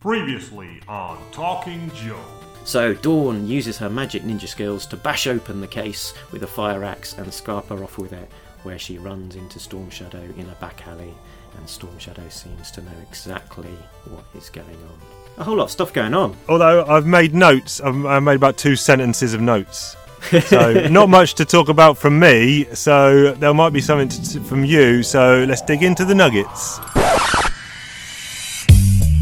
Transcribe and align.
Previously 0.00 0.80
on 0.86 1.18
Talking 1.32 1.90
Joe. 1.92 2.22
So 2.64 2.94
Dawn 2.94 3.48
uses 3.48 3.78
her 3.78 3.90
magic 3.90 4.22
ninja 4.22 4.46
skills 4.46 4.86
to 4.86 4.96
bash 4.96 5.26
open 5.26 5.60
the 5.60 5.66
case 5.66 6.14
with 6.30 6.44
a 6.44 6.46
fire 6.46 6.84
axe 6.84 7.14
and 7.14 7.34
Scarpa 7.34 7.74
off 7.82 7.98
with 7.98 8.12
it, 8.12 8.30
where 8.62 8.78
she 8.78 8.96
runs 8.96 9.34
into 9.34 9.58
Storm 9.58 9.90
Shadow 9.90 10.22
in 10.36 10.48
a 10.48 10.54
back 10.60 10.86
alley, 10.86 11.12
and 11.56 11.68
Storm 11.68 11.98
Shadow 11.98 12.28
seems 12.28 12.70
to 12.70 12.82
know 12.82 12.92
exactly 13.10 13.74
what 14.04 14.24
is 14.40 14.50
going 14.50 14.68
on. 14.68 15.00
A 15.38 15.42
whole 15.42 15.56
lot 15.56 15.64
of 15.64 15.72
stuff 15.72 15.92
going 15.92 16.14
on. 16.14 16.36
Although 16.48 16.86
I've 16.86 17.06
made 17.06 17.34
notes, 17.34 17.80
I've, 17.80 18.06
I've 18.06 18.22
made 18.22 18.36
about 18.36 18.56
two 18.56 18.76
sentences 18.76 19.34
of 19.34 19.40
notes. 19.40 19.96
So 20.46 20.88
not 20.88 21.08
much 21.08 21.34
to 21.34 21.44
talk 21.44 21.68
about 21.68 21.96
from 21.96 22.18
me. 22.18 22.66
So 22.74 23.32
there 23.34 23.54
might 23.54 23.72
be 23.72 23.80
something 23.80 24.08
to, 24.08 24.40
from 24.40 24.64
you. 24.64 25.04
So 25.04 25.44
let's 25.48 25.62
dig 25.62 25.84
into 25.84 26.04
the 26.04 26.14
nuggets. 26.14 26.80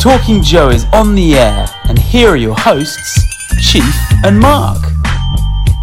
Talking 0.06 0.40
Joe 0.40 0.70
is 0.70 0.86
on 0.92 1.16
the 1.16 1.34
air, 1.34 1.66
and 1.88 1.98
here 1.98 2.28
are 2.28 2.36
your 2.36 2.54
hosts, 2.56 3.20
Chief 3.60 3.92
and 4.24 4.38
Mark. 4.38 4.80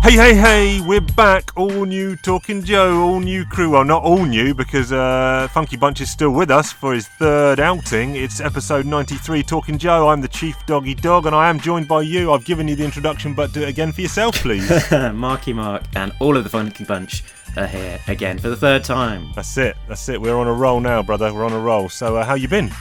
Hey, 0.02 0.14
hey, 0.14 0.34
hey, 0.34 0.82
we're 0.88 1.02
back. 1.02 1.52
All 1.58 1.84
new 1.86 2.16
Talking 2.16 2.64
Joe, 2.64 3.02
all 3.02 3.20
new 3.20 3.44
crew. 3.44 3.72
Well, 3.72 3.84
not 3.84 4.02
all 4.02 4.24
new 4.24 4.54
because 4.54 4.94
uh, 4.94 5.50
Funky 5.52 5.76
Bunch 5.76 6.00
is 6.00 6.10
still 6.10 6.30
with 6.30 6.52
us 6.52 6.72
for 6.72 6.94
his 6.94 7.06
third 7.20 7.60
outing. 7.60 8.16
It's 8.16 8.40
episode 8.40 8.86
93 8.86 9.44
Talking 9.44 9.78
Joe. 9.78 10.08
I'm 10.08 10.22
the 10.22 10.30
Chief 10.30 10.56
Doggy 10.68 10.96
Dog 10.96 11.26
and 11.26 11.36
I 11.36 11.50
am 11.50 11.60
joined 11.60 11.90
by 11.90 12.04
you. 12.04 12.32
I've 12.32 12.46
given 12.46 12.70
you 12.70 12.78
the 12.78 12.86
introduction, 12.86 13.34
but 13.34 13.52
do 13.52 13.64
it 13.64 13.68
again 13.68 13.92
for 13.92 14.00
yourself, 14.00 14.36
please. 14.36 14.72
Marky 15.14 15.52
Mark 15.52 15.84
and 15.98 16.14
all 16.22 16.38
of 16.38 16.46
the 16.46 16.50
Funky 16.50 16.86
Bunch 16.86 17.26
are 17.58 17.68
here 17.68 18.00
again 18.08 18.40
for 18.40 18.48
the 18.48 18.56
third 18.56 18.86
time. 18.86 19.34
That's 19.36 19.58
it. 19.58 19.76
That's 19.90 20.08
it. 20.08 20.22
We're 20.22 20.38
on 20.38 20.48
a 20.48 20.54
roll 20.54 20.80
now, 20.80 21.04
brother. 21.04 21.34
We're 21.34 21.44
on 21.44 21.52
a 21.52 21.60
roll. 21.60 21.90
So, 21.90 22.16
uh, 22.16 22.24
how 22.24 22.36
you 22.36 22.48
been? 22.48 22.72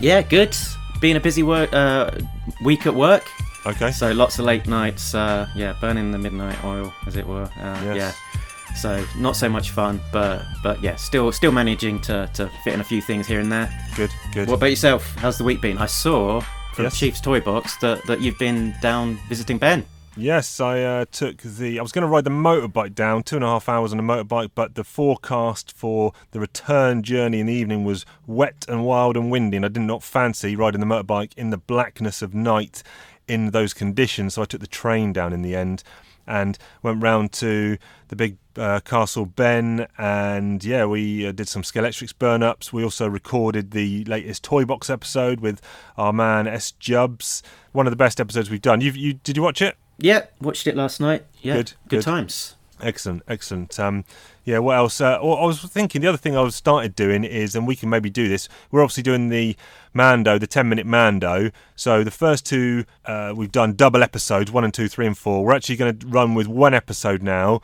Yeah, 0.00 0.22
good. 0.22 0.56
Been 1.00 1.16
a 1.16 1.20
busy 1.20 1.42
work 1.42 1.72
uh, 1.72 2.10
week 2.64 2.86
at 2.86 2.94
work. 2.94 3.24
Okay. 3.66 3.90
So 3.92 4.12
lots 4.12 4.38
of 4.38 4.44
late 4.46 4.66
nights, 4.66 5.14
uh, 5.14 5.48
yeah, 5.54 5.74
burning 5.80 6.12
the 6.12 6.18
midnight 6.18 6.62
oil, 6.64 6.92
as 7.06 7.16
it 7.16 7.26
were. 7.26 7.44
Uh, 7.58 7.82
Yes. 7.84 7.96
Yeah. 7.96 8.12
So 8.76 9.04
not 9.18 9.36
so 9.36 9.48
much 9.48 9.70
fun, 9.70 10.00
but 10.12 10.42
but 10.62 10.80
yeah, 10.82 10.94
still 10.96 11.32
still 11.32 11.50
managing 11.52 12.00
to, 12.02 12.30
to 12.34 12.48
fit 12.64 12.72
in 12.74 12.80
a 12.80 12.84
few 12.84 13.02
things 13.02 13.26
here 13.26 13.40
and 13.40 13.50
there. 13.50 13.68
Good, 13.96 14.10
good. 14.32 14.48
What 14.48 14.54
about 14.56 14.70
yourself? 14.70 15.12
How's 15.16 15.38
the 15.38 15.44
week 15.44 15.60
been? 15.60 15.76
I 15.78 15.86
saw 15.86 16.40
from 16.74 16.84
Yes. 16.84 16.96
Chief's 16.98 17.20
Toy 17.20 17.40
Box 17.40 17.76
that, 17.78 18.06
that 18.06 18.20
you've 18.20 18.38
been 18.38 18.72
down 18.80 19.18
visiting 19.28 19.58
Ben. 19.58 19.84
Yes, 20.20 20.60
I 20.60 20.82
uh, 20.82 21.06
took 21.10 21.38
the. 21.38 21.78
I 21.78 21.82
was 21.82 21.92
going 21.92 22.02
to 22.02 22.08
ride 22.08 22.24
the 22.24 22.30
motorbike 22.30 22.94
down, 22.94 23.22
two 23.22 23.36
and 23.36 23.44
a 23.44 23.48
half 23.48 23.70
hours 23.70 23.90
on 23.90 23.98
a 23.98 24.02
motorbike, 24.02 24.50
but 24.54 24.74
the 24.74 24.84
forecast 24.84 25.72
for 25.74 26.12
the 26.32 26.40
return 26.40 27.02
journey 27.02 27.40
in 27.40 27.46
the 27.46 27.54
evening 27.54 27.84
was 27.84 28.04
wet 28.26 28.66
and 28.68 28.84
wild 28.84 29.16
and 29.16 29.30
windy, 29.30 29.56
and 29.56 29.64
I 29.64 29.68
did 29.68 29.80
not 29.80 30.02
fancy 30.02 30.54
riding 30.54 30.80
the 30.80 30.86
motorbike 30.86 31.32
in 31.38 31.48
the 31.48 31.56
blackness 31.56 32.20
of 32.20 32.34
night 32.34 32.82
in 33.28 33.52
those 33.52 33.72
conditions. 33.72 34.34
So 34.34 34.42
I 34.42 34.44
took 34.44 34.60
the 34.60 34.66
train 34.66 35.14
down 35.14 35.32
in 35.32 35.40
the 35.40 35.56
end 35.56 35.82
and 36.26 36.58
went 36.82 37.02
round 37.02 37.32
to 37.32 37.78
the 38.08 38.16
big 38.16 38.36
uh, 38.58 38.80
Castle 38.80 39.24
Ben, 39.24 39.86
and 39.96 40.62
yeah, 40.62 40.84
we 40.84 41.26
uh, 41.26 41.32
did 41.32 41.48
some 41.48 41.62
Skeletrix 41.62 42.12
burn 42.18 42.42
ups. 42.42 42.74
We 42.74 42.84
also 42.84 43.08
recorded 43.08 43.70
the 43.70 44.04
latest 44.04 44.44
Toy 44.44 44.66
Box 44.66 44.90
episode 44.90 45.40
with 45.40 45.62
our 45.96 46.12
man 46.12 46.46
S 46.46 46.72
Jubs. 46.72 47.42
One 47.72 47.86
of 47.86 47.90
the 47.90 47.96
best 47.96 48.20
episodes 48.20 48.50
we've 48.50 48.60
done. 48.60 48.82
You, 48.82 48.92
you 48.92 49.14
did 49.14 49.38
you 49.38 49.42
watch 49.42 49.62
it? 49.62 49.78
Yeah, 50.00 50.26
watched 50.40 50.66
it 50.66 50.76
last 50.76 51.00
night. 51.00 51.24
Yeah, 51.42 51.54
Good, 51.56 51.72
good, 51.88 51.96
good. 51.98 52.02
times. 52.02 52.56
Excellent, 52.82 53.22
excellent. 53.28 53.78
Um, 53.78 54.04
yeah, 54.44 54.58
what 54.58 54.76
else? 54.76 55.00
Uh, 55.02 55.18
well, 55.22 55.36
I 55.36 55.44
was 55.44 55.60
thinking 55.60 56.00
the 56.00 56.08
other 56.08 56.16
thing 56.16 56.34
I 56.34 56.40
was 56.40 56.56
started 56.56 56.96
doing 56.96 57.24
is, 57.24 57.54
and 57.54 57.66
we 57.66 57.76
can 57.76 57.90
maybe 57.90 58.08
do 58.08 58.26
this. 58.26 58.48
We're 58.70 58.82
obviously 58.82 59.02
doing 59.02 59.28
the 59.28 59.54
Mando, 59.92 60.38
the 60.38 60.46
ten-minute 60.46 60.86
Mando. 60.86 61.50
So 61.76 62.02
the 62.02 62.10
first 62.10 62.46
two 62.46 62.86
uh, 63.04 63.34
we've 63.36 63.52
done 63.52 63.74
double 63.74 64.02
episodes, 64.02 64.50
one 64.50 64.64
and 64.64 64.72
two, 64.72 64.88
three 64.88 65.06
and 65.06 65.16
four. 65.16 65.44
We're 65.44 65.54
actually 65.54 65.76
going 65.76 65.98
to 65.98 66.06
run 66.06 66.34
with 66.34 66.48
one 66.48 66.72
episode 66.72 67.22
now 67.22 67.60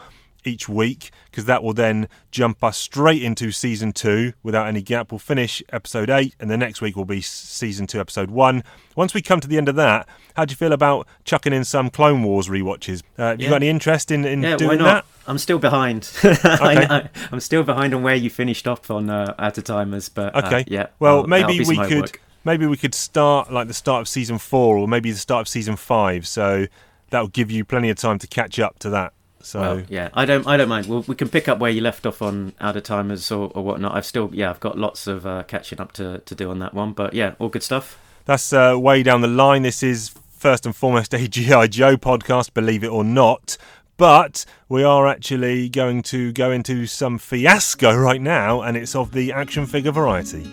each 0.46 0.68
week 0.68 1.10
because 1.30 1.44
that 1.46 1.62
will 1.62 1.72
then 1.74 2.08
jump 2.30 2.62
us 2.62 2.78
straight 2.78 3.22
into 3.22 3.50
season 3.52 3.92
two 3.92 4.32
without 4.42 4.66
any 4.66 4.82
gap. 4.82 5.10
We'll 5.12 5.18
finish 5.18 5.62
episode 5.72 6.08
eight, 6.10 6.34
and 6.40 6.50
the 6.50 6.56
next 6.56 6.80
week 6.80 6.96
will 6.96 7.04
be 7.04 7.20
season 7.20 7.86
two, 7.86 8.00
episode 8.00 8.30
one. 8.30 8.62
Once 8.94 9.12
we 9.14 9.20
come 9.22 9.40
to 9.40 9.48
the 9.48 9.56
end 9.58 9.68
of 9.68 9.74
that, 9.76 10.08
how 10.34 10.44
do 10.44 10.52
you 10.52 10.56
feel 10.56 10.72
about 10.72 11.06
chucking 11.24 11.52
in 11.52 11.64
some 11.64 11.90
Clone 11.90 12.22
Wars 12.22 12.48
rewatches? 12.48 13.02
Uh, 13.18 13.28
have 13.28 13.40
you 13.40 13.48
got 13.48 13.56
any 13.56 13.68
interest 13.68 14.10
in, 14.10 14.24
in 14.24 14.42
Yeah, 14.42 14.56
doing 14.56 14.78
why 14.78 14.84
not? 14.84 14.84
that? 15.04 15.04
I'm 15.28 15.38
still 15.38 15.58
behind. 15.58 16.10
I 16.22 16.86
know, 16.88 17.08
I'm 17.32 17.40
still 17.40 17.62
behind 17.64 17.92
on 17.94 18.02
where 18.02 18.14
you 18.14 18.30
finished 18.30 18.66
off 18.68 18.90
on 18.90 19.10
uh, 19.10 19.34
Out 19.38 19.58
of 19.58 19.64
Timers, 19.64 20.08
but 20.08 20.34
uh, 20.34 20.42
Okay. 20.46 20.64
yeah. 20.68 20.86
Well, 21.00 21.20
I'll- 21.22 21.26
maybe 21.26 21.64
we 21.64 21.76
could 21.76 22.12
maybe 22.44 22.64
we 22.66 22.76
could 22.76 22.94
start 22.94 23.52
like 23.52 23.66
the 23.66 23.74
start 23.74 24.02
of 24.02 24.08
season 24.08 24.38
four, 24.38 24.78
or 24.78 24.86
maybe 24.86 25.10
the 25.10 25.18
start 25.18 25.40
of 25.42 25.48
season 25.48 25.74
five. 25.76 26.26
So 26.28 26.66
that 27.10 27.20
will 27.20 27.28
give 27.28 27.50
you 27.50 27.64
plenty 27.64 27.90
of 27.90 27.96
time 27.96 28.18
to 28.20 28.26
catch 28.28 28.58
up 28.60 28.78
to 28.80 28.90
that. 28.90 29.12
So 29.46 29.60
Well, 29.60 29.82
yeah, 29.88 30.08
I 30.12 30.24
don't, 30.24 30.44
I 30.44 30.56
don't 30.56 30.68
mind. 30.68 30.86
Well, 30.86 31.04
we 31.06 31.14
can 31.14 31.28
pick 31.28 31.48
up 31.48 31.60
where 31.60 31.70
you 31.70 31.80
left 31.80 32.04
off 32.04 32.20
on 32.20 32.52
Out 32.60 32.76
of 32.76 32.82
Timers 32.82 33.30
or, 33.30 33.52
or 33.54 33.62
whatnot. 33.62 33.94
I've 33.94 34.04
still, 34.04 34.28
yeah, 34.32 34.50
I've 34.50 34.58
got 34.58 34.76
lots 34.76 35.06
of 35.06 35.24
uh, 35.24 35.44
catching 35.44 35.80
up 35.80 35.92
to, 35.92 36.18
to 36.18 36.34
do 36.34 36.50
on 36.50 36.58
that 36.58 36.74
one. 36.74 36.92
But 36.92 37.14
yeah, 37.14 37.34
all 37.38 37.48
good 37.48 37.62
stuff. 37.62 37.96
that's 38.24 38.52
uh, 38.52 38.74
way 38.76 39.04
down 39.04 39.20
the 39.20 39.28
line. 39.28 39.62
This 39.62 39.84
is 39.84 40.12
first 40.30 40.66
and 40.66 40.74
foremost 40.74 41.14
a 41.14 41.28
GI 41.28 41.68
Joe 41.68 41.96
podcast, 41.96 42.54
believe 42.54 42.82
it 42.82 42.88
or 42.88 43.04
not. 43.04 43.56
But 43.96 44.44
we 44.68 44.82
are 44.82 45.06
actually 45.06 45.68
going 45.68 46.02
to 46.02 46.32
go 46.32 46.50
into 46.50 46.86
some 46.86 47.16
fiasco 47.16 47.94
right 47.94 48.20
now, 48.20 48.62
and 48.62 48.76
it's 48.76 48.96
of 48.96 49.12
the 49.12 49.30
action 49.30 49.64
figure 49.64 49.92
variety. 49.92 50.44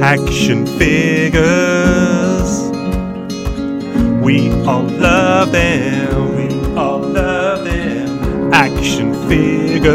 Action 0.00 0.64
figures. 0.78 2.75
We 4.26 4.50
all 4.64 4.82
love 4.82 5.52
them. 5.52 6.34
We 6.34 6.48
all 6.74 6.98
love 6.98 7.64
them. 7.64 8.52
Action 8.52 9.14
figures. 9.28 9.92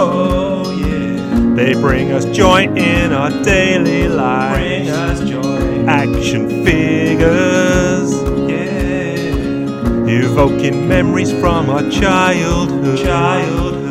Oh 0.00 0.76
yeah. 0.80 1.54
They 1.54 1.74
bring 1.74 2.10
us 2.10 2.24
joy 2.36 2.64
in 2.74 3.12
our 3.12 3.30
daily 3.44 4.08
life. 4.08 4.56
Bring 4.56 4.88
us 4.88 5.20
joy. 5.30 5.84
Action 5.86 6.64
figures. 6.64 8.12
Yeah. 8.50 10.08
Evoking 10.08 10.88
memories 10.88 11.30
from 11.30 11.70
our 11.70 11.88
childhood. 11.90 12.98
Childhood. 12.98 13.83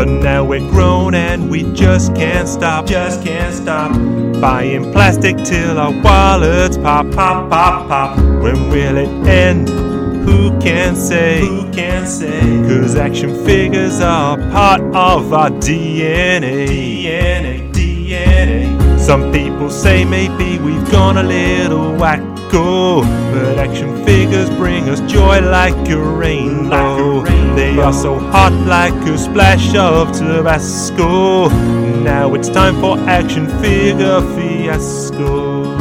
But 0.00 0.08
now 0.08 0.42
we're 0.42 0.66
grown 0.70 1.14
and 1.14 1.50
we 1.50 1.62
just 1.74 2.14
can't 2.14 2.48
stop. 2.48 2.86
Just 2.86 3.22
can't 3.22 3.54
stop. 3.54 3.92
Buying 4.40 4.90
plastic 4.92 5.36
till 5.44 5.78
our 5.78 5.92
wallets 6.02 6.78
pop, 6.78 7.10
pop, 7.10 7.50
pop, 7.50 7.86
pop. 7.86 8.16
When 8.16 8.70
will 8.70 8.96
it 8.96 9.28
end? 9.28 9.68
Who 9.68 10.58
can 10.58 10.96
say? 10.96 11.40
Who 11.40 11.70
can 11.70 12.06
say? 12.06 12.40
Cause 12.66 12.96
action 12.96 13.44
figures 13.44 14.00
are 14.00 14.38
part 14.50 14.80
of 14.80 15.34
our 15.34 15.50
DNA. 15.50 16.66
DNA, 16.66 17.70
DNA. 17.70 18.98
Some 18.98 19.30
people 19.30 19.68
say 19.68 20.06
maybe 20.06 20.58
we've 20.60 20.90
gone 20.90 21.18
a 21.18 21.22
little 21.22 21.92
wacko, 22.50 23.02
but 23.32 23.58
action 23.58 24.04
figures 24.04 24.50
bring 24.50 24.88
us 24.88 25.00
joy 25.10 25.40
like 25.40 25.88
a 25.88 25.98
rainbow. 25.98 27.22
They 27.54 27.78
are 27.78 27.92
so 27.92 28.18
hot 28.18 28.52
like 28.66 28.94
a 29.08 29.18
splash 29.18 29.74
of 29.74 30.12
Tabasco. 30.12 31.48
Now 32.02 32.34
it's 32.34 32.48
time 32.48 32.80
for 32.80 32.98
action 33.08 33.46
figure 33.60 34.20
fiasco. 34.34 35.76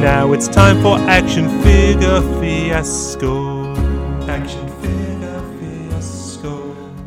Now 0.00 0.32
it's 0.32 0.48
time 0.48 0.80
for 0.82 0.98
action 0.98 1.48
figure 1.62 2.20
fiasco. 2.40 3.74
Action 4.28 4.68
figure 4.68 4.96
fiasco. 4.96 5.09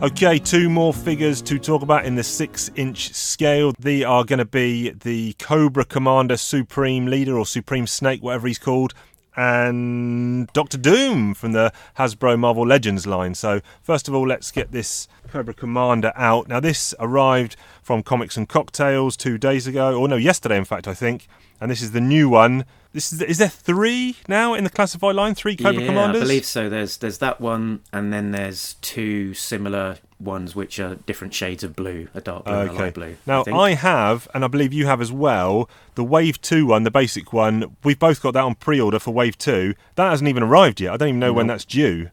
Okay, 0.03 0.37
two 0.37 0.69
more 0.69 0.93
figures 0.93 1.41
to 1.43 1.57
talk 1.57 1.81
about 1.81 2.03
in 2.03 2.15
the 2.15 2.25
six 2.25 2.69
inch 2.75 3.13
scale. 3.13 3.71
They 3.79 4.03
are 4.03 4.25
going 4.25 4.39
to 4.39 4.45
be 4.45 4.89
the 4.89 5.31
Cobra 5.39 5.85
Commander 5.85 6.35
Supreme 6.35 7.05
Leader 7.05 7.37
or 7.37 7.45
Supreme 7.45 7.87
Snake, 7.87 8.21
whatever 8.21 8.49
he's 8.49 8.59
called, 8.59 8.93
and 9.35 10.47
Doctor 10.53 10.77
Doom 10.77 11.33
from 11.33 11.51
the 11.53 11.71
Hasbro 11.97 12.37
Marvel 12.39 12.65
Legends 12.65 13.07
line. 13.07 13.35
So, 13.35 13.61
first 13.81 14.07
of 14.07 14.15
all, 14.15 14.27
let's 14.27 14.51
get 14.51 14.71
this 14.71 15.07
Cobra 15.27 15.53
Commander 15.53 16.13
out. 16.15 16.47
Now, 16.47 16.59
this 16.59 16.93
arrived 16.99 17.55
from 17.81 18.03
Comics 18.03 18.37
and 18.37 18.47
Cocktails 18.47 19.17
two 19.17 19.37
days 19.37 19.67
ago, 19.67 19.99
or 19.99 20.07
no, 20.07 20.15
yesterday, 20.15 20.57
in 20.57 20.65
fact, 20.65 20.87
I 20.87 20.93
think. 20.93 21.27
And 21.59 21.71
this 21.71 21.81
is 21.81 21.91
the 21.91 22.01
new 22.01 22.29
one. 22.29 22.65
This 22.91 23.11
is 23.11 23.21
is 23.21 23.37
there 23.39 23.49
three 23.49 24.17
now 24.27 24.53
in 24.53 24.63
the 24.63 24.69
classified 24.69 25.15
line? 25.15 25.33
Three 25.33 25.55
Cobra 25.55 25.81
yeah, 25.81 25.87
Commanders. 25.87 26.21
I 26.21 26.25
believe 26.25 26.45
so. 26.45 26.69
There's 26.69 26.97
there's 26.97 27.17
that 27.19 27.41
one, 27.41 27.81
and 27.91 28.13
then 28.13 28.31
there's 28.31 28.75
two 28.81 29.33
similar 29.33 29.97
ones 30.23 30.55
which 30.55 30.79
are 30.79 30.95
different 30.95 31.33
shades 31.33 31.63
of 31.63 31.75
blue, 31.75 32.07
a 32.13 32.21
dark 32.21 32.45
blue 32.45 32.53
and 32.53 32.69
a 32.69 32.73
light 32.73 32.93
blue. 32.93 33.15
Now 33.25 33.43
think. 33.43 33.57
I 33.57 33.73
have, 33.73 34.27
and 34.33 34.43
I 34.43 34.47
believe 34.47 34.73
you 34.73 34.85
have 34.85 35.01
as 35.01 35.11
well, 35.11 35.69
the 35.95 36.03
Wave 36.03 36.41
Two 36.41 36.65
one, 36.67 36.83
the 36.83 36.91
basic 36.91 37.33
one. 37.33 37.75
We've 37.83 37.99
both 37.99 38.21
got 38.21 38.33
that 38.33 38.43
on 38.43 38.55
pre-order 38.55 38.99
for 38.99 39.11
Wave 39.11 39.37
Two. 39.37 39.75
That 39.95 40.09
hasn't 40.09 40.27
even 40.27 40.43
arrived 40.43 40.81
yet. 40.81 40.93
I 40.93 40.97
don't 40.97 41.09
even 41.09 41.19
know 41.19 41.33
when 41.33 41.47
that's 41.47 41.65
due. 41.65 42.09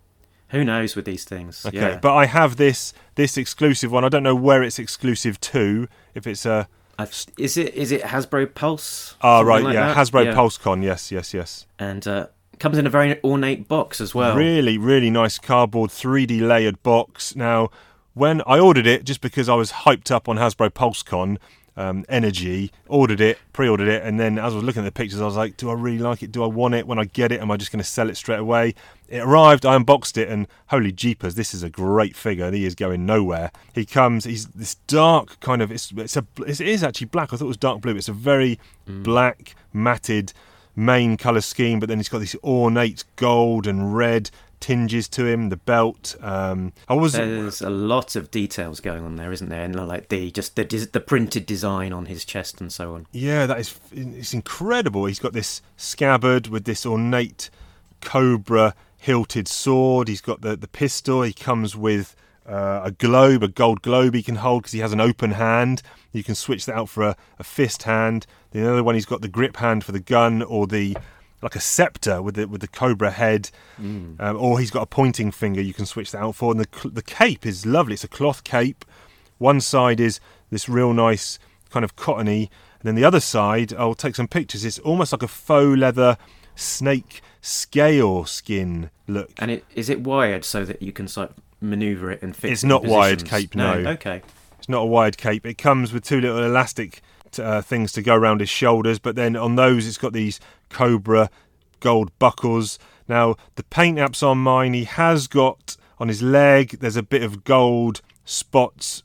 Who 0.49 0.65
knows 0.65 0.97
with 0.97 1.05
these 1.05 1.25
things? 1.25 1.65
Okay, 1.65 1.77
yeah. 1.77 1.99
but 1.99 2.15
I 2.15 2.27
have 2.27 2.57
this 2.57 2.93
this 3.15 3.37
exclusive 3.37 3.93
one. 3.93 4.05
I 4.05 4.09
don't 4.09 4.25
know 4.25 4.35
where 4.35 4.63
it's 4.63 4.79
exclusive 4.79 5.41
to. 5.41 5.87
If 6.15 6.27
it's 6.27 6.45
a 6.45 6.69
I've, 6.99 7.15
is 7.39 7.57
it 7.57 7.75
is 7.75 7.93
it 7.93 8.03
Hasbro 8.03 8.55
Pulse? 8.55 9.15
ah 9.23 9.41
right, 9.41 9.63
like 9.63 9.75
yeah, 9.75 9.95
that? 9.95 9.97
Hasbro 9.97 10.25
Yeah. 10.25 10.35
PulseCon. 10.35 10.83
Yes, 10.83 11.13
yes, 11.13 11.33
yes. 11.33 11.67
and 11.79 12.07
uh, 12.07 12.27
comes 12.59 12.79
in 12.79 12.87
a 12.87 12.91
very 12.91 13.23
ornate 13.25 13.67
box 13.69 14.01
as 14.01 14.15
well. 14.15 14.37
Really, 14.37 14.77
really 14.77 15.11
nice 15.11 15.39
cardboard 15.39 15.91
3D 15.91 16.47
layered 16.47 16.83
box. 16.83 17.35
Now, 17.35 17.71
when 18.21 18.43
I 18.47 18.59
ordered 18.59 18.87
it, 18.87 19.05
just 19.05 19.23
because 19.23 19.49
I 19.49 19.55
was 19.55 19.73
hyped 19.73 20.11
up 20.11 20.29
on 20.29 20.37
Hasbro 20.37 20.69
PulseCon 20.69 21.39
um, 21.75 22.05
Energy, 22.07 22.71
ordered 22.87 23.19
it, 23.19 23.39
pre-ordered 23.55 23.89
it, 23.89 24.03
and 24.03 24.21
then 24.21 24.39
as 24.39 24.53
I 24.53 24.57
was 24.57 24.65
looking 24.65 24.83
at 24.83 24.85
the 24.85 24.93
pictures, 24.93 25.23
I 25.23 25.25
was 25.25 25.37
like, 25.37 25.57
"Do 25.57 25.71
I 25.71 25.73
really 25.73 26.01
like 26.01 26.23
it? 26.23 26.31
Do 26.31 26.43
I 26.43 26.47
want 26.47 26.75
it? 26.75 26.87
When 26.87 26.99
I 26.99 27.05
get 27.05 27.33
it, 27.33 27.41
am 27.41 27.51
I 27.51 27.57
just 27.57 27.73
going 27.73 27.83
to 27.83 27.89
sell 27.89 28.11
it 28.11 28.19
straight 28.19 28.39
away?" 28.39 28.75
It 29.09 29.21
arrived, 29.21 29.65
I 29.65 29.75
unboxed 29.75 30.19
it, 30.19 30.29
and 30.29 30.47
holy 30.67 30.93
jeepers, 30.93 31.35
this 31.35 31.55
is 31.55 31.63
a 31.63 31.71
great 31.71 32.15
figure. 32.15 32.53
He 32.53 32.67
is 32.67 32.75
going 32.75 33.07
nowhere. 33.07 33.53
He 33.75 33.87
comes, 33.87 34.25
he's 34.25 34.49
this 34.49 34.75
dark 34.87 35.41
kind 35.41 35.63
of. 35.63 35.73
It's 35.73 35.91
it's 35.97 36.19
a 36.19 36.27
it 36.47 36.61
is 36.61 36.83
actually 36.83 37.07
black. 37.07 37.33
I 37.33 37.39
thought 37.39 37.47
it 37.47 37.49
was 37.49 37.57
dark 37.57 37.81
blue. 37.81 37.97
It's 37.97 38.11
a 38.11 38.13
very 38.13 38.61
black 38.87 39.55
matted 39.73 40.35
main 40.77 41.17
colour 41.17 41.41
scheme, 41.41 41.81
but 41.81 41.89
then 41.89 41.99
he's 41.99 42.11
got 42.11 42.19
this 42.19 42.37
ornate 42.45 43.05
gold 43.17 43.67
and 43.67 43.97
red 43.97 44.31
tinges 44.61 45.09
to 45.09 45.27
him. 45.27 45.49
The 45.49 45.57
belt. 45.57 46.17
Um, 46.21 46.73
I 46.89 46.95
was 46.95 47.15
There's 47.15 47.63
a 47.63 47.71
lot 47.71 48.15
of 48.17 48.31
details 48.31 48.81
going 48.81 49.05
on 49.05 49.17
there, 49.17 49.33
isn't 49.33 49.49
there? 49.49 49.65
And 49.65 49.75
like 49.89 50.09
the 50.09 50.31
just 50.31 50.57
the 50.57 50.65
the 50.65 51.01
printed 51.01 51.47
design 51.47 51.93
on 51.93 52.07
his 52.07 52.25
chest 52.25 52.61
and 52.61 52.73
so 52.73 52.95
on. 52.95 53.07
yeah, 53.13 53.47
that 53.47 53.59
is 53.59 53.79
it's 53.93 54.35
incredible. 54.35 55.07
He's 55.07 55.19
got 55.19 55.33
this 55.33 55.63
scabbard 55.77 56.49
with 56.49 56.65
this 56.65 56.85
ornate 56.87 57.51
cobra 58.01 58.75
hilted 58.97 59.49
sword. 59.49 60.09
He's 60.09 60.21
got 60.21 60.43
the 60.43 60.57
the 60.57 60.69
pistol. 60.69 61.23
He 61.23 61.33
comes 61.33 61.75
with. 61.77 62.15
Uh, 62.47 62.81
a 62.85 62.91
globe, 62.91 63.45
a 63.45 63.49
gold 63.49 63.81
globe 63.81 64.13
he 64.13 64.25
can 64.25 64.37
hold 64.37 64.63
because 64.63 64.73
he 64.73 64.81
has 64.81 64.93
an 64.93 65.01
open 65.01 65.33
hand. 65.33 65.83
You 66.11 66.25
can 66.25 66.35
switch 66.35 66.67
that 66.67 66.75
out 66.75 66.89
for 66.89 67.05
a, 67.05 67.17
a 67.39 67.45
fist 67.45 67.85
hand. 67.85 68.27
The 68.51 68.69
other 68.69 68.83
one, 68.83 68.97
he's 68.97 69.07
got 69.07 69.21
the 69.21 69.29
grip 69.29 69.59
hand 69.59 69.85
for 69.85 69.93
the 69.93 70.01
gun, 70.01 70.43
or 70.43 70.67
the 70.67 70.97
like 71.43 71.57
a 71.57 71.61
scepter 71.61 72.21
with 72.21 72.35
the 72.35 72.47
with 72.47 72.61
the 72.61 72.69
cobra 72.69 73.11
head, 73.11 73.51
um, 73.79 74.19
or 74.21 74.59
he's 74.61 74.71
got 74.71 74.83
a 74.83 74.87
pointing 74.87 75.31
finger. 75.31 75.61
You 75.61 75.75
can 75.75 75.87
switch 75.87 76.13
that 76.13 76.19
out 76.19 76.37
for. 76.37 76.53
And 76.53 76.61
the 76.61 76.89
the 76.89 77.03
cape 77.03 77.47
is 77.47 77.65
lovely. 77.67 77.95
It's 77.95 78.05
a 78.05 78.09
cloth 78.09 78.45
cape. 78.45 78.85
One 79.39 79.61
side 79.61 80.01
is 80.01 80.21
this 80.51 80.69
real 80.69 80.93
nice 80.93 81.39
kind 81.71 81.85
of 81.85 81.97
cottony, 81.97 82.51
and 82.81 82.89
then 82.89 82.95
the 82.95 83.05
other 83.05 83.21
side, 83.21 83.73
I'll 83.75 83.95
take 83.95 84.15
some 84.15 84.29
pictures. 84.29 84.65
It's 84.65 84.79
almost 84.81 85.13
like 85.13 85.23
a 85.23 85.29
faux 85.29 85.79
leather 85.79 86.19
snake 86.55 87.23
scale 87.41 88.25
skin 88.25 88.91
look. 89.07 89.31
And 89.39 89.51
it 89.51 89.65
is 89.75 89.89
it 89.89 90.01
wired 90.01 90.45
so 90.45 90.65
that 90.65 90.83
you 90.83 90.93
can 90.93 91.09
sort 91.09 91.31
of 91.31 91.37
maneuver 91.61 92.11
it 92.11 92.23
and 92.23 92.35
fix. 92.35 92.53
It's 92.53 92.65
not 92.65 92.85
wired 92.85 93.25
cape, 93.25 93.55
no. 93.55 93.73
Okay. 93.73 94.23
It's 94.59 94.69
not 94.69 94.83
a 94.83 94.87
wired 94.87 95.17
cape. 95.17 95.47
It 95.47 95.57
comes 95.57 95.93
with 95.93 96.05
two 96.05 96.21
little 96.21 96.43
elastic 96.43 97.01
uh, 97.39 97.63
things 97.63 97.93
to 97.93 98.03
go 98.03 98.15
around 98.15 98.41
his 98.41 98.49
shoulders, 98.49 98.99
but 98.99 99.17
then 99.17 99.37
on 99.37 99.57
those 99.57 99.87
it's 99.87 99.99
got 99.99 100.13
these 100.13 100.41
cobra 100.69 101.31
gold 101.81 102.17
buckles. 102.19 102.79
Now 103.09 103.37
the 103.57 103.65
paint 103.65 103.99
apps 103.99 104.23
on 104.23 104.39
mine, 104.39 104.75
he 104.75 104.85
has 104.85 105.27
got 105.27 105.77
on 105.99 106.09
his 106.09 106.23
leg. 106.23 106.79
There's 106.81 106.97
a 106.97 107.03
bit 107.03 107.23
of 107.23 107.45
gold 107.45 108.01
spots 108.25 109.03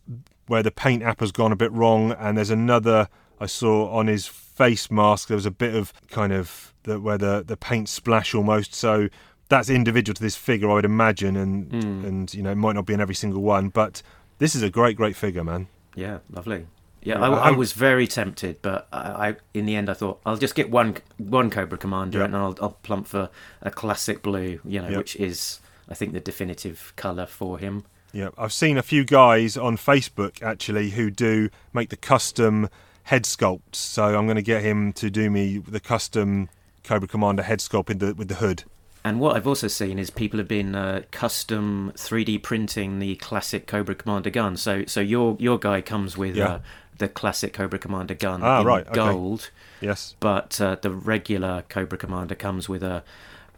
where 0.47 0.63
the 0.63 0.71
paint 0.71 1.03
app 1.03 1.19
has 1.19 1.31
gone 1.31 1.51
a 1.51 1.55
bit 1.55 1.71
wrong, 1.71 2.11
and 2.13 2.37
there's 2.37 2.49
another 2.49 3.09
I 3.39 3.47
saw 3.47 3.89
on 3.89 4.07
his 4.07 4.27
face 4.27 4.89
mask. 4.89 5.27
There 5.27 5.35
was 5.35 5.45
a 5.45 5.51
bit 5.51 5.75
of 5.75 5.91
kind 6.09 6.31
of 6.31 6.73
the, 6.83 6.99
where 6.99 7.17
the 7.17 7.43
the 7.45 7.57
paint 7.57 7.89
splash 7.89 8.33
almost. 8.33 8.73
So 8.73 9.09
that's 9.49 9.69
individual 9.69 10.15
to 10.15 10.21
this 10.21 10.35
figure, 10.35 10.69
I 10.71 10.75
would 10.75 10.85
imagine, 10.85 11.35
and 11.35 11.73
and 12.05 12.33
you 12.33 12.41
know 12.43 12.51
it 12.51 12.55
might 12.55 12.73
not 12.73 12.85
be 12.85 12.93
in 12.93 13.01
every 13.01 13.15
single 13.15 13.41
one, 13.41 13.69
but 13.69 14.01
this 14.37 14.55
is 14.55 14.61
a 14.61 14.69
great, 14.69 14.97
great 14.97 15.15
figure, 15.15 15.43
man. 15.43 15.67
Yeah, 15.95 16.19
lovely. 16.29 16.67
Yeah, 17.05 17.21
I, 17.21 17.49
I 17.49 17.51
was 17.51 17.71
very 17.73 18.07
tempted, 18.07 18.61
but 18.61 18.87
I, 18.91 18.97
I, 19.29 19.35
in 19.53 19.65
the 19.65 19.75
end, 19.75 19.89
I 19.89 19.93
thought 19.93 20.19
I'll 20.25 20.37
just 20.37 20.55
get 20.55 20.69
one 20.71 20.97
one 21.17 21.49
Cobra 21.49 21.77
Commander, 21.77 22.23
and 22.23 22.35
I'll, 22.35 22.57
I'll 22.59 22.77
plump 22.81 23.07
for 23.07 23.29
a 23.61 23.71
classic 23.71 24.21
blue, 24.23 24.59
you 24.65 24.81
know, 24.81 24.97
which 24.97 25.15
is 25.15 25.59
I 25.87 25.93
think 25.93 26.13
the 26.13 26.19
definitive 26.19 26.93
colour 26.95 27.25
for 27.27 27.59
him. 27.59 27.83
Yeah, 28.11 28.29
I've 28.37 28.53
seen 28.53 28.77
a 28.77 28.83
few 28.83 29.03
guys 29.03 29.55
on 29.55 29.77
Facebook 29.77 30.41
actually 30.41 30.91
who 30.91 31.11
do 31.11 31.49
make 31.73 31.89
the 31.89 31.97
custom 31.97 32.69
head 33.03 33.23
sculpts. 33.25 33.75
So 33.75 34.17
I'm 34.17 34.25
going 34.25 34.37
to 34.37 34.41
get 34.41 34.63
him 34.63 34.93
to 34.93 35.09
do 35.09 35.29
me 35.29 35.59
the 35.59 35.79
custom 35.81 36.49
Cobra 36.83 37.07
Commander 37.07 37.43
head 37.43 37.59
sculpt 37.59 37.89
in 37.89 37.97
the, 37.99 38.13
with 38.15 38.29
the 38.29 38.35
hood. 38.35 38.63
And 39.03 39.19
what 39.19 39.35
I've 39.35 39.45
also 39.45 39.67
seen 39.67 39.99
is 39.99 40.09
people 40.09 40.39
have 40.39 40.47
been 40.47 40.73
uh, 40.73 41.03
custom 41.11 41.91
3D 41.95 42.41
printing 42.41 42.97
the 42.97 43.15
classic 43.17 43.67
Cobra 43.67 43.93
Commander 43.93 44.31
gun. 44.31 44.57
So 44.57 44.85
so 44.85 44.99
your 45.01 45.37
your 45.39 45.59
guy 45.59 45.81
comes 45.81 46.17
with 46.17 46.35
Yeah. 46.35 46.47
uh, 46.47 46.59
the 46.97 47.07
classic 47.07 47.53
Cobra 47.53 47.79
Commander 47.79 48.13
gun 48.13 48.41
Ah, 48.43 48.61
in 48.61 48.67
right, 48.67 48.85
okay. 48.87 48.95
gold, 48.95 49.49
Yes. 49.81 50.15
but 50.19 50.59
uh, 50.61 50.75
the 50.81 50.91
regular 50.91 51.63
Cobra 51.69 51.97
Commander 51.97 52.35
comes 52.35 52.67
with 52.69 52.83
a 52.83 53.03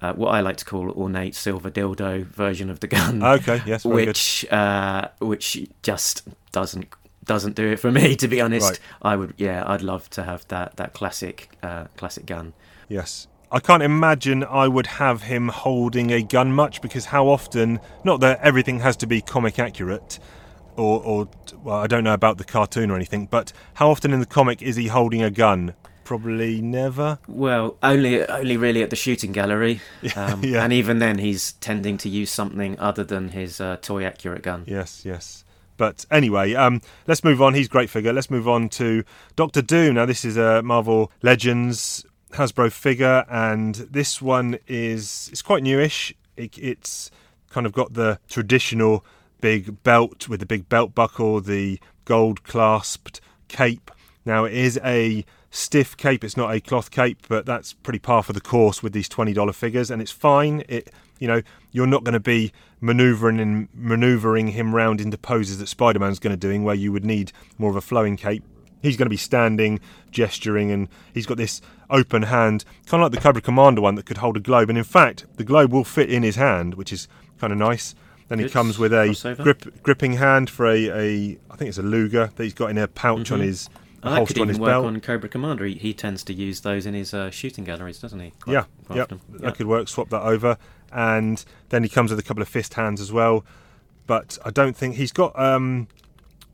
uh, 0.02 0.14
what 0.14 0.30
I 0.30 0.42
like 0.42 0.58
to 0.58 0.66
call 0.66 0.92
ornate 0.92 1.34
silver 1.34 1.72
dildo 1.72 2.24
version 2.26 2.70
of 2.70 2.80
the 2.82 2.88
gun. 2.88 3.24
Okay. 3.24 3.62
Yes. 3.66 3.84
Very 3.84 3.96
good. 4.06 4.08
which 4.10 4.46
uh, 4.52 5.08
which 5.20 5.68
just 5.82 6.28
doesn't 6.52 6.88
doesn't 7.26 7.56
do 7.56 7.68
it 7.72 7.80
for 7.80 7.92
me 7.92 8.16
to 8.16 8.28
be 8.28 8.40
honest. 8.40 8.70
Right. 8.70 8.80
I 9.02 9.16
would 9.16 9.34
yeah 9.38 9.64
I'd 9.66 9.82
love 9.82 10.10
to 10.12 10.24
have 10.24 10.48
that 10.50 10.78
that 10.78 10.94
classic 10.94 11.50
uh, 11.64 11.86
classic 11.98 12.26
gun. 12.28 12.54
Yes. 12.88 13.28
I 13.52 13.60
can't 13.60 13.82
imagine 13.82 14.44
I 14.44 14.68
would 14.68 14.88
have 14.88 15.24
him 15.24 15.48
holding 15.48 16.12
a 16.12 16.22
gun 16.22 16.52
much 16.52 16.82
because 16.82 17.06
how 17.06 17.28
often, 17.30 17.80
not 18.04 18.20
that 18.20 18.42
everything 18.42 18.82
has 18.82 18.98
to 18.98 19.08
be 19.08 19.22
comic 19.22 19.58
accurate, 19.58 20.20
or, 20.78 21.02
or 21.04 21.28
well, 21.64 21.78
I 21.78 21.88
don't 21.88 22.04
know 22.04 22.14
about 22.14 22.38
the 22.38 22.44
cartoon 22.44 22.92
or 22.92 22.96
anything, 22.96 23.26
but 23.26 23.52
how 23.76 23.90
often 23.90 24.14
in 24.14 24.20
the 24.20 24.26
comic 24.26 24.62
is 24.62 24.76
he 24.76 24.88
holding 24.88 25.22
a 25.22 25.30
gun? 25.32 25.74
Probably 26.04 26.62
never. 26.62 27.20
Well, 27.28 27.78
only 27.84 28.26
only 28.28 28.56
really 28.56 28.82
at 28.82 28.90
the 28.90 28.96
shooting 28.96 29.34
gallery, 29.34 29.82
um, 30.16 30.44
Yeah. 30.44 30.64
and 30.64 30.72
even 30.72 31.00
then 31.00 31.18
he's 31.18 31.54
tending 31.54 31.98
to 31.98 32.10
use 32.10 32.32
something 32.32 32.80
other 32.80 33.04
than 33.04 33.30
his 33.30 33.60
uh, 33.60 33.78
toy 33.82 34.06
accurate 34.06 34.42
gun. 34.44 34.64
Yes, 34.68 35.04
yes. 35.04 35.44
But 35.76 36.06
anyway, 36.10 36.54
um, 36.56 36.82
let's 37.08 37.24
move 37.24 37.42
on. 37.42 37.54
He's 37.54 37.68
a 37.68 37.70
great 37.70 37.90
figure. 37.90 38.12
Let's 38.14 38.32
move 38.32 38.48
on 38.48 38.70
to 38.70 39.04
Doctor 39.36 39.62
Doom. 39.62 39.96
Now, 39.96 40.06
this 40.06 40.26
is 40.26 40.36
a 40.38 40.64
Marvel 40.64 41.12
Legends 41.22 42.04
Hasbro 42.32 42.72
figure, 42.72 43.26
and 43.30 43.76
this 43.76 44.22
one 44.22 44.58
is 44.68 45.30
it's 45.32 45.42
quite 45.42 45.62
newish. 45.62 46.14
It, 46.36 46.58
it's 46.58 47.12
kind 47.50 47.66
of 47.66 47.74
got 47.74 47.94
the 47.94 48.20
traditional 48.30 49.06
big 49.42 49.84
belt 49.84 50.28
with 50.28 50.40
the 50.40 50.46
big 50.46 50.70
belt 50.70 50.96
buckle, 50.96 51.42
the 51.42 51.80
gold 52.06 52.44
clasped 52.44 53.22
cape. 53.48 53.92
Now, 54.26 54.46
it 54.46 54.54
is 54.54 54.80
a 54.84 55.26
stiff 55.50 55.96
cape. 55.96 56.24
It's 56.24 56.38
not 56.38 56.54
a 56.54 56.60
cloth 56.60 56.92
cape, 56.92 57.26
but 57.30 57.46
that's 57.46 57.74
pretty 57.74 58.00
par 58.00 58.24
for 58.24 58.34
the 58.34 58.42
course 58.42 58.84
with 58.84 58.94
these 58.94 59.10
twenty 59.10 59.34
dollar 59.34 59.54
figures, 59.54 59.90
and 59.90 60.02
it's 60.02 60.12
fine. 60.12 60.64
It 60.68 60.92
you 61.20 61.28
know 61.28 61.42
you're 61.72 61.88
not 61.88 62.04
going 62.04 62.14
to 62.14 62.20
be 62.20 62.52
manoeuvring 62.82 63.40
and 63.40 63.68
manoeuvring 63.74 64.50
him 64.50 64.76
round 64.76 65.02
into 65.02 65.18
poses 65.18 65.58
that 65.60 65.68
Spider-Man's 65.68 66.20
going 66.20 66.34
to 66.34 66.38
doing, 66.38 66.64
where 66.64 66.76
you 66.76 66.92
would 66.92 67.06
need 67.06 67.32
more 67.58 67.70
of 67.70 67.76
a 67.76 67.82
flowing 67.82 68.18
cape. 68.18 68.44
He's 68.82 68.98
going 68.98 69.08
to 69.08 69.10
be 69.10 69.18
standing, 69.18 69.80
gesturing, 70.12 70.72
and 70.72 70.88
he's 71.14 71.26
got 71.26 71.38
this 71.38 71.62
open 71.90 72.24
hand, 72.24 72.64
kind 72.86 73.02
of 73.02 73.06
like 73.06 73.20
the 73.20 73.24
Cobra 73.24 73.42
Commander 73.42 73.82
one 73.82 73.96
that 73.96 74.06
could 74.06 74.18
hold 74.18 74.38
a 74.38 74.40
globe. 74.40 74.70
And 74.70 74.78
in 74.78 74.84
fact, 74.84 75.26
the 75.38 75.44
globe 75.44 75.74
will 75.74 75.84
fit 75.84 76.12
in 76.12 76.22
his 76.22 76.36
hand, 76.36 76.76
which 76.76 76.94
is 76.94 77.08
kind 77.40 77.52
of 77.52 77.58
nice. 77.58 77.96
Then 78.30 78.40
he 78.40 78.50
comes 78.50 78.78
with 78.78 78.92
a 78.94 79.36
grip, 79.42 79.82
gripping 79.84 80.14
hand 80.14 80.50
for 80.50 80.66
a, 80.68 80.88
a, 80.90 81.38
I 81.50 81.56
think 81.56 81.70
it's 81.70 81.78
a 81.78 81.82
Luger 81.84 82.30
that 82.36 82.44
he's 82.44 82.54
got 82.54 82.70
in 82.70 82.78
a 82.78 82.88
pouch 82.88 83.32
on 83.32 83.40
his 83.40 83.70
Oh, 84.04 84.12
that 84.12 84.28
could 84.28 84.38
even 84.38 84.50
his 84.50 84.60
work 84.60 84.70
belt. 84.70 84.86
on 84.86 85.00
Cobra 85.02 85.28
Commander. 85.28 85.66
He, 85.66 85.74
he 85.74 85.94
tends 85.94 86.24
to 86.26 86.34
use 86.34 86.62
those 86.62 86.86
in 86.86 86.94
his 86.94 87.14
uh, 87.16 87.32
shooting 87.32 87.64
galleries, 87.64 88.00
doesn't 88.00 88.20
he? 88.20 88.32
Quite- 88.40 88.54
yeah, 88.54 88.64
quite 88.86 88.96
yeah, 88.98 89.02
often. 89.04 89.22
that 89.40 89.56
could 89.56 89.66
work. 89.68 89.88
Swap 89.88 90.10
that 90.10 90.22
over, 90.22 90.58
and 90.94 91.44
then 91.70 91.82
he 91.84 91.90
comes 91.90 92.12
with 92.12 92.20
a 92.20 92.24
couple 92.24 92.42
of 92.44 92.48
fist 92.48 92.76
hands 92.76 93.02
as 93.02 93.12
well. 93.12 93.44
But 94.06 94.38
I 94.46 94.52
don't 94.52 94.76
think 94.78 94.96
he's 94.96 95.12
got. 95.12 95.38
um 95.40 95.88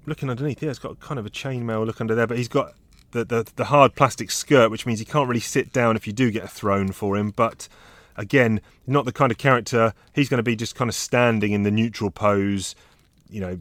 Looking 0.05 0.29
underneath, 0.29 0.61
yeah, 0.61 0.69
it's 0.69 0.79
got 0.79 0.99
kind 0.99 1.17
of 1.19 1.25
a 1.25 1.29
chainmail 1.29 1.85
look 1.85 2.01
under 2.01 2.13
there, 2.13 2.27
but 2.27 2.37
he's 2.37 2.47
got 2.49 2.73
the, 3.11 3.23
the 3.25 3.49
the 3.55 3.65
hard 3.65 3.95
plastic 3.95 4.31
skirt, 4.31 4.69
which 4.71 4.85
means 4.85 4.99
he 4.99 5.05
can't 5.05 5.27
really 5.29 5.39
sit 5.41 5.71
down 5.73 5.95
if 5.95 6.05
you 6.07 6.11
do 6.13 6.29
get 6.31 6.43
a 6.43 6.47
throne 6.47 6.91
for 6.91 7.15
him. 7.17 7.31
But 7.31 7.67
again, 8.17 8.61
not 8.87 9.05
the 9.05 9.11
kind 9.11 9.31
of 9.31 9.37
character 9.37 9.93
he's 10.13 10.29
going 10.29 10.37
to 10.39 10.43
be 10.43 10.55
just 10.55 10.75
kind 10.75 10.89
of 10.89 10.95
standing 10.95 11.51
in 11.51 11.63
the 11.63 11.71
neutral 11.71 12.11
pose, 12.11 12.75
you 13.29 13.41
know, 13.41 13.59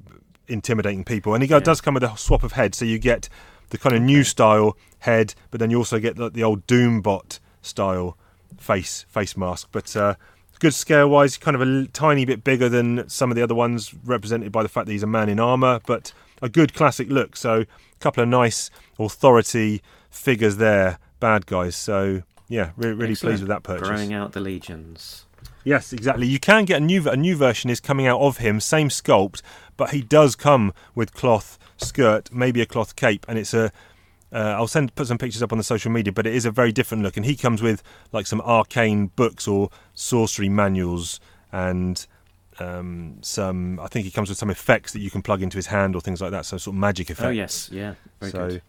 intimidating 0.48 1.04
people. 1.04 1.34
And 1.34 1.42
he 1.42 1.48
Yeah. 1.48 1.60
does 1.60 1.80
come 1.80 1.94
with 1.94 2.02
a 2.04 2.16
swap 2.16 2.42
of 2.42 2.52
head, 2.52 2.74
so 2.74 2.84
you 2.84 2.98
get 2.98 3.28
the 3.70 3.78
kind 3.78 3.94
of 3.96 4.02
new 4.02 4.22
style 4.24 4.76
head, 5.00 5.34
but 5.50 5.60
then 5.60 5.70
you 5.70 5.78
also 5.78 5.98
get 5.98 6.16
the, 6.16 6.28
the 6.30 6.42
old 6.42 6.66
Doombot 6.66 7.38
style 7.62 8.16
face 8.58 9.06
face 9.08 9.36
mask. 9.36 9.68
But 9.72 9.96
uh, 9.96 10.14
good 10.58 10.74
scale 10.74 11.08
wise, 11.08 11.36
kind 11.38 11.54
of 11.54 11.62
a 11.62 11.64
l- 11.64 11.86
tiny 11.92 12.24
bit 12.24 12.44
bigger 12.44 12.68
than 12.68 13.08
some 13.08 13.30
of 13.30 13.36
the 13.36 13.42
other 13.42 13.54
ones, 13.54 13.92
represented 14.04 14.52
by 14.52 14.62
the 14.62 14.68
fact 14.68 14.86
that 14.86 14.92
he's 14.92 15.02
a 15.02 15.06
man 15.08 15.28
in 15.28 15.40
armour, 15.40 15.80
but 15.86 16.12
a 16.42 16.48
good 16.48 16.74
classic 16.74 17.08
look. 17.08 17.36
So, 17.36 17.60
a 17.62 17.66
couple 18.00 18.22
of 18.22 18.28
nice 18.28 18.68
authority 18.98 19.82
figures 20.10 20.56
there, 20.58 20.98
bad 21.20 21.46
guys. 21.46 21.74
So, 21.76 22.22
yeah, 22.52 22.72
really, 22.76 22.92
really 22.92 23.16
pleased 23.16 23.40
with 23.40 23.48
that 23.48 23.62
purchase. 23.62 23.88
Growing 23.88 24.12
out 24.12 24.32
the 24.32 24.40
legions. 24.40 25.24
Yes, 25.64 25.90
exactly. 25.90 26.26
You 26.26 26.38
can 26.38 26.66
get 26.66 26.82
a 26.82 26.84
new 26.84 27.08
a 27.08 27.16
new 27.16 27.34
version 27.34 27.70
is 27.70 27.80
coming 27.80 28.06
out 28.06 28.20
of 28.20 28.38
him, 28.38 28.60
same 28.60 28.90
sculpt, 28.90 29.40
but 29.78 29.90
he 29.90 30.02
does 30.02 30.36
come 30.36 30.74
with 30.94 31.14
cloth 31.14 31.58
skirt, 31.78 32.30
maybe 32.30 32.60
a 32.60 32.66
cloth 32.66 32.94
cape, 32.94 33.24
and 33.26 33.38
it's 33.38 33.54
a. 33.54 33.72
Uh, 34.30 34.54
I'll 34.56 34.66
send 34.66 34.94
put 34.94 35.06
some 35.06 35.16
pictures 35.16 35.42
up 35.42 35.50
on 35.52 35.56
the 35.56 35.64
social 35.64 35.90
media, 35.90 36.12
but 36.12 36.26
it 36.26 36.34
is 36.34 36.44
a 36.44 36.50
very 36.50 36.72
different 36.72 37.02
look, 37.02 37.16
and 37.16 37.24
he 37.24 37.36
comes 37.36 37.62
with 37.62 37.82
like 38.12 38.26
some 38.26 38.42
arcane 38.42 39.06
books 39.06 39.48
or 39.48 39.70
sorcery 39.94 40.50
manuals 40.50 41.20
and 41.52 42.06
um, 42.58 43.16
some. 43.22 43.80
I 43.80 43.86
think 43.86 44.04
he 44.04 44.10
comes 44.10 44.28
with 44.28 44.36
some 44.36 44.50
effects 44.50 44.92
that 44.92 45.00
you 45.00 45.10
can 45.10 45.22
plug 45.22 45.42
into 45.42 45.56
his 45.56 45.68
hand 45.68 45.96
or 45.96 46.02
things 46.02 46.20
like 46.20 46.32
that. 46.32 46.44
So 46.44 46.58
sort 46.58 46.74
of 46.74 46.80
magic 46.80 47.08
effects. 47.08 47.26
Oh 47.26 47.30
yes, 47.30 47.70
yeah, 47.72 47.94
very 48.20 48.32
so, 48.32 48.48
good. 48.48 48.62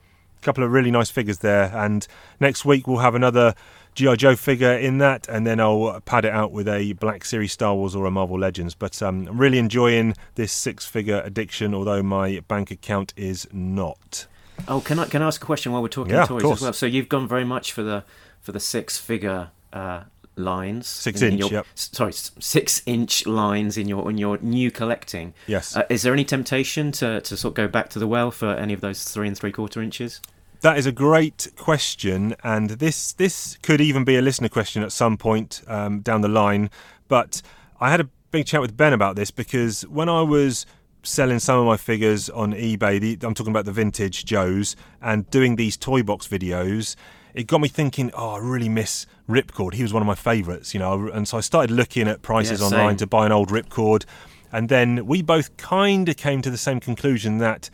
Couple 0.44 0.64
of 0.64 0.72
really 0.72 0.92
nice 0.92 1.10
figures 1.10 1.40
there. 1.40 1.72
And 1.76 2.06
next 2.40 2.66
week 2.66 2.88
we'll 2.88 3.00
have 3.00 3.16
another 3.16 3.56
GI 3.96 4.18
Joe 4.18 4.36
figure 4.36 4.74
in 4.74 4.98
that, 4.98 5.28
and 5.30 5.46
then 5.46 5.60
I'll 5.60 6.00
pad 6.02 6.26
it 6.26 6.32
out 6.32 6.52
with 6.52 6.68
a 6.68 6.94
Black 6.94 7.24
Series 7.26 7.52
Star 7.52 7.76
Wars 7.76 7.96
or 7.96 8.06
a 8.06 8.12
Marvel 8.12 8.40
Legends. 8.40 8.74
But 8.74 9.02
um, 9.04 9.28
I'm 9.28 9.38
really 9.38 9.60
enjoying 9.60 10.16
this 10.36 10.52
six-figure 10.52 11.22
addiction, 11.24 11.76
although 11.76 12.02
my 12.02 12.40
bank 12.48 12.72
account 12.72 13.14
is 13.16 13.48
not. 13.52 14.26
Oh, 14.68 14.82
can 14.82 14.98
I 15.00 15.06
can 15.06 15.22
I 15.22 15.28
ask 15.28 15.42
a 15.42 15.46
question 15.46 15.72
while 15.72 15.82
we're 15.82 15.90
talking 15.90 16.14
Yeah, 16.14 16.26
toys 16.26 16.44
as 16.44 16.62
well? 16.62 16.74
So 16.74 16.86
you've 16.86 17.10
gone 17.10 17.28
very 17.28 17.44
much 17.46 17.72
for 17.72 17.84
the 17.84 18.04
for 18.42 18.52
the 18.52 18.60
six 18.60 18.98
figure 18.98 19.50
uh, 19.74 20.04
lines, 20.36 20.88
Six 20.88 21.22
in- 21.22 21.28
in 21.28 21.34
inch, 21.34 21.42
your- 21.42 21.52
yep. 21.52 21.66
s- 21.76 21.90
Sorry, 21.94 22.14
six 22.14 22.82
inch 22.86 23.26
lines 23.28 23.78
in 23.78 23.88
your 23.88 24.10
in 24.10 24.18
your 24.18 24.38
new 24.42 24.72
collecting. 24.72 25.34
Yes, 25.48 25.76
Uh, 25.76 25.84
is 25.90 26.02
there 26.02 26.14
any 26.14 26.26
temptation 26.26 26.92
to, 26.94 27.22
to 27.22 27.38
sort 27.38 27.52
of 27.52 27.56
go 27.56 27.68
back 27.68 27.90
to 27.90 28.00
the 28.00 28.08
well 28.08 28.32
for 28.32 28.50
any 28.56 28.74
of 28.74 28.82
those 28.82 29.04
three 29.04 29.28
and 29.28 29.38
three 29.38 29.52
quarter 29.52 29.82
inches? 29.82 30.20
That 30.64 30.78
is 30.78 30.86
a 30.86 30.94
great 30.94 31.50
question, 31.58 32.36
and 32.42 32.72
this 32.72 33.12
this 33.14 33.58
could 33.62 33.82
even 33.82 34.06
be 34.06 34.16
a 34.16 34.22
listener 34.22 34.48
question 34.48 34.82
at 34.82 34.94
some 34.94 35.18
point 35.18 35.62
um, 35.68 36.00
down 36.00 36.22
the 36.22 36.30
line. 36.30 36.70
But 37.10 37.42
I 37.82 37.92
had 37.92 38.00
a 38.00 38.10
big 38.32 38.46
chat 38.46 38.62
with 38.62 38.76
Ben 38.76 38.94
about 38.94 39.18
this 39.18 39.30
because 39.30 39.82
when 39.84 40.08
I 40.08 40.22
was 40.22 40.66
selling 41.04 41.40
some 41.40 41.60
of 41.60 41.66
my 41.66 41.76
figures 41.76 42.30
on 42.30 42.54
eBay, 42.54 43.00
the, 43.02 43.28
I'm 43.28 43.34
talking 43.34 43.52
about 43.52 43.66
the 43.66 43.74
vintage 43.74 44.24
Joes, 44.24 44.78
and 45.02 45.30
doing 45.30 45.58
these 45.58 45.76
toy 45.76 46.02
box 46.02 46.30
videos, 46.30 46.96
it 47.34 47.46
got 47.46 47.60
me 47.60 47.68
thinking. 47.68 48.10
Oh, 48.14 48.36
I 48.36 48.38
really 48.38 48.70
miss 48.70 49.06
Ripcord. 49.30 49.74
He 49.74 49.84
was 49.84 49.92
one 49.92 50.02
of 50.02 50.08
my 50.08 50.16
favourites, 50.16 50.74
you 50.74 50.80
know. 50.80 51.10
And 51.10 51.28
so 51.28 51.38
I 51.38 51.42
started 51.42 51.72
looking 51.72 52.08
at 52.08 52.22
prices 52.22 52.62
Yeah, 52.62 52.68
online 52.68 52.96
to 52.98 53.06
buy 53.06 53.26
an 53.26 53.34
old 53.34 53.50
Ripcord, 53.50 54.06
and 54.50 54.70
then 54.70 55.06
we 55.06 55.22
both 55.22 55.58
kind 55.58 56.08
of 56.08 56.16
came 56.16 56.42
to 56.42 56.50
the 56.50 56.58
same 56.58 56.80
conclusion 56.80 57.40
that 57.40 57.70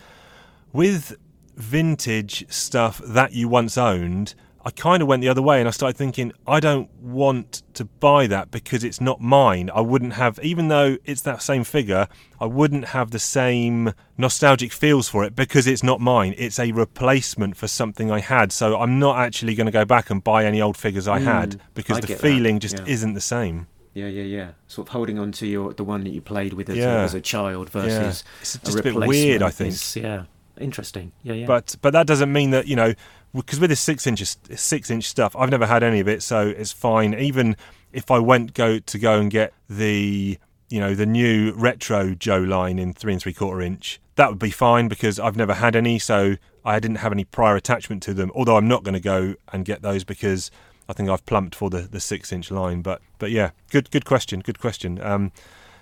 with 0.73 1.15
vintage 1.59 2.45
stuff 2.51 2.99
that 3.05 3.33
you 3.33 3.47
once 3.47 3.77
owned, 3.77 4.33
I 4.65 4.71
kind 4.71 5.01
of 5.01 5.07
went 5.07 5.21
the 5.21 5.29
other 5.29 5.41
way 5.41 5.59
and 5.59 5.67
I 5.67 5.71
started 5.71 5.97
thinking, 5.97 6.33
I 6.45 6.59
don't 6.59 6.91
want 7.01 7.63
to 7.75 7.85
buy 7.85 8.27
that 8.27 8.51
because 8.51 8.83
it's 8.83 8.99
not 8.99 9.21
mine. 9.21 9.69
I 9.73 9.81
wouldn't 9.81 10.13
have, 10.13 10.37
even 10.43 10.67
though 10.67 10.97
it's 11.05 11.21
that 11.21 11.41
same 11.41 11.63
figure, 11.63 12.07
I 12.41 12.45
wouldn't 12.45 12.85
have 12.89 13.11
the 13.11 13.19
same 13.19 13.93
nostalgic 14.17 14.71
feels 14.73 15.07
for 15.07 15.23
it 15.23 15.35
because 15.35 15.65
it's 15.65 15.81
not 15.83 16.01
mine. 16.01 16.35
It's 16.37 16.59
a 16.59 16.71
replacement 16.73 17.55
for 17.55 17.67
something 17.67 18.11
I 18.11 18.19
had. 18.19 18.51
So 18.51 18.77
I'm 18.79 18.99
not 18.99 19.17
actually 19.17 19.55
going 19.55 19.65
to 19.65 19.71
go 19.71 19.85
back 19.85 20.09
and 20.09 20.21
buy 20.23 20.43
any 20.43 20.61
old 20.61 20.75
figures 20.75 21.07
I 21.07 21.19
had 21.19 21.51
mm, 21.51 21.59
because 21.73 21.97
I 21.97 22.01
the 22.01 22.07
get 22.07 22.17
that, 22.19 22.27
feeling 22.27 22.59
just 22.59 22.79
yeah. 22.79 22.85
isn't 22.85 23.13
the 23.13 23.21
same. 23.21 23.67
Yeah, 23.93 24.07
yeah, 24.07 24.23
yeah. 24.23 24.51
Sort 24.67 24.87
of 24.87 24.91
holding 24.93 25.17
on 25.19 25.31
to 25.33 25.47
your 25.47 25.73
the 25.73 25.83
one 25.83 26.03
that 26.03 26.11
you 26.11 26.21
played 26.21 26.53
with 26.53 26.69
as, 26.69 26.77
Yeah. 26.77 27.01
a, 27.01 27.03
as 27.05 27.13
a 27.13 27.21
child 27.21 27.69
versus 27.69 28.23
It's 28.41 28.55
a 28.55 28.59
just 28.59 28.79
a 28.79 28.83
bit 28.83 28.93
replacement 28.93 29.09
weird, 29.09 29.41
I 29.41 29.49
think. 29.49 29.73
is- 29.73 29.95
yeah, 29.95 30.23
interesting. 30.59 31.11
Yeah, 31.23 31.33
yeah. 31.33 31.45
But 31.45 31.75
but 31.81 31.93
that 31.93 32.07
doesn't 32.07 32.31
mean 32.31 32.51
that 32.51 32.67
you 32.67 32.75
know 32.75 32.93
because 33.33 33.59
with 33.59 33.69
this 33.69 33.79
six 33.79 34.07
inch 34.07 34.23
six 34.55 34.89
inch 34.89 35.05
stuff, 35.05 35.35
I've 35.35 35.49
never 35.49 35.65
had 35.65 35.83
any 35.83 35.99
of 35.99 36.07
it, 36.07 36.23
so 36.23 36.47
it's 36.47 36.71
fine. 36.71 37.13
Even 37.13 37.55
if 37.91 38.11
I 38.11 38.19
went 38.19 38.53
go 38.53 38.79
to 38.79 38.99
go 38.99 39.19
and 39.19 39.29
get 39.31 39.53
the 39.69 40.37
you 40.69 40.79
know 40.79 40.95
the 40.95 41.05
new 41.05 41.53
retro 41.53 42.15
Joe 42.15 42.39
line 42.39 42.79
in 42.79 42.93
three 42.93 43.13
and 43.13 43.21
three 43.21 43.33
quarter 43.33 43.61
inch, 43.61 43.99
that 44.15 44.29
would 44.29 44.39
be 44.39 44.51
fine 44.51 44.87
because 44.87 45.19
I've 45.19 45.35
never 45.35 45.53
had 45.55 45.75
any, 45.75 45.99
so 45.99 46.35
I 46.65 46.79
didn't 46.79 46.97
have 46.97 47.11
any 47.11 47.23
prior 47.23 47.55
attachment 47.55 48.03
to 48.03 48.13
them. 48.13 48.31
Although 48.35 48.57
I'm 48.57 48.67
not 48.67 48.83
going 48.83 48.93
to 48.93 48.99
go 48.99 49.35
and 49.51 49.65
get 49.65 49.81
those 49.81 50.03
because 50.03 50.51
I 50.87 50.93
think 50.93 51.09
I've 51.09 51.25
plumped 51.25 51.55
for 51.55 51.69
the, 51.69 51.81
the 51.81 51.99
six 51.99 52.31
inch 52.31 52.51
line. 52.51 52.81
But 52.81 53.01
but 53.17 53.31
yeah, 53.31 53.51
good 53.71 53.91
good 53.91 54.05
question, 54.05 54.41
good 54.41 54.59
question. 54.59 55.01
Um, 55.01 55.31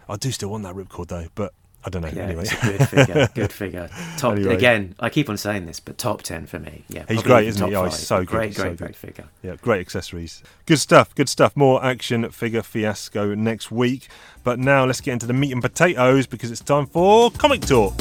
I 0.09 0.15
do 0.15 0.31
still 0.31 0.49
want 0.49 0.63
that 0.63 0.75
ripcord 0.75 1.07
though, 1.07 1.27
but 1.35 1.53
I 1.83 1.89
don't 1.89 2.01
know. 2.01 2.09
yeah, 2.09 2.23
anyway, 2.23 2.43
it's 2.43 2.51
a 2.51 2.77
good 2.77 2.89
figure. 2.89 3.29
Good 3.35 3.53
figure. 3.53 3.89
Top 4.17 4.33
Anyway. 4.33 4.55
again. 4.55 4.95
I 4.99 5.09
keep 5.09 5.29
on 5.29 5.37
saying 5.37 5.67
this, 5.67 5.79
but 5.79 5.97
top 5.97 6.21
ten 6.21 6.45
for 6.45 6.59
me. 6.59 6.83
Yeah, 6.89 7.05
He's 7.07 7.23
great, 7.23 7.47
isn't 7.47 7.65
he? 7.65 7.75
Oh, 7.75 7.85
he's 7.85 7.95
so 7.97 8.19
good, 8.19 8.27
Great, 8.27 8.55
so 8.55 8.63
great, 8.63 8.69
good. 8.71 8.77
great 8.79 8.95
figure. 8.95 9.25
Yeah, 9.41 9.55
great 9.61 9.79
accessories. 9.79 10.43
Good 10.65 10.79
stuff, 10.79 11.15
good 11.15 11.29
stuff. 11.29 11.55
More 11.55 11.81
action 11.85 12.29
figure 12.31 12.61
fiasco 12.61 13.35
next 13.35 13.71
week. 13.71 14.09
But 14.43 14.59
now 14.59 14.83
let's 14.85 14.99
get 14.99 15.13
into 15.13 15.27
the 15.27 15.33
meat 15.33 15.51
and 15.53 15.61
potatoes 15.61 16.27
because 16.27 16.51
it's 16.51 16.61
time 16.61 16.87
for 16.87 17.31
comic 17.31 17.61
talk. 17.61 17.93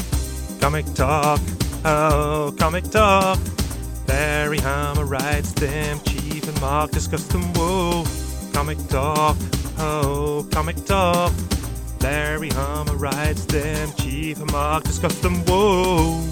Comic 0.59 0.85
talk, 0.93 1.39
oh, 1.85 2.53
comic 2.59 2.83
talk. 2.89 3.39
Larry 4.07 4.57
Hama 4.57 5.05
writes 5.05 5.53
them, 5.53 5.99
Chief 6.01 6.45
and 6.47 6.59
Mark 6.59 6.91
discuss 6.91 7.25
them, 7.27 7.43
whoa. 7.53 8.03
Comic 8.53 8.79
talk, 8.89 9.37
oh, 9.77 10.47
comic 10.51 10.83
talk. 10.85 11.31
Larry 12.01 12.49
Hama 12.49 12.93
writes 12.93 13.45
them, 13.45 13.91
Chief 13.97 14.39
and 14.39 14.51
Mark 14.51 14.83
discuss 14.83 15.19
them, 15.19 15.35
whoa. 15.45 16.23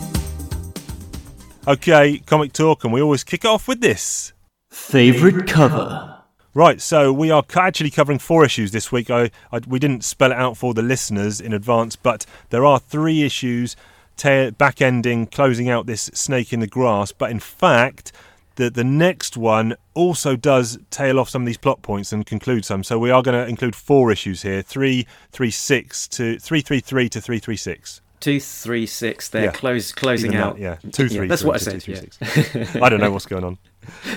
Okay, 1.68 2.20
comic 2.20 2.54
talk, 2.54 2.84
and 2.84 2.94
we 2.94 3.02
always 3.02 3.24
kick 3.24 3.44
it 3.44 3.48
off 3.48 3.68
with 3.68 3.82
this. 3.82 4.34
Favorite 4.70 5.48
cover. 5.48 6.12
Right, 6.54 6.80
so 6.80 7.12
we 7.12 7.32
are 7.32 7.44
actually 7.56 7.90
covering 7.90 8.20
four 8.20 8.46
issues 8.46 8.72
this 8.72 8.92
week. 8.92 9.10
I, 9.10 9.32
I 9.52 9.60
we 9.68 9.80
didn't 9.80 10.06
spell 10.06 10.32
it 10.32 10.38
out 10.38 10.56
for 10.56 10.74
the 10.74 10.82
listeners 10.82 11.42
in 11.42 11.54
advance, 11.54 11.96
but 11.96 12.26
there 12.50 12.64
are 12.64 12.80
three 12.80 13.24
issues, 13.24 13.76
ta- 14.16 14.52
back 14.52 14.82
ending, 14.82 15.28
closing 15.28 15.70
out 15.70 15.86
this 15.86 16.04
snake 16.14 16.54
in 16.54 16.62
the 16.62 16.68
grass. 16.68 17.12
But 17.12 17.32
in 17.32 17.40
fact, 17.40 18.14
the 18.56 18.70
the 18.70 18.84
next 18.84 19.38
one 19.38 19.76
also 19.94 20.36
does 20.36 20.78
tail 20.90 21.20
off 21.20 21.30
some 21.30 21.42
of 21.44 21.46
these 21.46 21.58
plot 21.58 21.82
points 21.82 22.12
and 22.14 22.26
conclude 22.26 22.66
some. 22.66 22.84
So 22.84 22.98
we 23.00 23.12
are 23.12 23.22
going 23.22 23.40
to 23.42 23.48
include 23.50 23.76
four 23.76 24.12
issues 24.12 24.42
here: 24.42 24.62
three, 24.62 25.06
three, 25.32 25.52
six 25.52 26.08
to 26.10 26.40
three, 26.40 26.62
three, 26.62 26.80
three 26.80 27.10
to 27.10 27.22
three, 27.22 27.40
three, 27.40 27.58
six. 27.58 28.02
Two, 28.22 28.40
three, 28.40 28.88
six. 28.88 29.30
They're 29.30 29.46
Yeah. 29.46 29.52
close, 29.52 29.92
closing 29.92 30.32
that, 30.32 30.42
out. 30.44 30.58
yeah, 30.60 30.78
two, 30.92 31.10
three, 31.10 31.28
that's 31.28 31.42
three 31.42 31.48
what 31.48 31.56
I 31.56 31.60
said. 31.60 31.82
two, 31.82 31.92
yeah. 31.92 31.98
three, 32.00 32.44
six. 32.64 32.76
I 32.78 32.90
don't 32.90 33.00
know 33.00 33.12
what's 33.12 33.26
going 33.28 33.44
on. 33.44 33.58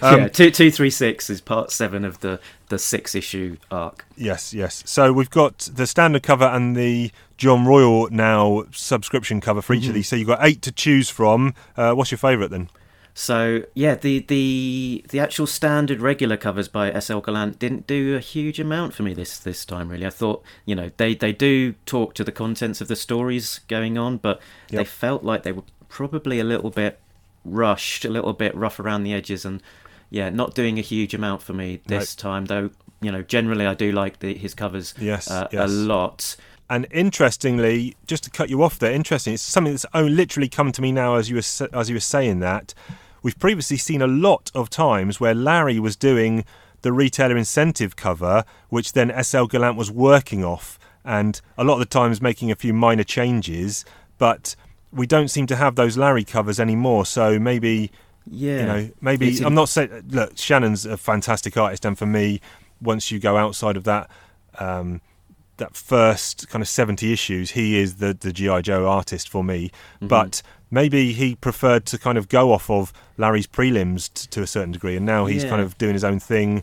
Um, 0.00 0.20
yeah, 0.20 0.28
two, 0.28 0.50
two, 0.50 0.70
three, 0.70 0.88
six 0.88 1.28
is 1.28 1.42
part 1.42 1.70
seven 1.70 2.02
of 2.02 2.20
the 2.20 2.40
the 2.70 2.78
six 2.78 3.14
issue 3.14 3.58
arc. 3.70 4.06
Yes, 4.16 4.54
yes. 4.54 4.82
So 4.86 5.12
we've 5.12 5.28
got 5.28 5.58
the 5.74 5.86
standard 5.86 6.22
cover 6.22 6.46
and 6.46 6.74
the 6.74 7.10
John 7.36 7.66
Royle 7.66 8.08
now 8.10 8.64
subscription 8.72 9.42
cover 9.42 9.60
for 9.60 9.74
each 9.74 9.82
Mm-hmm. 9.82 9.88
of 9.90 9.94
these. 9.94 10.08
So 10.08 10.16
you've 10.16 10.28
got 10.28 10.38
eight 10.40 10.62
to 10.62 10.72
choose 10.72 11.10
from. 11.10 11.52
Uh, 11.76 11.92
what's 11.92 12.10
your 12.10 12.16
favourite 12.16 12.50
then? 12.50 12.70
So 13.18 13.64
yeah, 13.74 13.96
the 13.96 14.20
the 14.20 15.04
the 15.08 15.18
actual 15.18 15.48
standard 15.48 16.00
regular 16.00 16.36
covers 16.36 16.68
by 16.68 16.96
SL 17.00 17.18
Gallant 17.18 17.58
didn't 17.58 17.88
do 17.88 18.14
a 18.14 18.20
huge 18.20 18.60
amount 18.60 18.94
for 18.94 19.02
me 19.02 19.12
this 19.12 19.40
this 19.40 19.64
time. 19.64 19.88
Really, 19.88 20.06
I 20.06 20.10
thought 20.10 20.44
you 20.64 20.76
know 20.76 20.92
they 20.98 21.16
they 21.16 21.32
do 21.32 21.72
talk 21.84 22.14
to 22.14 22.22
the 22.22 22.30
contents 22.30 22.80
of 22.80 22.86
the 22.86 22.94
stories 22.94 23.58
going 23.66 23.98
on, 23.98 24.18
but 24.18 24.40
they 24.70 24.84
felt 24.84 25.24
like 25.24 25.42
they 25.42 25.50
were 25.50 25.64
probably 25.88 26.38
a 26.38 26.44
little 26.44 26.70
bit 26.70 27.00
rushed, 27.44 28.04
a 28.04 28.08
little 28.08 28.34
bit 28.34 28.54
rough 28.54 28.78
around 28.78 29.02
the 29.02 29.12
edges, 29.12 29.44
and 29.44 29.64
yeah, 30.10 30.30
not 30.30 30.54
doing 30.54 30.78
a 30.78 30.82
huge 30.82 31.12
amount 31.12 31.42
for 31.42 31.54
me 31.54 31.80
this 31.88 32.14
time. 32.14 32.44
Though 32.44 32.70
you 33.00 33.10
know, 33.10 33.22
generally 33.22 33.66
I 33.66 33.74
do 33.74 33.90
like 33.90 34.20
the, 34.20 34.32
his 34.34 34.54
covers 34.54 34.94
Yes, 34.96 35.28
uh, 35.28 35.48
yes. 35.50 35.68
a 35.68 35.72
lot. 35.72 36.36
And 36.70 36.86
interestingly, 36.92 37.96
just 38.06 38.22
to 38.24 38.30
cut 38.30 38.48
you 38.48 38.62
off 38.62 38.78
there, 38.78 38.92
interesting. 38.92 39.34
It's 39.34 39.42
something 39.42 39.72
that's 39.72 39.86
only 39.92 40.12
literally 40.12 40.48
come 40.48 40.70
to 40.70 40.80
me 40.80 40.92
now 40.92 41.16
as 41.16 41.28
you 41.28 41.34
were 41.34 41.68
as 41.76 41.88
you 41.88 41.96
were 41.96 42.00
saying 42.00 42.38
that. 42.38 42.74
We've 43.22 43.38
previously 43.38 43.76
seen 43.76 44.02
a 44.02 44.06
lot 44.06 44.50
of 44.54 44.70
times 44.70 45.20
where 45.20 45.34
Larry 45.34 45.78
was 45.78 45.96
doing 45.96 46.44
the 46.82 46.92
retailer 46.92 47.36
incentive 47.36 47.96
cover, 47.96 48.44
which 48.68 48.92
then 48.92 49.12
SL 49.22 49.44
Gallant 49.46 49.76
was 49.76 49.90
working 49.90 50.44
off, 50.44 50.78
and 51.04 51.40
a 51.56 51.64
lot 51.64 51.74
of 51.74 51.78
the 51.80 51.86
times 51.86 52.20
making 52.22 52.50
a 52.50 52.54
few 52.56 52.72
minor 52.72 53.04
changes. 53.04 53.84
But 54.18 54.54
we 54.92 55.06
don't 55.06 55.28
seem 55.28 55.46
to 55.48 55.56
have 55.56 55.74
those 55.74 55.96
Larry 55.96 56.24
covers 56.24 56.58
anymore. 56.60 57.04
So 57.06 57.38
maybe 57.38 57.90
Yeah, 58.30 58.60
you 58.60 58.66
know 58.66 58.90
maybe 59.00 59.44
i'm 59.44 59.54
not 59.54 59.68
saying 59.70 59.90
look 60.10 60.36
shannon's 60.36 60.84
a 60.84 60.96
fantastic 60.98 61.56
artist 61.56 61.84
and 61.86 61.96
for 61.96 62.04
me 62.04 62.40
once 62.82 63.10
you 63.10 63.18
go 63.18 63.38
outside 63.38 63.74
of 63.76 63.84
that 63.84 64.10
um 64.58 65.00
that 65.56 65.74
first 65.74 66.46
kind 66.50 66.60
of 66.62 66.68
70 66.68 67.10
issues 67.12 67.52
he 67.52 67.78
is 67.78 67.94
the 67.96 68.12
the 68.12 68.30
gi 68.32 68.60
joe 68.62 68.86
artist 68.86 69.28
for 69.30 69.42
me 69.42 69.70
Mm-hmm. 69.96 70.08
but 70.08 70.42
maybe 70.70 71.12
he 71.12 71.34
preferred 71.34 71.84
to 71.86 71.98
kind 71.98 72.18
of 72.18 72.28
go 72.28 72.52
off 72.52 72.68
of 72.70 72.92
larry's 73.16 73.46
prelims 73.46 74.12
t- 74.12 74.26
to 74.30 74.42
a 74.42 74.46
certain 74.46 74.72
degree 74.72 74.96
and 74.96 75.04
now 75.06 75.26
he's 75.26 75.44
Yeah. 75.44 75.50
kind 75.50 75.62
of 75.62 75.76
doing 75.78 75.94
his 75.94 76.04
own 76.04 76.20
thing 76.20 76.62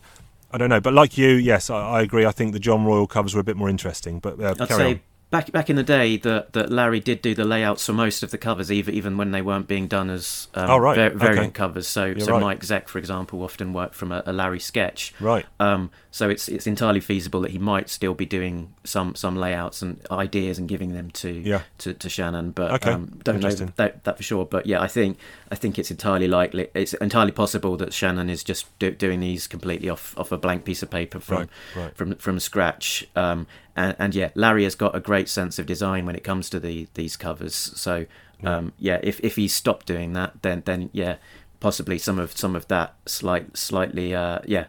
I 0.52 0.58
don't 0.58 0.70
know, 0.70 0.80
but 0.80 0.94
like 0.94 1.18
you, 1.18 1.28
yes, 1.30 1.68
I, 1.70 1.76
I 1.98 2.00
agree. 2.02 2.24
I 2.24 2.30
think 2.30 2.52
the 2.52 2.60
John 2.60 2.84
Royle 2.84 3.06
covers 3.08 3.34
were 3.34 3.40
a 3.40 3.44
bit 3.44 3.56
more 3.56 3.68
interesting. 3.68 4.20
But 4.20 4.40
uh, 4.40 4.54
I'd 4.58 4.68
carry 4.68 4.68
say 4.68 4.90
on. 4.92 5.00
Back 5.30 5.50
back 5.50 5.68
in 5.68 5.76
the 5.76 5.82
day 5.82 6.16
that, 6.18 6.52
that 6.52 6.70
Larry 6.70 7.00
did 7.00 7.20
do 7.20 7.34
the 7.34 7.44
layouts 7.44 7.84
for 7.84 7.92
most 7.92 8.22
of 8.22 8.30
the 8.30 8.38
covers, 8.38 8.70
even 8.70 8.94
even 8.94 9.16
when 9.16 9.32
they 9.32 9.42
weren't 9.42 9.66
being 9.66 9.88
done 9.88 10.08
as 10.10 10.48
um, 10.54 10.70
Oh, 10.70 10.76
right. 10.78 10.94
va- 10.96 11.06
Okay. 11.06 11.16
variant 11.16 11.54
covers. 11.54 11.88
So 11.88 12.06
You're 12.06 12.20
so 12.20 12.32
right. 12.32 12.40
Mike 12.40 12.60
Zeck, 12.60 12.88
for 12.88 12.98
example, 12.98 13.42
often 13.42 13.72
worked 13.72 13.94
from 13.94 14.12
a, 14.12 14.22
a 14.26 14.32
Larry 14.32 14.60
sketch. 14.60 15.12
Right. 15.20 15.44
Um, 15.58 15.90
so 16.10 16.30
it's 16.30 16.48
it's 16.48 16.66
entirely 16.66 17.00
feasible 17.00 17.40
that 17.40 17.50
he 17.50 17.58
might 17.58 17.88
still 17.90 18.14
be 18.14 18.24
doing 18.24 18.72
some 18.84 19.14
some 19.16 19.36
layouts 19.36 19.82
and 19.82 20.00
ideas 20.10 20.58
and 20.58 20.68
giving 20.68 20.92
them 20.94 21.10
to 21.12 21.30
Yeah. 21.30 21.62
to, 21.78 21.92
to 21.94 22.08
Shannon, 22.08 22.52
but 22.52 22.70
Okay. 22.74 22.92
um, 22.92 23.20
don't 23.24 23.40
know 23.40 23.50
that, 23.50 24.04
that 24.04 24.16
for 24.16 24.22
sure. 24.22 24.46
But 24.46 24.66
yeah, 24.66 24.80
I 24.80 24.86
think 24.88 25.18
I 25.50 25.56
think 25.56 25.78
it's 25.78 25.90
entirely 25.90 26.28
likely, 26.28 26.68
it's 26.74 26.94
entirely 26.94 27.32
possible 27.32 27.76
that 27.78 27.92
Shannon 27.92 28.30
is 28.30 28.42
just 28.44 28.66
do, 28.78 28.90
doing 28.92 29.20
these 29.20 29.46
completely 29.46 29.88
off 29.88 30.16
off 30.16 30.30
a 30.32 30.38
blank 30.38 30.64
piece 30.64 30.82
of 30.82 30.90
paper 30.90 31.18
from 31.20 31.36
Right, 31.38 31.48
right. 31.76 31.96
from 31.96 32.14
from 32.16 32.38
scratch. 32.40 33.06
Um, 33.16 33.46
and, 33.76 33.94
and 33.98 34.14
yeah, 34.14 34.30
Larry 34.34 34.64
has 34.64 34.74
got 34.74 34.96
a 34.96 35.00
great 35.00 35.28
sense 35.28 35.58
of 35.58 35.66
design 35.66 36.06
when 36.06 36.16
it 36.16 36.24
comes 36.24 36.48
to 36.50 36.58
the 36.58 36.88
these 36.94 37.16
covers. 37.16 37.54
So 37.54 38.06
um, 38.42 38.72
yeah, 38.78 38.98
if 39.02 39.20
if 39.20 39.36
he 39.36 39.46
stopped 39.48 39.86
doing 39.86 40.14
that, 40.14 40.42
then 40.42 40.62
then 40.64 40.90
yeah, 40.92 41.16
possibly 41.60 41.98
some 41.98 42.18
of 42.18 42.36
some 42.36 42.56
of 42.56 42.66
that 42.68 42.94
slight 43.06 43.56
slightly 43.56 44.14
uh, 44.14 44.40
yeah. 44.46 44.66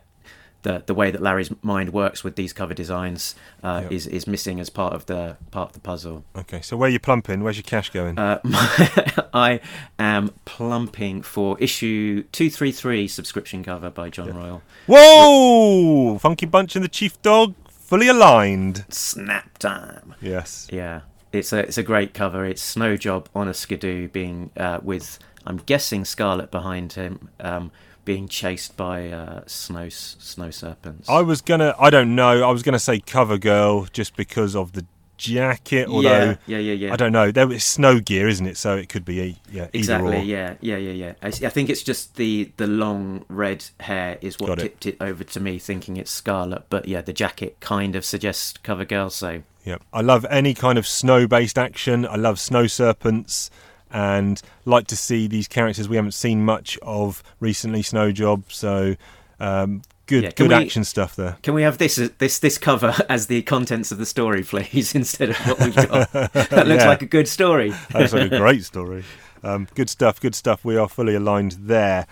The, 0.64 0.84
the 0.86 0.96
way 0.96 1.12
that 1.12 1.22
Larry's 1.22 1.52
mind 1.62 1.94
works 1.94 2.24
with 2.26 2.36
these 2.36 2.52
cover 2.52 2.74
designs 2.74 3.36
uh, 3.64 3.84
Yeah. 3.84 3.96
is 3.96 4.08
is 4.08 4.28
missing 4.28 4.60
as 4.60 4.70
part 4.70 4.92
of 4.94 5.06
the 5.06 5.38
part 5.52 5.70
of 5.70 5.74
the 5.74 5.80
puzzle. 5.80 6.26
Okay, 6.36 6.62
so 6.62 6.76
where 6.76 6.90
are 6.90 6.92
you 6.92 7.00
plumping? 7.00 7.42
Where's 7.42 7.56
your 7.58 7.64
cash 7.64 7.90
going? 7.92 8.18
Uh, 8.20 8.40
I 9.34 9.62
am 10.00 10.32
plumping 10.46 11.22
for 11.22 11.58
issue 11.60 12.24
two 12.34 12.50
three 12.50 12.72
three 12.74 13.08
subscription 13.08 13.64
cover 13.64 13.90
by 13.92 14.10
John 14.10 14.36
Royle. 14.36 14.62
Whoa! 14.88 16.18
Funky 16.18 16.48
Bunch 16.48 16.76
and 16.76 16.84
the 16.84 16.90
Chief 16.90 17.22
Dog 17.22 17.54
fully 17.88 18.10
aligned. 18.10 18.86
Snap 18.90 19.58
time. 19.58 20.14
Yes. 20.22 20.68
Yeah, 20.72 21.02
it's 21.32 21.54
a 21.54 21.60
it's 21.60 21.78
a 21.78 21.84
great 21.84 22.14
cover. 22.14 22.46
It's 22.46 22.62
Snow 22.62 22.98
Job 22.98 23.30
on 23.34 23.48
a 23.48 23.54
skidoo 23.54 24.10
being 24.10 24.52
uh, 24.58 24.80
with 24.84 25.20
I'm 25.46 25.58
guessing 25.58 26.04
Scarlett 26.06 26.52
behind 26.52 26.94
him, 26.94 27.30
um, 27.40 27.72
being 28.04 28.28
chased 28.28 28.76
by 28.76 29.10
uh, 29.10 29.44
snow 29.48 29.90
snow 29.90 30.52
serpents. 30.52 31.10
I 31.10 31.22
was 31.22 31.42
gonna. 31.42 31.74
I 31.80 31.90
don't 31.90 32.14
know. 32.16 32.48
I 32.48 32.52
was 32.52 32.64
gonna 32.64 32.80
say 32.80 33.00
Cover 33.00 33.38
Girl 33.38 33.86
just 33.86 34.16
because 34.16 34.56
of 34.56 34.74
the 34.74 34.86
jacket. 35.18 35.88
Although 35.88 36.10
yeah, 36.10 36.36
yeah, 36.46 36.58
yeah, 36.60 36.74
yeah. 36.74 36.94
I 36.94 36.96
don't 36.96 37.12
know. 37.12 37.32
There 37.32 37.48
was 37.48 37.64
snow 37.64 38.00
gear, 38.00 38.28
isn't 38.28 38.46
it? 38.46 38.58
So 38.58 38.76
it 38.76 38.90
could 38.90 39.06
be 39.06 39.38
yeah, 39.52 39.68
Exactly. 39.74 40.18
or. 40.18 40.24
Yeah. 40.24 40.56
Yeah. 40.62 40.78
Yeah. 40.78 40.92
Yeah. 40.92 41.14
I 41.22 41.30
think 41.32 41.70
it's 41.70 41.84
just 41.84 42.16
the 42.16 42.52
the 42.58 42.68
long 42.68 43.26
red 43.28 43.66
hair 43.80 44.18
is 44.22 44.40
what 44.40 44.48
Got 44.48 44.60
it. 44.60 44.62
tipped 44.62 44.86
it 44.86 44.98
over 45.02 45.24
to 45.24 45.40
me, 45.40 45.60
thinking 45.60 45.98
it's 45.98 46.12
Scarlett. 46.12 46.64
But 46.70 46.88
yeah, 46.88 47.02
the 47.02 47.14
jacket 47.14 47.58
kind 47.60 47.96
of 47.96 48.06
suggests 48.06 48.54
Cover 48.64 48.86
Girl. 48.86 49.10
So 49.10 49.44
Yeah, 49.66 49.78
I 49.92 50.02
love 50.02 50.26
any 50.30 50.54
kind 50.54 50.78
of 50.78 50.88
snow-based 50.88 51.58
action. 51.58 52.06
I 52.06 52.16
love 52.16 52.40
snow 52.40 52.68
serpents, 52.68 53.50
and 53.92 54.42
like 54.66 54.88
to 54.88 54.96
see 54.98 55.28
these 55.28 55.48
characters 55.48 55.90
we 55.90 55.96
haven't 55.96 56.14
seen 56.14 56.44
much 56.46 56.78
of 56.82 57.24
recently. 57.40 57.82
Snow 57.82 58.12
Job, 58.12 58.44
so 58.50 58.96
um, 59.40 59.82
good, 60.08 60.24
Yeah, 60.24 60.32
good 60.36 60.50
we- 60.50 60.56
action 60.56 60.84
stuff 60.84 61.16
there. 61.16 61.38
can 61.44 61.54
we 61.54 61.62
have 61.64 61.78
this 61.78 61.96
this 62.18 62.40
this 62.40 62.58
cover 62.58 62.96
as 63.10 63.28
the 63.28 63.42
contents 63.44 63.92
of 63.92 63.98
the 64.00 64.06
story, 64.06 64.44
please, 64.44 64.96
instead 65.02 65.30
of 65.32 65.38
what 65.46 65.60
we've 65.60 65.76
got? 65.76 66.12
that 66.14 66.68
looks 66.68 66.84
Yeah. 66.84 66.88
like 66.90 67.02
a 67.02 67.06
good 67.08 67.28
story. 67.28 67.74
That's 67.92 68.14
like 68.14 68.32
a 68.32 68.38
great 68.38 68.64
story. 68.66 69.04
Um, 69.44 69.68
good 69.76 69.90
stuff, 69.90 70.20
good 70.20 70.34
stuff. 70.34 70.66
We 70.66 70.78
are 70.78 70.90
fully 70.90 71.14
aligned 71.16 71.52
there. 71.60 72.08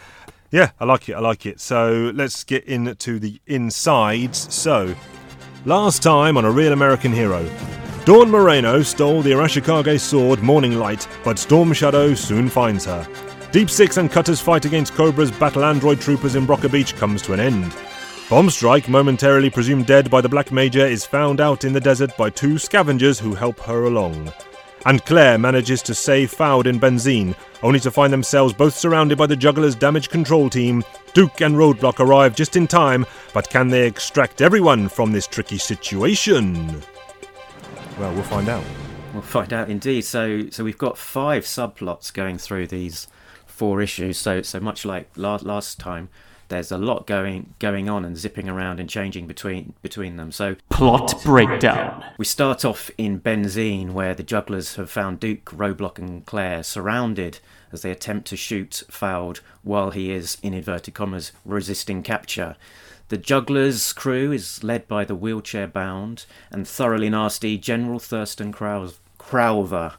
Yeah, 0.52 0.70
I 0.80 0.86
like 0.86 1.10
it. 1.10 1.14
I 1.14 1.20
like 1.20 1.46
it. 1.48 1.60
So 1.60 2.12
let's 2.14 2.44
get 2.44 2.64
into 2.66 3.18
the 3.20 3.42
insides. 3.48 4.54
So, 4.54 4.96
last 5.66 6.04
time 6.04 6.38
on 6.38 6.46
A 6.46 6.52
Real 6.52 6.72
American 6.72 7.12
Hero, 7.12 7.50
Dawn 8.06 8.30
Moreno 8.30 8.84
stole 8.84 9.22
the 9.24 9.32
Arashikage 9.32 10.00
sword 10.00 10.42
Morning 10.44 10.76
Light, 10.78 11.08
but 11.24 11.40
Storm 11.40 11.74
Shadow 11.74 12.14
soon 12.14 12.48
finds 12.50 12.86
her. 12.86 13.06
Deep 13.56 13.70
Six 13.70 13.96
and 13.96 14.12
Cutter's 14.12 14.42
fight 14.42 14.66
against 14.66 14.96
Cobra's 14.96 15.32
battle 15.32 15.64
android 15.64 16.02
troopers 16.02 16.36
in 16.36 16.46
Broca 16.46 16.68
Beach 16.68 16.94
comes 16.98 17.22
to 17.22 17.32
an 17.32 17.40
end. 17.40 17.74
Bomb 18.30 18.50
Strike, 18.50 18.90
momentarily 18.90 19.50
presumed 19.50 19.86
dead 19.86 20.12
by 20.12 20.20
the 20.20 20.28
Black 20.28 20.52
Major, 20.52 20.86
is 20.86 21.06
found 21.06 21.40
out 21.40 21.64
in 21.64 21.72
the 21.72 21.80
desert 21.80 22.12
by 22.18 22.30
two 22.30 22.58
scavengers 22.58 23.18
who 23.18 23.34
help 23.34 23.58
her 23.62 23.86
along. 23.86 24.30
And 24.86 25.06
Claire 25.06 25.38
manages 25.38 25.82
to 25.84 25.96
save 25.96 26.32
Fowd 26.32 26.68
in 26.68 26.82
Benzheen, 26.82 27.34
only 27.64 27.80
to 27.80 27.92
find 27.92 28.12
themselves 28.12 28.52
both 28.54 28.76
surrounded 28.76 29.18
by 29.18 29.26
the 29.26 29.38
Juggler's 29.38 29.74
damage 29.74 30.10
control 30.10 30.50
team. 30.50 30.84
Duke 31.14 31.40
and 31.40 31.56
Roadblock 31.56 32.02
arrive 32.02 32.36
just 32.36 32.58
in 32.58 32.68
time, 32.68 33.06
but 33.34 33.50
can 33.50 33.70
they 33.70 33.88
extract 33.88 34.42
everyone 34.42 34.90
from 34.90 35.14
this 35.14 35.28
tricky 35.28 35.60
situation? 35.60 36.84
Well, 37.98 38.14
we'll 38.14 38.24
find 38.24 38.50
out. 38.50 38.66
We'll 39.14 39.22
find 39.22 39.54
out 39.54 39.70
indeed. 39.70 40.02
So, 40.02 40.50
so 40.50 40.66
we've 40.66 40.78
got 40.78 40.98
five 40.98 41.46
subplots 41.46 42.14
going 42.14 42.38
through 42.38 42.68
these 42.68 43.08
four 43.56 43.82
issues. 43.82 44.18
So, 44.18 44.42
so 44.42 44.60
much 44.60 44.86
like 44.86 45.10
last 45.16 45.44
last 45.46 45.80
time, 45.80 46.10
there's 46.50 46.72
a 46.72 46.78
lot 46.78 47.08
going 47.08 47.54
going 47.60 47.90
on 47.90 48.06
and 48.06 48.18
zipping 48.18 48.48
around 48.50 48.80
and 48.80 48.90
changing 48.90 49.28
between 49.28 49.74
between 49.82 50.18
them. 50.18 50.32
So, 50.32 50.56
Plot 50.70 51.24
breakdown. 51.24 52.04
we 52.18 52.26
start 52.26 52.66
off 52.66 52.92
in 52.98 53.20
Benzheen, 53.22 53.92
where 53.92 54.14
the 54.14 54.24
jugglers 54.24 54.76
have 54.76 54.92
found 54.92 55.20
Duke, 55.20 55.46
Roadblock, 55.46 55.98
and 55.98 56.26
Claire 56.26 56.64
surrounded 56.64 57.40
as 57.72 57.82
they 57.82 57.92
attempt 57.92 58.28
to 58.28 58.38
shoot 58.38 58.84
Fowd 58.90 59.40
while 59.64 59.92
he 59.92 60.12
is, 60.12 60.38
in 60.44 60.54
inverted 60.54 60.94
commas, 60.94 61.32
resisting 61.44 62.04
capture. 62.04 62.56
The 63.10 63.18
jugglers' 63.18 63.94
crew 63.94 64.32
is 64.32 64.64
led 64.64 64.88
by 64.88 65.06
the 65.06 65.16
wheelchair 65.16 65.68
bound 65.68 66.26
and 66.52 66.68
thoroughly 66.68 67.10
nasty 67.10 67.58
General 67.58 68.00
Thurston 68.00 68.52
Crow- 68.52 68.92
Crowther. 69.18 69.94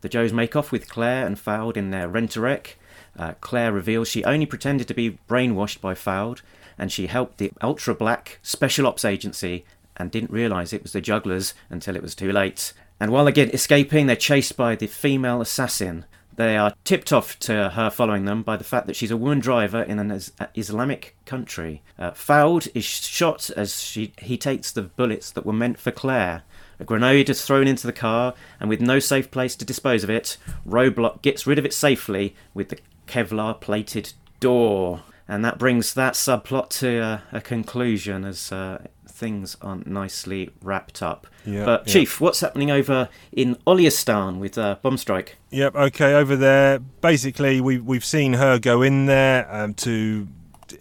The 0.00 0.08
Joes 0.08 0.32
make 0.32 0.56
off 0.56 0.72
with 0.72 0.88
Claire 0.88 1.26
and 1.26 1.38
Fowd 1.38 1.76
in 1.76 1.90
their 1.90 2.08
Renterek. 2.08 2.74
Uh, 3.18 3.34
Claire 3.40 3.72
reveals 3.72 4.08
she 4.08 4.24
only 4.24 4.46
pretended 4.46 4.86
to 4.88 4.94
be 4.94 5.18
brainwashed 5.28 5.80
by 5.80 5.94
Fowd 5.94 6.40
and 6.78 6.92
she 6.92 7.08
helped 7.08 7.38
the 7.38 7.50
Ultra 7.60 7.94
Black 7.94 8.38
Special 8.42 8.86
Ops 8.86 9.04
Agency 9.04 9.64
and 9.96 10.10
didn't 10.10 10.30
realise 10.30 10.72
it 10.72 10.84
was 10.84 10.92
the 10.92 11.00
jugglers 11.00 11.54
until 11.68 11.96
it 11.96 12.02
was 12.02 12.14
too 12.14 12.30
late. 12.30 12.72
And 13.00 13.10
while 13.10 13.26
again 13.26 13.50
escaping, 13.50 14.06
they're 14.06 14.16
chased 14.16 14.56
by 14.56 14.76
the 14.76 14.86
female 14.86 15.40
assassin. 15.40 16.04
They 16.36 16.56
are 16.56 16.74
tipped 16.84 17.12
off 17.12 17.36
to 17.40 17.70
her 17.70 17.90
following 17.90 18.24
them 18.24 18.44
by 18.44 18.56
the 18.56 18.64
fact 18.64 18.86
that 18.86 18.94
she's 18.94 19.10
a 19.10 19.16
woman 19.16 19.40
driver 19.40 19.82
in 19.82 19.98
an 19.98 20.20
Islamic 20.54 21.16
country. 21.26 21.82
Uh, 21.98 22.12
Fowd 22.12 22.68
is 22.74 22.84
shot 22.84 23.50
as 23.50 23.82
she, 23.82 24.12
he 24.18 24.38
takes 24.38 24.70
the 24.70 24.82
bullets 24.82 25.32
that 25.32 25.44
were 25.44 25.52
meant 25.52 25.80
for 25.80 25.90
Claire. 25.90 26.44
A 26.78 26.84
grenade 26.84 27.28
is 27.28 27.44
thrown 27.44 27.66
into 27.66 27.88
the 27.88 27.92
car, 27.92 28.34
and 28.60 28.68
with 28.68 28.80
no 28.80 29.00
safe 29.00 29.32
place 29.32 29.56
to 29.56 29.64
dispose 29.64 30.04
of 30.04 30.10
it, 30.10 30.36
Roadblock 30.64 31.22
gets 31.22 31.44
rid 31.44 31.58
of 31.58 31.66
it 31.66 31.74
safely 31.74 32.36
with 32.54 32.68
the 32.68 32.78
Kevlar 33.08 33.60
plated 33.60 34.12
door. 34.40 35.02
And 35.26 35.44
that 35.44 35.58
brings 35.58 35.94
that 35.94 36.14
subplot 36.14 36.70
to 36.80 37.00
uh, 37.00 37.20
a 37.32 37.40
conclusion 37.40 38.24
as 38.24 38.50
uh, 38.50 38.86
things 39.06 39.56
aren't 39.60 39.86
nicely 39.86 40.50
wrapped 40.62 41.02
up. 41.02 41.26
But. 41.44 41.86
Chief, 41.86 42.20
what's 42.20 42.40
happening 42.40 42.70
over 42.70 43.08
in 43.32 43.56
Oliastan 43.66 44.38
with 44.38 44.56
uh, 44.56 44.76
Bomb 44.80 44.96
Strike? 44.96 45.36
Yep. 45.50 45.74
Okay. 45.74 46.14
Over 46.14 46.36
there, 46.36 46.78
basically, 46.78 47.60
we 47.60 47.78
we've 47.78 48.04
seen 48.04 48.34
her 48.34 48.58
go 48.58 48.80
in 48.82 49.06
there 49.06 49.52
um, 49.52 49.74
to 49.74 50.28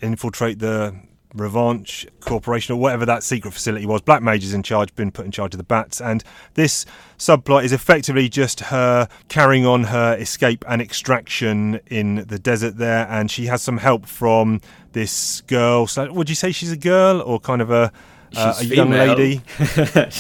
infiltrate 0.02 0.60
the 0.60 0.96
Revanche 1.38 2.06
Corporation 2.20 2.74
or 2.74 2.78
whatever 2.80 3.06
that 3.06 3.24
secret 3.24 3.52
facility 3.54 3.86
was. 3.86 4.02
Black 4.02 4.22
Major's 4.22 4.54
in 4.54 4.64
charge, 4.64 4.94
been 4.96 5.12
put 5.12 5.26
in 5.26 5.32
charge 5.32 5.54
of 5.54 5.58
the 5.58 5.64
bats, 5.64 6.02
and 6.02 6.24
this 6.56 6.86
subplot 7.18 7.64
is 7.64 7.72
effectively 7.72 8.30
just 8.30 8.60
her 8.60 9.08
carrying 9.30 9.66
on 9.66 9.86
her 9.86 10.16
escape 10.18 10.64
and 10.68 10.82
extraction 10.82 11.80
in 11.88 12.26
the 12.28 12.38
desert 12.40 12.78
there, 12.78 13.08
and 13.10 13.30
she 13.32 13.46
has 13.46 13.62
some 13.62 13.78
help 13.78 14.06
from 14.06 14.62
this 14.94 15.42
girl. 15.42 15.88
So, 15.88 16.12
would 16.12 16.30
you 16.30 16.36
say 16.36 16.52
she's 16.52 16.72
a 16.72 16.78
girl 16.78 17.22
or 17.22 17.40
kind 17.40 17.62
of 17.62 17.72
a 17.72 17.92
uh, 18.36 18.54
a 18.58 18.62
She's 18.62 18.72
young 18.72 18.90
lady? 18.90 19.42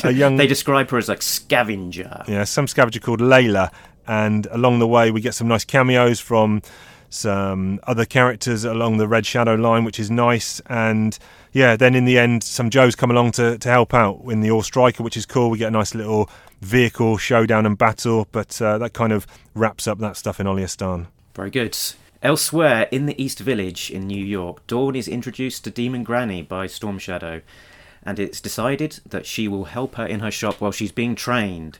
a 0.03 0.11
young 0.11 0.37
They 0.37 0.47
describe 0.47 0.89
her 0.91 0.97
as 0.97 1.09
like 1.09 1.21
scavenger. 1.21 2.23
yeah, 2.27 2.45
some 2.45 2.67
scavenger 2.67 2.99
called 2.99 3.19
Layla, 3.19 3.71
and 4.07 4.45
along 4.51 4.79
the 4.79 4.87
way 4.87 5.11
we 5.11 5.19
get 5.19 5.33
some 5.33 5.47
nice 5.47 5.65
cameos 5.65 6.19
from 6.19 6.61
some 7.09 7.79
other 7.83 8.05
characters 8.05 8.63
along 8.63 8.97
the 8.97 9.07
Red 9.07 9.25
Shadow 9.25 9.55
line, 9.55 9.83
which 9.83 9.99
is 9.99 10.11
nice. 10.11 10.61
And 10.67 11.17
yeah, 11.53 11.75
then 11.75 11.95
in 11.95 12.05
the 12.05 12.17
end, 12.17 12.43
some 12.43 12.69
Joes 12.69 12.95
come 12.95 13.11
along 13.11 13.31
to, 13.33 13.57
to 13.57 13.69
help 13.69 13.93
out 13.93 14.21
in 14.25 14.41
the 14.41 14.49
AWE 14.49 14.61
Striker, 14.63 15.03
which 15.03 15.17
is 15.17 15.25
cool. 15.25 15.49
We 15.49 15.57
get 15.57 15.69
a 15.69 15.71
nice 15.71 15.95
little 15.95 16.29
vehicle 16.61 17.17
showdown 17.17 17.65
and 17.65 17.77
battle, 17.77 18.27
but 18.31 18.61
uh, 18.61 18.77
that 18.79 18.93
kind 18.93 19.13
of 19.13 19.25
wraps 19.55 19.87
up 19.87 19.99
that 19.99 20.17
stuff 20.17 20.39
in 20.39 20.47
Oliastan. 20.47 21.07
Very 21.35 21.49
good. 21.49 21.77
Elsewhere 22.23 22.87
in 22.91 23.05
the 23.05 23.21
East 23.21 23.39
Village 23.39 23.91
in 23.91 24.07
New 24.07 24.23
York, 24.23 24.65
Dawn 24.65 24.95
is 24.95 25.07
introduced 25.07 25.63
to 25.63 25.69
Demon 25.69 26.03
Granny 26.03 26.41
by 26.41 26.65
Storm 26.65 26.97
Shadow, 26.97 27.41
and 28.03 28.17
it's 28.17 28.41
decided 28.41 28.99
that 29.05 29.27
she 29.27 29.47
will 29.47 29.65
help 29.65 29.95
her 29.95 30.05
in 30.05 30.21
her 30.21 30.31
shop 30.31 30.59
while 30.59 30.71
she's 30.71 30.91
being 30.91 31.13
trained. 31.13 31.77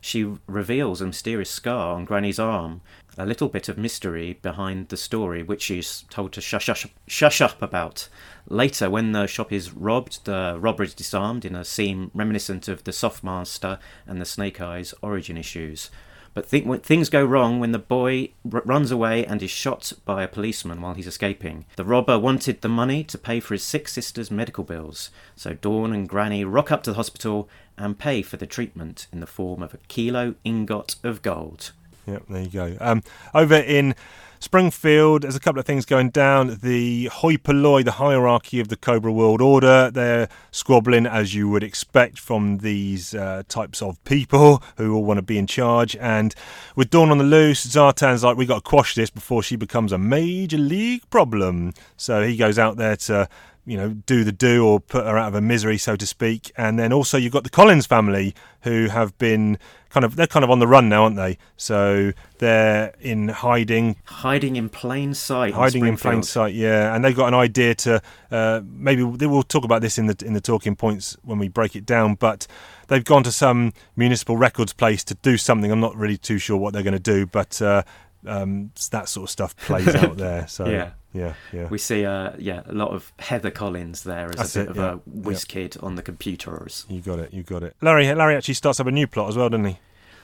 she 0.00 0.24
reveals 0.46 1.00
a 1.00 1.06
mysterious 1.06 1.50
scar 1.50 1.94
on 1.94 2.04
Granny's 2.04 2.38
arm, 2.38 2.80
a 3.18 3.26
little 3.26 3.48
bit 3.48 3.68
of 3.68 3.76
mystery 3.76 4.38
behind 4.42 4.88
the 4.88 4.96
story, 4.96 5.42
which 5.42 5.62
she's 5.62 6.04
told 6.10 6.32
to 6.32 6.40
shush, 6.40 6.64
shush, 6.64 6.86
shush 7.06 7.40
up 7.40 7.60
about. 7.60 8.08
Later, 8.48 8.88
when 8.88 9.12
the 9.12 9.26
shop 9.26 9.52
is 9.52 9.72
robbed, 9.72 10.24
the 10.24 10.56
robber 10.58 10.82
is 10.82 10.94
disarmed 10.94 11.44
in 11.44 11.54
a 11.54 11.64
scene 11.64 12.10
reminiscent 12.14 12.68
of 12.68 12.84
the 12.84 12.92
Softmaster 12.92 13.78
and 14.06 14.20
the 14.20 14.24
Snake 14.24 14.60
Eyes 14.60 14.94
origin 15.02 15.36
issues. 15.36 15.90
But 16.32 16.48
th- 16.48 16.82
things 16.82 17.10
go 17.10 17.24
wrong 17.24 17.58
when 17.58 17.72
the 17.72 17.78
boy 17.78 18.30
r- 18.50 18.62
runs 18.64 18.92
away 18.92 19.26
and 19.26 19.42
is 19.42 19.50
shot 19.50 19.92
by 20.04 20.22
a 20.22 20.28
policeman 20.28 20.80
while 20.80 20.94
he's 20.94 21.08
escaping. 21.08 21.66
The 21.76 21.84
robber 21.84 22.18
wanted 22.18 22.60
the 22.60 22.68
money 22.68 23.02
to 23.04 23.18
pay 23.18 23.40
for 23.40 23.54
his 23.54 23.64
sick 23.64 23.88
sister's 23.88 24.30
medical 24.30 24.62
bills, 24.62 25.10
so 25.34 25.54
Dawn 25.54 25.92
and 25.92 26.08
Granny 26.08 26.44
rock 26.44 26.70
up 26.70 26.84
to 26.84 26.90
the 26.90 26.96
hospital 26.96 27.48
and 27.76 27.98
pay 27.98 28.22
for 28.22 28.36
the 28.36 28.46
treatment 28.46 29.08
in 29.12 29.18
the 29.18 29.26
form 29.26 29.62
of 29.62 29.74
a 29.74 29.78
kilo 29.88 30.36
ingot 30.44 30.96
of 31.02 31.22
gold. 31.22 31.72
Yep, 32.10 32.22
there 32.28 32.42
you 32.42 32.48
go. 32.48 32.76
Um, 32.80 33.02
over 33.34 33.54
in 33.54 33.94
Springfield, 34.40 35.22
there's 35.22 35.36
a 35.36 35.40
couple 35.40 35.60
of 35.60 35.66
things 35.66 35.84
going 35.84 36.10
down. 36.10 36.58
The 36.60 37.06
hoi 37.06 37.36
polloi, 37.36 37.84
the 37.84 37.92
hierarchy 37.92 38.58
of 38.58 38.68
the 38.68 38.76
Cobra 38.76 39.12
World 39.12 39.40
Order, 39.40 39.90
they're 39.92 40.28
squabbling 40.50 41.06
as 41.06 41.34
you 41.34 41.48
would 41.48 41.62
expect 41.62 42.18
from 42.18 42.58
these 42.58 43.14
uh, 43.14 43.44
types 43.48 43.80
of 43.80 44.02
people 44.04 44.62
who 44.76 44.94
all 44.94 45.04
want 45.04 45.18
to 45.18 45.22
be 45.22 45.38
in 45.38 45.46
charge. 45.46 45.94
And 45.96 46.34
with 46.74 46.90
Dawn 46.90 47.10
on 47.10 47.18
the 47.18 47.24
loose, 47.24 47.64
Zartan's 47.64 48.24
like, 48.24 48.36
we 48.36 48.46
got 48.46 48.64
to 48.64 48.68
quash 48.68 48.94
this 48.94 49.10
before 49.10 49.42
she 49.42 49.56
becomes 49.56 49.92
a 49.92 49.98
major 49.98 50.58
league 50.58 51.08
problem. 51.10 51.74
So 51.96 52.26
he 52.26 52.36
goes 52.36 52.58
out 52.58 52.76
there 52.76 52.96
to 52.96 53.28
you 53.70 53.76
know, 53.76 53.90
do 53.90 54.24
the 54.24 54.32
do 54.32 54.66
or 54.66 54.80
put 54.80 55.06
her 55.06 55.16
out 55.16 55.28
of 55.28 55.34
her 55.34 55.40
misery, 55.40 55.78
so 55.78 55.94
to 55.94 56.04
speak. 56.04 56.50
And 56.56 56.76
then 56.76 56.92
also 56.92 57.16
you've 57.16 57.32
got 57.32 57.44
the 57.44 57.50
Collins 57.50 57.86
family 57.86 58.34
who 58.62 58.88
have 58.88 59.16
been 59.16 59.58
kind 59.90 60.02
of 60.04 60.16
they're 60.16 60.26
kind 60.26 60.42
of 60.42 60.50
on 60.50 60.58
the 60.58 60.66
run 60.66 60.88
now, 60.88 61.04
aren't 61.04 61.14
they? 61.14 61.38
So 61.56 62.12
they're 62.38 62.92
in 63.00 63.28
hiding, 63.28 63.94
hiding 64.06 64.56
in 64.56 64.70
plain 64.70 65.14
sight, 65.14 65.54
hiding 65.54 65.86
in 65.86 65.96
plain 65.96 66.24
sight. 66.24 66.52
Yeah, 66.52 66.92
and 66.92 67.04
they've 67.04 67.14
got 67.14 67.28
an 67.28 67.34
idea 67.34 67.76
to 67.76 68.02
uh, 68.32 68.60
maybe 68.64 69.04
we'll 69.04 69.44
talk 69.44 69.64
about 69.64 69.82
this 69.82 69.98
in 69.98 70.06
the 70.06 70.20
in 70.26 70.32
the 70.32 70.40
talking 70.40 70.74
points 70.74 71.16
when 71.22 71.38
we 71.38 71.48
break 71.48 71.76
it 71.76 71.86
down, 71.86 72.16
but. 72.16 72.48
They've 72.88 73.04
gone 73.04 73.22
to 73.22 73.30
some 73.30 73.72
municipal 73.94 74.36
records 74.36 74.72
place 74.72 75.04
to 75.04 75.14
do 75.14 75.36
something. 75.36 75.70
I'm 75.70 75.78
not 75.78 75.94
really 75.94 76.16
too 76.16 76.38
sure 76.38 76.56
what 76.56 76.72
they're 76.72 76.82
going 76.82 76.92
to 76.92 76.98
do, 76.98 77.24
but 77.24 77.62
uh, 77.62 77.84
um, 78.26 78.72
that 78.90 79.08
sort 79.08 79.28
of 79.28 79.30
stuff 79.30 79.56
plays 79.56 79.86
out 79.94 80.16
there. 80.16 80.48
So 80.48 80.66
yeah, 80.66 80.90
yeah, 81.12 81.34
yeah. 81.52 81.68
We 81.68 81.78
see, 81.78 82.04
uh, 82.04 82.32
yeah, 82.38 82.62
a 82.66 82.72
lot 82.72 82.90
of 82.90 83.12
Heather 83.18 83.50
Collins 83.50 84.04
there 84.04 84.28
as 84.28 84.36
That's 84.36 84.56
a 84.56 84.60
bit 84.60 84.64
it, 84.64 84.70
of 84.70 84.76
yeah. 84.76 84.92
a 84.92 84.98
whiz 85.06 85.44
kid 85.44 85.76
on 85.82 85.96
the 85.96 86.02
computers. 86.02 86.86
You 86.88 87.00
got 87.00 87.18
it, 87.18 87.32
you 87.32 87.42
got 87.42 87.62
it. 87.62 87.76
Larry, 87.80 88.12
Larry 88.14 88.36
actually 88.36 88.54
starts 88.54 88.80
up 88.80 88.86
a 88.86 88.92
new 88.92 89.06
plot 89.06 89.30
as 89.30 89.36
well, 89.36 89.48
doesn't 89.48 89.64
he? 89.64 89.78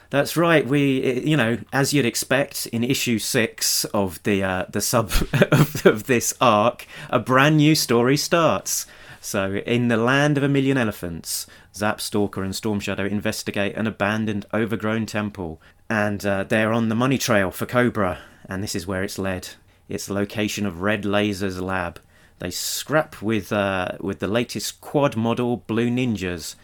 That's 0.09 0.37
right. 0.37 0.65
We, 0.65 1.21
you 1.21 1.35
know, 1.35 1.57
as 1.73 1.93
you'd 1.93 2.05
expect, 2.05 2.65
in 2.67 2.83
issue 2.83 3.19
six 3.19 3.83
of 3.85 4.23
the 4.23 4.41
uh, 4.41 4.65
the 4.69 4.79
sub 4.79 5.11
of, 5.51 5.85
of 5.85 6.05
this 6.05 6.33
arc, 6.39 6.85
a 7.09 7.19
brand 7.19 7.57
new 7.57 7.75
story 7.75 8.15
starts. 8.15 8.85
So, 9.19 9.55
in 9.55 9.89
the 9.89 9.97
land 9.97 10.37
of 10.37 10.43
a 10.43 10.47
million 10.47 10.77
elephants, 10.77 11.47
Zap, 11.75 11.99
Stalker, 11.99 12.43
and 12.43 12.55
Storm 12.55 12.79
Shadow 12.79 13.05
investigate 13.05 13.75
an 13.75 13.85
abandoned, 13.85 14.45
overgrown 14.53 15.05
temple, 15.05 15.61
and 15.89 16.25
uh, 16.25 16.43
they're 16.45 16.71
on 16.71 16.87
the 16.87 16.95
money 16.95 17.17
trail 17.17 17.51
for 17.51 17.65
Cobra. 17.65 18.19
And 18.47 18.63
this 18.63 18.75
is 18.75 18.87
where 18.87 19.03
it's 19.03 19.19
led. 19.19 19.49
It's 19.89 20.07
the 20.07 20.13
location 20.13 20.65
of 20.65 20.81
Red 20.81 21.05
Laser's 21.05 21.61
lab. 21.61 21.99
They 22.39 22.51
scrap 22.51 23.21
with 23.21 23.51
uh, 23.51 23.93
with 23.99 24.19
the 24.19 24.27
latest 24.27 24.81
quad 24.81 25.15
model 25.15 25.57
Blue 25.57 25.89
Ninjas, 25.89 26.55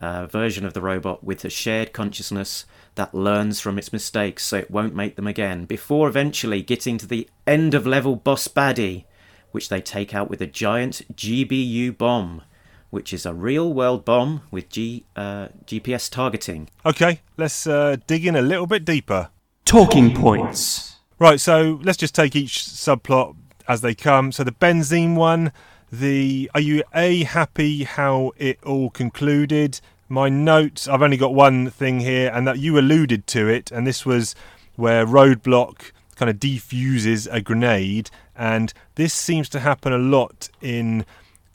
uh, 0.00 0.26
version 0.26 0.64
of 0.64 0.72
the 0.72 0.80
robot 0.80 1.24
with 1.24 1.44
a 1.44 1.50
shared 1.50 1.92
consciousness 1.92 2.64
that 2.94 3.14
learns 3.14 3.60
from 3.60 3.78
its 3.78 3.92
mistakes 3.92 4.44
so 4.44 4.58
it 4.58 4.70
won't 4.70 4.94
make 4.94 5.16
them 5.16 5.26
again, 5.26 5.64
before 5.64 6.08
eventually 6.08 6.62
getting 6.62 6.98
to 6.98 7.06
the 7.06 7.28
end 7.46 7.74
of 7.74 7.86
level 7.86 8.16
boss 8.16 8.48
baddie, 8.48 9.04
which 9.52 9.68
they 9.68 9.80
take 9.80 10.14
out 10.14 10.30
with 10.30 10.40
a 10.40 10.46
giant 10.46 11.02
GBU 11.14 11.96
bomb, 11.96 12.42
which 12.90 13.12
is 13.12 13.26
a 13.26 13.34
real 13.34 13.72
world 13.72 14.04
bomb 14.04 14.42
with 14.50 14.68
G, 14.68 15.04
uh, 15.14 15.48
GPS 15.66 16.10
targeting. 16.10 16.70
Okay, 16.84 17.20
let's 17.36 17.66
uh, 17.66 17.96
dig 18.06 18.26
in 18.26 18.36
a 18.36 18.42
little 18.42 18.66
bit 18.66 18.84
deeper. 18.84 19.30
Talking 19.64 20.14
points. 20.14 20.95
Right, 21.18 21.40
so 21.40 21.80
let's 21.82 21.96
just 21.96 22.14
take 22.14 22.36
each 22.36 22.58
subplot 22.58 23.36
as 23.66 23.80
they 23.80 23.94
come. 23.94 24.32
So 24.32 24.44
the 24.44 24.52
Benzheen 24.52 25.14
one, 25.14 25.50
the 25.90 26.50
are 26.52 26.60
you 26.60 26.82
a 26.94 27.24
happy 27.24 27.84
how 27.84 28.32
it 28.36 28.62
all 28.62 28.90
concluded? 28.90 29.80
My 30.10 30.28
notes, 30.28 30.86
I've 30.86 31.00
only 31.00 31.16
got 31.16 31.32
one 31.32 31.70
thing 31.70 32.00
here, 32.00 32.30
and 32.34 32.46
that 32.46 32.58
you 32.58 32.78
alluded 32.78 33.26
to 33.28 33.48
it, 33.48 33.72
and 33.72 33.86
this 33.86 34.04
was 34.04 34.34
where 34.74 35.06
Roadblock 35.06 35.92
kind 36.16 36.28
of 36.28 36.38
defuses 36.38 37.26
a 37.28 37.40
grenade, 37.40 38.10
and 38.36 38.74
this 38.96 39.14
seems 39.14 39.48
to 39.48 39.60
happen 39.60 39.94
a 39.94 39.98
lot 39.98 40.50
in 40.60 41.06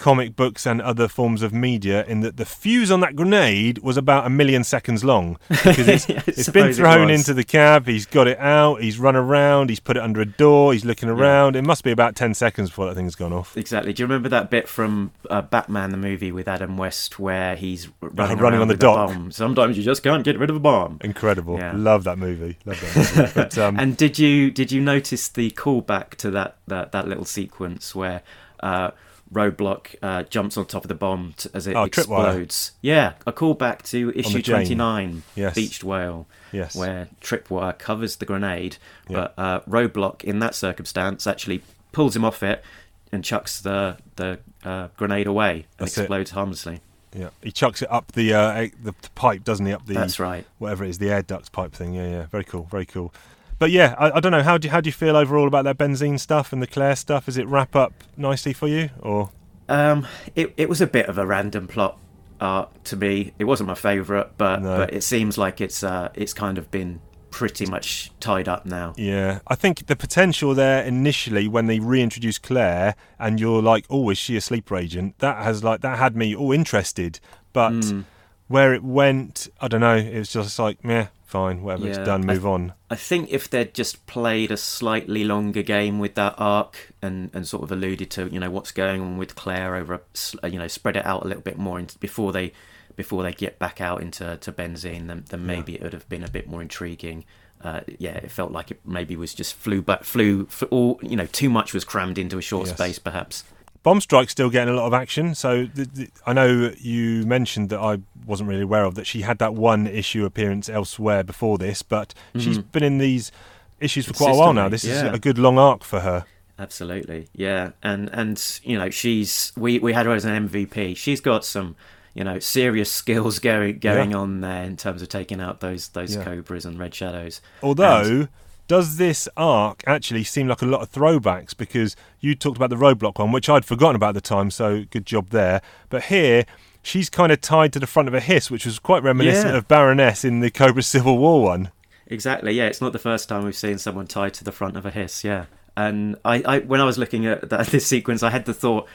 comic 0.02 0.36
books 0.36 0.66
and 0.66 0.82
other 0.82 1.08
forms 1.08 1.44
of 1.44 1.54
media 1.54 2.04
in 2.06 2.22
that 2.22 2.36
the 2.38 2.46
fuse 2.46 2.90
on 2.90 3.00
that 3.02 3.16
grenade 3.16 3.78
was 3.80 3.98
about 3.98 4.26
a 4.26 4.30
million 4.30 4.64
seconds 4.64 5.04
long 5.04 5.38
because 5.50 5.88
it's, 5.88 6.10
it's 6.10 6.26
been 6.26 6.44
suppose 6.44 6.80
it 6.80 6.82
thrown 6.82 7.10
into 7.12 7.34
the 7.36 7.44
cab 7.44 7.86
he's 7.86 8.08
got 8.08 8.28
it 8.28 8.40
out 8.40 8.82
he's 8.82 8.98
run 8.98 9.16
around 9.16 9.70
he's 9.70 9.80
put 9.80 9.96
it 9.96 10.02
under 10.02 10.20
a 10.20 10.26
door 10.26 10.74
he's 10.74 10.84
looking 10.84 11.08
around 11.08 11.56
it 11.56 11.62
must 11.62 11.84
be 11.84 11.92
about 11.92 12.16
10 12.16 12.34
seconds 12.34 12.70
before 12.70 12.88
that 12.88 12.96
thing's 12.96 13.16
gone 13.16 13.32
off 13.32 13.56
Exactly. 13.56 13.94
Do 13.94 14.02
you 14.02 14.08
remember 14.08 14.30
that 14.30 14.50
bit 14.50 14.68
from 14.68 15.12
uh, 15.30 15.42
Batman 15.44 15.92
the 15.92 15.98
movie 15.98 16.32
with 16.32 16.48
Adam 16.48 16.78
West 16.78 17.20
where 17.20 17.56
he's 17.56 17.90
running, 18.02 18.38
running 18.38 18.60
on 18.60 18.68
the 18.70 18.76
dock. 18.76 19.10
Bomb? 19.10 19.32
Sometimes 19.32 19.78
you 19.78 19.84
just 19.84 20.02
can't 20.02 20.24
get 20.24 20.40
rid 20.40 20.50
of 20.50 20.56
a 20.56 20.60
bomb. 20.60 20.98
incredible 21.02 21.58
Yeah. 21.60 21.74
love 21.76 22.04
that 22.06 22.18
movie 22.18 22.58
love 22.66 22.82
that 22.82 22.96
movie. 22.96 23.32
but 23.36 23.58
um, 23.58 23.80
And 23.80 23.96
did 23.96 24.18
you 24.18 24.50
did 24.50 24.72
you 24.72 24.82
notice 24.82 25.28
the 25.28 25.52
callback 25.52 26.16
to 26.16 26.32
that 26.32 26.58
that, 26.68 26.92
that 26.92 27.08
little 27.08 27.26
sequence 27.26 27.94
where 27.94 28.24
uh, 28.62 28.92
Roadblock 29.34 29.96
uh, 30.02 30.24
jumps 30.24 30.58
on 30.58 30.66
top 30.66 30.84
of 30.84 30.90
the 30.90 30.96
bomb 30.96 31.34
t- 31.38 31.50
as 31.54 31.66
it 31.68 31.76
Oh, 31.76 31.86
Tripwire. 31.86 31.88
explodes? 31.88 32.72
Yeah, 32.82 33.14
a 33.26 33.32
callback 33.32 33.84
to 33.92 34.12
issue 34.16 34.42
twenty 34.42 34.76
nine, 34.76 35.24
Yes. 35.36 35.56
Beached 35.56 35.84
Whale, 35.84 36.28
yes 36.52 36.76
where 36.76 37.08
Tripwire 37.22 37.78
covers 37.78 38.18
the 38.18 38.26
grenade, 38.26 38.78
Yeah. 39.08 39.16
but 39.16 39.34
uh, 39.38 39.60
Roadblock 39.62 40.24
in 40.24 40.40
that 40.40 40.54
circumstance 40.56 41.26
actually 41.26 41.62
pulls 41.94 42.16
him 42.16 42.26
off 42.26 42.44
it 42.44 42.64
and 43.12 43.24
chucks 43.24 43.62
the 43.62 43.98
the 44.18 44.40
uh, 44.64 44.90
grenade 44.98 45.28
away 45.28 45.54
and 45.54 45.64
That's 45.88 45.98
it. 45.98 46.02
explodes 46.02 46.32
harmlessly. 46.32 46.82
yeah 47.16 47.30
he 47.42 47.52
chucks 47.52 47.82
it 47.82 47.92
up 47.92 48.12
the 48.14 48.34
uh, 48.34 48.68
the, 48.84 48.94
the 49.02 49.10
pipe 49.16 49.44
doesn't 49.44 49.66
he 49.66 49.72
up 49.74 49.86
the 49.86 49.94
That's 49.94 50.20
right. 50.20 50.46
whatever 50.60 50.84
it 50.86 50.90
is, 50.90 50.98
the 50.98 51.10
air 51.10 51.22
duct 51.22 51.52
pipe 51.54 51.74
thing. 51.74 51.94
Yeah, 51.94 52.10
yeah, 52.10 52.26
very 52.28 52.44
cool, 52.44 52.68
very 52.70 52.86
cool. 52.86 53.14
But 53.62 53.70
yeah, 53.70 53.94
I, 54.00 54.14
I 54.18 54.20
don't 54.20 54.32
know. 54.32 54.42
How 54.42 54.58
do 54.58 54.68
you, 54.68 54.72
how 54.72 54.82
do 54.82 54.88
you 54.88 54.92
feel 54.92 55.16
overall 55.16 55.46
about 55.48 55.66
that 55.66 55.78
Benzheen 55.78 56.20
stuff 56.20 56.52
and 56.52 56.64
the 56.64 56.68
Claire 56.68 56.96
stuff? 56.96 57.28
Does 57.28 57.38
it 57.38 57.46
wrap 57.48 57.76
up 57.76 57.94
nicely 58.18 58.54
for 58.54 58.68
you, 58.68 58.90
or 59.00 59.30
Um, 59.70 60.08
it 60.36 60.52
it 60.58 60.68
was 60.68 60.82
a 60.82 60.88
bit 60.88 61.06
of 61.06 61.20
a 61.20 61.28
random 61.28 61.68
plot 61.68 62.00
to 62.40 62.96
me. 62.96 63.34
It 63.38 63.44
wasn't 63.46 63.68
my 63.68 63.76
favourite, 63.76 64.36
but 64.36 64.64
No. 64.64 64.78
but 64.78 64.92
it 64.94 65.04
seems 65.04 65.38
like 65.38 65.62
it's 65.62 65.84
uh 65.84 66.10
it's 66.16 66.34
kind 66.34 66.58
of 66.58 66.72
been 66.72 67.02
pretty 67.30 67.68
much 67.68 68.12
tied 68.20 68.48
up 68.50 68.66
now. 68.66 68.94
yeah? 68.98 69.40
I 69.48 69.54
think 69.56 69.86
the 69.86 69.96
potential 69.96 70.56
there 70.56 70.84
initially 70.84 71.48
when 71.48 71.68
they 71.68 71.80
reintroduce 71.80 72.40
Claire 72.40 72.96
and 73.20 73.40
you're 73.40 73.62
like, 73.62 73.86
oh, 73.92 74.10
is 74.10 74.18
she 74.18 74.36
a 74.36 74.42
sleeper 74.42 74.76
agent? 74.76 75.20
That 75.20 75.38
has 75.44 75.64
like 75.64 75.82
that 75.82 76.00
had 76.00 76.16
me 76.16 76.36
all 76.36 76.52
interested, 76.52 77.20
but 77.54 77.72
Mm. 77.74 78.06
where 78.48 78.74
it 78.74 78.84
went, 78.84 79.48
I 79.62 79.68
don't 79.68 79.82
know. 79.82 79.96
It 79.98 80.18
was 80.18 80.34
just 80.34 80.58
like, 80.58 80.84
meh, 80.84 81.08
fine, 81.32 81.64
whatever, 81.64 81.88
it's 81.88 81.98
Yeah, 81.98 82.04
done, 82.04 82.30
I 82.30 82.34
move 82.34 82.46
on. 82.46 82.74
I 82.90 82.96
think 82.96 83.30
if 83.32 83.50
they'd 83.50 83.74
just 83.74 84.06
played 84.06 84.52
a 84.52 84.58
slightly 84.58 85.24
longer 85.24 85.64
game 85.64 85.98
with 86.00 86.16
that 86.16 86.36
arc 86.38 86.92
and, 87.02 87.30
and 87.34 87.48
sort 87.48 87.64
of 87.64 87.72
alluded 87.72 88.12
to 88.12 88.28
you 88.32 88.40
know 88.40 88.52
what's 88.52 88.72
going 88.72 89.02
on 89.02 89.18
with 89.18 89.36
Claire 89.36 89.76
over 89.76 90.02
a 90.44 90.50
you 90.50 90.60
know 90.60 90.68
spread 90.68 90.98
it 90.98 91.06
out 91.06 91.24
a 91.24 91.28
little 91.28 91.42
bit 91.44 91.58
more 91.58 91.80
into, 91.80 91.98
before 92.00 92.32
they 92.32 92.52
before 92.96 93.24
they 93.24 93.32
get 93.32 93.58
back 93.58 93.80
out 93.82 94.02
into 94.02 94.38
to 94.38 94.52
Benzheen 94.52 95.08
then, 95.08 95.24
then 95.30 95.46
maybe 95.46 95.76
it 95.76 95.82
would 95.82 95.94
have 95.94 96.08
been 96.10 96.24
a 96.24 96.30
bit 96.30 96.48
more 96.48 96.62
intriguing. 96.62 97.24
Uh, 97.64 97.82
yeah, 98.00 98.16
it 98.18 98.32
felt 98.32 98.52
like 98.52 98.72
it 98.72 98.80
maybe 98.86 99.16
was 99.16 99.34
just 99.34 99.54
flew 99.54 99.82
back 99.82 100.04
flew 100.04 100.46
f 100.50 100.64
all 100.72 101.00
you 101.02 101.16
know 101.16 101.28
too 101.28 101.50
much 101.50 101.74
was 101.74 101.86
crammed 101.86 102.18
into 102.18 102.38
a 102.38 102.42
short 102.42 102.68
Yes. 102.68 102.76
space 102.78 103.00
perhaps. 103.00 103.44
Bomb 103.84 104.00
Strike's 104.00 104.32
still 104.32 104.50
getting 104.50 104.74
a 104.74 104.78
lot 104.78 104.86
of 104.86 104.94
action. 104.94 105.34
So 105.36 105.66
th 105.66 105.88
th 105.96 106.10
I 106.26 106.34
know 106.34 106.72
you 106.78 107.26
mentioned 107.26 107.70
that 107.70 107.80
I 107.80 107.98
wasn't 108.26 108.50
really 108.50 108.62
aware 108.62 108.84
of 108.84 108.96
that 108.96 109.08
she 109.08 109.22
had 109.22 109.40
that 109.40 109.56
one 109.56 109.88
issue 109.88 110.26
appearance 110.26 110.70
elsewhere 110.70 111.24
before 111.24 111.58
this, 111.58 111.82
but 111.82 112.14
she's 112.36 112.58
mm-hmm. 112.60 112.70
been 112.70 112.84
in 112.84 112.98
these 113.00 113.32
issues 113.80 114.06
for 114.06 114.14
quite 114.14 114.36
a 114.36 114.38
while 114.38 114.54
now. 114.54 114.70
This 114.70 114.82
Consistently, 114.82 115.14
is 115.14 115.18
a 115.18 115.20
good 115.20 115.38
long 115.38 115.58
arc 115.58 115.84
for 115.84 116.02
her. 116.02 116.26
Absolutely, 116.60 117.28
yeah, 117.34 117.72
and 117.82 118.10
and 118.14 118.60
you 118.64 118.78
know 118.78 118.90
she's 118.92 119.52
we 119.58 119.80
we 119.80 119.94
had 119.94 120.06
her 120.06 120.14
as 120.14 120.26
an 120.26 120.48
MVP. 120.48 120.96
She's 120.96 121.20
got 121.20 121.44
some 121.44 121.76
you 122.14 122.24
know 122.24 122.38
serious 122.38 122.92
skills 123.02 123.40
going 123.40 123.80
going 123.80 124.12
Yeah. 124.12 124.18
on 124.18 124.42
there 124.42 124.64
in 124.64 124.78
terms 124.78 125.02
of 125.02 125.10
taking 125.10 125.42
out 125.42 125.60
those 125.60 125.88
those 125.90 126.16
Yeah. 126.16 126.24
cobras 126.24 126.66
and 126.66 126.78
red 126.78 126.94
shadows. 126.94 127.42
Although, 127.64 128.28
does 128.68 128.98
this 128.98 129.28
arc 129.36 129.84
actually 129.86 130.24
seem 130.24 130.48
like 130.48 130.62
a 130.62 130.66
lot 130.66 130.82
of 130.82 130.92
throwbacks? 130.92 131.56
Because 131.56 131.96
you 132.20 132.36
talked 132.36 132.58
about 132.58 132.70
the 132.70 132.76
roadblock 132.78 133.20
one, 133.20 133.32
which 133.32 133.50
I'd 133.50 133.66
forgotten 133.66 133.96
about 133.96 134.10
at 134.10 134.16
the 134.16 134.22
time, 134.22 134.50
so 134.52 134.86
good 134.90 135.06
job 135.06 135.30
there. 135.32 135.62
But 135.90 136.04
here, 136.06 136.46
she's 136.82 137.10
kind 137.10 137.32
of 137.32 137.42
tied 137.42 137.74
to 137.74 137.80
the 137.80 137.88
front 137.88 138.08
of 138.08 138.14
a 138.14 138.20
hiss, 138.22 138.50
which 138.50 138.66
was 138.66 138.80
quite 138.80 139.04
reminiscent 139.04 139.52
Yeah. 139.52 139.58
of 139.58 139.68
Baroness 139.68 140.24
in 140.24 140.40
the 140.40 140.50
Cobra 140.52 140.84
Civil 140.84 141.18
War 141.18 141.42
one. 141.44 141.72
Exactly. 142.08 142.54
Yeah, 142.54 142.66
it's 142.68 142.82
not 142.82 142.94
the 142.94 143.00
first 143.00 143.30
time 143.30 143.44
we've 143.46 143.56
seen 143.56 143.78
someone 143.78 144.08
tied 144.08 144.34
to 144.36 144.44
the 144.44 144.52
front 144.52 144.76
of 144.78 144.86
a 144.86 144.90
hiss. 144.92 145.24
Yeah, 145.24 145.46
and 145.78 146.16
I, 146.26 146.42
I 146.46 146.60
when 146.60 146.80
I 146.82 146.86
was 146.86 146.98
looking 146.98 147.26
at 147.26 147.50
that, 147.50 147.68
this 147.72 147.88
sequence, 147.88 148.24
I 148.24 148.30
had 148.30 148.46
the 148.46 148.54
thought. 148.54 148.88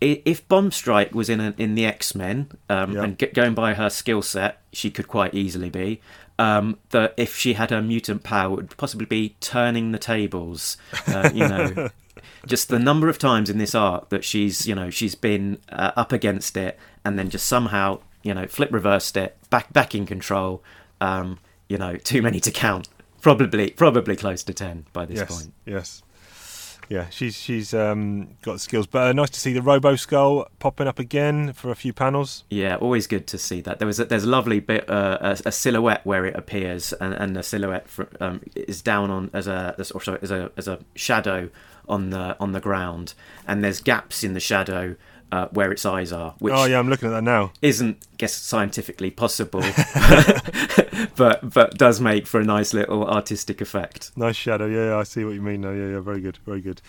If 0.00 0.48
Bomb 0.48 0.72
Strike 0.72 1.14
was 1.14 1.28
in 1.30 1.38
a, 1.40 1.54
in 1.58 1.76
the 1.76 1.86
X 1.86 2.16
Men 2.16 2.50
um, 2.68 2.92
Yeah. 2.92 3.04
and 3.04 3.16
get, 3.16 3.34
going 3.34 3.54
by 3.54 3.74
her 3.74 3.88
skill 3.88 4.20
set, 4.20 4.60
she 4.72 4.90
could 4.90 5.06
quite 5.06 5.32
easily 5.32 5.70
be. 5.70 6.00
Um, 6.38 6.78
that 6.90 7.14
if 7.16 7.36
she 7.36 7.52
had 7.52 7.70
her 7.70 7.82
mutant 7.82 8.24
power, 8.24 8.54
it 8.54 8.56
would 8.56 8.76
possibly 8.76 9.06
be 9.06 9.36
turning 9.40 9.92
the 9.92 9.98
tables. 9.98 10.76
Uh, 11.06 11.30
you 11.32 11.46
know, 11.46 11.90
just 12.46 12.68
the 12.68 12.78
number 12.78 13.08
of 13.08 13.18
times 13.18 13.48
in 13.50 13.58
this 13.58 13.74
arc 13.74 14.08
that 14.08 14.24
she's 14.24 14.66
you 14.66 14.74
know 14.74 14.90
she's 14.90 15.14
been 15.14 15.58
uh, 15.68 15.92
up 15.94 16.10
against 16.10 16.56
it 16.56 16.78
and 17.04 17.18
then 17.18 17.30
just 17.30 17.46
somehow 17.46 18.00
you 18.22 18.34
know 18.34 18.46
flip 18.46 18.72
reversed 18.72 19.16
it 19.16 19.36
back 19.50 19.72
back 19.72 19.94
in 19.94 20.06
control. 20.06 20.62
Um, 21.00 21.38
you 21.68 21.78
know, 21.78 21.96
too 21.96 22.22
many 22.22 22.38
to 22.40 22.50
count. 22.50 22.88
Probably 23.20 23.70
probably 23.70 24.16
close 24.16 24.42
to 24.44 24.54
ten 24.54 24.86
by 24.92 25.06
this 25.06 25.18
yes, 25.18 25.28
point. 25.34 25.54
yes, 25.64 26.02
yeah. 26.92 27.08
She's 27.08 27.34
she's 27.34 27.72
um, 27.72 28.36
got 28.42 28.60
skills, 28.60 28.86
but 28.86 29.02
uh, 29.08 29.12
nice 29.14 29.30
to 29.30 29.40
see 29.40 29.54
the 29.54 29.62
Robo 29.62 29.96
Skull 29.96 30.46
popping 30.58 30.86
up 30.86 30.98
again 30.98 31.54
for 31.54 31.70
a 31.70 31.74
few 31.74 31.94
panels. 31.94 32.44
Yeah, 32.50 32.76
always 32.76 33.06
good 33.06 33.26
to 33.28 33.38
see 33.38 33.62
that. 33.62 33.78
There 33.78 33.86
was 33.86 33.98
a, 33.98 34.04
there's 34.04 34.24
a 34.24 34.28
lovely 34.28 34.60
bit 34.60 34.90
uh, 34.90 35.16
a, 35.22 35.48
a 35.48 35.52
silhouette 35.52 36.04
where 36.04 36.26
it 36.26 36.36
appears, 36.36 36.92
and, 36.92 37.14
and 37.14 37.34
the 37.34 37.42
silhouette 37.42 37.88
fr- 37.88 38.02
um, 38.20 38.42
is 38.54 38.82
down 38.82 39.10
on 39.10 39.30
as 39.32 39.46
a 39.46 39.74
as, 39.78 39.90
or 39.92 40.02
sorry, 40.02 40.18
as 40.20 40.30
a 40.30 40.52
as 40.58 40.68
a 40.68 40.80
shadow 40.94 41.48
on 41.88 42.10
the 42.10 42.36
on 42.38 42.52
the 42.52 42.60
ground, 42.60 43.14
and 43.48 43.64
there's 43.64 43.80
gaps 43.80 44.22
in 44.22 44.34
the 44.34 44.40
shadow 44.40 44.94
uh, 45.32 45.48
where 45.48 45.72
its 45.72 45.86
eyes 45.86 46.12
are, 46.12 46.34
which 46.38 46.52
oh 46.54 46.66
yeah, 46.66 46.78
I'm 46.78 46.90
looking 46.90 47.08
at 47.08 47.12
that 47.12 47.24
now. 47.24 47.52
isn't 47.62 47.96
I 48.12 48.16
guess 48.18 48.34
scientifically 48.34 49.10
possible, 49.10 49.60
but 51.16 51.40
but 51.42 51.78
does 51.78 52.00
make 52.00 52.26
for 52.26 52.38
a 52.38 52.44
nice 52.44 52.74
little 52.74 53.08
artistic 53.08 53.62
effect. 53.62 54.12
Nice 54.14 54.36
shadow. 54.36 54.66
Yeah, 54.66 54.88
yeah, 54.88 54.98
I 54.98 55.04
see 55.04 55.24
what 55.24 55.32
you 55.32 55.40
mean. 55.40 55.62
now. 55.62 55.70
yeah, 55.70 55.88
yeah, 55.92 56.00
very 56.00 56.20
good, 56.20 56.36
very 56.44 56.60
good. 56.60 56.82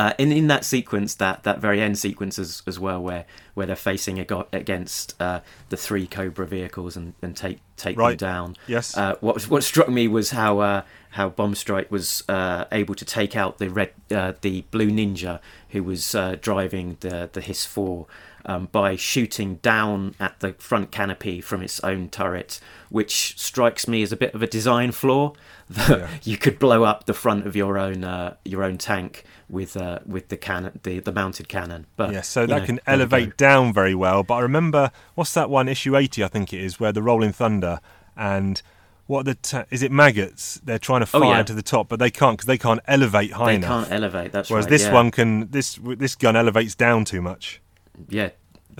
Uh, 0.00 0.12
in 0.18 0.32
in 0.32 0.46
that 0.48 0.64
sequence, 0.64 1.14
that, 1.16 1.42
that 1.42 1.58
very 1.60 1.80
end 1.80 1.98
sequence 1.98 2.38
as, 2.38 2.62
as 2.66 2.78
well, 2.78 3.00
where 3.02 3.24
where 3.54 3.66
they're 3.66 3.76
facing 3.92 4.18
ag- 4.20 4.46
against 4.52 5.14
uh, 5.20 5.40
the 5.68 5.76
three 5.76 6.06
Cobra 6.06 6.46
vehicles 6.46 6.96
and, 6.96 7.12
and 7.22 7.36
take 7.36 7.58
take 7.76 7.98
Right. 7.98 8.18
them 8.18 8.28
down. 8.30 8.56
Yes. 8.66 8.96
Uh, 8.96 9.16
what 9.20 9.42
what 9.52 9.62
struck 9.62 9.88
me 9.88 10.08
was 10.08 10.30
how 10.30 10.60
uh, 10.60 10.82
how 11.10 11.28
Bomb 11.28 11.54
Strike 11.54 11.90
was 11.90 12.24
uh, 12.28 12.64
able 12.72 12.94
to 12.94 13.04
take 13.04 13.36
out 13.36 13.58
the 13.58 13.68
red 13.68 13.90
uh, 14.10 14.32
the 14.40 14.62
blue 14.70 14.90
ninja 14.90 15.40
who 15.72 15.82
was 15.82 16.14
uh, 16.14 16.36
driving 16.40 16.96
the 17.00 17.28
the 17.32 17.40
Hiss 17.42 17.66
four. 17.66 18.06
Um, 18.46 18.68
by 18.72 18.96
shooting 18.96 19.56
down 19.56 20.14
at 20.18 20.40
the 20.40 20.54
front 20.54 20.90
canopy 20.90 21.42
from 21.42 21.60
its 21.62 21.78
own 21.84 22.08
turret, 22.08 22.58
which 22.88 23.38
strikes 23.38 23.86
me 23.86 24.02
as 24.02 24.12
a 24.12 24.16
bit 24.16 24.32
of 24.34 24.40
a 24.42 24.46
design 24.46 24.92
flaw. 24.92 25.34
That 25.68 25.90
Yeah. 25.98 26.08
you 26.24 26.36
could 26.38 26.58
blow 26.58 26.84
up 26.84 27.04
the 27.04 27.12
front 27.12 27.46
of 27.46 27.54
your 27.54 27.76
own 27.76 28.02
uh, 28.02 28.36
your 28.52 28.62
own 28.64 28.78
tank 28.78 29.24
with 29.50 29.76
uh, 29.76 29.98
with 30.06 30.28
the 30.28 30.36
cannon, 30.36 30.80
the, 30.82 31.00
the 31.00 31.12
mounted 31.12 31.48
cannon. 31.48 31.86
But 31.96 32.12
Yeah, 32.12 32.20
so 32.22 32.46
that 32.46 32.60
know, 32.60 32.66
can 32.66 32.80
elevate 32.86 33.36
down 33.36 33.72
very 33.72 33.94
well. 33.94 34.22
But 34.22 34.34
I 34.34 34.40
remember 34.40 34.90
what's 35.14 35.34
that 35.34 35.50
one 35.50 35.68
issue 35.68 35.96
eighty, 35.96 36.22
I 36.24 36.28
think 36.28 36.52
it 36.52 36.60
is, 36.60 36.78
where 36.80 36.92
the 36.92 37.02
Rolling 37.02 37.32
Thunder 37.32 37.80
and 38.16 38.62
what 39.06 39.24
the 39.24 39.34
ta- 39.34 39.64
is 39.70 39.82
it 39.82 39.90
maggots? 39.90 40.60
They're 40.62 40.78
trying 40.78 41.00
to 41.00 41.08
Oh, 41.12 41.20
fire 41.20 41.38
yeah. 41.38 41.42
to 41.42 41.52
the 41.54 41.62
top, 41.62 41.88
but 41.88 41.98
they 41.98 42.10
can't 42.10 42.36
because 42.36 42.46
they 42.46 42.58
can't 42.58 42.80
elevate 42.86 43.32
high 43.32 43.46
They 43.46 43.54
enough. 43.56 43.84
They 43.84 43.90
can't 43.90 44.02
elevate. 44.04 44.30
That's 44.32 44.50
Whereas 44.50 44.66
right. 44.66 44.70
this 44.70 44.84
yeah. 44.84 44.92
one 44.92 45.10
can 45.10 45.50
this 45.50 45.78
this 45.82 46.14
gun 46.14 46.36
elevates 46.36 46.74
down 46.76 47.04
too 47.04 47.20
much. 47.20 47.60
yeah, 48.08 48.30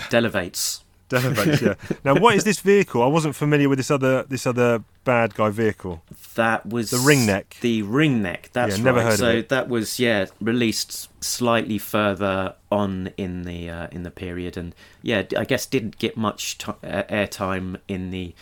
delevates. 0.08 0.84
Elevates, 1.12 1.60
yeah. 1.62 1.74
Now, 2.04 2.14
what 2.14 2.34
is 2.34 2.44
this 2.44 2.60
vehicle? 2.60 3.02
I 3.02 3.06
wasn't 3.06 3.34
familiar 3.34 3.68
with 3.68 3.78
this 3.78 3.90
other 3.90 4.22
this 4.24 4.46
other 4.46 4.82
bad 5.04 5.34
guy 5.34 5.50
vehicle. 5.50 6.02
That 6.34 6.66
was 6.66 6.90
The 6.90 6.98
ring 6.98 7.26
neck. 7.26 7.56
The 7.60 7.82
ring 7.82 8.22
neck. 8.22 8.50
That's 8.52 8.78
Yeah, 8.78 8.84
never 8.84 8.98
right. 8.98 9.04
heard 9.04 9.12
of 9.14 9.18
so 9.18 9.28
it. 9.30 9.48
that 9.48 9.68
was 9.68 9.98
yeah 9.98 10.26
released 10.40 11.08
slightly 11.24 11.78
further 11.78 12.54
on 12.70 13.10
in 13.16 13.42
the 13.42 13.68
uh, 13.70 13.86
in 13.90 14.02
the 14.04 14.10
period, 14.10 14.56
and 14.56 14.74
yeah, 15.02 15.22
I 15.36 15.44
guess 15.44 15.66
didn't 15.66 15.98
get 15.98 16.16
much 16.16 16.58
t- 16.58 16.72
uh, 16.84 17.02
airtime 17.04 17.78
in 17.88 18.10
the 18.10 18.34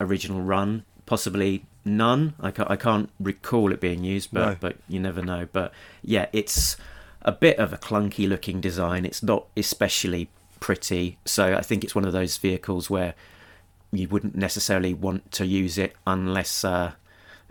original 0.00 0.40
run. 0.40 0.84
Possibly 1.06 1.66
none. 1.84 2.34
I 2.40 2.50
can't, 2.50 2.70
I 2.70 2.76
can't 2.76 3.10
recall 3.20 3.70
it 3.72 3.80
being 3.80 4.04
used, 4.04 4.30
but 4.32 4.46
No. 4.48 4.56
but 4.60 4.76
you 4.88 4.98
never 5.00 5.20
know. 5.22 5.46
But 5.52 5.72
yeah, 6.02 6.26
it's 6.32 6.76
a 7.22 7.32
bit 7.32 7.58
of 7.58 7.72
a 7.72 7.76
clunky 7.78 8.26
looking 8.28 8.60
design. 8.60 9.04
It's 9.04 9.22
not 9.22 9.46
especially 9.56 10.30
pretty. 10.64 11.18
So 11.26 11.54
I 11.54 11.60
think 11.60 11.84
it's 11.84 11.94
one 11.94 12.06
of 12.06 12.14
those 12.14 12.38
vehicles 12.38 12.88
where 12.88 13.12
you 13.92 14.08
wouldn't 14.08 14.34
necessarily 14.34 14.94
want 14.94 15.30
to 15.32 15.44
use 15.44 15.76
it 15.76 15.94
unless 16.06 16.64
uh, 16.64 16.92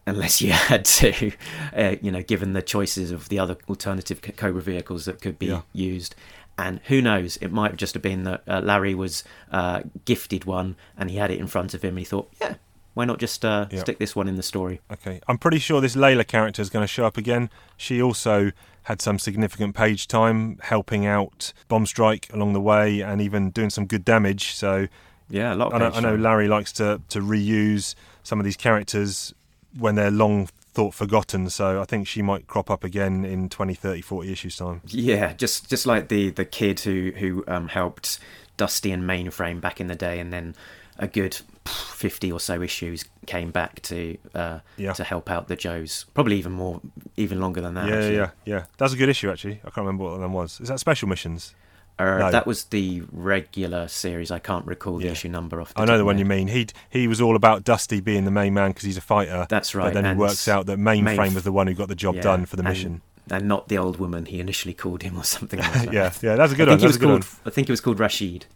unless 0.07 0.41
you 0.41 0.51
had 0.71 0.83
to, 0.83 1.31
uh, 1.77 1.95
you 2.01 2.11
know, 2.11 2.23
given 2.23 2.53
the 2.53 2.61
choices 2.63 3.11
of 3.11 3.29
the 3.29 3.37
other 3.37 3.55
alternative 3.69 4.19
Cobra 4.35 4.63
vehicles 4.63 5.05
that 5.05 5.21
could 5.21 5.37
be 5.37 5.45
Yeah. 5.45 5.61
used. 5.73 6.15
And 6.57 6.79
who 6.85 7.03
knows? 7.03 7.37
It 7.37 7.51
might 7.51 7.69
have 7.71 7.77
just 7.77 7.93
have 7.93 8.01
been 8.01 8.23
that 8.23 8.41
uh, 8.47 8.61
Larry 8.63 8.95
was 8.95 9.23
uh, 9.51 9.81
gifted 10.05 10.45
one, 10.45 10.75
and 10.97 11.11
he 11.11 11.17
had 11.17 11.29
it 11.29 11.39
in 11.39 11.45
front 11.47 11.75
of 11.75 11.83
him, 11.83 11.89
and 11.89 11.99
he 11.99 12.05
thought, 12.05 12.29
yeah, 12.41 12.55
why 12.95 13.05
not 13.05 13.19
just 13.19 13.45
uh, 13.45 13.67
Yeah. 13.71 13.79
stick 13.81 13.99
this 13.99 14.15
one 14.15 14.27
in 14.27 14.37
the 14.37 14.43
story? 14.43 14.81
Okay, 14.91 15.21
I'm 15.27 15.37
pretty 15.37 15.59
sure 15.59 15.81
this 15.81 15.95
Layla 15.95 16.25
character 16.27 16.61
is 16.63 16.69
going 16.71 16.83
to 16.83 16.87
show 16.87 17.05
up 17.05 17.17
again. 17.17 17.49
She 17.77 18.01
also 18.01 18.51
had 18.83 19.01
some 19.01 19.19
significant 19.19 19.75
page 19.75 20.07
time 20.07 20.57
helping 20.61 21.05
out 21.05 21.53
Bomb 21.67 21.85
Strike 21.85 22.31
along 22.33 22.53
the 22.53 22.61
way 22.61 23.01
and 23.01 23.21
even 23.21 23.49
doing 23.51 23.69
some 23.69 23.85
good 23.85 24.03
damage. 24.05 24.53
So 24.53 24.87
Yeah, 25.29 25.53
a 25.53 25.55
lot. 25.55 25.73
Of 25.73 25.73
I 25.73 25.77
know, 25.77 25.91
I 25.95 25.99
know. 25.99 26.15
Larry 26.15 26.47
likes 26.47 26.71
to, 26.73 27.01
to 27.09 27.19
reuse 27.19 27.95
some 28.23 28.39
of 28.39 28.45
these 28.45 28.57
characters 28.57 29.33
when 29.77 29.95
they're 29.95 30.11
long 30.11 30.47
thought 30.73 30.93
forgotten. 30.93 31.49
So 31.49 31.81
I 31.81 31.85
think 31.85 32.07
she 32.07 32.21
might 32.21 32.47
crop 32.47 32.69
up 32.69 32.83
again 32.83 33.23
in 33.23 33.49
20, 33.49 33.73
30, 33.73 34.01
40 34.01 34.31
issues 34.31 34.57
time. 34.57 34.81
Yeah, 34.87 35.33
just 35.33 35.69
just 35.69 35.85
like 35.85 36.09
the 36.09 36.31
the 36.31 36.45
kid 36.45 36.81
who 36.81 37.11
who 37.15 37.43
um, 37.47 37.69
helped 37.69 38.19
Dusty 38.57 38.91
and 38.91 39.03
Mainframe 39.03 39.61
back 39.61 39.79
in 39.79 39.87
the 39.87 39.95
day, 39.95 40.19
and 40.19 40.33
then 40.33 40.55
a 40.99 41.07
good 41.07 41.37
fifty 41.65 42.31
or 42.31 42.39
so 42.39 42.61
issues 42.61 43.05
came 43.25 43.51
back 43.51 43.81
to 43.83 44.17
uh, 44.35 44.59
Yeah. 44.77 44.93
to 44.93 45.03
help 45.03 45.29
out 45.31 45.47
the 45.47 45.55
Joes. 45.55 46.05
Probably 46.13 46.37
even 46.37 46.51
more, 46.51 46.81
even 47.17 47.39
longer 47.39 47.61
than 47.61 47.73
that. 47.75 47.87
yeah, 47.87 47.95
actually. 47.95 48.15
yeah, 48.15 48.29
yeah. 48.45 48.63
That's 48.77 48.93
a 48.93 48.97
good 48.97 49.09
issue 49.09 49.29
actually. 49.31 49.59
I 49.63 49.69
can't 49.69 49.77
remember 49.85 50.03
what 50.05 50.19
that 50.19 50.29
was. 50.29 50.59
Is 50.61 50.67
that 50.69 50.79
special 50.79 51.07
missions? 51.07 51.53
Uh, 51.99 52.17
No. 52.17 52.31
That 52.31 52.47
was 52.47 52.65
the 52.65 53.03
regular 53.11 53.87
series. 53.87 54.31
I 54.31 54.39
can't 54.39 54.65
recall 54.65 54.97
the 54.97 55.05
Yeah. 55.05 55.11
issue 55.11 55.29
number 55.29 55.61
off. 55.61 55.73
The 55.75 55.81
I 55.81 55.85
know 55.85 55.97
the 55.97 56.05
one 56.05 56.17
you 56.17 56.25
mean. 56.25 56.47
He 56.47 56.67
he 56.89 57.07
was 57.07 57.21
all 57.21 57.35
about 57.35 57.63
Dusty 57.63 58.01
being 58.01 58.25
the 58.25 58.31
main 58.31 58.53
man 58.53 58.71
because 58.71 58.83
he's 58.83 58.97
a 58.97 59.01
fighter. 59.01 59.45
That's 59.47 59.73
right. 59.75 59.93
But 59.93 60.01
then 60.01 60.15
he 60.15 60.19
works 60.19 60.47
out 60.47 60.65
that 60.65 60.79
Mainframe 60.79 61.17
Mainf- 61.17 61.35
was 61.35 61.43
the 61.43 61.51
one 61.51 61.67
who 61.67 61.73
got 61.75 61.87
the 61.89 61.95
job 61.95 62.15
yeah, 62.15 62.21
done 62.21 62.45
for 62.45 62.55
the 62.55 62.61
and- 62.63 62.69
mission. 62.69 63.01
and 63.29 63.47
not 63.47 63.69
the 63.69 63.77
old 63.77 63.99
woman 63.99 64.25
he 64.25 64.39
initially 64.41 64.73
called 64.73 65.01
him 65.03 65.17
or 65.17 65.23
something 65.23 65.59
like 65.59 65.71
that. 65.85 65.93
yeah, 65.93 66.11
yeah, 66.21 66.35
that's 66.35 66.51
a 66.51 66.55
good 66.55 66.67
I 66.67 66.71
one. 66.71 66.79
think 66.79 66.81
he 66.81 66.87
was 66.87 66.97
called. 66.97 67.11
one. 67.23 67.23
I 67.45 67.49
think 67.51 67.69
it 67.69 67.71
was 67.71 67.79
called 67.79 67.99
Rashid. 67.99 68.47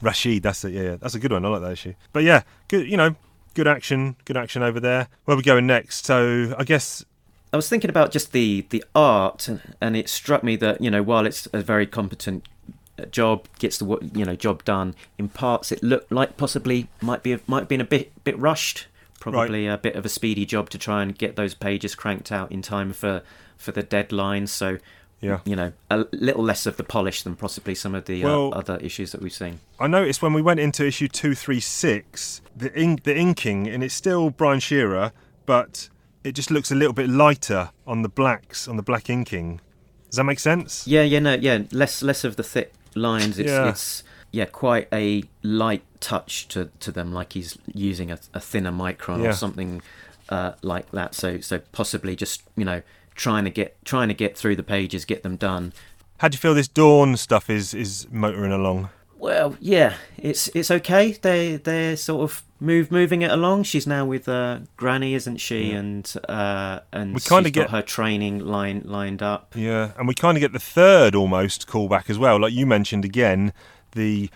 Rashid, 0.00 0.42
that's 0.42 0.64
it. 0.64 0.72
Yeah, 0.72 0.82
yeah, 0.82 0.96
that's 0.96 1.14
a 1.14 1.18
good 1.18 1.32
one. 1.32 1.44
I 1.44 1.48
like 1.48 1.62
that 1.62 1.72
issue. 1.72 1.94
But 2.12 2.24
yeah, 2.24 2.42
good. 2.68 2.88
You 2.88 2.96
know, 2.96 3.16
good 3.54 3.66
action. 3.66 4.16
Good 4.24 4.36
action 4.36 4.62
over 4.62 4.80
there. 4.80 5.08
Where 5.24 5.36
we 5.36 5.42
going 5.42 5.66
next? 5.66 6.06
So 6.06 6.54
I 6.58 6.64
guess 6.64 7.04
I 7.52 7.56
was 7.56 7.68
thinking 7.68 7.90
about 7.90 8.12
just 8.12 8.32
the 8.32 8.66
the 8.70 8.84
art, 8.94 9.48
and 9.80 9.96
it 9.96 10.08
struck 10.08 10.44
me 10.44 10.56
that 10.56 10.80
you 10.80 10.90
know 10.90 11.02
while 11.02 11.26
it's 11.26 11.48
a 11.52 11.62
very 11.62 11.86
competent 11.86 12.46
uh, 12.98 13.06
job, 13.06 13.46
gets 13.58 13.78
the 13.78 13.86
you 14.14 14.24
know 14.24 14.36
job 14.36 14.64
done 14.64 14.94
in 15.18 15.28
parts, 15.28 15.72
it 15.72 15.82
looked 15.82 16.12
like 16.12 16.36
possibly 16.36 16.88
might 17.00 17.22
be 17.22 17.38
might 17.46 17.60
have 17.60 17.68
been 17.68 17.80
a 17.80 17.84
bit 17.84 18.12
bit 18.24 18.38
rushed. 18.38 18.86
Probably 19.20 19.66
a 19.66 19.76
bit 19.76 19.96
of 19.96 20.06
a 20.06 20.08
speedy 20.08 20.46
job 20.46 20.70
to 20.70 20.78
try 20.78 21.02
and 21.02 21.16
get 21.16 21.34
those 21.34 21.52
pages 21.52 21.96
cranked 21.96 22.30
out 22.30 22.52
in 22.52 22.62
time 22.62 22.92
for 22.92 23.22
for 23.56 23.72
the 23.72 23.82
deadline. 23.82 24.46
So 24.46 24.78
yeah. 25.20 25.40
you 25.44 25.56
know 25.56 25.72
a 25.90 26.04
little 26.12 26.44
less 26.44 26.66
of 26.66 26.76
the 26.76 26.84
polish 26.84 27.22
than 27.22 27.34
possibly 27.36 27.74
some 27.74 27.94
of 27.94 28.04
the 28.06 28.22
Well- 28.24 28.54
uh, 28.54 28.58
other 28.58 28.76
issues 28.78 29.12
that 29.12 29.20
we've 29.22 29.32
seen. 29.32 29.60
I 29.80 29.86
noticed 29.86 30.22
when 30.22 30.32
we 30.32 30.42
went 30.42 30.60
into 30.60 30.86
issue 30.86 31.08
two 31.08 31.34
three 31.34 31.60
six, 31.60 32.40
the 32.56 32.72
in- 32.78 33.00
the 33.04 33.16
inking, 33.16 33.66
and 33.68 33.82
it's 33.82 33.94
still 33.94 34.30
Brian 34.30 34.60
Shearer, 34.60 35.12
but 35.46 35.88
it 36.24 36.32
just 36.32 36.50
looks 36.50 36.70
a 36.70 36.74
little 36.74 36.92
bit 36.92 37.08
lighter 37.08 37.70
on 37.86 38.02
the 38.02 38.08
blacks, 38.08 38.68
on 38.68 38.76
the 38.76 38.82
black 38.82 39.08
inking. 39.10 39.60
Does 40.10 40.16
that 40.16 40.24
make 40.24 40.38
sense? 40.40 40.86
Yeah, 40.86 41.02
yeah, 41.02 41.18
no, 41.18 41.34
yeah, 41.34 41.62
less 41.72 42.02
less 42.02 42.24
of 42.24 42.36
the 42.36 42.42
thick 42.42 42.72
lines. 42.94 43.38
It's 43.38 43.50
Yeah. 43.50 43.68
it's 43.68 44.02
yeah, 44.30 44.44
quite 44.44 44.88
a 44.92 45.24
light 45.42 45.82
touch 46.00 46.48
to, 46.48 46.70
to 46.80 46.92
them, 46.92 47.12
like 47.12 47.32
he's 47.32 47.56
using 47.72 48.10
a, 48.10 48.18
a 48.34 48.40
thinner 48.40 48.70
micron 48.72 49.22
Yeah. 49.22 49.30
or 49.30 49.32
something 49.32 49.80
uh, 50.28 50.52
like 50.62 50.90
that. 50.92 51.14
So 51.14 51.40
so 51.40 51.60
possibly 51.72 52.14
just 52.16 52.42
you 52.56 52.64
know 52.64 52.82
trying 53.18 53.44
to 53.44 53.50
get 53.50 53.76
trying 53.84 54.08
to 54.08 54.14
get 54.14 54.36
through 54.38 54.56
the 54.56 54.62
pages, 54.62 55.04
get 55.04 55.22
them 55.22 55.36
done. 55.36 55.72
How 56.18 56.28
do 56.28 56.34
you 56.36 56.38
feel 56.40 56.54
this 56.54 56.68
Dawn 56.68 57.16
stuff 57.18 57.50
is 57.50 57.74
is 57.74 58.06
motoring 58.10 58.52
along? 58.52 58.88
Well, 59.18 59.56
yeah, 59.60 59.94
it's 60.16 60.48
it's 60.54 60.70
okay. 60.70 61.12
They 61.12 61.56
they're 61.56 61.96
sort 61.96 62.22
of 62.22 62.42
move 62.60 62.90
moving 62.92 63.22
it 63.22 63.30
along. 63.32 63.64
She's 63.64 63.86
now 63.86 64.04
with 64.04 64.28
uh, 64.28 64.60
Granny, 64.76 65.14
isn't 65.14 65.38
she? 65.38 65.70
Yeah. 65.72 65.76
And 65.78 66.14
uh, 66.28 66.80
and 66.92 67.14
We 67.14 67.20
she's 67.20 67.28
got 67.28 67.44
get- 67.52 67.70
her 67.70 67.82
training 67.82 68.38
line 68.46 68.82
lined 68.84 69.22
up. 69.22 69.54
Yeah, 69.56 69.90
and 69.98 70.06
we 70.08 70.14
kind 70.14 70.36
of 70.36 70.40
get 70.40 70.52
the 70.52 70.60
third 70.60 71.14
almost 71.16 71.66
callback 71.66 72.08
as 72.08 72.16
well. 72.18 72.38
Like 72.40 72.52
you 72.52 72.64
mentioned 72.64 73.04
again, 73.04 73.52
the 73.92 74.30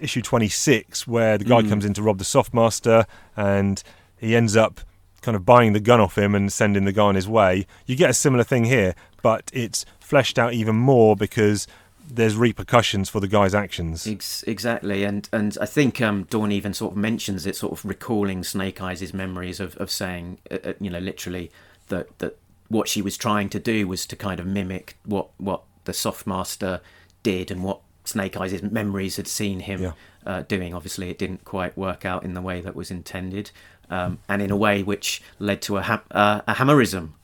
issue 0.00 0.22
26 0.22 1.06
where 1.08 1.36
the 1.38 1.44
guy 1.44 1.62
Mm. 1.62 1.68
comes 1.68 1.84
in 1.84 1.94
to 1.94 2.02
rob 2.02 2.18
the 2.18 2.24
Softmaster 2.24 3.06
and 3.36 3.82
he 4.16 4.34
ends 4.36 4.56
up 4.56 4.80
kind 5.28 5.36
of 5.36 5.44
buying 5.44 5.74
the 5.74 5.80
gun 5.80 6.00
off 6.00 6.16
him 6.16 6.34
and 6.34 6.50
sending 6.50 6.86
the 6.86 6.92
guy 6.92 7.02
on 7.04 7.14
his 7.14 7.28
way. 7.28 7.66
You 7.84 7.96
get 7.96 8.08
a 8.08 8.14
similar 8.14 8.44
thing 8.44 8.64
here, 8.64 8.94
but 9.20 9.50
it's 9.52 9.84
fleshed 10.00 10.38
out 10.38 10.54
even 10.54 10.74
more 10.74 11.16
because 11.16 11.66
there's 12.10 12.34
repercussions 12.34 13.10
for 13.10 13.20
the 13.20 13.28
guy's 13.28 13.54
actions. 13.54 14.06
Ex- 14.06 14.42
exactly, 14.44 15.04
and 15.04 15.28
and 15.30 15.58
I 15.60 15.66
think 15.66 16.00
um, 16.00 16.22
Dawn 16.30 16.50
even 16.50 16.72
sort 16.72 16.92
of 16.92 16.96
mentions 16.96 17.44
it, 17.46 17.56
sort 17.56 17.74
of 17.74 17.84
recalling 17.84 18.42
Snake 18.42 18.80
Eyes' 18.80 19.12
memories 19.12 19.60
of 19.60 19.76
of 19.76 19.90
saying, 19.90 20.38
uh, 20.50 20.56
uh, 20.64 20.72
you 20.80 20.88
know, 20.88 20.98
literally 20.98 21.50
that 21.88 22.18
that 22.20 22.38
what 22.68 22.88
she 22.88 23.02
was 23.02 23.18
trying 23.18 23.50
to 23.50 23.60
do 23.60 23.86
was 23.86 24.06
to 24.06 24.16
kind 24.16 24.40
of 24.40 24.46
mimic 24.46 24.96
what 25.04 25.28
what 25.36 25.60
the 25.84 25.92
Softmaster 25.92 26.80
did 27.22 27.50
and 27.50 27.62
what 27.62 27.80
Snake 28.04 28.34
Eyes' 28.38 28.62
memories 28.62 29.16
had 29.18 29.28
seen 29.28 29.60
him 29.60 29.82
Yeah. 29.82 29.92
uh, 30.24 30.42
doing. 30.48 30.72
Obviously, 30.72 31.10
it 31.10 31.18
didn't 31.18 31.44
quite 31.44 31.76
work 31.76 32.06
out 32.06 32.24
in 32.24 32.32
the 32.32 32.40
way 32.40 32.62
that 32.62 32.74
was 32.74 32.90
intended, 32.90 33.50
um, 33.90 34.18
and 34.28 34.42
in 34.42 34.50
a 34.50 34.56
way 34.56 34.82
which 34.82 35.22
led 35.38 35.62
to 35.62 35.76
a 35.78 35.82
ha- 35.82 36.02
uh, 36.10 36.40
a 36.46 36.54
hammerism 36.54 37.14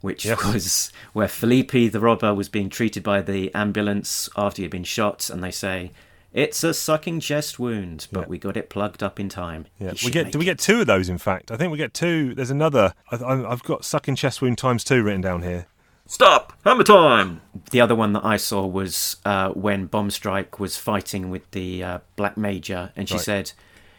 which 0.00 0.24
Yes. 0.24 0.44
was 0.44 0.92
where 1.12 1.26
Felipe 1.28 1.72
the 1.72 1.98
robber 2.00 2.32
was 2.32 2.48
being 2.48 2.68
treated 2.68 3.02
by 3.02 3.20
the 3.20 3.52
ambulance 3.54 4.28
after 4.36 4.58
he 4.58 4.62
had 4.62 4.70
been 4.70 4.84
shot, 4.84 5.28
and 5.28 5.42
they 5.42 5.50
say 5.50 5.90
it's 6.32 6.62
a 6.62 6.72
sucking 6.72 7.18
chest 7.20 7.58
wound, 7.58 8.06
but 8.12 8.20
Yeah. 8.20 8.26
we 8.28 8.38
got 8.38 8.56
it 8.56 8.68
plugged 8.70 9.02
up 9.02 9.18
in 9.18 9.28
time. 9.28 9.66
Yeah, 9.80 9.94
we 10.04 10.10
get. 10.12 10.30
Do 10.30 10.38
we 10.38 10.44
get 10.44 10.58
two 10.58 10.80
of 10.82 10.86
those? 10.86 11.08
In 11.08 11.18
fact, 11.18 11.50
I 11.50 11.56
think 11.56 11.72
we 11.72 11.78
get 11.78 11.94
two. 11.94 12.34
There's 12.34 12.50
another. 12.50 12.94
I, 13.10 13.16
I've 13.50 13.64
got 13.64 13.84
sucking 13.84 14.14
chest 14.16 14.40
wound 14.40 14.58
times 14.58 14.84
two 14.84 15.02
written 15.02 15.20
down 15.22 15.42
here. 15.42 15.66
Stop! 16.06 16.52
Hammer 16.64 16.84
time! 16.84 17.40
The 17.70 17.80
other 17.80 17.94
one 17.94 18.12
that 18.14 18.24
I 18.24 18.36
saw 18.38 18.64
was 18.66 19.16
uh, 19.26 19.50
when 19.50 19.86
Bomb 19.86 20.10
Strike 20.10 20.58
was 20.60 20.76
fighting 20.78 21.28
with 21.28 21.50
the 21.50 21.82
uh, 21.84 21.98
Black 22.16 22.36
Major, 22.38 22.92
and 22.96 23.08
she 23.08 23.16
Right. 23.16 23.24
said, 23.24 23.52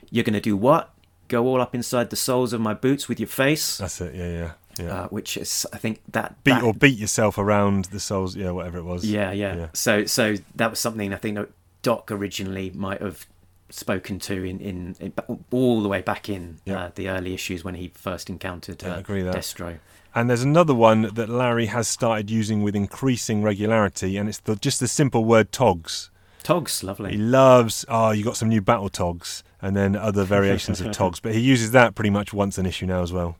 You're 0.09 0.23
going 0.23 0.33
to 0.33 0.39
do 0.41 0.55
what? 0.57 0.91
Go 1.29 1.45
all 1.47 1.61
up 1.61 1.73
inside 1.73 2.09
the 2.09 2.15
soles 2.17 2.51
of 2.51 2.59
my 2.59 2.73
boots 2.73 3.07
with 3.07 3.19
your 3.19 3.27
face? 3.27 3.77
That's 3.77 4.01
it. 4.01 4.13
Yeah, 4.13 4.29
yeah, 4.29 4.51
yeah. 4.85 4.93
Uh, 5.03 5.07
which 5.07 5.37
is, 5.37 5.65
I 5.71 5.77
think, 5.77 6.01
that. 6.11 6.43
beat 6.43 6.51
that- 6.51 6.63
or 6.63 6.73
beat 6.73 6.97
yourself 6.97 7.37
around 7.37 7.85
the 7.85 7.99
soles, 8.01 8.35
Yeah, 8.35 8.51
whatever 8.51 8.77
it 8.79 8.83
was. 8.83 9.05
Yeah, 9.05 9.31
yeah, 9.31 9.55
Yeah. 9.55 9.67
So, 9.73 10.05
so 10.05 10.35
that 10.55 10.69
was 10.71 10.79
something 10.79 11.13
I 11.13 11.17
think 11.17 11.39
Doc 11.81 12.11
originally 12.11 12.71
might 12.75 13.01
have 13.01 13.25
spoken 13.69 14.17
to 14.19 14.43
in, 14.43 14.59
in, 14.59 14.95
in 14.99 15.13
all 15.51 15.81
the 15.83 15.87
way 15.87 16.01
back 16.01 16.27
in 16.27 16.57
Yeah. 16.65 16.85
uh, 16.85 16.91
the 16.95 17.07
early 17.09 17.33
issues 17.33 17.63
when 17.63 17.75
he 17.75 17.89
first 17.93 18.29
encountered 18.29 18.83
uh, 18.83 18.95
agree 18.97 19.23
with 19.23 19.31
that. 19.31 19.39
Destro. 19.41 19.77
And 20.15 20.27
there's 20.27 20.41
another 20.41 20.73
one 20.73 21.03
that 21.13 21.29
Larry 21.29 21.67
has 21.67 21.87
started 21.87 22.31
using 22.31 22.63
with 22.63 22.75
increasing 22.75 23.43
regularity, 23.43 24.17
and 24.17 24.27
it's 24.27 24.39
the, 24.39 24.55
just 24.55 24.79
the 24.79 24.87
simple 24.87 25.23
word 25.23 25.51
togs. 25.51 26.09
Togs, 26.41 26.83
lovely. 26.83 27.11
He 27.11 27.17
loves, 27.17 27.85
oh, 27.87 28.09
you 28.09 28.23
got 28.23 28.35
some 28.35 28.49
new 28.49 28.61
battle 28.61 28.89
togs, 28.89 29.43
and 29.61 29.75
then 29.75 29.95
other 29.95 30.23
variations 30.23 30.81
of 30.81 30.91
togs. 30.91 31.19
But 31.23 31.33
he 31.33 31.41
uses 31.41 31.71
that 31.71 31.95
pretty 31.95 32.09
much 32.09 32.33
once 32.33 32.57
an 32.57 32.65
issue 32.65 32.85
now 32.85 33.01
as 33.01 33.11
well. 33.11 33.35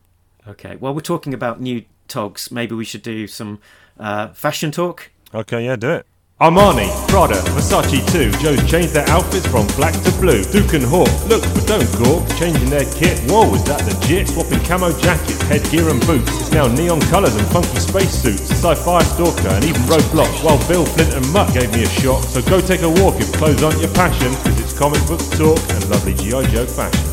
Okay, 0.48 0.76
well, 0.78 0.94
we're 0.94 1.02
talking 1.02 1.34
about 1.34 1.62
new 1.62 1.84
Togs. 2.08 2.52
Maybe 2.52 2.76
we 2.76 2.86
should 2.86 3.04
do 3.04 3.28
some 3.28 3.60
uh, 4.00 4.30
fashion 4.30 4.72
talk. 4.72 5.12
Okay, 5.34 5.66
yeah, 5.66 5.76
do 5.76 5.92
it. 5.92 6.06
Armani, 6.42 6.88
Prada, 7.10 7.36
Versace 7.52 8.00
too. 8.14 8.32
Joe's 8.40 8.64
changed 8.64 8.94
their 8.94 9.08
outfits 9.10 9.46
from 9.46 9.68
black 9.76 9.94
to 10.08 10.12
blue. 10.24 10.42
Duke 10.56 10.72
and 10.72 10.86
Hawk, 10.88 11.12
look 11.28 11.44
but 11.54 11.68
don't 11.68 11.92
gawk. 12.00 12.24
Changing 12.40 12.70
their 12.70 12.88
kit, 12.96 13.20
whoa, 13.28 13.54
is 13.54 13.64
that 13.66 13.84
legit? 13.84 14.30
Swapping 14.30 14.64
camo 14.64 14.98
jackets, 15.02 15.42
headgear 15.52 15.90
and 15.90 16.00
boots. 16.08 16.32
It's 16.40 16.52
now 16.54 16.68
neon 16.68 17.02
colours 17.12 17.36
and 17.36 17.46
funky 17.48 17.80
spacesuits. 17.80 18.50
Sci-fi 18.56 19.04
stalker 19.04 19.50
and 19.50 19.66
even 19.66 19.82
roadblock. 19.84 20.32
While 20.42 20.66
Bill, 20.70 20.86
Flint 20.86 21.12
and 21.14 21.28
Mutt 21.34 21.54
gave 21.54 21.74
me 21.74 21.84
a 21.84 21.90
shock. 21.90 22.24
So 22.24 22.42
go 22.42 22.62
take 22.62 22.84
a 22.84 22.90
walk 22.90 23.20
if 23.20 23.34
clothes 23.34 23.62
aren't 23.62 23.82
your 23.82 23.92
passion. 23.94 24.32
It's 24.48 24.59
comic 24.80 25.06
book 25.08 25.20
talk 25.32 25.60
and 25.72 25.90
lovely 25.90 26.14
G.I. 26.14 26.42
Joe 26.52 26.66
fashion. 26.66 27.06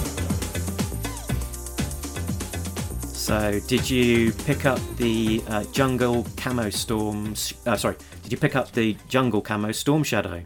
So, 3.09 3.59
did 3.67 3.91
you 3.91 4.31
pick 4.33 4.65
up 4.65 4.79
the 4.99 5.43
uh, 5.49 5.65
Jungle 5.73 6.25
Camo 6.37 6.71
Storms? 6.71 7.55
Uh, 7.67 7.77
sorry, 7.77 7.97
did 8.23 8.31
you 8.31 8.39
pick 8.39 8.55
up 8.55 8.71
the 8.71 8.97
Jungle 9.09 9.41
Camo 9.41 9.73
Storm 9.73 10.05
Shadow? 10.05 10.45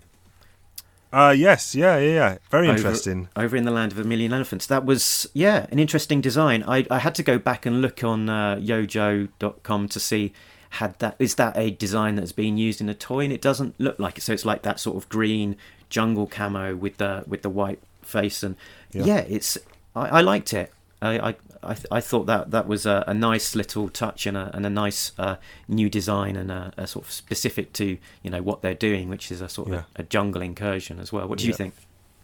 Uh, 1.13 1.35
yes, 1.37 1.75
yeah, 1.75 1.99
yeah, 1.99 2.11
yeah. 2.11 2.39
Very 2.51 2.69
over- 2.69 2.79
interesting. 2.79 3.29
Over 3.37 3.55
in 3.55 3.65
the 3.65 3.71
land 3.71 3.93
of 3.93 3.99
a 3.99 4.05
million 4.05 4.33
elephants. 4.33 4.67
That 4.67 4.87
was, 4.87 5.29
yeah, 5.35 5.67
an 5.71 5.79
interesting 5.79 6.23
design. 6.23 6.65
I, 6.67 6.87
I 6.91 7.01
had 7.01 7.15
to 7.17 7.23
go 7.23 7.39
back 7.39 7.67
and 7.67 7.83
look 7.83 8.03
on 8.03 8.31
uh, 8.31 8.57
yojoe.com 8.57 9.89
to 9.89 10.01
see 10.01 10.33
had 10.75 10.97
that 11.01 11.17
is 11.19 11.35
that 11.35 11.57
a 11.57 11.73
design 11.73 12.15
that's 12.15 12.31
been 12.33 12.57
used 12.57 12.81
in 12.81 12.89
a 12.89 12.95
toy, 12.95 13.25
and 13.25 13.33
it 13.33 13.43
doesn't 13.43 13.79
look 13.79 13.99
like 13.99 14.17
it. 14.17 14.21
So 14.23 14.33
it's 14.33 14.45
like 14.45 14.63
that 14.63 14.81
sort 14.81 14.97
of 14.97 15.09
green 15.09 15.57
jungle 15.91 16.27
camo 16.27 16.75
with 16.75 16.97
the 16.97 17.25
with 17.27 17.43
the 17.43 17.51
white 17.51 17.81
face, 18.03 18.43
and 18.43 18.57
Yeah. 18.93 19.05
yeah, 19.05 19.19
it's 19.29 19.59
I, 19.95 20.09
I 20.09 20.21
liked 20.23 20.55
it. 20.55 20.73
I 21.03 21.19
I, 21.31 21.35
I, 21.63 21.75
th- 21.75 21.87
I 21.91 22.01
thought 22.01 22.25
that 22.27 22.51
that 22.53 22.67
was 22.67 22.87
a, 22.87 23.05
a 23.07 23.13
nice 23.13 23.55
little 23.55 23.89
touch 23.91 24.27
and 24.27 24.37
a 24.37 24.51
and 24.55 24.65
a 24.65 24.71
nice 24.71 25.13
uh, 25.19 25.37
new 25.69 25.91
design 25.91 26.37
and 26.37 26.51
a, 26.51 26.73
a 26.79 26.87
sort 26.87 27.05
of 27.05 27.13
specific 27.13 27.73
to 27.75 27.99
you 28.23 28.31
know 28.31 28.41
what 28.43 28.63
they're 28.63 28.75
doing, 28.89 29.09
which 29.11 29.31
is 29.31 29.41
a 29.43 29.49
sort 29.49 29.69
of 29.69 29.75
Yeah. 29.75 29.83
a, 29.97 30.03
jungle 30.03 30.41
incursion 30.43 30.99
as 30.99 31.13
well. 31.13 31.27
What 31.29 31.39
do 31.39 31.47
you 31.47 31.53
think? 31.53 31.75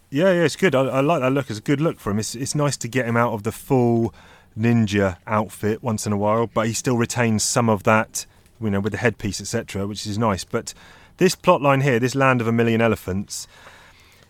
Yeah, 0.09 0.31
yeah, 0.31 0.43
it's 0.45 0.55
good. 0.55 0.73
I, 0.73 0.81
I 0.85 1.01
like 1.01 1.19
that 1.21 1.31
look. 1.33 1.49
It's 1.49 1.59
a 1.59 1.61
good 1.61 1.81
look 1.81 1.99
for 1.99 2.09
him. 2.11 2.19
It's 2.19 2.33
it's 2.33 2.55
nice 2.55 2.77
to 2.77 2.87
get 2.87 3.05
him 3.05 3.17
out 3.17 3.33
of 3.33 3.43
the 3.43 3.51
full 3.51 4.13
ninja 4.57 5.17
outfit 5.27 5.83
once 5.83 6.07
in 6.07 6.13
a 6.13 6.17
while, 6.17 6.47
but 6.47 6.65
he 6.67 6.73
still 6.73 6.97
retains 6.97 7.43
some 7.43 7.69
of 7.69 7.83
that, 7.83 8.25
you 8.61 8.69
know, 8.71 8.79
with 8.79 8.93
the 8.93 8.97
headpiece, 8.97 9.39
etc., 9.41 9.85
which 9.85 10.07
is 10.07 10.17
nice. 10.17 10.43
But 10.43 10.73
this 11.17 11.35
plot 11.35 11.61
line 11.61 11.81
here, 11.81 11.99
this 11.99 12.15
land 12.15 12.41
of 12.41 12.47
a 12.47 12.51
million 12.51 12.81
elephants, 12.81 13.47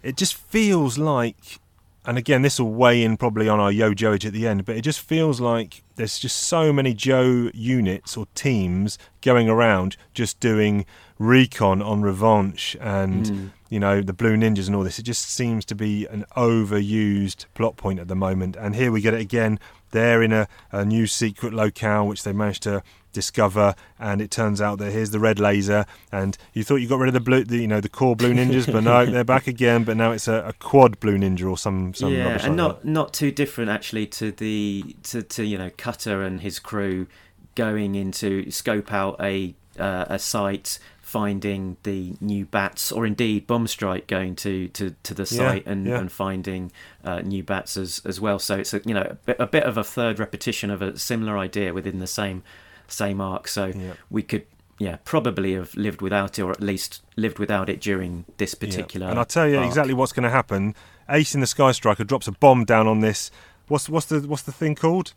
it 0.03 0.15
just 0.17 0.35
feels 0.35 0.97
like, 0.97 1.59
and 2.05 2.17
again, 2.17 2.41
this 2.41 2.59
will 2.59 2.71
weigh 2.73 3.03
in 3.03 3.17
probably 3.17 3.49
on 3.49 3.59
our 3.59 3.71
Yo 3.71 3.93
Joage 3.93 4.25
at 4.25 4.33
the 4.33 4.47
end, 4.47 4.65
but 4.65 4.75
it 4.77 4.81
just 4.81 5.01
feels 5.01 5.41
like 5.41 5.83
there's 5.95 6.19
just 6.19 6.37
so 6.37 6.71
many 6.71 6.93
Joe 6.93 7.49
units 7.53 8.15
or 8.15 8.27
teams 8.35 8.97
going 9.21 9.49
around 9.49 9.97
just 10.13 10.39
doing 10.39 10.85
recon 11.19 11.81
on 11.81 12.01
Revanche 12.03 12.75
and 12.79 13.25
Mm. 13.25 13.51
you 13.69 13.79
know 13.79 14.01
the 14.01 14.13
Blue 14.13 14.37
Ninjas 14.37 14.67
and 14.67 14.75
all 14.75 14.83
this. 14.83 14.99
It 14.99 15.03
just 15.03 15.29
seems 15.29 15.65
to 15.65 15.75
be 15.75 16.05
an 16.05 16.25
overused 16.37 17.45
plot 17.55 17.75
point 17.75 17.99
at 17.99 18.07
the 18.07 18.15
moment, 18.15 18.55
and 18.55 18.75
here 18.75 18.91
we 18.91 19.01
get 19.01 19.13
it 19.13 19.21
again. 19.21 19.59
They're 19.91 20.21
in 20.21 20.31
a, 20.31 20.47
a 20.71 20.85
new 20.85 21.07
secret 21.07 21.53
locale 21.53 22.07
which 22.07 22.23
they 22.23 22.33
managed 22.33 22.63
to 22.63 22.83
discover, 23.17 23.73
and 23.99 24.21
it 24.21 24.29
turns 24.29 24.61
out 24.61 24.77
that 24.77 24.91
here's 24.91 25.09
the 25.09 25.19
red 25.19 25.39
laser. 25.39 25.85
And 26.11 26.37
you 26.53 26.63
thought 26.63 26.75
you 26.75 26.87
got 26.87 26.99
rid 26.99 27.07
of 27.07 27.13
the 27.15 27.19
blue, 27.19 27.43
the, 27.43 27.57
you 27.57 27.67
know, 27.67 27.81
the 27.81 27.89
core 27.89 28.15
blue 28.15 28.31
ninjas, 28.31 28.71
but 28.71 28.83
no, 28.83 29.05
they're 29.11 29.23
back 29.23 29.47
again. 29.47 29.83
But 29.83 29.97
now 29.97 30.11
it's 30.11 30.27
a, 30.27 30.49
a 30.49 30.53
quad 30.53 30.99
blue 30.99 31.17
ninja 31.17 31.49
or 31.49 31.57
some 31.57 31.95
some 31.95 32.13
yeah, 32.13 32.27
and 32.27 32.43
like 32.43 32.51
not 32.51 32.85
not 32.85 33.13
too 33.13 33.31
different 33.31 33.71
actually 33.71 34.05
to 34.19 34.31
the 34.31 34.95
to, 35.03 35.23
to 35.23 35.43
you 35.43 35.57
know 35.57 35.71
Cutter 35.77 36.21
and 36.21 36.41
his 36.41 36.59
crew 36.59 37.07
going 37.55 37.95
into 37.95 38.51
scope 38.51 38.93
out 38.93 39.19
a 39.19 39.55
uh, 39.79 40.05
a 40.09 40.19
site 40.19 40.77
finding 41.01 41.77
the 41.83 42.13
new 42.19 42.45
bats 42.45 42.91
or 42.91 43.05
indeed 43.05 43.47
bomb 43.47 43.65
strike 43.65 44.07
going 44.07 44.35
to 44.35 44.67
to, 44.69 44.93
to 45.03 45.13
the 45.13 45.23
Yeah, 45.23 45.37
site 45.37 45.65
and, 45.65 45.87
yeah. 45.87 45.99
and 45.99 46.11
finding 46.11 46.69
uh, 47.01 47.21
new 47.21 47.43
bats 47.43 47.77
as 47.77 48.01
as 48.03 48.19
well 48.19 48.39
so 48.39 48.57
it's 48.57 48.73
a, 48.73 48.81
you 48.85 48.93
know 48.93 49.07
a 49.11 49.13
bit, 49.25 49.37
a 49.39 49.47
bit 49.47 49.63
of 49.63 49.77
a 49.77 49.85
third 49.85 50.19
repetition 50.19 50.69
of 50.69 50.81
a 50.81 50.99
similar 50.99 51.37
idea 51.37 51.73
within 51.73 51.99
the 51.99 52.07
same 52.07 52.43
same 52.87 53.19
arc 53.21 53.47
so 53.47 53.67
Yeah. 53.67 53.93
we 54.09 54.21
could 54.23 54.45
yeah 54.79 54.97
probably 55.05 55.53
have 55.53 55.73
lived 55.75 56.01
without 56.01 56.37
it 56.37 56.41
or 56.43 56.51
at 56.51 56.61
least 56.61 57.01
lived 57.15 57.39
without 57.39 57.69
it 57.69 57.81
during 57.81 58.25
this 58.37 58.55
Yeah. 58.59 58.67
particular 58.67 59.07
And 59.07 59.17
I'll 59.19 59.25
tell 59.25 59.47
you 59.47 59.57
arc. 59.57 59.67
exactly 59.67 59.93
what's 59.93 60.11
going 60.13 60.23
to 60.23 60.29
happen. 60.29 60.75
Ace 61.09 61.33
in 61.33 61.41
the 61.41 61.47
Sky 61.47 61.71
Striker 61.71 62.03
drops 62.03 62.27
a 62.27 62.31
bomb 62.31 62.65
down 62.65 62.85
on 62.87 62.99
this. 62.99 63.31
What's 63.67 63.89
what's 63.89 64.05
the 64.07 64.19
what's 64.21 64.43
the 64.43 64.51
thing 64.51 64.75
called? 64.75 65.13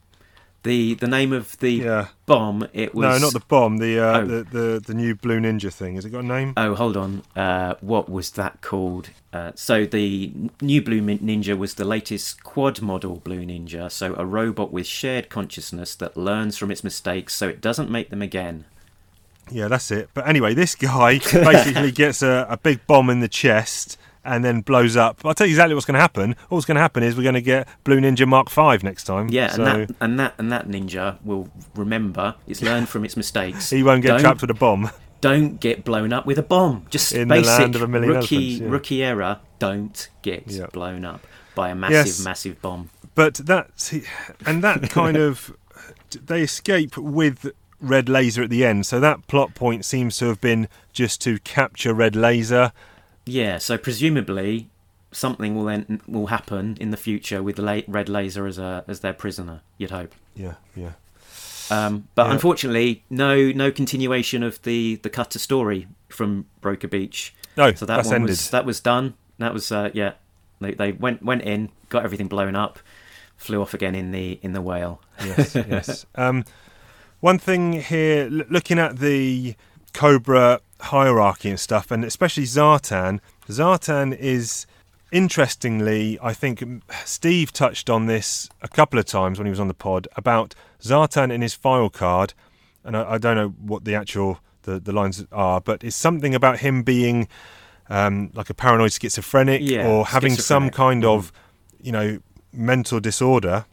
The 0.62 0.94
the 0.94 1.06
name 1.06 1.32
of 1.32 1.56
the 1.58 1.72
Yeah. 1.72 2.06
bomb 2.26 2.66
it 2.72 2.94
was 2.94 3.20
No, 3.20 3.26
not 3.26 3.32
the 3.32 3.40
bomb. 3.46 3.78
The, 3.78 3.98
uh, 3.98 4.18
Oh. 4.20 4.26
the 4.26 4.42
the 4.44 4.82
the 4.86 4.94
new 4.94 5.14
blue 5.14 5.40
ninja 5.40 5.72
thing. 5.72 5.94
Has 5.94 6.04
it 6.04 6.10
got 6.10 6.24
a 6.24 6.26
name? 6.26 6.52
oh 6.56 6.74
hold 6.74 6.96
on 6.96 7.22
uh 7.36 7.74
what 7.80 8.08
was 8.10 8.30
that 8.32 8.60
called 8.60 9.10
uh, 9.32 9.52
so 9.54 9.86
the 9.86 10.32
new 10.60 10.82
blue 10.82 11.00
ninja 11.00 11.56
was 11.56 11.74
the 11.74 11.84
latest 11.84 12.42
quad 12.42 12.82
model 12.82 13.16
blue 13.24 13.44
ninja 13.46 13.90
so 13.90 14.14
a 14.16 14.26
robot 14.26 14.72
with 14.72 14.86
shared 14.86 15.28
consciousness 15.28 15.94
that 15.94 16.16
learns 16.16 16.56
from 16.58 16.70
its 16.70 16.82
mistakes 16.82 17.34
so 17.34 17.48
it 17.48 17.60
doesn't 17.60 17.88
make 17.90 18.10
them 18.10 18.20
again 18.22 18.64
Yeah, 19.52 19.66
that's 19.68 19.90
it. 19.90 20.10
But 20.14 20.28
anyway, 20.28 20.54
this 20.54 20.74
guy 20.76 21.18
basically 21.32 21.90
gets 21.92 22.22
a, 22.22 22.46
a 22.48 22.56
big 22.56 22.86
bomb 22.86 23.10
in 23.10 23.18
the 23.20 23.28
chest 23.28 23.98
and 24.24 24.44
then 24.44 24.60
blows 24.60 24.96
up. 24.96 25.20
I'll 25.24 25.34
tell 25.34 25.46
you 25.46 25.52
exactly 25.52 25.74
what's 25.74 25.86
going 25.86 25.94
to 25.94 26.00
happen. 26.00 26.36
What's 26.48 26.66
going 26.66 26.74
to 26.76 26.80
happen 26.80 27.02
is 27.02 27.16
we're 27.16 27.22
going 27.22 27.34
to 27.34 27.40
get 27.42 27.66
Blue 27.84 28.00
Ninja 28.00 28.26
Mark 28.26 28.50
Five 28.50 28.82
next 28.82 29.04
time. 29.04 29.28
yeah 29.30 29.48
so 29.48 29.64
and 29.64 29.88
that 29.88 29.96
and 30.00 30.20
that 30.20 30.34
and 30.38 30.52
that 30.52 30.68
ninja 30.68 31.18
will 31.24 31.48
remember 31.74 32.34
it's 32.46 32.62
learned 32.62 32.88
from 32.88 33.04
its 33.04 33.16
mistakes 33.16 33.70
he 33.76 33.82
won't 33.82 34.02
get 34.02 34.08
Don't- 34.08 34.20
trapped 34.20 34.40
with 34.42 34.50
a 34.50 34.54
bomb. 34.54 34.90
don't 35.20 35.60
get 35.60 35.84
blown 35.84 36.12
up 36.14 36.24
with 36.24 36.38
a 36.38 36.42
bomb 36.42 36.86
just 36.90 37.12
In 37.12 37.28
the 37.28 37.34
basic 37.36 37.58
land 37.58 37.76
of 37.76 37.82
a 37.82 37.86
million 37.88 38.14
rookie 38.14 38.36
elephants, 38.36 38.60
yeah. 38.62 38.68
rookie 38.70 39.02
error 39.04 39.40
don't 39.58 40.08
get 40.22 40.44
Yeah. 40.46 40.66
blown 40.72 41.04
up 41.04 41.26
by 41.54 41.68
a 41.68 41.74
massive 41.74 42.06
Yes. 42.06 42.24
massive 42.24 42.62
bomb 42.62 42.88
But 43.14 43.34
that's 43.34 43.92
and 44.46 44.62
that 44.64 44.88
kind 44.90 45.16
of 45.18 45.54
they 46.24 46.42
escape 46.42 46.96
with 46.96 47.52
Red 47.82 48.08
Laser 48.10 48.42
at 48.42 48.50
the 48.50 48.64
end. 48.66 48.84
So 48.84 49.00
that 49.00 49.26
plot 49.26 49.54
point 49.54 49.84
seems 49.86 50.18
to 50.18 50.26
have 50.26 50.40
been 50.40 50.68
just 50.92 51.20
to 51.22 51.38
capture 51.40 51.94
Red 51.94 52.14
Laser. 52.16 52.72
Yeah, 53.26 53.58
so 53.58 53.76
presumably 53.78 54.68
something 55.12 55.56
will 55.56 55.64
then 55.64 56.00
will 56.06 56.26
happen 56.28 56.76
in 56.80 56.90
the 56.90 56.96
future 56.96 57.42
with 57.42 57.56
the 57.56 57.62
la- 57.62 57.80
Red 57.88 58.08
Laser 58.08 58.46
as 58.46 58.58
a 58.58 58.84
as 58.88 59.00
their 59.00 59.12
prisoner. 59.12 59.60
You'd 59.78 59.90
hope. 59.90 60.14
Yeah, 60.34 60.54
yeah. 60.76 60.92
Um, 61.70 62.08
but 62.14 62.26
Yeah. 62.26 62.32
unfortunately, 62.32 63.04
no 63.10 63.50
no 63.52 63.70
continuation 63.70 64.42
of 64.42 64.60
the 64.62 64.96
the 65.02 65.10
Cutter 65.10 65.38
story 65.38 65.86
from 66.08 66.46
Broker 66.60 66.88
Beach. 66.88 67.34
No, 67.56 67.72
So 67.74 67.86
that 67.86 68.04
one 68.06 68.14
ended. 68.14 68.30
was 68.30 68.50
that 68.50 68.64
was 68.64 68.80
done. 68.80 69.14
That 69.38 69.52
was 69.52 69.70
uh, 69.72 69.90
yeah. 69.94 70.12
They 70.60 70.72
they 70.74 70.92
went 70.92 71.22
went 71.22 71.42
in, 71.42 71.70
got 71.88 72.04
everything 72.04 72.28
blown 72.28 72.54
up, 72.56 72.78
flew 73.36 73.60
off 73.62 73.74
again 73.74 73.94
in 73.94 74.10
the 74.12 74.38
in 74.42 74.52
the 74.52 74.60
whale. 74.62 75.00
yes, 75.24 75.54
yes. 75.54 76.06
Um, 76.14 76.44
one 77.20 77.38
thing 77.38 77.72
here, 77.74 78.28
l- 78.32 78.46
looking 78.48 78.78
at 78.78 78.98
the 78.98 79.54
Cobra 79.92 80.60
hierarchy 80.80 81.50
and 81.50 81.60
stuff, 81.60 81.90
and 81.90 82.04
especially 82.04 82.44
Zartan. 82.44 83.20
Zartan 83.48 84.16
is, 84.16 84.66
interestingly, 85.12 86.18
I 86.22 86.32
think 86.32 86.62
Steve 87.04 87.52
touched 87.52 87.90
on 87.90 88.06
this 88.06 88.48
a 88.62 88.68
couple 88.68 88.98
of 88.98 89.06
times 89.06 89.38
when 89.38 89.46
he 89.46 89.50
was 89.50 89.60
on 89.60 89.68
the 89.68 89.74
pod 89.74 90.08
about 90.16 90.54
Zartan 90.80 91.30
in 91.32 91.42
his 91.42 91.54
file 91.54 91.90
card, 91.90 92.34
and 92.84 92.96
I, 92.96 93.12
I 93.12 93.18
don't 93.18 93.36
know 93.36 93.48
what 93.48 93.84
the 93.84 93.94
actual 93.94 94.40
the, 94.62 94.78
the 94.78 94.92
lines 94.92 95.24
are, 95.32 95.60
but 95.60 95.82
it's 95.82 95.96
something 95.96 96.34
about 96.34 96.58
him 96.58 96.82
being 96.82 97.28
um, 97.88 98.30
like 98.34 98.50
a 98.50 98.54
paranoid 98.54 98.92
schizophrenic 98.92 99.60
Yeah, 99.62 99.88
or 99.88 100.06
having 100.06 100.36
some 100.36 100.70
kind 100.70 101.04
of, 101.04 101.32
you 101.82 101.92
know, 101.92 102.20
mental 102.52 103.00
disorder 103.00 103.64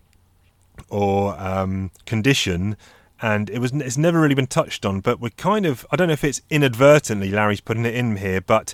or 0.90 1.40
um, 1.40 1.92
condition, 2.06 2.78
and 3.22 3.50
it 3.50 3.60
was 3.60 3.72
it's 3.74 3.98
never 3.98 4.20
really 4.22 4.36
been 4.36 4.48
touched 4.48 4.86
on. 4.86 5.00
But 5.00 5.20
we're 5.20 5.30
kind 5.32 5.66
of 5.66 5.86
I 5.92 5.96
don't 5.96 6.08
know 6.08 6.14
if 6.14 6.24
it's 6.24 6.42
inadvertently 6.50 7.30
Larry's 7.32 7.62
putting 7.62 7.86
it 7.86 7.96
in 7.96 8.18
here, 8.18 8.42
but 8.42 8.74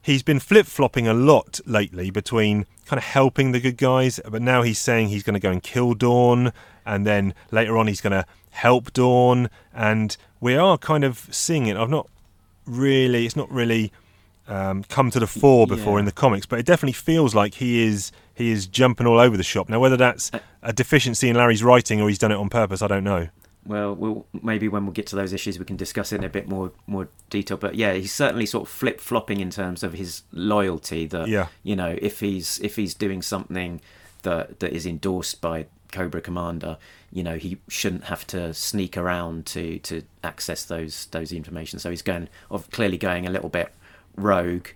he's 0.00 0.22
been 0.22 0.40
flip 0.40 0.66
flopping 0.66 1.06
a 1.06 1.14
lot 1.14 1.60
lately 1.66 2.10
between 2.10 2.66
kind 2.86 2.98
of 2.98 3.04
helping 3.04 3.52
the 3.52 3.60
good 3.60 3.76
guys, 3.76 4.18
but 4.28 4.42
now 4.42 4.62
he's 4.62 4.78
saying 4.78 5.08
he's 5.08 5.22
going 5.22 5.34
to 5.34 5.40
go 5.40 5.50
and 5.50 5.62
kill 5.62 5.94
Dawn, 5.94 6.52
and 6.84 7.06
then 7.06 7.34
later 7.50 7.76
on 7.78 7.86
he's 7.86 8.00
going 8.00 8.12
to 8.12 8.26
help 8.50 8.92
Dawn, 8.92 9.48
and 9.72 10.16
we 10.40 10.56
are 10.56 10.76
kind 10.76 11.04
of 11.04 11.28
seeing 11.30 11.66
it. 11.66 11.76
I've 11.76 11.88
not 11.88 12.08
really, 12.66 13.24
it's 13.24 13.36
not 13.36 13.50
really 13.50 13.92
um, 14.48 14.82
come 14.84 15.10
to 15.12 15.20
the 15.20 15.26
fore 15.26 15.66
before 15.66 15.94
Yeah. 15.94 16.00
in 16.00 16.04
the 16.04 16.12
comics, 16.12 16.46
but 16.46 16.58
it 16.58 16.66
definitely 16.66 16.92
feels 16.94 17.34
like 17.34 17.54
he 17.54 17.82
is 17.82 18.10
he 18.34 18.50
is 18.50 18.66
jumping 18.66 19.06
all 19.06 19.20
over 19.20 19.36
the 19.36 19.42
shop. 19.42 19.68
Now, 19.68 19.78
whether 19.78 19.96
that's 19.96 20.30
a 20.62 20.72
deficiency 20.72 21.28
in 21.28 21.36
Larry's 21.36 21.62
writing 21.62 22.00
or 22.00 22.08
he's 22.08 22.18
done 22.18 22.32
it 22.32 22.36
on 22.36 22.48
purpose, 22.48 22.82
I 22.82 22.88
don't 22.88 23.04
know. 23.04 23.28
Well, 23.64 23.94
we'll 23.94 24.26
maybe 24.42 24.66
when 24.68 24.86
we 24.86 24.92
get 24.92 25.06
to 25.08 25.16
those 25.16 25.32
issues, 25.32 25.58
we 25.58 25.64
can 25.64 25.76
discuss 25.76 26.12
it 26.12 26.16
in 26.16 26.24
a 26.24 26.28
bit 26.28 26.48
more 26.48 26.72
more 26.86 27.08
detail. 27.30 27.56
But 27.56 27.76
yeah, 27.76 27.92
he's 27.94 28.12
certainly 28.12 28.46
sort 28.46 28.64
of 28.64 28.68
flip 28.68 29.00
flopping 29.00 29.40
in 29.40 29.50
terms 29.50 29.82
of 29.82 29.92
his 29.92 30.22
loyalty. 30.32 31.06
That 31.06 31.28
Yeah. 31.28 31.46
you 31.62 31.76
know, 31.76 31.96
if 32.02 32.20
he's 32.20 32.58
if 32.60 32.76
he's 32.76 32.94
doing 32.94 33.22
something 33.22 33.80
that 34.22 34.58
that 34.60 34.72
is 34.72 34.84
endorsed 34.86 35.40
by 35.40 35.66
Cobra 35.92 36.20
Commander, 36.20 36.76
you 37.12 37.22
know, 37.22 37.36
he 37.36 37.58
shouldn't 37.68 38.04
have 38.04 38.26
to 38.28 38.52
sneak 38.52 38.96
around 38.96 39.46
to 39.46 39.78
to 39.80 40.02
access 40.24 40.64
those 40.64 41.06
those 41.06 41.30
information. 41.32 41.78
So 41.78 41.90
he's 41.90 42.02
going 42.02 42.28
of 42.50 42.68
clearly 42.72 42.98
going 42.98 43.26
a 43.26 43.30
little 43.30 43.48
bit 43.50 43.72
rogue, 44.16 44.68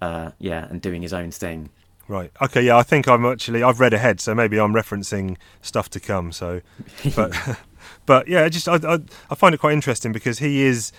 uh, 0.00 0.30
yeah, 0.38 0.66
and 0.70 0.80
doing 0.80 1.02
his 1.02 1.12
own 1.12 1.30
thing. 1.30 1.68
Right. 2.08 2.32
Okay. 2.40 2.62
Yeah. 2.62 2.76
I 2.78 2.82
think 2.84 3.06
I'm 3.06 3.24
actually 3.26 3.62
I've 3.62 3.80
read 3.80 3.92
ahead, 3.92 4.18
so 4.20 4.34
maybe 4.34 4.58
I'm 4.58 4.72
referencing 4.72 5.36
stuff 5.60 5.90
to 5.90 6.00
come. 6.00 6.32
So, 6.32 6.60
but 7.14 7.36
but 8.06 8.28
yeah, 8.28 8.48
just 8.48 8.68
I, 8.68 8.76
I 8.76 8.98
I 9.30 9.34
find 9.34 9.54
it 9.54 9.58
quite 9.58 9.72
interesting 9.72 10.12
because 10.12 10.38
he 10.38 10.62
is 10.62 10.92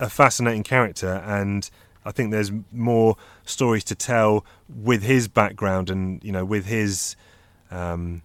a 0.00 0.08
fascinating 0.10 0.62
character, 0.62 1.22
and 1.26 1.68
I 2.04 2.12
think 2.12 2.30
there's 2.30 2.52
more 2.72 3.16
stories 3.44 3.84
to 3.84 3.94
tell 3.94 4.44
with 4.68 5.02
his 5.02 5.28
background 5.28 5.90
and 5.90 6.22
you 6.24 6.32
know 6.32 6.44
with 6.44 6.66
his. 6.66 7.16
Um, 7.70 8.22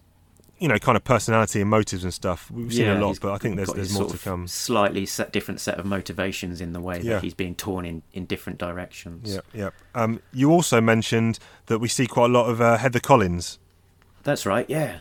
you 0.58 0.68
know, 0.68 0.76
kind 0.76 0.94
of 0.94 1.02
personality 1.02 1.62
and 1.62 1.70
motives 1.70 2.04
and 2.04 2.12
stuff. 2.12 2.50
We've 2.50 2.70
seen 2.70 2.86
a 2.88 3.00
lot, 3.00 3.18
but 3.18 3.32
I 3.32 3.38
think 3.38 3.56
there's 3.56 3.72
there's 3.72 3.94
more 3.94 4.10
to 4.10 4.18
come. 4.18 4.46
Slightly 4.46 5.06
set, 5.06 5.32
different 5.32 5.58
set 5.58 5.78
of 5.78 5.86
motivations 5.86 6.60
in 6.60 6.74
the 6.74 6.80
way 6.80 7.00
Yeah. 7.00 7.14
that 7.14 7.22
he's 7.22 7.32
being 7.32 7.54
torn 7.54 7.86
in, 7.86 8.02
in 8.12 8.26
different 8.26 8.58
directions. 8.58 9.34
Yeah, 9.34 9.40
yeah. 9.54 9.70
Um, 9.94 10.20
you 10.34 10.50
also 10.52 10.78
mentioned 10.82 11.38
that 11.66 11.78
we 11.78 11.88
see 11.88 12.06
quite 12.06 12.26
a 12.26 12.32
lot 12.34 12.50
of 12.50 12.60
uh, 12.60 12.76
Heather 12.76 13.00
Collins. 13.00 13.58
That's 14.22 14.44
right. 14.44 14.68
Yeah, 14.68 14.98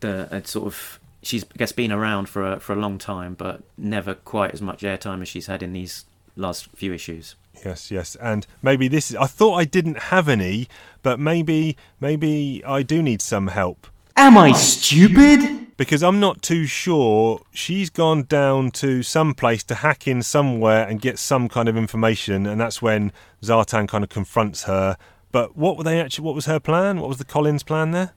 the 0.00 0.34
uh, 0.34 0.40
sort 0.44 0.66
of 0.66 0.98
she's 1.22 1.44
I 1.44 1.56
guess 1.58 1.72
been 1.72 1.92
around 1.92 2.28
for 2.28 2.52
a, 2.54 2.60
for 2.60 2.72
a 2.72 2.76
long 2.76 2.98
time, 2.98 3.34
but 3.34 3.62
never 3.76 4.14
quite 4.14 4.52
as 4.52 4.60
much 4.62 4.82
airtime 4.82 5.22
as 5.22 5.28
she's 5.28 5.46
had 5.46 5.62
in 5.62 5.72
these 5.72 6.04
last 6.36 6.68
few 6.74 6.92
issues. 6.92 7.34
Yes, 7.64 7.90
yes, 7.90 8.16
and 8.16 8.46
maybe 8.62 8.88
this 8.88 9.10
is. 9.10 9.16
I 9.16 9.26
thought 9.26 9.54
I 9.54 9.64
didn't 9.64 9.98
have 9.98 10.28
any, 10.28 10.68
but 11.02 11.20
maybe, 11.20 11.76
maybe 12.00 12.62
I 12.66 12.82
do 12.82 13.02
need 13.02 13.20
some 13.22 13.48
help 13.48 13.86
Am 14.16 14.36
I 14.38 14.52
stupid? 14.52 15.76
because 15.76 16.02
I'm 16.02 16.18
not 16.20 16.42
too 16.42 16.64
sure. 16.66 17.40
She's 17.52 17.90
gone 17.90 18.24
down 18.24 18.70
to 18.72 19.02
some 19.02 19.34
place 19.34 19.62
to 19.64 19.76
hack 19.76 20.06
in 20.08 20.22
somewhere 20.22 20.86
and 20.88 21.00
get 21.00 21.18
some 21.18 21.48
kind 21.48 21.68
of 21.68 21.76
information, 21.76 22.46
and 22.46 22.60
that's 22.60 22.80
when 22.82 23.12
Zartan 23.42 23.86
kind 23.86 24.02
of 24.02 24.10
confronts 24.10 24.64
her. 24.64 24.96
But 25.30 25.56
what 25.56 25.76
were 25.76 25.84
they 25.84 26.00
actually? 26.00 26.24
What 26.24 26.34
was 26.34 26.46
her 26.46 26.58
plan? 26.60 27.00
What 27.00 27.08
was 27.08 27.18
the 27.18 27.24
Collins 27.24 27.62
plan 27.62 27.90
there? 27.92 28.12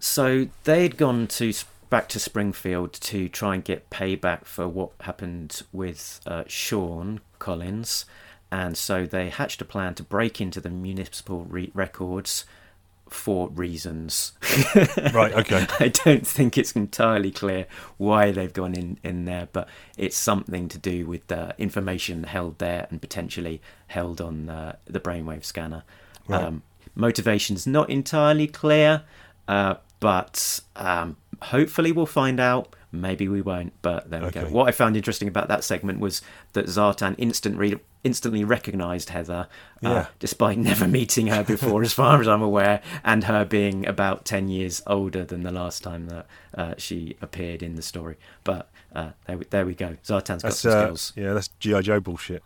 So 0.00 0.48
they'd 0.64 0.96
gone 0.96 1.26
to 1.28 1.48
s- 1.48 1.64
back 1.94 2.08
to 2.08 2.18
Springfield 2.18 2.92
to 2.92 3.28
try 3.28 3.54
and 3.54 3.62
get 3.62 3.88
payback 3.88 4.46
for 4.46 4.66
what 4.66 4.90
happened 5.02 5.62
with 5.72 6.20
uh, 6.26 6.42
Sean 6.48 7.20
Collins, 7.38 8.04
and 8.50 8.76
so 8.76 9.06
they 9.06 9.28
hatched 9.28 9.62
a 9.62 9.64
plan 9.64 9.94
to 9.94 10.02
break 10.02 10.40
into 10.40 10.60
the 10.60 10.70
municipal 10.70 11.44
re- 11.44 11.70
records 11.72 12.46
for 13.08 13.48
reasons. 13.50 14.32
Right. 15.12 15.32
Okay. 15.34 15.68
I 15.78 15.86
don't 15.86 16.26
think 16.26 16.58
it's 16.58 16.72
entirely 16.72 17.30
clear 17.30 17.68
why 17.96 18.32
they've 18.32 18.52
gone 18.52 18.74
in, 18.74 18.98
in 19.04 19.24
there, 19.24 19.46
but 19.52 19.68
it's 19.96 20.16
something 20.16 20.66
to 20.70 20.78
do 20.78 21.06
with 21.06 21.24
the 21.28 21.54
information 21.58 22.24
held 22.24 22.58
there 22.58 22.88
and 22.90 23.00
potentially 23.00 23.62
held 23.86 24.20
on 24.20 24.48
uh, 24.48 24.74
the 24.86 24.98
brainwave 24.98 25.44
scanner. 25.44 25.84
Right. 26.26 26.42
Um, 26.42 26.64
motivation's 26.96 27.68
not 27.68 27.88
entirely 27.88 28.48
clear, 28.48 29.04
uh, 29.46 29.74
but 30.00 30.60
um, 30.74 31.16
hopefully 31.44 31.92
we'll 31.92 32.06
find 32.06 32.40
out. 32.40 32.74
Maybe 32.92 33.26
we 33.26 33.40
won't, 33.42 33.72
but 33.82 34.08
there 34.10 34.22
we 34.22 34.30
go. 34.30 34.44
What 34.44 34.68
I 34.68 34.70
found 34.70 34.96
interesting 34.96 35.26
about 35.26 35.48
that 35.48 35.64
segment 35.64 35.98
was 35.98 36.22
that 36.52 36.66
Zartan 36.66 37.16
instant 37.18 37.58
re- 37.58 37.80
instantly 38.04 38.44
recognised 38.44 39.08
Heather, 39.08 39.48
uh, 39.82 39.88
Yeah. 39.88 40.06
despite 40.20 40.58
never 40.58 40.86
meeting 40.98 41.26
her 41.26 41.42
before, 41.42 41.82
as 41.82 41.92
far 41.92 42.20
as 42.20 42.28
I'm 42.28 42.40
aware, 42.40 42.80
and 43.02 43.24
her 43.24 43.44
being 43.44 43.84
about 43.84 44.24
10 44.24 44.46
years 44.48 44.80
older 44.86 45.24
than 45.24 45.42
the 45.42 45.50
last 45.50 45.82
time 45.82 46.06
that 46.06 46.26
uh, 46.56 46.74
she 46.78 47.16
appeared 47.20 47.64
in 47.64 47.74
the 47.74 47.82
story. 47.82 48.16
But 48.44 48.70
uh, 48.94 49.10
there, 49.26 49.38
we, 49.38 49.44
there 49.46 49.66
we 49.66 49.74
go. 49.74 49.96
Zartan's 50.04 50.42
got 50.44 50.50
That's 50.50 50.60
some 50.60 50.70
uh, 50.72 50.82
skills. 50.84 51.12
yeah, 51.16 51.32
that's 51.32 51.48
GI 51.58 51.82
Joe 51.82 51.98
bullshit. 51.98 52.44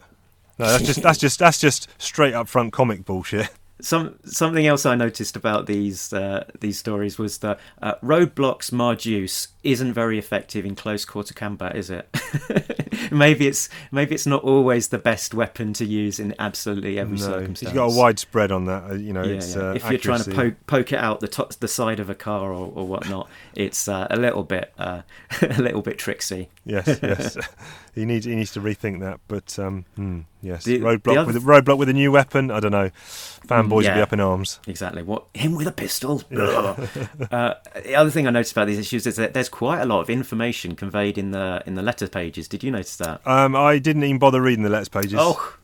No, 0.58 0.66
that's 0.66 0.84
just 0.84 1.02
that's 1.02 1.18
just 1.18 1.38
that's 1.38 1.60
just 1.60 1.88
straight 1.98 2.32
up 2.32 2.48
front 2.48 2.72
comic 2.72 3.04
bullshit. 3.04 3.50
Some 3.80 4.18
something 4.24 4.66
else 4.66 4.84
I 4.84 4.96
noticed 4.96 5.36
about 5.36 5.66
these 5.66 6.12
uh, 6.12 6.44
these 6.60 6.78
stories 6.78 7.16
was 7.18 7.38
that 7.38 7.60
uh, 7.80 7.94
Roadblock's 8.02 8.72
Ma 8.72 8.94
Deuce 8.94 9.48
isn't 9.62 9.92
very 9.92 10.18
effective 10.18 10.64
in 10.64 10.74
close 10.74 11.04
quarter 11.04 11.32
combat, 11.34 11.76
is 11.76 11.88
it? 11.90 12.08
maybe 13.12 13.46
it's 13.46 13.68
maybe 13.92 14.14
it's 14.14 14.26
not 14.26 14.42
always 14.42 14.88
the 14.88 14.98
best 14.98 15.32
weapon 15.34 15.72
to 15.74 15.84
use 15.84 16.18
in 16.18 16.34
absolutely 16.40 16.98
every 16.98 17.18
No, 17.18 17.24
circumstance. 17.24 17.60
he's 17.60 17.72
got 17.72 17.92
a 17.92 17.96
widespread 17.96 18.50
on 18.50 18.64
that. 18.66 18.90
uh, 18.90 18.94
You 18.94 19.12
know, 19.12 19.22
Yeah, 19.22 19.34
it's 19.36 19.54
yeah. 19.54 19.62
Uh, 19.70 19.72
if 19.74 19.88
you're 19.90 19.98
trying 19.98 20.22
to 20.24 20.30
poke 20.32 20.54
poke 20.66 20.92
it 20.92 20.98
out 20.98 21.20
the 21.20 21.28
top, 21.28 21.52
the 21.54 21.68
side 21.68 22.00
of 22.00 22.10
a 22.10 22.14
car 22.14 22.50
or, 22.52 22.72
or 22.74 22.86
whatnot, 22.86 23.28
it's 23.54 23.86
uh, 23.88 24.06
a 24.10 24.16
little 24.16 24.42
bit 24.42 24.72
uh, 24.78 25.02
a 25.42 25.62
little 25.62 25.82
bit 25.82 25.98
tricksy. 25.98 26.48
Yes, 26.64 26.98
yes. 27.02 27.36
he 27.94 28.04
needs 28.04 28.26
he 28.26 28.34
needs 28.34 28.52
to 28.54 28.60
rethink 28.60 29.00
that. 29.00 29.20
But 29.28 29.56
um, 29.58 29.84
hmm, 29.94 30.20
yes, 30.42 30.64
The- 30.64 30.80
roadblock 30.80 31.02
the 31.04 31.16
other 31.16 31.26
with 31.26 31.36
a, 31.36 31.40
roadblock 31.40 31.78
with 31.78 31.88
a 31.88 31.92
new 31.92 32.12
weapon. 32.12 32.50
I 32.50 32.60
don't 32.60 32.72
know. 32.72 32.90
Fanboys 33.46 33.70
will 33.88 33.94
be 33.94 34.00
up 34.00 34.12
in 34.12 34.20
arms. 34.20 34.60
Exactly. 34.66 35.02
What 35.02 35.24
him 35.34 35.54
with 35.54 35.66
a 35.66 35.72
pistol? 35.72 36.22
Uh, 37.30 37.54
the 37.84 37.94
other 37.94 38.10
thing 38.10 38.26
I 38.26 38.30
noticed 38.30 38.52
about 38.52 38.66
these 38.66 38.78
issues 38.78 39.06
is 39.06 39.16
that 39.16 39.34
there's 39.34 39.48
quite 39.48 39.80
a 39.80 39.84
lot 39.86 40.00
of 40.00 40.08
information 40.10 40.74
conveyed 40.76 41.18
in 41.18 41.30
the 41.32 41.62
in 41.66 41.74
the 41.74 41.82
letter 41.82 42.08
pages. 42.08 42.48
Did 42.48 42.62
you 42.62 42.70
notice 42.70 42.96
that? 42.96 43.26
Um, 43.26 43.54
I 43.54 43.78
didn't 43.78 44.04
even 44.04 44.18
bother 44.18 44.40
reading 44.40 44.62
the 44.64 44.70
letters 44.70 44.88
pages. 44.88 45.14
Oh, 45.18 45.56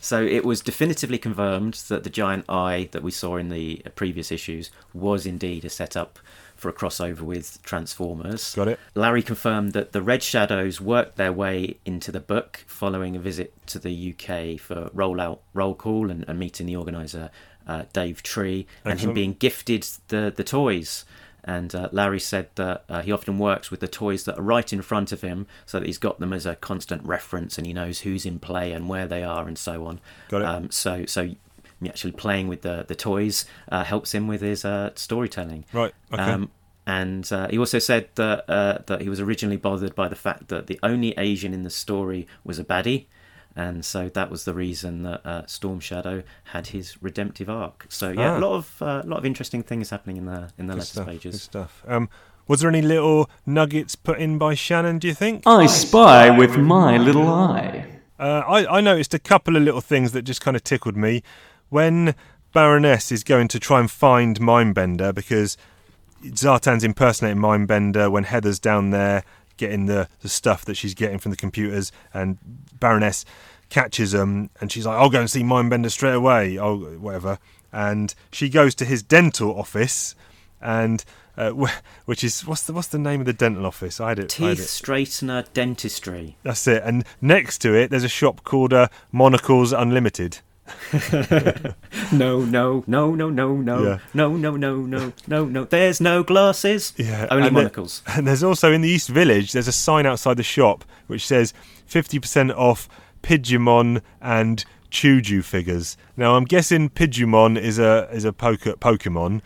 so 0.00 0.22
it 0.22 0.44
was 0.44 0.60
definitively 0.60 1.18
confirmed 1.18 1.74
that 1.88 2.04
the 2.04 2.10
giant 2.10 2.44
eye 2.48 2.88
that 2.92 3.02
we 3.02 3.10
saw 3.10 3.36
in 3.36 3.48
the 3.48 3.82
previous 3.96 4.30
issues 4.30 4.70
was 4.94 5.26
indeed 5.26 5.64
a 5.64 5.70
setup 5.70 6.18
for 6.58 6.68
a 6.68 6.72
crossover 6.72 7.20
with 7.20 7.62
Transformers. 7.62 8.54
got 8.54 8.68
it. 8.68 8.80
Larry 8.94 9.22
confirmed 9.22 9.72
that 9.72 9.92
the 9.92 10.02
Red 10.02 10.22
Shadows 10.22 10.80
worked 10.80 11.16
their 11.16 11.32
way 11.32 11.78
into 11.84 12.12
the 12.12 12.20
book 12.20 12.64
following 12.66 13.16
a 13.16 13.18
visit 13.18 13.54
to 13.68 13.78
the 13.78 14.12
UK 14.12 14.60
for 14.60 14.90
rollout 14.90 15.38
roll 15.54 15.74
call 15.74 16.10
and, 16.10 16.24
and 16.28 16.38
meeting 16.38 16.66
the 16.66 16.76
organizer 16.76 17.30
uh, 17.66 17.84
Dave 17.92 18.22
Tree 18.22 18.66
and 18.84 18.98
him 18.98 19.12
being 19.12 19.34
gifted 19.34 19.86
the 20.08 20.32
the 20.34 20.44
toys. 20.44 21.04
And 21.44 21.74
uh, 21.74 21.88
Larry 21.92 22.20
said 22.20 22.48
that 22.56 22.84
uh, 22.90 23.00
he 23.00 23.10
often 23.10 23.38
works 23.38 23.70
with 23.70 23.80
the 23.80 23.88
toys 23.88 24.24
that 24.24 24.38
are 24.38 24.42
right 24.42 24.70
in 24.70 24.82
front 24.82 25.12
of 25.12 25.22
him, 25.22 25.46
so 25.64 25.78
that 25.78 25.86
he's 25.86 25.96
got 25.96 26.18
them 26.18 26.32
as 26.32 26.44
a 26.44 26.56
constant 26.56 27.02
reference, 27.04 27.56
and 27.56 27.66
he 27.66 27.72
knows 27.72 28.00
who's 28.00 28.26
in 28.26 28.38
play 28.38 28.72
and 28.72 28.88
where 28.88 29.06
they 29.06 29.22
are, 29.22 29.48
and 29.48 29.56
so 29.56 29.86
on. 29.86 30.00
Got 30.28 30.42
it. 30.42 30.44
Um, 30.44 30.70
so, 30.70 31.06
so 31.06 31.30
actually 31.86 32.12
playing 32.12 32.48
with 32.48 32.62
the 32.62 32.84
the 32.88 32.94
toys 32.94 33.44
uh, 33.70 33.84
helps 33.84 34.12
him 34.14 34.26
with 34.26 34.40
his 34.40 34.64
uh, 34.64 34.90
storytelling. 34.94 35.64
Right. 35.72 35.92
Okay. 36.12 36.22
Um, 36.22 36.50
and 36.86 37.30
uh, 37.32 37.48
he 37.48 37.58
also 37.58 37.78
said 37.78 38.08
that 38.14 38.48
uh, 38.48 38.78
that 38.86 39.02
he 39.02 39.08
was 39.10 39.20
originally 39.20 39.58
bothered 39.58 39.94
by 39.94 40.08
the 40.08 40.16
fact 40.16 40.48
that 40.48 40.66
the 40.66 40.78
only 40.82 41.12
Asian 41.18 41.52
in 41.52 41.62
the 41.62 41.70
story 41.70 42.26
was 42.44 42.58
a 42.58 42.64
baddie, 42.64 43.06
and 43.54 43.84
so 43.84 44.08
that 44.08 44.30
was 44.30 44.44
the 44.46 44.54
reason 44.54 45.02
that 45.02 45.20
uh, 45.26 45.46
Storm 45.46 45.80
Shadow 45.80 46.22
had 46.44 46.68
his 46.68 46.96
redemptive 47.02 47.50
arc. 47.50 47.84
So 47.90 48.08
yeah, 48.10 48.32
Ah. 48.32 48.38
a 48.38 48.40
lot 48.40 48.54
of 48.54 48.80
uh, 48.82 49.02
lot 49.04 49.18
of 49.18 49.26
interesting 49.26 49.62
things 49.62 49.90
happening 49.90 50.16
in 50.16 50.24
the 50.24 50.50
in 50.58 50.66
the 50.66 50.72
good 50.74 50.78
letters 50.78 50.88
stuff. 50.88 51.04
Good 51.06 51.12
pages. 51.12 51.42
stuff. 51.42 51.84
Um, 51.86 52.08
was 52.46 52.60
there 52.60 52.70
any 52.70 52.80
little 52.80 53.28
nuggets 53.44 53.94
put 53.94 54.18
in 54.18 54.38
by 54.38 54.54
Shannon? 54.54 54.98
Do 54.98 55.06
you 55.08 55.14
think? 55.14 55.42
I 55.46 55.66
spy 55.66 56.30
with 56.30 56.56
my 56.56 56.96
little 56.96 57.28
eye. 57.28 57.84
Uh, 58.18 58.42
I, 58.48 58.78
I 58.78 58.80
noticed 58.80 59.12
a 59.12 59.18
couple 59.18 59.54
of 59.56 59.62
little 59.62 59.82
things 59.82 60.12
that 60.12 60.22
just 60.22 60.40
kind 60.40 60.56
of 60.56 60.64
tickled 60.64 60.96
me. 60.96 61.22
When 61.70 62.14
Baroness 62.52 63.12
is 63.12 63.22
going 63.24 63.48
to 63.48 63.60
try 63.60 63.80
and 63.80 63.90
find 63.90 64.40
Mindbender 64.40 65.14
because 65.14 65.56
Zartan's 66.24 66.84
impersonating 66.84 67.40
Mindbender 67.40 68.10
when 68.10 68.24
Heather's 68.24 68.58
down 68.58 68.90
there 68.90 69.22
getting 69.56 69.86
the, 69.86 70.08
the 70.20 70.28
stuff 70.28 70.64
that 70.64 70.76
she's 70.76 70.94
getting 70.94 71.18
from 71.18 71.30
the 71.30 71.36
computers, 71.36 71.92
and 72.14 72.38
Baroness 72.78 73.24
catches 73.70 74.14
him 74.14 74.50
and 74.60 74.72
she's 74.72 74.86
like, 74.86 74.96
I'll 74.98 75.10
go 75.10 75.20
and 75.20 75.30
see 75.30 75.42
Mindbender 75.42 75.90
straight 75.90 76.14
away, 76.14 76.58
oh, 76.58 76.76
whatever. 76.98 77.38
And 77.72 78.14
she 78.32 78.48
goes 78.48 78.74
to 78.76 78.84
his 78.84 79.02
dental 79.02 79.58
office, 79.58 80.14
and 80.60 81.04
uh, 81.36 81.50
wh- 81.50 81.80
which 82.06 82.24
is 82.24 82.46
what's 82.46 82.62
the 82.62 82.72
what's 82.72 82.88
the 82.88 82.98
name 82.98 83.20
of 83.20 83.26
the 83.26 83.32
dental 83.34 83.66
office? 83.66 84.00
I 84.00 84.08
had 84.10 84.18
it. 84.20 84.40
I 84.40 84.48
had 84.48 84.56
Teeth 84.56 84.64
it. 84.64 84.84
straightener 84.84 85.44
dentistry. 85.52 86.36
That's 86.42 86.66
it. 86.66 86.82
And 86.84 87.04
next 87.20 87.58
to 87.58 87.74
it, 87.74 87.90
there's 87.90 88.04
a 88.04 88.08
shop 88.08 88.42
called 88.42 88.72
uh, 88.72 88.88
Monocles 89.12 89.72
Unlimited. 89.72 90.38
No, 92.12 92.40
no, 92.44 92.84
no, 92.86 93.14
no, 93.14 93.30
no, 93.30 93.56
no, 93.56 93.82
Yeah. 93.84 93.98
no, 94.14 94.36
no, 94.36 94.56
no, 94.56 94.76
no, 94.76 95.12
no, 95.26 95.44
no. 95.44 95.64
There's 95.64 96.00
no 96.00 96.22
glasses. 96.22 96.92
Yeah, 96.96 97.26
only 97.30 97.48
and 97.48 97.54
monocles. 97.54 98.02
And 98.16 98.26
there's 98.26 98.42
also 98.42 98.72
in 98.72 98.80
the 98.80 98.88
East 98.88 99.08
Village, 99.08 99.52
there's 99.52 99.68
a 99.68 99.72
sign 99.72 100.06
outside 100.06 100.36
the 100.36 100.42
shop 100.42 100.84
which 101.06 101.26
says 101.26 101.52
50% 101.88 102.54
off 102.56 102.88
Pidgeymon 103.22 104.02
and 104.20 104.64
Chuju 104.90 105.44
figures. 105.44 105.96
Now 106.16 106.36
I'm 106.36 106.44
guessing 106.44 106.88
Pidgeymon 106.90 107.60
is 107.60 107.78
a 107.78 108.08
is 108.12 108.24
a 108.24 108.32
poke, 108.32 108.60
Pokemon, 108.80 109.40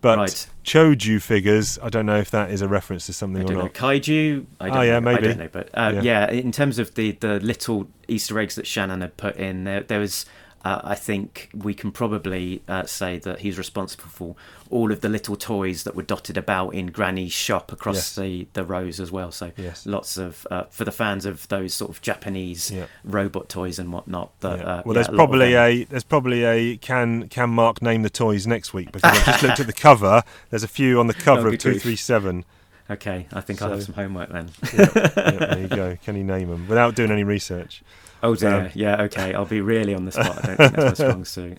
but 0.00 0.18
Right. 0.18 0.46
Choju 0.64 1.20
figures, 1.20 1.78
I 1.82 1.88
don't 1.90 2.06
know 2.06 2.16
if 2.18 2.30
that 2.30 2.50
is 2.50 2.62
a 2.62 2.68
reference 2.68 3.06
to 3.06 3.12
something 3.12 3.42
I 3.42 3.44
or 3.44 3.48
don't 3.48 3.56
know. 3.58 3.62
not. 3.64 3.74
Kaiju. 3.74 4.46
I 4.60 4.68
don't 4.68 4.76
Oh, 4.78 4.80
yeah, 4.82 4.98
know. 5.00 5.10
I 5.10 5.20
don't 5.20 5.38
know. 5.38 5.48
But 5.52 5.68
uh, 5.74 5.92
Yeah. 5.96 6.00
yeah. 6.02 6.30
in 6.30 6.50
terms 6.50 6.78
of 6.78 6.94
the, 6.94 7.12
the 7.12 7.38
little 7.40 7.88
Easter 8.08 8.38
eggs 8.40 8.54
that 8.56 8.66
Shannon 8.66 9.00
had 9.02 9.16
put 9.16 9.36
in, 9.36 9.64
there, 9.64 9.82
there 9.82 10.00
was. 10.00 10.24
Uh, 10.66 10.80
I 10.82 10.96
think 10.96 11.48
we 11.54 11.74
can 11.74 11.92
probably 11.92 12.60
uh, 12.66 12.86
say 12.86 13.18
that 13.20 13.38
he's 13.40 13.56
responsible 13.56 14.08
for 14.08 14.34
all 14.68 14.90
of 14.90 15.00
the 15.00 15.08
little 15.08 15.36
toys 15.36 15.84
that 15.84 15.94
were 15.94 16.02
dotted 16.02 16.36
about 16.36 16.70
in 16.70 16.86
Granny's 16.88 17.32
shop 17.32 17.70
across 17.70 17.96
Yes. 17.96 18.14
the, 18.16 18.48
the 18.54 18.64
rows 18.64 18.98
as 18.98 19.12
well. 19.12 19.30
So 19.30 19.52
Yes. 19.56 19.86
lots 19.86 20.16
of 20.16 20.44
uh, 20.50 20.64
for 20.70 20.84
the 20.84 20.90
fans 20.90 21.24
of 21.24 21.46
those 21.48 21.72
sort 21.72 21.90
of 21.92 22.00
Japanese 22.02 22.70
Yeah. 22.72 22.86
robot 23.04 23.48
toys 23.48 23.78
and 23.78 23.92
whatnot. 23.92 24.28
That, 24.40 24.58
Yeah. 24.58 24.64
uh, 24.64 24.82
well, 24.84 24.96
yeah, 24.96 25.02
there's 25.04 25.16
probably 25.16 25.54
a 25.54 25.84
there's 25.84 26.04
probably 26.14 26.44
a 26.44 26.76
can 26.78 27.28
can 27.28 27.50
Mark 27.50 27.80
name 27.80 28.02
the 28.02 28.10
toys 28.10 28.44
next 28.46 28.74
week 28.74 28.90
because 28.90 29.04
I've 29.12 29.24
just 29.24 29.42
looked 29.44 29.60
at 29.60 29.66
the 29.68 29.72
cover. 29.88 30.24
There's 30.50 30.64
a 30.64 30.68
few 30.68 30.98
on 30.98 31.06
the 31.06 31.14
cover 31.14 31.46
of 31.48 31.58
two 31.58 31.78
three 31.78 31.96
seven. 31.96 32.44
Okay, 32.90 33.26
I 33.32 33.40
think 33.40 33.62
I'll 33.62 33.70
have 33.70 33.82
some 33.84 33.94
homework 33.94 34.30
then. 34.30 34.50
There 34.72 35.58
you 35.60 35.68
go. 35.82 35.96
Can 36.04 36.16
he 36.16 36.22
name 36.24 36.48
them 36.50 36.66
without 36.68 36.94
doing 36.96 37.10
any 37.12 37.24
research? 37.24 37.82
Oh 38.26 38.34
dear, 38.34 38.54
Um, 38.66 38.70
yeah, 38.74 39.02
okay. 39.02 39.34
I'll 39.34 39.44
be 39.44 39.60
really 39.60 39.94
on 39.94 40.04
the 40.04 40.12
spot. 40.12 40.38
I 40.44 40.46
don't 40.46 40.56
think 40.56 40.72
that's 40.74 41.00
my 41.00 41.06
strong 41.08 41.24
suit. 41.24 41.58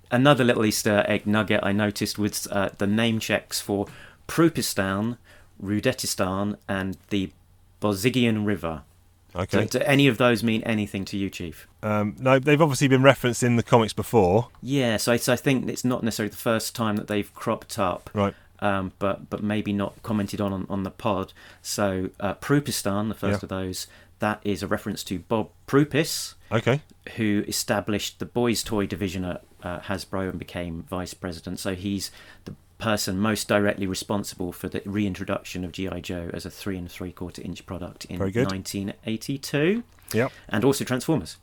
Another 0.10 0.44
little 0.44 0.64
Easter 0.64 1.04
egg 1.08 1.26
nugget 1.26 1.60
I 1.62 1.72
noticed 1.72 2.18
was 2.18 2.46
uh, 2.48 2.70
the 2.78 2.86
name 2.86 3.18
checks 3.18 3.60
for 3.60 3.86
Prupistan, 4.28 5.16
Rudatistan, 5.62 6.56
and 6.68 6.96
the 7.10 7.30
Bozigian 7.80 8.46
River. 8.46 8.82
Okay. 9.34 9.62
So, 9.66 9.78
do 9.78 9.84
any 9.86 10.08
of 10.08 10.18
those 10.18 10.42
mean 10.42 10.62
anything 10.64 11.04
to 11.06 11.16
you, 11.16 11.30
Chief? 11.30 11.66
Um, 11.82 12.16
no, 12.18 12.38
they've 12.38 12.60
obviously 12.60 12.88
been 12.88 13.02
referenced 13.02 13.42
in 13.42 13.56
the 13.56 13.62
comics 13.62 13.92
before, 13.94 14.48
Yeah, 14.60 14.98
so, 14.98 15.12
I- 15.12 15.16
so 15.16 15.32
I 15.32 15.36
think 15.36 15.68
it's 15.70 15.84
not 15.84 16.02
necessarily 16.02 16.30
the 16.30 16.36
first 16.36 16.74
time 16.74 16.96
that 16.96 17.08
they've 17.08 17.32
cropped 17.34 17.78
up. 17.78 18.10
right? 18.14 18.34
um, 18.60 18.92
but 19.00 19.28
but 19.28 19.42
maybe 19.42 19.72
not 19.72 20.00
commented 20.04 20.40
on 20.40 20.52
on, 20.52 20.66
on 20.70 20.82
the 20.84 20.90
pod. 20.92 21.32
So 21.62 22.10
uh, 22.20 22.34
Prupistan, 22.34 23.08
the 23.08 23.14
first 23.16 23.40
Yeah. 23.42 23.46
of 23.46 23.48
those, 23.48 23.86
that 24.22 24.40
is 24.44 24.62
a 24.62 24.66
reference 24.66 25.04
to 25.04 25.18
Bob 25.18 25.50
Prupis, 25.66 26.34
Okay. 26.50 26.80
who 27.16 27.44
established 27.46 28.18
the 28.20 28.24
boys' 28.24 28.62
toy 28.62 28.86
division 28.86 29.24
at 29.24 29.42
uh, 29.62 29.80
Hasbro 29.80 30.30
and 30.30 30.38
became 30.38 30.84
vice 30.88 31.12
president. 31.14 31.58
So 31.60 31.74
he's 31.74 32.10
the 32.46 32.54
person 32.78 33.18
most 33.18 33.46
directly 33.48 33.86
responsible 33.86 34.50
for 34.52 34.68
the 34.68 34.80
reintroduction 34.84 35.64
of 35.64 35.70
GI 35.72 36.00
Joe 36.00 36.30
as 36.32 36.44
a 36.46 36.50
three 36.50 36.76
and 36.78 36.90
three 36.90 37.12
quarter 37.12 37.42
inch 37.42 37.64
product 37.66 38.04
in 38.06 38.18
1982 38.18 39.82
Yep. 40.12 40.32
and 40.48 40.64
also 40.64 40.84
Transformers. 40.84 41.36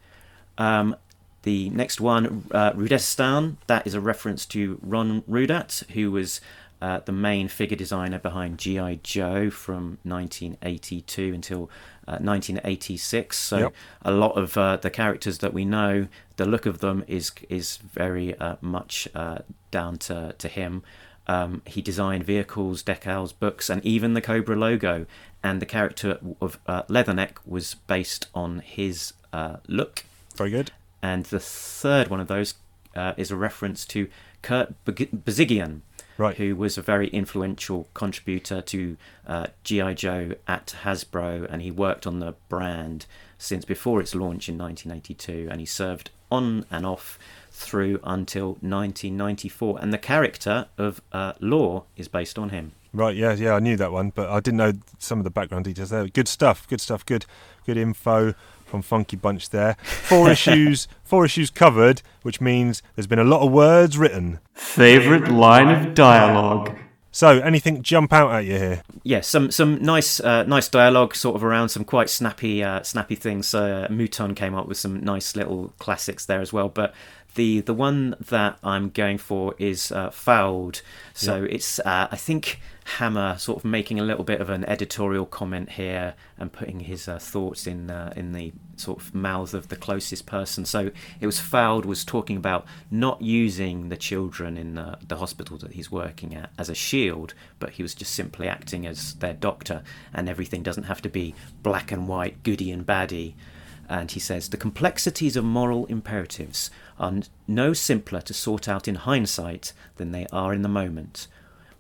Um, 0.58 0.96
the 1.44 1.70
next 1.70 2.02
one, 2.02 2.46
uh, 2.52 2.72
Rudestan, 2.74 3.56
that 3.68 3.88
is 3.88 3.94
a 3.94 4.02
reference 4.02 4.46
to 4.48 4.80
Ron 4.82 5.22
Rudat, 5.24 5.88
who 5.92 6.12
was 6.12 6.42
uh, 6.82 7.00
the 7.04 7.12
main 7.12 7.48
figure 7.48 7.78
designer 7.78 8.20
behind 8.20 8.58
G.I. 8.58 9.00
Joe 9.04 9.50
from 9.50 9.98
1982 10.04 11.34
until 11.34 11.70
uh, 12.08 12.18
1986. 12.22 13.38
So 13.38 13.58
Yep. 13.58 13.74
a 14.04 14.12
lot 14.12 14.38
of 14.38 14.58
uh, 14.58 14.78
the 14.78 14.90
characters 14.90 15.40
that 15.40 15.54
we 15.54 15.66
know, 15.66 16.08
the 16.38 16.46
look 16.46 16.66
of 16.66 16.80
them 16.80 17.04
is 17.08 17.32
is 17.50 17.78
very 17.78 18.38
uh, 18.38 18.56
much 18.62 19.08
uh, 19.14 19.40
down 19.72 19.98
to, 20.00 20.34
to 20.38 20.48
him. 20.48 20.84
Um, 21.28 21.62
he 21.66 21.82
designed 21.82 22.24
vehicles, 22.24 22.82
decals, 22.82 23.34
books, 23.38 23.70
and 23.70 23.86
even 23.86 24.14
the 24.14 24.22
Cobra 24.22 24.56
logo. 24.56 25.06
And 25.44 25.62
the 25.62 25.66
character 25.68 26.18
of 26.42 26.60
uh, 26.66 26.84
Leatherneck 26.84 27.38
was 27.46 27.76
based 27.76 28.28
on 28.34 28.60
his 28.60 29.14
uh, 29.32 29.58
look. 29.68 30.06
Very 30.36 30.50
good. 30.50 30.72
And 31.02 31.26
the 31.26 31.40
third 31.40 32.08
one 32.08 32.20
of 32.20 32.28
those 32.28 32.56
uh, 32.96 33.14
is 33.16 33.30
a 33.32 33.36
reference 33.36 33.86
to 33.86 34.10
Kirk 34.42 34.74
Bozigian, 34.86 35.82
Right. 36.20 36.36
who 36.36 36.56
was 36.56 36.78
a 36.78 36.82
very 36.82 37.08
influential 37.08 37.88
contributor 37.94 38.62
to 38.62 38.98
uh, 39.26 39.48
G.I. 39.64 39.94
Joe 39.94 40.34
at 40.48 40.76
Hasbro, 40.84 41.48
and 41.50 41.62
he 41.62 41.72
worked 41.72 42.06
on 42.06 42.20
the 42.20 42.36
brand 42.50 43.06
since 43.38 43.64
before 43.64 44.02
its 44.02 44.14
launch 44.14 44.50
in 44.50 44.58
1982, 44.58 45.48
and 45.50 45.62
he 45.62 45.66
served 45.66 46.12
on 46.30 46.66
and 46.70 46.86
off 46.86 47.18
through 47.52 48.00
until 48.04 48.58
1994. 48.62 49.80
And 49.82 49.94
the 49.94 49.98
character 49.98 50.68
of 50.78 51.02
uh, 51.12 51.34
Law 51.40 51.86
is 51.96 52.08
based 52.08 52.38
on 52.38 52.50
him. 52.50 52.74
Right. 52.94 53.16
Yeah. 53.16 53.34
Yeah. 53.34 53.54
I 53.54 53.60
knew 53.60 53.78
that 53.78 53.92
one, 53.92 54.10
but 54.10 54.30
I 54.30 54.40
didn't 54.40 54.58
know 54.58 54.74
some 54.98 55.20
of 55.20 55.24
the 55.24 55.30
background 55.30 55.66
details 55.66 55.90
there. 55.92 56.08
Good 56.08 56.28
stuff. 56.28 56.68
Good 56.68 56.82
stuff. 56.82 57.06
Good. 57.06 57.26
Good 57.66 57.78
info 57.78 58.34
from 58.70 58.82
Funky 58.82 59.18
Bunch 59.18 59.50
there. 59.50 59.76
Four 59.84 60.30
issues. 60.32 60.88
Four 61.04 61.26
issues 61.26 61.50
covered, 61.50 62.02
which 62.22 62.40
means 62.40 62.82
there's 62.96 63.08
been 63.08 63.20
a 63.20 63.24
lot 63.24 63.42
of 63.42 63.52
words 63.52 63.98
written. 63.98 64.40
Favorite 64.54 65.30
line 65.30 65.68
of 65.70 65.94
dialogue. 65.94 66.78
So, 67.12 67.40
anything 67.40 67.82
jump 67.82 68.14
out 68.14 68.32
at 68.32 68.46
you 68.46 68.58
here? 68.58 68.84
yeah, 69.04 69.22
some 69.22 69.50
some 69.50 69.82
nice 69.82 70.20
uh, 70.20 70.44
nice 70.44 70.70
dialogue 70.70 71.16
sort 71.16 71.36
of 71.36 71.44
around 71.44 71.70
some 71.70 71.84
quite 71.84 72.08
snappy 72.08 72.64
uh, 72.64 72.84
snappy 72.84 73.16
things. 73.16 73.54
Uh, 73.54 73.88
Mouton 73.90 74.36
came 74.36 74.54
up 74.54 74.68
with 74.68 74.78
some 74.78 75.00
nice 75.04 75.36
little 75.36 75.74
classics 75.80 76.26
there 76.28 76.40
as 76.40 76.54
well. 76.54 76.70
But 76.70 76.94
the 77.36 77.62
the 77.62 77.74
one 77.74 78.16
that 78.20 78.58
I'm 78.64 78.90
going 78.90 79.18
for 79.18 79.56
is 79.58 79.92
uh, 79.92 80.10
fouled. 80.10 80.82
So 81.14 81.44
it's 81.44 81.80
uh, 81.80 82.08
I 82.12 82.16
think 82.16 82.60
Hama 82.98 83.38
sort 83.38 83.60
of 83.60 83.66
making 83.66 84.00
a 84.00 84.04
little 84.04 84.24
bit 84.24 84.42
of 84.42 84.50
an 84.50 84.66
editorial 84.66 85.26
comment 85.26 85.72
here 85.72 86.16
and 86.38 86.52
putting 86.52 86.82
his 86.82 87.08
uh, 87.08 87.20
thoughts 87.20 87.68
in 87.68 87.92
uh, 87.92 88.14
in 88.16 88.32
the 88.32 88.52
sort 88.78 89.00
of 89.00 89.14
mouth 89.14 89.54
of 89.54 89.68
the 89.68 89.76
closest 89.76 90.26
person. 90.26 90.66
So 90.66 90.92
it 91.20 91.26
was 91.26 91.40
fouled 91.40 91.86
was 91.86 92.04
talking 92.04 92.38
about 92.38 92.66
not 92.90 93.22
using 93.22 93.90
the 93.90 93.98
children 93.98 94.58
in 94.58 94.76
the, 94.76 94.98
the 95.06 95.18
hospital 95.18 95.58
that 95.58 95.74
he's 95.74 95.92
working 95.92 96.34
at 96.34 96.50
as 96.58 96.70
a 96.70 96.76
shield, 96.76 97.34
but 97.60 97.72
he 97.72 97.84
was 97.84 97.94
just 97.94 98.14
simply 98.14 98.48
acting 98.48 98.88
as 98.88 99.14
their 99.16 99.34
doctor, 99.34 99.84
and 100.14 100.28
everything 100.28 100.64
doesn't 100.64 100.84
have 100.84 101.02
to 101.04 101.10
be 101.10 101.36
black 101.62 101.92
and 101.92 102.08
white, 102.08 102.42
goody 102.44 102.72
and 102.72 102.86
baddie. 102.86 103.36
And 103.90 104.12
he 104.12 104.20
says 104.20 104.50
the 104.50 104.58
complexities 104.58 105.36
of 105.36 105.44
moral 105.44 105.88
imperatives 105.88 106.70
are 107.00 107.22
no 107.48 107.74
simpler 107.74 108.22
to 108.22 108.34
sort 108.34 108.70
out 108.70 108.88
in 108.88 108.96
hindsight 108.96 109.74
than 109.98 110.12
they 110.12 110.28
are 110.32 110.54
in 110.54 110.62
the 110.62 110.70
moment. 110.70 111.28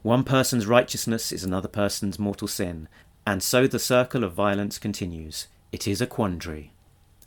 One 0.01 0.24
person's 0.24 0.66
righteousness 0.66 1.32
is 1.32 1.43
another 1.43 1.68
person's 1.68 2.18
mortal 2.18 2.47
sin, 2.47 2.88
and 3.28 3.43
so 3.43 3.68
the 3.68 3.78
circle 3.78 4.24
of 4.24 4.34
violence 4.34 4.80
continues. 4.80 5.47
It 5.72 5.88
is 5.88 6.01
a 6.01 6.07
quandary. 6.07 6.72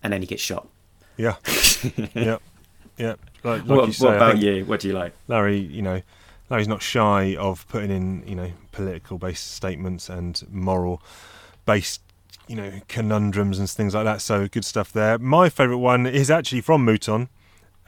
And 0.03 0.13
then 0.13 0.21
he 0.21 0.27
gets 0.27 0.43
shot. 0.43 0.67
Yeah. 1.17 1.37
yeah. 2.15 2.39
Yeah. 2.99 3.15
Like, 3.45 3.65
like 3.65 3.67
what 3.67 3.87
you 3.87 3.93
say, 3.93 4.07
what 4.07 4.17
about 4.17 4.39
you? 4.39 4.65
What 4.65 4.81
do 4.81 4.89
you 4.89 4.95
like? 4.95 5.15
Larry, 5.29 5.59
you 5.59 5.83
know, 5.83 6.03
Larry's 6.51 6.69
not 6.69 6.83
shy 6.83 7.37
of 7.37 7.67
putting 7.69 7.91
in, 7.91 8.27
you 8.27 8.35
know, 8.35 8.53
political 8.73 9.19
based 9.19 9.53
statements 9.53 10.09
and 10.09 10.43
moral 10.51 11.03
based, 11.67 12.01
you 12.49 12.57
know, 12.57 12.73
conundrums 12.89 13.59
and 13.59 13.69
things 13.69 13.95
like 13.95 14.05
that. 14.05 14.21
So 14.21 14.49
good 14.49 14.65
stuff 14.65 14.93
there. 14.93 15.19
My 15.19 15.49
favourite 15.49 15.79
one 15.79 16.07
is 16.07 16.31
actually 16.31 16.61
from 16.63 16.85
Mouton, 16.85 17.29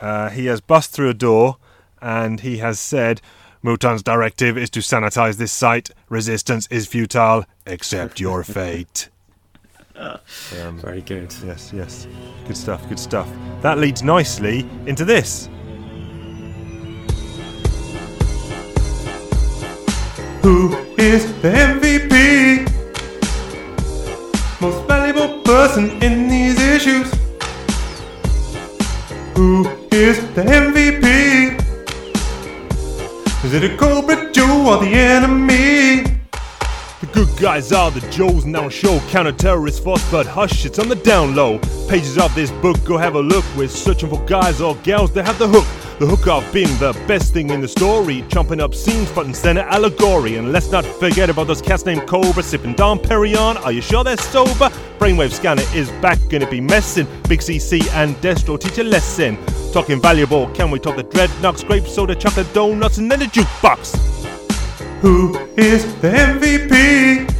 Uh, 0.00 0.28
he 0.30 0.46
has 0.46 0.60
bust 0.60 0.90
through 0.92 1.08
a 1.10 1.14
door 1.14 1.56
and 2.02 2.40
he 2.40 2.58
has 2.58 2.78
said, 2.80 3.20
Mutan's 3.62 4.02
directive 4.02 4.58
is 4.58 4.68
to 4.70 4.80
sanitize 4.80 5.36
this 5.36 5.52
site. 5.52 5.90
Resistance 6.08 6.66
is 6.70 6.86
futile. 6.86 7.44
Accept 7.66 8.20
your 8.20 8.42
fate. 8.56 9.08
Um, 9.96 10.78
Very 10.80 11.00
good. 11.02 11.32
yes, 11.46 11.72
yes. 11.72 12.06
Good 12.46 12.56
stuff, 12.56 12.86
good 12.88 12.98
stuff. 12.98 13.28
That 13.62 13.78
leads 13.78 14.02
nicely 14.02 14.68
into 14.86 15.04
this. 15.04 15.48
Who 20.42 20.74
is 20.98 21.24
the 21.40 21.48
MVP? 21.50 22.43
Person 25.74 26.02
in 26.02 26.28
these 26.28 26.58
issues. 26.60 27.10
Who 29.34 29.66
is 29.90 30.20
the 30.34 30.44
MVP? 30.44 31.60
Is 33.44 33.54
it 33.54 33.64
a 33.64 33.76
Cobra 33.76 34.30
Joe 34.32 34.66
or 34.68 34.84
the 34.84 34.94
enemy? 34.94 36.02
The 37.00 37.06
good 37.12 37.28
guys 37.40 37.72
are 37.72 37.90
the 37.90 38.00
Joes 38.12 38.44
now 38.44 38.68
show 38.68 39.00
counter-terrorist 39.10 39.82
force, 39.82 40.08
but 40.12 40.26
hush, 40.26 40.64
it's 40.64 40.78
on 40.78 40.88
the 40.88 40.94
down 40.94 41.34
low. 41.34 41.58
Pages 41.88 42.18
of 42.18 42.32
this 42.36 42.52
book, 42.52 42.82
go 42.84 42.96
have 42.96 43.16
a 43.16 43.20
look. 43.20 43.44
We're 43.56 43.68
searching 43.68 44.08
for 44.08 44.24
guys 44.26 44.60
or 44.60 44.76
gals 44.76 45.12
that 45.14 45.26
have 45.26 45.38
the 45.38 45.48
hook. 45.48 45.83
The 46.00 46.06
hook 46.06 46.26
of 46.26 46.52
being 46.52 46.76
the 46.78 46.92
best 47.06 47.32
thing 47.32 47.50
in 47.50 47.60
the 47.60 47.68
story, 47.68 48.22
chomping 48.22 48.60
up 48.60 48.74
scenes, 48.74 49.08
front 49.12 49.28
and 49.28 49.36
center 49.36 49.60
allegory. 49.60 50.36
And 50.38 50.50
let's 50.50 50.72
not 50.72 50.84
forget 50.84 51.30
about 51.30 51.46
those 51.46 51.62
cats 51.62 51.86
named 51.86 52.08
Cobra, 52.08 52.42
sipping 52.42 52.74
Dom 52.74 52.98
Perignon. 52.98 53.64
Are 53.64 53.70
you 53.70 53.80
sure 53.80 54.02
they're 54.02 54.16
sober? 54.16 54.70
Brainwave 54.98 55.30
Scanner 55.30 55.62
is 55.72 55.92
back, 56.02 56.18
gonna 56.28 56.50
be 56.50 56.60
messing. 56.60 57.06
Big 57.28 57.38
CC 57.38 57.88
and 57.92 58.16
Destro 58.16 58.58
teach 58.58 58.78
a 58.78 58.82
lesson. 58.82 59.38
Talking 59.72 60.00
valuable, 60.00 60.48
can 60.48 60.72
we 60.72 60.80
talk 60.80 60.96
the 60.96 61.04
dreadnoughts, 61.04 61.62
grape 61.62 61.86
soda, 61.86 62.16
chocolate 62.16 62.52
donuts, 62.52 62.98
and 62.98 63.08
then 63.08 63.20
the 63.20 63.26
jukebox? 63.26 63.94
Who 65.00 65.38
is 65.56 65.84
the 66.00 66.10
MVP? 66.10 67.30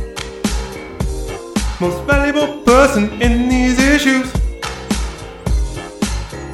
Most 1.81 2.05
valuable 2.05 2.63
person 2.63 3.21
in 3.21 3.49
these 3.49 3.81
issues. 3.81 4.44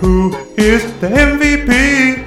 Who 0.00 0.34
is 0.56 0.82
the 1.00 1.08
MVP? 1.08 2.26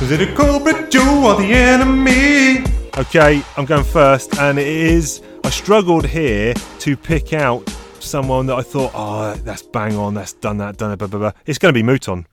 Is 0.00 0.10
it 0.10 0.22
a 0.22 0.34
Cobra 0.34 0.88
Joe 0.88 1.26
or 1.26 1.36
the 1.38 1.52
enemy? 1.52 2.64
Okay, 2.96 3.42
I'm 3.58 3.66
going 3.66 3.84
first, 3.84 4.38
and 4.38 4.58
it 4.58 4.66
is. 4.66 5.20
I 5.44 5.50
struggled 5.50 6.06
here 6.06 6.54
to 6.78 6.96
pick 6.96 7.34
out 7.34 7.68
someone 8.00 8.46
that 8.46 8.56
I 8.56 8.62
thought, 8.62 8.92
oh, 8.94 9.34
that's 9.44 9.60
bang 9.60 9.94
on, 9.96 10.14
that's 10.14 10.32
done 10.32 10.56
that, 10.56 10.78
done 10.78 10.92
it, 10.92 10.96
blah, 10.96 11.08
blah, 11.08 11.18
blah. 11.18 11.32
It's 11.44 11.58
going 11.58 11.74
to 11.74 11.78
be 11.78 11.86
Mouton. 11.86 12.24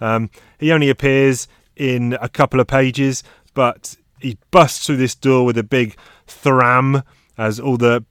Um, 0.00 0.28
he 0.58 0.70
only 0.70 0.90
appears 0.90 1.48
in 1.76 2.18
a 2.20 2.28
couple 2.28 2.60
of 2.60 2.66
pages, 2.66 3.22
but 3.54 3.96
he 4.20 4.36
busts 4.50 4.84
through 4.84 4.98
this 4.98 5.14
door 5.14 5.46
with 5.46 5.56
a 5.56 5.62
big 5.62 5.96
thram 6.26 7.02
as 7.38 7.58
all 7.58 7.78
the 7.78 8.04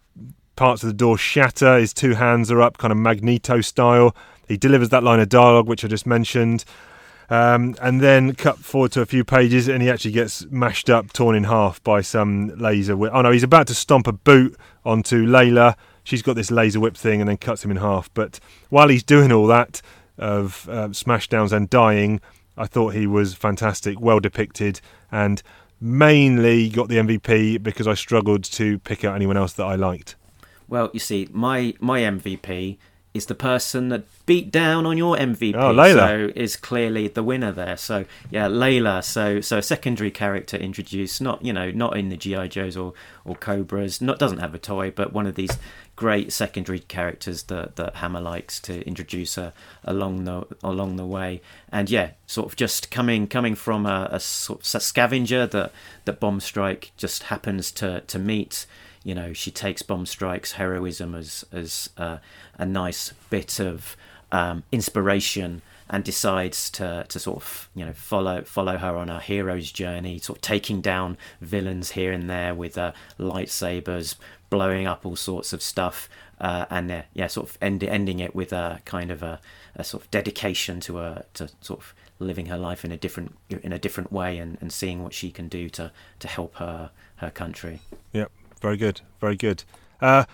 parts 0.56 0.82
of 0.82 0.88
the 0.88 0.94
door 0.94 1.16
shatter. 1.16 1.78
His 1.78 1.94
two 1.94 2.16
hands 2.16 2.50
are 2.50 2.60
up, 2.60 2.80
kind 2.80 2.92
of 2.92 2.98
Magneto 2.98 3.62
style. 3.62 4.16
He 4.50 4.58
delivers 4.58 4.90
that 4.90 5.04
line 5.04 5.20
of 5.20 5.30
dialogue, 5.30 5.68
which 5.68 5.86
I 5.86 5.88
just 5.88 6.06
mentioned. 6.06 6.66
Um, 7.30 7.76
and 7.80 8.02
then 8.02 8.34
cut 8.34 8.58
forward 8.58 8.92
to 8.94 9.02
a 9.02 9.06
few 9.06 9.24
pages, 9.24 9.68
and 9.68 9.84
he 9.84 9.90
actually 9.90 10.12
gets 10.12 10.46
mashed 10.50 10.90
up, 10.90 11.14
torn 11.14 11.36
in 11.36 11.44
half 11.44 11.82
by 11.84 12.02
some 12.02 12.58
laser 12.58 12.98
whip. 12.98 13.12
Oh 13.14 13.22
no, 13.22 13.32
he's 13.32 13.44
about 13.44 13.68
to 13.68 13.76
stomp 13.76 14.08
a 14.08 14.12
boot 14.12 14.58
onto 14.84 15.28
Layla. 15.28 15.76
She's 16.04 16.24
got 16.24 16.36
this 16.36 16.50
laser 16.50 16.80
whip 16.80 16.98
thing, 16.98 17.22
and 17.22 17.30
then 17.30 17.38
cuts 17.38 17.64
him 17.64 17.70
in 17.70 17.78
half. 17.78 18.12
But 18.16 18.40
while 18.70 18.88
he's 18.88 19.04
doing 19.04 19.32
all 19.32 19.46
that 19.46 19.84
of 20.18 20.68
uh, 20.70 20.88
smashdowns 20.88 21.52
and 21.52 21.70
dying, 21.70 22.20
I 22.58 22.66
thought 22.66 22.96
he 22.96 23.06
was 23.06 23.36
fantastic, 23.36 24.02
well 24.02 24.20
depicted, 24.20 24.82
and 25.12 25.44
mainly 25.80 26.68
got 26.68 26.90
the 26.90 26.98
MVP 26.98 27.62
because 27.62 27.88
I 27.88 27.94
struggled 27.94 28.44
to 28.46 28.80
pick 28.80 29.06
out 29.06 29.16
anyone 29.16 29.38
else 29.38 29.54
that 29.54 29.66
I 29.66 29.76
liked. 29.76 30.16
Well, 30.68 30.90
you 30.94 31.00
see, 31.00 31.28
my 31.32 31.76
my 31.80 32.02
MVP 32.02 32.78
is 33.14 33.26
the 33.26 33.36
person 33.36 33.90
that 33.90 34.04
beat 34.28 34.52
down 34.52 34.86
on 34.86 34.98
your 34.98 35.16
MVP. 35.16 35.56
Oh, 35.56 35.74
Layla. 35.74 35.96
So 35.96 36.32
is 36.36 36.56
clearly 36.56 37.08
the 37.08 37.24
winner 37.24 37.52
there. 37.52 37.76
So 37.76 38.06
yeah, 38.30 38.48
Layla. 38.48 39.04
So 39.04 39.42
so 39.42 39.58
a 39.58 39.62
secondary 39.64 40.12
character 40.12 40.58
introduced, 40.58 41.20
not 41.20 41.44
you 41.44 41.52
know 41.52 41.72
not 41.72 41.98
in 41.98 42.10
the 42.10 42.18
GI 42.18 42.50
Joes 42.50 42.78
or 42.78 42.94
or 43.26 43.36
Cobras. 43.36 44.00
Not 44.00 44.20
doesn't 44.20 44.40
have 44.40 44.54
a 44.54 44.60
toy, 44.60 44.92
but 44.92 45.12
one 45.12 45.26
of 45.26 45.36
these 45.36 45.58
great 45.96 46.32
secondary 46.32 46.80
characters 46.80 47.44
that 47.44 47.78
that 47.78 47.96
Hama 47.96 48.22
likes 48.22 48.60
to 48.62 48.86
introduce 48.88 49.38
uh, 49.38 49.52
along 49.84 50.26
the 50.26 50.46
along 50.64 50.98
the 50.98 51.06
way. 51.06 51.42
And 51.72 51.90
yeah, 51.90 52.12
sort 52.28 52.48
of 52.48 52.56
just 52.56 52.92
coming 52.92 53.26
coming 53.26 53.56
from 53.56 53.88
a, 53.88 54.08
a 54.12 54.20
sort 54.20 54.60
of 54.62 54.82
scavenger 54.84 55.48
that 55.48 55.72
that 56.06 56.20
Bomb 56.20 56.40
Strike 56.40 56.92
just 56.96 57.24
happens 57.24 57.72
to 57.72 58.02
to 58.02 58.20
meet 58.20 58.68
you 59.04 59.16
know 59.16 59.34
she 59.34 59.52
takes 59.52 59.82
bomb 59.82 60.06
strike's 60.06 60.54
heroism 60.54 61.16
as 61.16 61.46
as 61.52 61.90
uh, 61.98 62.18
a 62.58 62.66
nice 62.66 63.14
bit 63.30 63.60
of 63.60 63.96
um, 64.32 64.64
inspiration 64.72 65.62
and 65.90 66.04
decides 66.04 66.70
to 66.70 67.06
to 67.10 67.20
sort 67.20 67.38
of 67.38 67.70
you 67.74 67.86
know 67.86 67.94
follow 67.94 68.44
follow 68.44 68.78
her 68.78 68.96
on 68.96 69.08
her 69.08 69.20
hero's 69.20 69.72
journey 69.72 70.20
sort 70.20 70.38
of 70.38 70.42
taking 70.42 70.82
down 70.82 71.18
villains 71.42 71.92
here 71.92 72.12
and 72.12 72.30
there 72.30 72.54
with 72.54 72.78
uh, 72.78 72.92
lightsabers 73.20 74.16
blowing 74.50 74.86
up 74.86 75.06
all 75.06 75.16
sorts 75.16 75.54
of 75.54 75.62
stuff 75.62 76.10
uh, 76.40 76.66
and 76.70 76.92
uh, 76.92 77.02
yeah 77.14 77.28
sort 77.28 77.50
of 77.50 77.58
end, 77.62 77.84
ending 77.84 78.20
it 78.20 78.36
with 78.36 78.54
a 78.54 78.82
kind 78.86 79.12
of 79.12 79.24
a, 79.24 79.40
a 79.76 79.84
sort 79.84 80.04
of 80.04 80.12
dedication 80.12 80.80
to 80.80 81.00
a 81.00 81.24
to 81.34 81.50
sort 81.62 81.80
of 81.80 81.94
living 82.20 82.48
her 82.48 82.58
life 82.58 82.84
in 82.84 82.92
a 82.92 82.98
different 82.98 83.36
in 83.50 83.72
a 83.72 83.80
different 83.80 84.12
way 84.12 84.38
and, 84.38 84.58
and 84.62 84.72
seeing 84.72 85.02
what 85.02 85.14
she 85.14 85.32
can 85.32 85.48
do 85.48 85.70
to 85.70 85.92
to 86.20 86.28
help 86.28 86.56
her 86.56 86.92
her 87.18 87.30
country. 87.30 87.82
Yep, 88.14 88.32
very 88.62 88.78
good, 88.78 89.02
very 89.20 89.36
good. 89.36 89.64
Uh, 90.02 90.26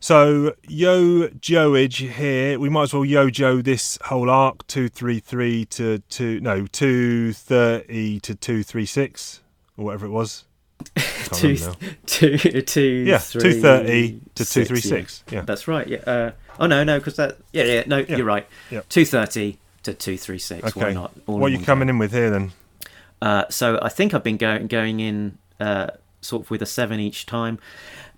so 0.00 0.54
Yo 0.68 1.28
Joage 1.28 1.98
here. 1.98 2.58
We 2.58 2.68
might 2.68 2.84
as 2.84 2.94
well 2.94 3.04
Yo 3.04 3.30
Joe 3.30 3.62
this 3.62 3.98
whole 4.06 4.28
arc 4.30 4.66
two 4.66 4.88
three 4.88 5.20
three 5.20 5.64
to 5.66 5.98
two 6.08 6.40
no 6.40 6.66
two 6.66 7.32
thirty 7.32 8.18
to 8.20 8.34
two 8.34 8.62
three 8.62 8.86
six 8.86 9.40
or 9.76 9.84
whatever 9.84 10.06
it 10.06 10.10
was. 10.10 10.44
Two, 11.32 11.56
two, 12.06 12.36
two, 12.62 13.04
Yeah, 13.06 13.18
two 13.18 13.60
thirty 13.60 14.20
to 14.34 14.44
two 14.44 14.64
three 14.64 14.80
six. 14.80 15.22
yeah. 15.28 15.38
Yeah. 15.38 15.44
That's 15.44 15.68
right. 15.68 15.86
Yeah. 15.86 15.98
Uh, 16.04 16.30
oh 16.58 16.66
no, 16.66 16.82
no, 16.82 16.98
because 16.98 17.14
that. 17.16 17.38
Yeah, 17.52 17.64
yeah. 17.64 17.82
No, 17.86 17.98
Yeah. 17.98 18.16
you're 18.16 18.26
right. 18.26 18.46
Yeah. 18.68 18.80
Two 18.88 19.04
thirty 19.04 19.58
to 19.84 19.94
two 19.94 20.18
three 20.18 20.40
six. 20.40 20.74
Why 20.74 20.86
Okay. 20.86 20.92
not? 20.94 21.12
All 21.28 21.38
What 21.38 21.52
are 21.52 21.54
you 21.54 21.64
coming 21.64 21.86
go. 21.86 21.90
in 21.90 21.98
with 21.98 22.10
here 22.12 22.30
then? 22.30 22.52
Uh, 23.22 23.44
so 23.48 23.78
I 23.80 23.88
think 23.90 24.12
I've 24.12 24.24
been 24.24 24.36
going 24.36 24.66
going 24.66 24.98
in 24.98 25.38
uh, 25.60 25.88
sort 26.22 26.44
of 26.44 26.50
with 26.50 26.62
a 26.62 26.66
seven 26.66 26.98
each 26.98 27.26
time, 27.26 27.58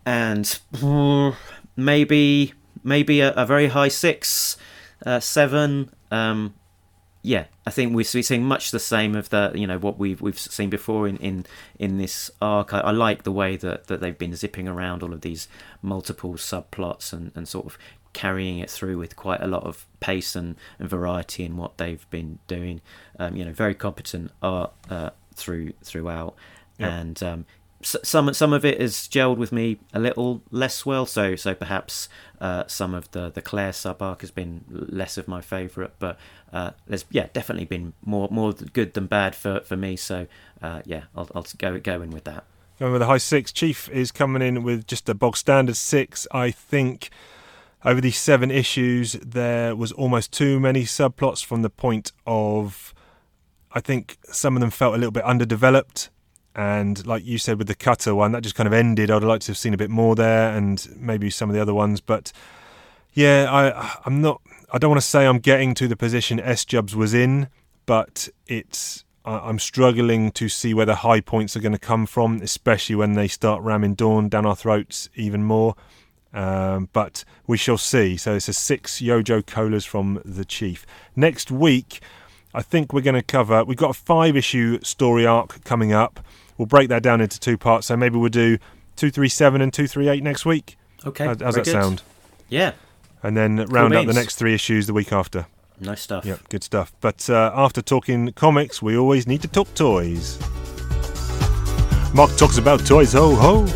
and 0.06 0.44
mm, 0.74 1.34
maybe 1.76 2.54
maybe 2.84 3.20
a, 3.20 3.32
a 3.32 3.44
very 3.46 3.66
high 3.68 3.88
six, 3.88 4.56
uh, 5.04 5.18
seven. 5.20 5.90
Um, 6.10 6.54
yeah, 7.26 7.46
I 7.66 7.70
think 7.70 7.94
we're 7.94 8.04
seeing 8.04 8.44
much 8.44 8.70
the 8.70 8.78
same 8.78 9.16
of 9.16 9.30
the 9.30 9.50
you 9.54 9.66
know 9.66 9.78
what 9.78 9.98
we've 9.98 10.20
we've 10.20 10.38
seen 10.38 10.68
before 10.68 11.08
in 11.08 11.16
in, 11.16 11.46
in 11.78 11.96
this 11.96 12.30
arc. 12.42 12.74
I, 12.74 12.80
I 12.80 12.90
like 12.90 13.22
the 13.22 13.32
way 13.32 13.56
that, 13.56 13.86
that 13.86 14.00
they've 14.00 14.16
been 14.18 14.36
zipping 14.36 14.68
around 14.68 15.02
all 15.02 15.12
of 15.14 15.22
these 15.22 15.48
multiple 15.80 16.34
subplots 16.34 17.12
and, 17.14 17.32
and 17.34 17.48
sort 17.48 17.64
of 17.66 17.78
carrying 18.12 18.58
it 18.58 18.70
through 18.70 18.96
with 18.98 19.16
quite 19.16 19.40
a 19.40 19.46
lot 19.46 19.64
of 19.64 19.86
pace 20.00 20.36
and, 20.36 20.54
and 20.78 20.88
variety 20.88 21.44
in 21.44 21.56
what 21.56 21.78
they've 21.78 22.08
been 22.10 22.38
doing. 22.46 22.80
Um, 23.18 23.34
you 23.36 23.44
know, 23.44 23.52
very 23.52 23.74
competent 23.74 24.30
art 24.42 24.72
uh, 24.90 25.10
through 25.34 25.72
throughout, 25.82 26.34
Yep. 26.78 26.90
and 26.90 27.22
um, 27.22 27.46
some 27.84 28.32
some 28.34 28.52
of 28.52 28.64
it 28.64 28.80
has 28.80 28.94
gelled 29.08 29.36
with 29.36 29.52
me 29.52 29.78
a 29.92 29.98
little 29.98 30.42
less 30.50 30.84
well. 30.86 31.06
So 31.06 31.36
so 31.36 31.54
perhaps 31.54 32.08
uh, 32.40 32.64
some 32.66 32.94
of 32.94 33.10
the 33.12 33.30
the 33.30 33.42
Claire 33.42 33.72
sub 33.72 34.02
arc 34.02 34.22
has 34.22 34.30
been 34.30 34.64
less 34.68 35.18
of 35.18 35.28
my 35.28 35.40
favourite, 35.40 35.92
but 35.98 36.18
uh, 36.52 36.70
there's 36.86 37.04
yeah 37.10 37.28
definitely 37.32 37.64
been 37.64 37.92
more 38.04 38.28
more 38.30 38.52
good 38.52 38.94
than 38.94 39.06
bad 39.06 39.34
for 39.34 39.60
for 39.60 39.76
me. 39.76 39.96
So 39.96 40.26
uh, 40.62 40.82
yeah, 40.84 41.04
I'll 41.14 41.30
I'll 41.34 41.46
go 41.58 41.78
go 41.78 42.02
in 42.02 42.10
with 42.10 42.24
that. 42.24 42.44
Going 42.78 42.92
with 42.92 43.02
a 43.02 43.06
high 43.06 43.18
six. 43.18 43.52
Chief 43.52 43.88
is 43.90 44.10
coming 44.10 44.42
in 44.42 44.62
with 44.62 44.86
just 44.86 45.08
a 45.08 45.14
bog 45.14 45.36
standard 45.36 45.76
six. 45.76 46.26
I 46.32 46.50
think 46.50 47.10
over 47.84 48.00
these 48.00 48.18
seven 48.18 48.50
issues, 48.50 49.12
there 49.12 49.76
was 49.76 49.92
almost 49.92 50.32
too 50.32 50.58
many 50.58 50.84
subplots 50.84 51.44
from 51.44 51.62
the 51.62 51.70
point 51.70 52.12
of. 52.26 52.94
I 53.76 53.80
think 53.80 54.18
some 54.30 54.56
of 54.56 54.60
them 54.60 54.70
felt 54.70 54.94
a 54.94 54.98
little 54.98 55.10
bit 55.10 55.24
underdeveloped. 55.24 56.08
And 56.54 57.04
like 57.06 57.24
you 57.24 57.38
said 57.38 57.58
with 57.58 57.66
the 57.66 57.74
cutter 57.74 58.14
one, 58.14 58.32
that 58.32 58.42
just 58.42 58.54
kind 58.54 58.66
of 58.66 58.72
ended. 58.72 59.10
I'd 59.10 59.24
like 59.24 59.40
to 59.42 59.48
have 59.48 59.58
seen 59.58 59.74
a 59.74 59.76
bit 59.76 59.90
more 59.90 60.14
there 60.14 60.56
and 60.56 60.86
maybe 60.96 61.30
some 61.30 61.50
of 61.50 61.54
the 61.54 61.60
other 61.60 61.74
ones. 61.74 62.00
But 62.00 62.32
yeah, 63.12 63.48
I, 63.50 63.98
I'm 64.04 64.20
not. 64.20 64.40
I 64.72 64.78
don't 64.78 64.90
want 64.90 65.02
to 65.02 65.06
say 65.06 65.26
I'm 65.26 65.38
getting 65.38 65.74
to 65.74 65.88
the 65.88 65.96
position 65.96 66.40
S 66.40 66.64
Jubs 66.64 66.94
was 66.94 67.14
in, 67.14 67.48
but 67.86 68.28
it's. 68.46 69.04
I'm 69.26 69.58
struggling 69.58 70.32
to 70.32 70.50
see 70.50 70.74
where 70.74 70.84
the 70.84 70.96
high 70.96 71.22
points 71.22 71.56
are 71.56 71.60
going 71.60 71.72
to 71.72 71.78
come 71.78 72.04
from, 72.04 72.42
especially 72.42 72.94
when 72.94 73.14
they 73.14 73.26
start 73.26 73.62
ramming 73.62 73.94
Dawn 73.94 74.28
down 74.28 74.44
our 74.44 74.54
throats 74.54 75.08
even 75.14 75.42
more. 75.42 75.76
Um, 76.34 76.90
but 76.92 77.24
we 77.46 77.56
shall 77.56 77.78
see. 77.78 78.18
So 78.18 78.34
it's 78.34 78.48
a 78.48 78.52
six 78.52 79.00
Yojo 79.00 79.46
colas 79.46 79.86
from 79.86 80.20
the 80.26 80.44
Chief. 80.44 80.84
Next 81.16 81.50
week, 81.50 82.02
I 82.52 82.60
think 82.60 82.92
we're 82.92 83.00
going 83.00 83.14
to 83.14 83.22
cover. 83.22 83.64
We've 83.64 83.78
got 83.78 83.90
a 83.90 83.98
five 83.98 84.36
issue 84.36 84.78
story 84.82 85.24
arc 85.24 85.64
coming 85.64 85.92
up. 85.92 86.20
We'll 86.58 86.66
break 86.66 86.88
that 86.88 87.02
down 87.02 87.20
into 87.20 87.38
two 87.40 87.58
parts. 87.58 87.88
So 87.88 87.96
maybe 87.96 88.16
we'll 88.16 88.28
do 88.30 88.58
two 88.96 89.10
three 89.10 89.28
seven 89.28 89.60
and 89.60 89.72
two 89.72 89.86
three 89.86 90.08
eight 90.08 90.22
next 90.22 90.44
week. 90.46 90.76
Okay. 91.04 91.24
How, 91.24 91.36
how's 91.38 91.54
that 91.54 91.64
good. 91.64 91.72
sound? 91.72 92.02
Yeah. 92.48 92.72
And 93.22 93.36
then 93.36 93.56
round 93.66 93.94
up 93.94 94.06
the 94.06 94.12
next 94.12 94.36
three 94.36 94.54
issues 94.54 94.86
the 94.86 94.92
week 94.92 95.12
after. 95.12 95.46
Nice 95.80 96.02
stuff. 96.02 96.24
Yep, 96.24 96.48
good 96.50 96.62
stuff. 96.62 96.92
But 97.00 97.28
uh, 97.28 97.50
after 97.54 97.82
talking 97.82 98.32
comics, 98.32 98.80
we 98.80 98.96
always 98.96 99.26
need 99.26 99.42
to 99.42 99.48
talk 99.48 99.72
toys. 99.74 100.38
Mark 102.14 102.36
talks 102.36 102.58
about 102.58 102.86
toys, 102.86 103.12
ho 103.12 103.34
ho. 103.34 103.66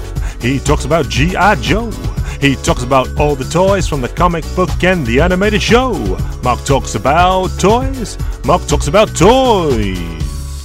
He 0.41 0.61
talks 0.61 0.85
about 0.85 1.09
G.I. 1.09 1.57
Joe. 1.57 1.91
He 2.41 2.55
talks 2.55 2.85
about 2.85 3.09
all 3.19 3.35
the 3.35 3.49
toys 3.51 3.89
from 3.89 4.01
the 4.01 4.09
comic 4.09 4.45
book 4.55 4.85
and 4.85 5.05
the 5.05 5.21
animated 5.21 5.61
show. 5.61 5.93
Mark 6.45 6.65
talks 6.65 6.95
about 6.95 7.49
toys. 7.59 8.17
Mark 8.45 8.65
talks 8.67 8.87
about 8.87 9.09
toys. 9.17 9.99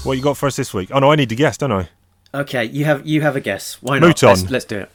What 0.05 0.18
you 0.18 0.22
got 0.24 0.38
for 0.38 0.45
us 0.45 0.55
this 0.55 0.72
week? 0.72 0.89
Oh 0.91 0.99
no, 0.99 1.11
I 1.11 1.16
need 1.16 1.30
to 1.30 1.36
guess, 1.36 1.57
don't 1.57 1.72
I? 1.72 1.89
Okay, 2.34 2.65
you 2.65 2.86
have 2.86 3.05
you 3.05 3.21
have 3.21 3.36
a 3.36 3.41
guess. 3.41 3.75
Why 3.81 3.99
not? 3.99 4.07
Mouton. 4.07 4.29
Let's, 4.29 4.49
let's 4.49 4.65
do 4.65 4.79
it. 4.79 4.91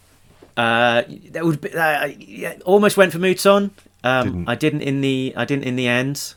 Uh, 0.56 1.02
that 1.30 1.44
would 1.44 1.60
be, 1.60 1.72
uh, 1.72 2.06
yeah, 2.18 2.54
almost 2.64 2.96
went 2.96 3.12
for 3.12 3.18
Mouton. 3.18 3.70
Um, 4.02 4.24
Didn't. 4.24 4.48
I 4.48 4.54
didn't 4.56 4.80
in 4.82 5.00
the 5.00 5.34
I 5.36 5.44
didn't 5.44 5.64
in 5.64 5.76
the 5.76 5.86
end. 5.86 6.34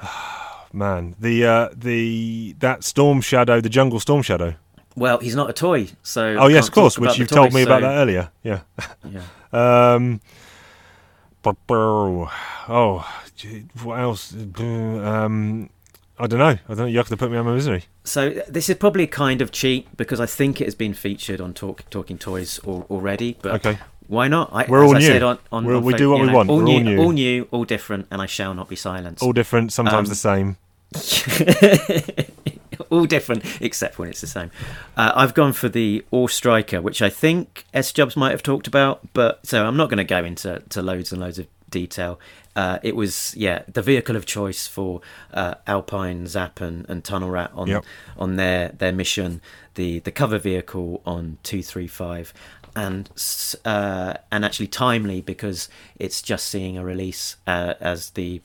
Man, 0.72 1.16
the 1.18 1.44
uh, 1.44 1.68
the 1.74 2.54
that 2.60 2.84
Storm 2.84 3.20
Shadow, 3.20 3.60
the 3.60 3.68
Jungle 3.68 3.98
Storm 3.98 4.22
Shadow. 4.22 4.54
Well, 4.96 5.18
he's 5.18 5.34
not 5.34 5.50
a 5.50 5.52
toy, 5.52 5.88
so 6.02 6.36
Oh 6.38 6.46
I 6.46 6.48
yes, 6.50 6.68
of 6.68 6.74
course, 6.74 6.98
which 6.98 7.18
you've 7.18 7.28
told 7.28 7.50
toy, 7.50 7.56
me 7.56 7.62
about 7.62 7.82
that 7.82 7.94
earlier. 7.96 8.30
Yeah. 8.42 8.60
Yeah. 9.10 9.22
Um, 9.52 10.20
oh, 11.44 13.04
what 13.82 13.98
else? 13.98 14.32
Um, 14.60 15.70
I 16.20 16.26
don't 16.26 16.38
know. 16.38 16.44
I 16.46 16.58
don't 16.68 16.76
know. 16.78 16.84
You 16.84 16.98
have 16.98 17.08
to 17.08 17.16
put 17.16 17.32
me 17.32 17.38
on 17.38 17.46
my 17.46 17.54
misery. 17.54 17.84
So 18.10 18.30
this 18.48 18.68
is 18.68 18.76
probably 18.76 19.04
a 19.04 19.06
kind 19.06 19.40
of 19.40 19.52
cheap 19.52 19.88
because 19.96 20.18
I 20.18 20.26
think 20.26 20.60
it 20.60 20.64
has 20.64 20.74
been 20.74 20.94
featured 20.94 21.40
on 21.40 21.54
Talk, 21.54 21.88
Talking 21.90 22.18
Toys 22.18 22.58
al- 22.66 22.84
already. 22.90 23.36
But 23.40 23.54
Okay. 23.64 23.78
why 24.08 24.26
not? 24.26 24.50
I, 24.52 24.66
We're 24.68 24.84
all 24.84 24.96
I 24.96 24.98
new. 24.98 25.06
Said 25.06 25.22
on, 25.22 25.38
on, 25.52 25.64
We're- 25.64 25.76
on 25.78 25.84
we 25.84 25.94
do 25.94 26.10
what 26.10 26.20
we 26.20 26.26
know, 26.26 26.32
want. 26.34 26.50
All 26.50 26.60
new, 26.60 26.72
all 26.74 26.80
new. 26.80 26.98
all 26.98 27.12
new, 27.12 27.48
all 27.52 27.64
different, 27.64 28.08
and 28.10 28.20
I 28.20 28.26
shall 28.26 28.52
not 28.52 28.68
be 28.68 28.74
silenced. 28.74 29.22
All 29.22 29.32
different, 29.32 29.72
sometimes 29.72 30.08
Um, 30.08 30.10
the 30.10 30.16
same. 30.16 30.56
all 32.90 33.04
different 33.04 33.44
except 33.60 33.96
when 33.98 34.08
it's 34.08 34.20
the 34.20 34.26
same. 34.26 34.50
Uh, 34.96 35.12
I've 35.14 35.34
gone 35.34 35.52
for 35.52 35.68
the 35.68 36.04
AWE 36.12 36.26
Striker, 36.28 36.80
which 36.82 37.00
I 37.02 37.10
think 37.10 37.64
S 37.72 37.92
Jobs 37.92 38.16
might 38.16 38.32
have 38.32 38.42
talked 38.42 38.66
about, 38.66 39.00
but 39.12 39.46
so 39.46 39.64
I'm 39.64 39.76
not 39.76 39.88
going 39.88 39.98
to 39.98 40.04
go 40.04 40.24
into 40.24 40.60
to 40.70 40.82
loads 40.82 41.12
and 41.12 41.20
loads 41.20 41.38
of 41.38 41.46
detail. 41.70 42.18
Uh, 42.56 42.78
it 42.82 42.96
was 42.96 43.34
yeah 43.36 43.62
the 43.72 43.82
vehicle 43.82 44.16
of 44.16 44.26
choice 44.26 44.66
for 44.66 45.00
uh, 45.32 45.54
Alpine, 45.66 46.26
Zap, 46.26 46.60
and, 46.60 46.84
and 46.88 47.04
Tunnel 47.04 47.30
Rat 47.30 47.50
on 47.54 47.68
Yep. 47.68 47.84
on 48.18 48.36
their 48.36 48.68
their 48.70 48.92
mission. 48.92 49.40
The 49.74 50.00
the 50.00 50.10
cover 50.10 50.38
vehicle 50.38 51.00
on 51.06 51.38
two 51.42 51.62
three 51.62 51.86
five. 51.86 52.32
And 52.76 53.10
uh, 53.64 54.14
and 54.30 54.44
actually 54.44 54.68
timely 54.68 55.20
because 55.20 55.68
it's 55.98 56.22
just 56.22 56.48
seeing 56.48 56.78
a 56.78 56.84
release 56.84 57.36
uh, 57.46 57.74
as 57.80 58.10
the 58.10 58.42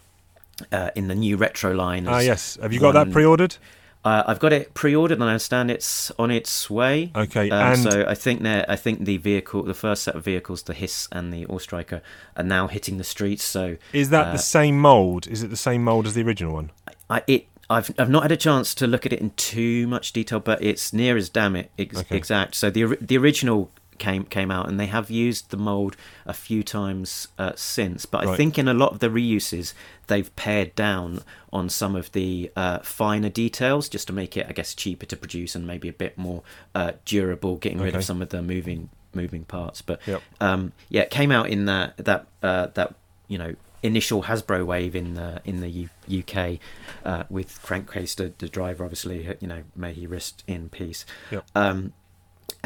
uh, 0.72 0.89
in 0.95 1.08
the 1.08 1.16
new 1.16 1.38
retro 1.38 1.74
line. 1.74 2.08
Ah, 2.08 2.20
yes. 2.20 2.58
Have 2.62 2.74
you 2.74 2.80
got 2.80 2.93
that 2.93 3.12
pre-ordered? 3.12 3.58
Uh, 4.06 4.24
I've 4.28 4.38
got 4.39 4.53
it 4.53 4.76
pre-ordered, 4.76 5.16
and 5.16 5.24
I 5.24 5.30
understand 5.30 5.72
it's 5.72 6.12
on 6.20 6.30
its 6.30 6.70
way. 6.70 7.12
Okay, 7.16 7.49
Um, 7.49 7.74
and- 7.74 7.82
so 7.91 8.06
I 8.08 8.14
think 8.14 8.43
that 8.43 8.70
I 8.70 8.76
think 8.76 9.03
the 9.06 9.18
vehicle, 9.18 9.64
the 9.64 9.74
first 9.74 10.03
set 10.03 10.14
of 10.16 10.24
vehicles, 10.24 10.62
the 10.64 10.76
Hiss 10.76 11.08
and 11.12 11.34
the 11.34 11.45
AWE 11.49 11.60
Striker, 11.60 12.01
are 12.38 12.43
now 12.43 12.68
hitting 12.68 12.99
the 12.99 13.03
streets. 13.03 13.43
So 13.43 13.78
Is 13.93 14.12
that 14.12 14.28
uh, 14.28 14.32
the 14.34 14.38
same 14.38 14.80
mold? 14.80 15.26
Is 15.28 15.41
it 15.41 15.49
the 15.49 15.58
same 15.58 15.84
mold 15.84 16.06
as 16.06 16.14
the 16.14 16.22
original 16.22 16.53
one? 16.53 16.70
I 17.10 17.24
it 17.26 17.47
I've 17.68 17.89
I've 17.97 18.12
not 18.12 18.22
had 18.22 18.32
a 18.32 18.38
chance 18.38 18.76
to 18.76 18.86
look 18.86 19.08
at 19.08 19.14
it 19.14 19.20
in 19.20 19.32
too 19.32 19.88
much 19.88 20.14
detail, 20.14 20.39
but 20.39 20.62
it's 20.64 20.93
near 20.93 21.18
as 21.18 21.30
damn 21.30 21.56
it 21.56 21.72
ex- 21.80 21.97
Okay. 22.01 22.16
exact. 22.16 22.53
So 22.53 22.70
the 22.70 22.95
the 23.01 23.18
original 23.18 23.72
came 23.97 24.23
came 24.25 24.51
out, 24.51 24.67
and 24.67 24.79
they 24.79 24.85
have 24.87 25.09
used 25.09 25.49
the 25.51 25.57
mold 25.57 25.95
a 26.25 26.33
few 26.33 26.63
times 26.63 27.27
uh, 27.37 27.51
since. 27.55 28.05
But 28.05 28.23
I 28.23 28.25
Right. 28.29 28.37
think 28.37 28.57
in 28.57 28.67
a 28.67 28.73
lot 28.73 28.91
of 28.93 28.99
the 28.99 29.09
reuses, 29.09 29.73
they've 30.07 30.33
pared 30.35 30.75
down 30.75 31.21
on 31.53 31.69
some 31.69 31.95
of 31.95 32.11
the 32.11 32.51
uh, 32.55 32.79
finer 32.79 33.29
details 33.29 33.87
just 33.89 34.07
to 34.07 34.13
make 34.13 34.35
it, 34.37 34.45
I 34.49 34.53
guess, 34.53 34.75
cheaper 34.75 35.05
to 35.05 35.15
produce 35.15 35.55
and 35.55 35.65
maybe 35.65 35.87
a 35.89 35.93
bit 35.93 36.17
more 36.17 36.43
uh, 36.73 36.93
durable, 37.05 37.55
getting 37.57 37.79
rid 37.79 37.95
of 37.95 38.03
some 38.03 38.21
of 38.21 38.29
the 38.29 38.41
moving 38.41 38.89
moving 39.13 39.45
parts. 39.45 39.81
But 39.81 39.99
Yep. 40.05 40.21
um, 40.41 40.73
yeah, 40.89 41.01
it 41.03 41.09
came 41.09 41.31
out 41.31 41.49
in 41.49 41.65
that 41.65 41.95
that 41.97 42.27
uh, 42.43 42.67
that 42.73 42.95
you 43.27 43.37
know 43.37 43.55
initial 43.83 44.23
Hasbro 44.23 44.65
wave 44.65 44.95
in 44.95 45.13
the 45.13 45.41
in 45.45 45.61
the 45.61 45.69
U- 45.69 45.89
UK 46.21 46.59
uh, 47.05 47.23
with 47.29 47.61
Crankcase, 47.61 48.15
the, 48.15 48.33
the 48.39 48.49
driver, 48.49 48.83
obviously, 48.83 49.35
you 49.39 49.47
know, 49.47 49.61
may 49.75 49.93
he 49.93 50.07
rest 50.07 50.43
in 50.47 50.69
peace. 50.69 51.05
Yep. 51.31 51.45
Um, 51.53 51.93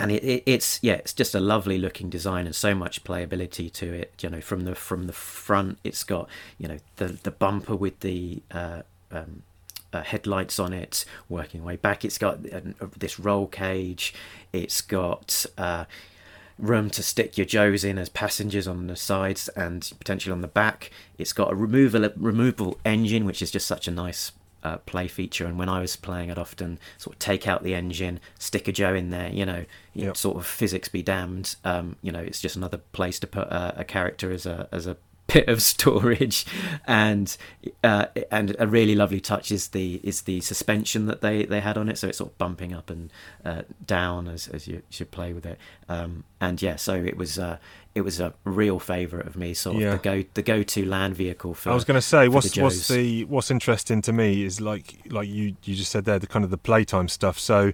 and 0.02 0.12
it, 0.12 0.24
it, 0.24 0.44
it's 0.46 0.80
yeah, 0.82 0.94
it's 0.94 1.14
just 1.14 1.36
a 1.36 1.40
lovely 1.40 1.78
looking 1.78 2.10
design 2.10 2.46
and 2.46 2.56
so 2.56 2.74
much 2.74 3.04
playability 3.04 3.72
to 3.74 3.94
it. 3.94 4.14
You 4.22 4.30
know, 4.30 4.42
from 4.42 4.62
the 4.62 4.76
from 4.76 5.08
the 5.08 5.14
front, 5.14 5.80
it's 5.84 6.04
got 6.04 6.30
you 6.58 6.68
know 6.68 6.78
the 6.98 7.08
the 7.24 7.32
bumper 7.32 7.76
with 7.76 8.00
the 8.02 8.42
uh, 8.52 8.82
um, 9.12 9.44
uh, 9.94 10.02
headlights 10.02 10.60
on 10.60 10.74
it, 10.74 11.06
working 11.28 11.64
way 11.64 11.76
back. 11.76 12.06
It's 12.06 12.18
got 12.18 12.40
uh, 12.52 12.62
this 12.98 13.20
roll 13.20 13.48
cage. 13.48 14.14
It's 14.54 14.82
got 14.82 15.46
uh, 15.58 15.86
room 16.58 16.90
to 16.92 17.04
stick 17.04 17.38
your 17.38 17.46
Joes 17.46 17.84
in 17.84 17.98
as 17.98 18.10
passengers 18.10 18.68
on 18.68 18.88
the 18.88 18.96
sides 18.96 19.48
and 19.50 19.92
potentially 19.98 20.34
on 20.34 20.42
the 20.42 20.48
back. 20.48 20.92
It's 21.18 21.34
got 21.34 21.52
a 21.52 21.56
removal 21.56 22.10
removable 22.18 22.80
engine, 22.86 23.26
which 23.26 23.42
is 23.42 23.52
just 23.52 23.68
such 23.68 23.88
a 23.88 23.92
nice 23.92 24.32
uh, 24.64 24.78
play 24.80 25.08
feature. 25.08 25.46
And 25.46 25.58
when 25.58 25.70
I 25.70 25.80
was 25.80 25.96
playing, 25.96 26.32
I'd 26.32 26.38
often 26.38 26.80
sort 26.98 27.16
of 27.16 27.20
take 27.20 27.48
out 27.48 27.64
the 27.64 27.76
engine, 27.76 28.20
stick 28.38 28.68
a 28.68 28.72
Joe 28.72 28.94
in 28.94 29.10
there. 29.10 29.30
You 29.32 29.46
know, 29.46 29.66
Yep. 29.94 30.16
sort 30.18 30.38
of 30.38 30.46
physics 30.46 30.88
be 30.88 31.02
damned. 31.04 31.56
Um, 31.66 31.96
you 32.02 32.12
know, 32.12 32.20
it's 32.20 32.40
just 32.42 32.56
another 32.56 32.78
place 32.78 33.20
to 33.20 33.28
put 33.28 33.48
a, 33.50 33.82
a 33.82 33.84
character 33.84 34.32
as 34.32 34.46
a 34.46 34.68
as 34.72 34.88
a 34.88 34.98
bit 35.34 35.48
of 35.48 35.62
storage 35.62 36.46
and 36.86 37.38
uh, 37.84 38.06
and 38.32 38.56
a 38.60 38.68
really 38.68 38.96
lovely 38.96 39.20
touch 39.20 39.52
is 39.52 39.70
the 39.70 40.00
is 40.04 40.24
the 40.24 40.40
suspension 40.42 41.06
that 41.06 41.22
they 41.22 41.46
they 41.46 41.60
had 41.60 41.78
on 41.78 41.90
it 41.90 41.98
so 41.98 42.08
it's 42.08 42.18
sort 42.18 42.32
of 42.32 42.38
bumping 42.38 42.74
up 42.74 42.90
and 42.90 43.12
uh, 43.46 43.62
down 43.86 44.28
as 44.28 44.48
as 44.48 44.68
you 44.68 44.82
should 44.90 45.12
play 45.12 45.34
with 45.34 45.46
it 45.46 45.58
um, 45.88 46.24
and 46.42 46.62
yeah 46.62 46.76
so 46.76 46.94
it 46.96 47.18
was 47.18 47.38
uh, 47.40 47.58
it 47.96 48.02
was 48.02 48.20
a 48.20 48.34
real 48.44 48.80
favorite 48.80 49.26
of 49.28 49.36
me 49.36 49.54
sort 49.54 49.76
of 49.76 49.82
Yeah. 49.82 49.92
the 49.92 49.98
go 49.98 50.24
the 50.34 50.42
go 50.42 50.64
to 50.64 50.86
land 50.86 51.16
vehicle 51.16 51.54
for 51.54 51.72
I 51.72 51.74
was 51.74 51.86
going 51.86 51.96
to 51.96 52.02
say 52.02 52.28
what's 52.28 52.52
the 52.52 52.62
what's 52.64 52.88
the 52.88 53.26
what's 53.26 53.52
interesting 53.52 54.02
to 54.04 54.14
me 54.14 54.44
is 54.44 54.60
like 54.62 55.00
like 55.10 55.28
you 55.28 55.56
you 55.64 55.76
just 55.76 55.92
said 55.92 56.06
there 56.06 56.20
the 56.20 56.28
kind 56.28 56.46
of 56.46 56.52
the 56.52 56.58
playtime 56.58 57.08
stuff. 57.08 57.40
So 57.40 57.74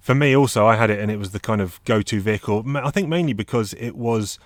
for 0.00 0.14
me 0.14 0.34
also 0.36 0.66
I 0.66 0.76
had 0.76 0.90
it 0.90 0.98
and 0.98 1.10
it 1.10 1.16
was 1.18 1.30
the 1.30 1.40
kind 1.40 1.60
of 1.60 1.80
go-to 1.84 2.20
vehicle. 2.20 2.64
I 2.76 2.90
think 2.90 3.08
mainly 3.08 3.32
because 3.34 3.72
it 3.74 3.92
was 3.96 4.38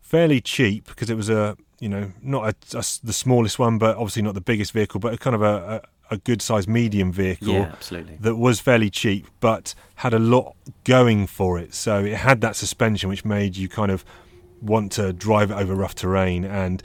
fairly 0.00 0.40
cheap 0.40 0.86
because 0.86 1.10
it 1.10 1.16
was 1.16 1.28
a 1.30 1.56
you 1.80 1.88
know 1.88 2.12
not 2.22 2.44
a, 2.44 2.78
a 2.78 2.84
the 3.02 3.12
smallest 3.12 3.58
one 3.58 3.78
but 3.78 3.96
obviously 3.96 4.22
not 4.22 4.34
the 4.34 4.40
biggest 4.40 4.72
vehicle 4.72 5.00
but 5.00 5.12
a 5.14 5.18
kind 5.18 5.34
of 5.34 5.42
a, 5.42 5.82
a, 6.10 6.14
a 6.14 6.16
good 6.18 6.40
sized 6.42 6.68
medium 6.68 7.10
vehicle 7.12 7.48
yeah 7.54 7.70
absolutely 7.72 8.16
that 8.20 8.36
was 8.36 8.60
fairly 8.60 8.90
cheap 8.90 9.26
but 9.40 9.74
had 9.96 10.14
a 10.14 10.18
lot 10.18 10.54
going 10.84 11.26
for 11.26 11.58
it. 11.58 11.74
So 11.74 12.04
it 12.04 12.14
had 12.16 12.40
that 12.42 12.56
suspension 12.56 13.08
which 13.08 13.24
made 13.24 13.56
you 13.56 13.68
kind 13.68 13.90
of 13.90 14.04
want 14.62 14.92
to 14.92 15.12
drive 15.12 15.50
it 15.50 15.54
over 15.54 15.74
rough 15.74 15.94
terrain 15.94 16.44
and 16.44 16.82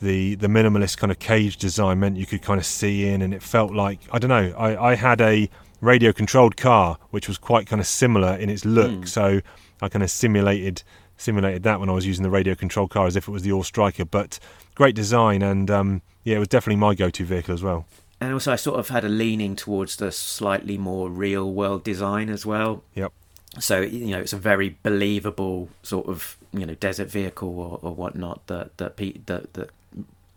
the 0.00 0.34
the 0.36 0.46
minimalist 0.46 0.98
kind 0.98 1.10
of 1.10 1.18
cage 1.18 1.56
design 1.56 1.98
meant 2.00 2.16
you 2.16 2.26
could 2.26 2.42
kind 2.42 2.60
of 2.60 2.66
see 2.66 3.08
in 3.08 3.22
and 3.22 3.32
it 3.34 3.42
felt 3.42 3.72
like 3.72 4.00
I 4.12 4.18
don't 4.18 4.28
know 4.28 4.54
I, 4.56 4.90
I 4.90 4.94
had 4.94 5.20
a 5.20 5.48
radio 5.80 6.12
controlled 6.12 6.56
car 6.56 6.98
which 7.10 7.28
was 7.28 7.38
quite 7.38 7.66
kind 7.66 7.80
of 7.80 7.86
similar 7.86 8.34
in 8.36 8.48
its 8.50 8.64
look 8.64 8.90
Mm. 8.90 9.08
so 9.08 9.40
I 9.80 9.88
kind 9.88 10.02
of 10.02 10.10
simulated 10.10 10.82
simulated 11.18 11.62
that 11.64 11.78
when 11.80 11.90
I 11.90 11.92
was 11.92 12.06
using 12.06 12.22
the 12.22 12.30
radio 12.30 12.54
controlled 12.54 12.90
car 12.90 13.06
as 13.06 13.16
if 13.16 13.28
it 13.28 13.30
was 13.30 13.42
the 13.42 13.50
AWE 13.52 13.62
Striker 13.64 14.04
but 14.06 14.38
great 14.74 14.94
design 14.94 15.42
and 15.42 15.70
um, 15.70 16.00
yeah 16.24 16.36
it 16.36 16.38
was 16.38 16.48
definitely 16.48 16.76
my 16.80 16.94
go-to 16.94 17.24
vehicle 17.26 17.52
as 17.52 17.62
well. 17.62 17.84
And 18.20 18.32
also 18.32 18.52
I 18.52 18.56
sort 18.56 18.80
of 18.80 18.88
had 18.88 19.04
a 19.04 19.08
leaning 19.08 19.54
towards 19.56 19.96
the 19.96 20.10
slightly 20.10 20.78
more 20.78 21.08
real 21.10 21.52
world 21.52 21.84
design 21.84 22.28
as 22.30 22.46
well. 22.46 22.82
Yep. 22.94 23.12
So 23.60 23.80
you 23.80 24.08
know 24.08 24.20
it's 24.20 24.32
a 24.32 24.38
very 24.38 24.76
believable 24.82 25.68
sort 25.82 26.06
of 26.08 26.36
you 26.52 26.64
know 26.66 26.74
desert 26.74 27.08
vehicle 27.10 27.58
or, 27.60 27.78
or 27.82 27.94
whatnot 27.94 28.46
that 28.46 28.76
that, 28.78 28.96
that 29.26 29.52
that 29.54 29.70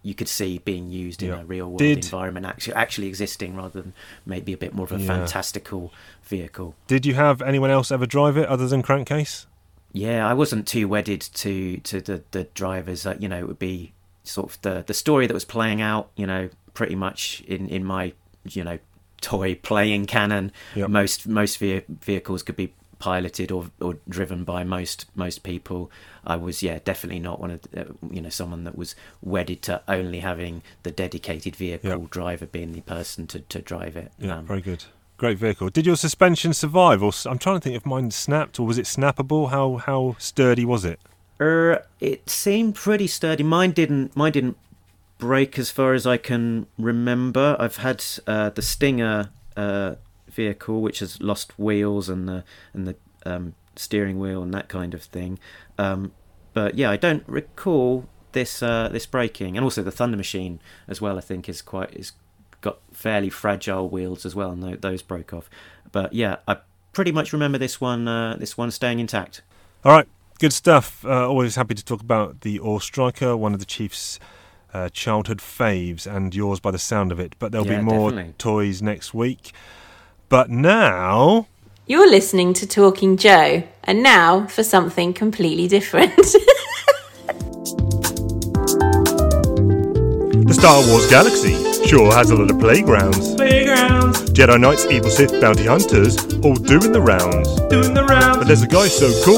you 0.04 0.16
could 0.16 0.28
see 0.28 0.58
being 0.60 0.90
used 0.90 1.22
in 1.22 1.30
a 1.32 1.46
real 1.46 1.68
world 1.68 1.78
Did- 1.78 2.04
environment 2.06 2.46
actually 2.46 2.74
actually 2.74 3.08
existing 3.08 3.56
rather 3.56 3.82
than 3.82 3.94
maybe 4.26 4.52
a 4.54 4.58
bit 4.58 4.74
more 4.74 4.86
of 4.86 4.92
a 4.94 5.00
Yeah. 5.00 5.06
fantastical 5.08 5.94
vehicle. 6.24 6.74
Did 6.88 7.06
you 7.06 7.14
have 7.14 7.42
anyone 7.42 7.70
else 7.70 7.92
ever 7.92 8.08
drive 8.08 8.36
it 8.38 8.48
other 8.48 8.68
than 8.68 8.82
Crankcase 8.82 9.46
yeah 9.94 10.28
i 10.28 10.34
wasn't 10.34 10.68
too 10.68 10.88
wedded 10.88 11.22
to 11.22 11.78
to 11.78 12.00
the 12.02 12.24
the 12.32 12.44
drivers 12.54 13.06
uh, 13.06 13.16
you 13.20 13.28
know 13.28 13.38
it 13.40 13.48
would 13.48 13.60
be 13.60 13.92
sort 14.24 14.50
of 14.52 14.62
the 14.62 14.84
the 14.88 14.94
story 14.94 15.28
that 15.28 15.34
was 15.34 15.46
playing 15.46 15.82
out 15.82 16.10
you 16.16 16.26
know 16.28 16.50
pretty 16.74 16.96
much 16.96 17.42
in 17.48 17.68
in 17.68 17.84
my 17.84 18.14
you 18.46 18.64
know 18.64 18.78
toy 19.20 19.54
playing 19.56 20.06
canon 20.06 20.52
Yep. 20.76 20.90
most 20.90 21.28
most 21.28 21.58
ve- 21.58 21.84
vehicles 21.90 22.42
could 22.44 22.56
be 22.56 22.74
piloted 23.00 23.52
or 23.52 23.66
or 23.82 23.98
driven 24.08 24.44
by 24.44 24.64
most 24.64 25.06
most 25.16 25.42
people. 25.42 25.90
I 26.24 26.36
was 26.36 26.62
yeah 26.62 26.78
definitely 26.84 27.20
not 27.20 27.40
one 27.40 27.50
of 27.52 27.62
the, 27.64 27.82
uh, 27.82 27.86
you 28.12 28.22
know 28.22 28.30
someone 28.30 28.64
that 28.66 28.78
was 28.78 28.96
wedded 29.24 29.62
to 29.64 29.82
only 29.88 30.20
having 30.20 30.62
the 30.84 30.92
dedicated 30.92 31.56
vehicle 31.56 31.90
Yep. 31.90 32.10
driver 32.12 32.46
being 32.46 32.74
the 32.74 32.82
person 32.82 33.26
to, 33.28 33.40
to 33.40 33.60
drive 33.60 33.96
it. 33.98 34.12
Yeah, 34.20 34.38
Um, 34.38 34.46
very 34.46 34.62
good. 34.62 34.84
Great 35.22 35.38
vehicle. 35.38 35.70
Did 35.70 35.86
your 35.86 35.98
suspension 35.98 36.52
survive? 36.52 37.04
Or 37.04 37.12
I'm 37.28 37.38
trying 37.38 37.58
to 37.58 37.60
think 37.60 37.76
if 37.76 37.86
mine 37.86 38.10
snapped 38.10 38.60
or 38.60 38.66
was 38.66 38.80
it 38.80 38.86
snappable? 38.86 39.52
How 39.52 39.78
how 39.78 40.16
sturdy 40.18 40.66
was 40.66 40.84
it? 40.84 41.00
Er, 41.40 41.86
it 42.00 42.28
seemed 42.28 42.74
pretty 42.74 43.06
sturdy. 43.06 43.44
Mine 43.44 43.70
didn't. 43.70 44.16
Mine 44.18 44.32
didn't 44.32 44.58
break 45.20 45.60
as 45.60 45.70
far 45.70 45.94
as 45.94 46.08
I 46.08 46.18
can 46.18 46.66
remember. 46.80 47.56
I've 47.60 47.78
had 47.78 48.04
uh, 48.26 48.50
the 48.50 48.64
Stinger 48.64 49.30
uh, 49.56 49.94
vehicle, 50.28 50.82
which 50.82 51.02
has 51.02 51.22
lost 51.22 51.60
wheels 51.60 52.10
and 52.10 52.28
the 52.28 52.44
and 52.74 52.88
the 52.88 52.96
um, 53.24 53.54
steering 53.76 54.20
wheel 54.20 54.42
and 54.42 54.52
that 54.56 54.70
kind 54.70 54.96
of 54.96 55.04
thing. 55.04 55.38
Um, 55.78 56.14
but 56.54 56.74
yeah, 56.74 56.90
I 56.90 56.98
don't 56.98 57.24
recall 57.28 58.10
this 58.32 58.64
uh, 58.64 58.90
this 58.92 59.06
breaking, 59.06 59.56
and 59.56 59.64
also 59.64 59.84
the 59.84 59.92
Thunder 59.92 60.18
Machine 60.18 60.60
as 60.88 61.00
well. 61.00 61.20
I 61.20 61.22
think 61.22 61.48
is 61.48 61.62
quite 61.62 61.94
is 61.94 62.14
got 62.62 62.78
fairly 62.94 63.30
fragile 63.30 63.90
wheels 63.90 64.26
as 64.26 64.36
well, 64.36 64.52
and 64.52 64.82
those 64.82 65.02
broke 65.02 65.34
off. 65.34 65.50
But 65.92 66.14
yeah, 66.14 66.38
I 66.48 66.58
pretty 66.94 67.12
much 67.12 67.34
remember 67.34 67.58
this 67.58 67.82
one. 67.82 68.08
Uh, 68.08 68.36
this 68.38 68.58
one 68.58 68.72
staying 68.72 69.00
intact. 69.00 69.42
All 69.84 69.92
right, 69.92 70.08
good 70.40 70.54
stuff. 70.54 71.04
Uh, 71.06 71.28
always 71.28 71.56
happy 71.56 71.74
to 71.76 71.84
talk 71.84 72.02
about 72.02 72.42
the 72.42 72.60
AWE 72.60 72.80
Striker, 72.80 73.36
one 73.36 73.54
of 73.54 73.60
the 73.60 73.66
Chiefs' 73.66 74.20
uh, 74.74 74.90
childhood 74.90 75.40
faves, 75.40 76.06
and 76.06 76.34
yours 76.36 76.60
by 76.60 76.72
the 76.72 76.80
sound 76.80 77.12
of 77.12 77.20
it. 77.20 77.36
But 77.40 77.52
there'll 77.52 77.68
Yeah, 77.68 77.80
be 77.80 77.84
more 77.84 78.12
definitely. 78.12 78.36
toys 78.38 78.82
next 78.82 79.14
week. 79.14 79.52
But 80.30 80.50
now, 80.50 81.48
You're 81.88 82.10
listening 82.10 82.54
to 82.54 82.68
Talking 82.68 83.18
Joe, 83.18 83.64
and 83.84 84.04
now 84.04 84.46
for 84.48 84.64
something 84.64 85.14
completely 85.14 85.68
different. 85.68 86.14
the 90.52 90.60
Star 90.60 90.86
Wars 90.90 91.08
galaxy 91.08 91.56
sure 91.88 92.12
has 92.12 92.30
a 92.30 92.36
lot 92.36 92.52
of 92.52 92.60
playgrounds. 92.60 93.36
Playgrounds 93.36 94.20
Jedi 94.32 94.60
Knights, 94.60 94.86
evil 94.88 95.10
Sith, 95.10 95.40
bounty 95.40 95.64
hunters, 95.64 96.18
all 96.44 96.56
doing 96.56 96.92
the 96.92 97.00
rounds. 97.00 97.48
doing 97.70 97.94
the 97.94 98.04
rounds. 98.04 98.38
But 98.38 98.48
there's 98.48 98.62
a 98.62 98.68
guy 98.68 98.90
so 98.90 99.08
cool, 99.24 99.38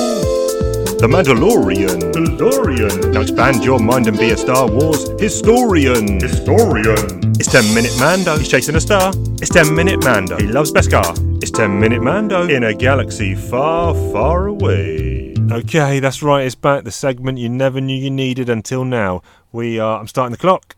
the 0.98 1.06
Mandalorian. 1.06 2.02
Mandalorian. 2.14 3.14
Now 3.14 3.22
expand 3.22 3.64
your 3.64 3.80
mind 3.80 4.08
and 4.08 4.18
be 4.18 4.32
a 4.32 4.38
Star 4.38 4.68
Wars 4.68 5.08
historian. 5.22 6.20
Historian. 6.20 7.22
It's 7.38 7.52
10 7.52 7.76
Minute 7.76 7.94
Mando. 8.00 8.36
He's 8.38 8.50
chasing 8.50 8.76
a 8.76 8.82
star. 8.82 9.14
It's 9.40 9.52
10 9.52 9.76
Minute 9.76 10.04
Mando. 10.04 10.38
He 10.38 10.48
loves 10.48 10.72
Beskar. 10.72 11.14
It's 11.44 11.52
10 11.52 11.80
Minute 11.80 12.02
Mando 12.02 12.48
in 12.48 12.64
a 12.64 12.74
galaxy 12.74 13.36
far, 13.36 13.94
far 14.12 14.48
away. 14.48 15.36
Okay, 15.52 16.00
that's 16.00 16.24
right. 16.24 16.44
It's 16.44 16.56
back. 16.56 16.86
The 16.86 16.92
segment 16.92 17.38
you 17.38 17.50
never 17.50 17.80
knew 17.80 17.96
you 17.96 18.10
needed 18.10 18.50
until 18.50 18.84
now. 18.84 19.22
We 19.52 19.78
are. 19.78 20.00
I'm 20.00 20.08
starting 20.08 20.32
the 20.32 20.40
clock. 20.40 20.76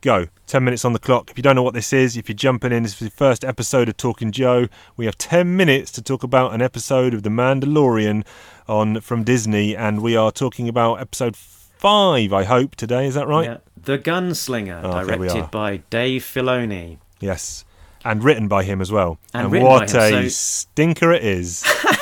Go. 0.00 0.26
10 0.46 0.64
minutes 0.64 0.84
on 0.84 0.92
the 0.92 0.98
clock. 0.98 1.30
If 1.30 1.36
you 1.36 1.42
don't 1.42 1.56
know 1.56 1.62
what 1.62 1.74
this 1.74 1.92
is, 1.92 2.16
if 2.16 2.28
you're 2.28 2.36
jumping 2.36 2.72
in, 2.72 2.84
this 2.84 2.92
is 2.92 2.98
the 3.00 3.10
first 3.10 3.44
episode 3.44 3.88
of 3.88 3.96
Talking 3.96 4.30
Joe. 4.30 4.68
We 4.96 5.06
have 5.06 5.18
10 5.18 5.56
minutes 5.56 5.90
to 5.92 6.02
talk 6.02 6.22
about 6.22 6.54
an 6.54 6.62
episode 6.62 7.14
of 7.14 7.24
The 7.24 7.30
Mandalorian 7.30 8.24
on 8.68 9.00
from 9.00 9.24
Disney, 9.24 9.74
and 9.76 10.00
we 10.00 10.16
are 10.16 10.30
talking 10.30 10.68
about 10.68 11.00
episode 11.00 11.34
5, 11.36 12.32
I 12.32 12.44
hope, 12.44 12.76
today. 12.76 13.06
Is 13.06 13.14
that 13.14 13.26
right? 13.26 13.44
Yeah. 13.46 13.56
The 13.76 13.98
Gunslinger, 13.98 14.80
Oh, 14.84 15.04
here 15.04 15.18
we 15.18 15.26
are. 15.26 15.30
directed 15.30 15.50
by 15.50 15.78
Dave 15.90 16.22
Filoni. 16.22 16.98
Yes. 17.20 17.64
And 18.08 18.24
written 18.24 18.48
by 18.48 18.64
him 18.64 18.80
as 18.80 18.90
well. 18.90 19.18
And 19.34 19.50
by 19.50 19.58
what 19.62 19.94
a 19.94 20.10
so- 20.10 20.28
stinker 20.28 21.12
it 21.12 21.22
is. 21.22 21.64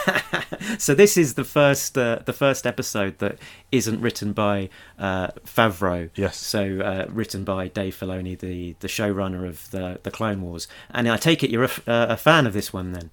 So 0.79 0.95
this 0.95 1.17
is 1.17 1.35
the 1.35 1.45
first 1.45 1.97
uh, 1.97 2.21
the 2.25 2.33
first 2.33 2.67
episode 2.67 3.19
that 3.19 3.39
isn't 3.73 4.01
written 4.01 4.33
by 4.33 4.69
uh, 4.99 5.29
Favreau. 5.45 6.11
Yes. 6.15 6.37
So 6.37 6.81
uh, 6.81 7.07
written 7.09 7.45
by 7.45 7.69
Dave 7.69 7.97
Filoni, 7.97 8.39
the, 8.39 8.77
the 8.81 8.89
showrunner 8.89 9.49
of 9.49 9.71
the 9.71 10.01
the 10.03 10.11
Clone 10.11 10.43
Wars. 10.43 10.69
And 10.91 11.09
I 11.09 11.17
take 11.17 11.43
it 11.43 11.51
you're 11.51 11.65
a, 11.65 11.71
uh, 11.87 12.07
a 12.11 12.17
fan 12.17 12.47
of 12.47 12.53
this 12.53 12.73
one 12.73 12.93
then. 12.93 13.11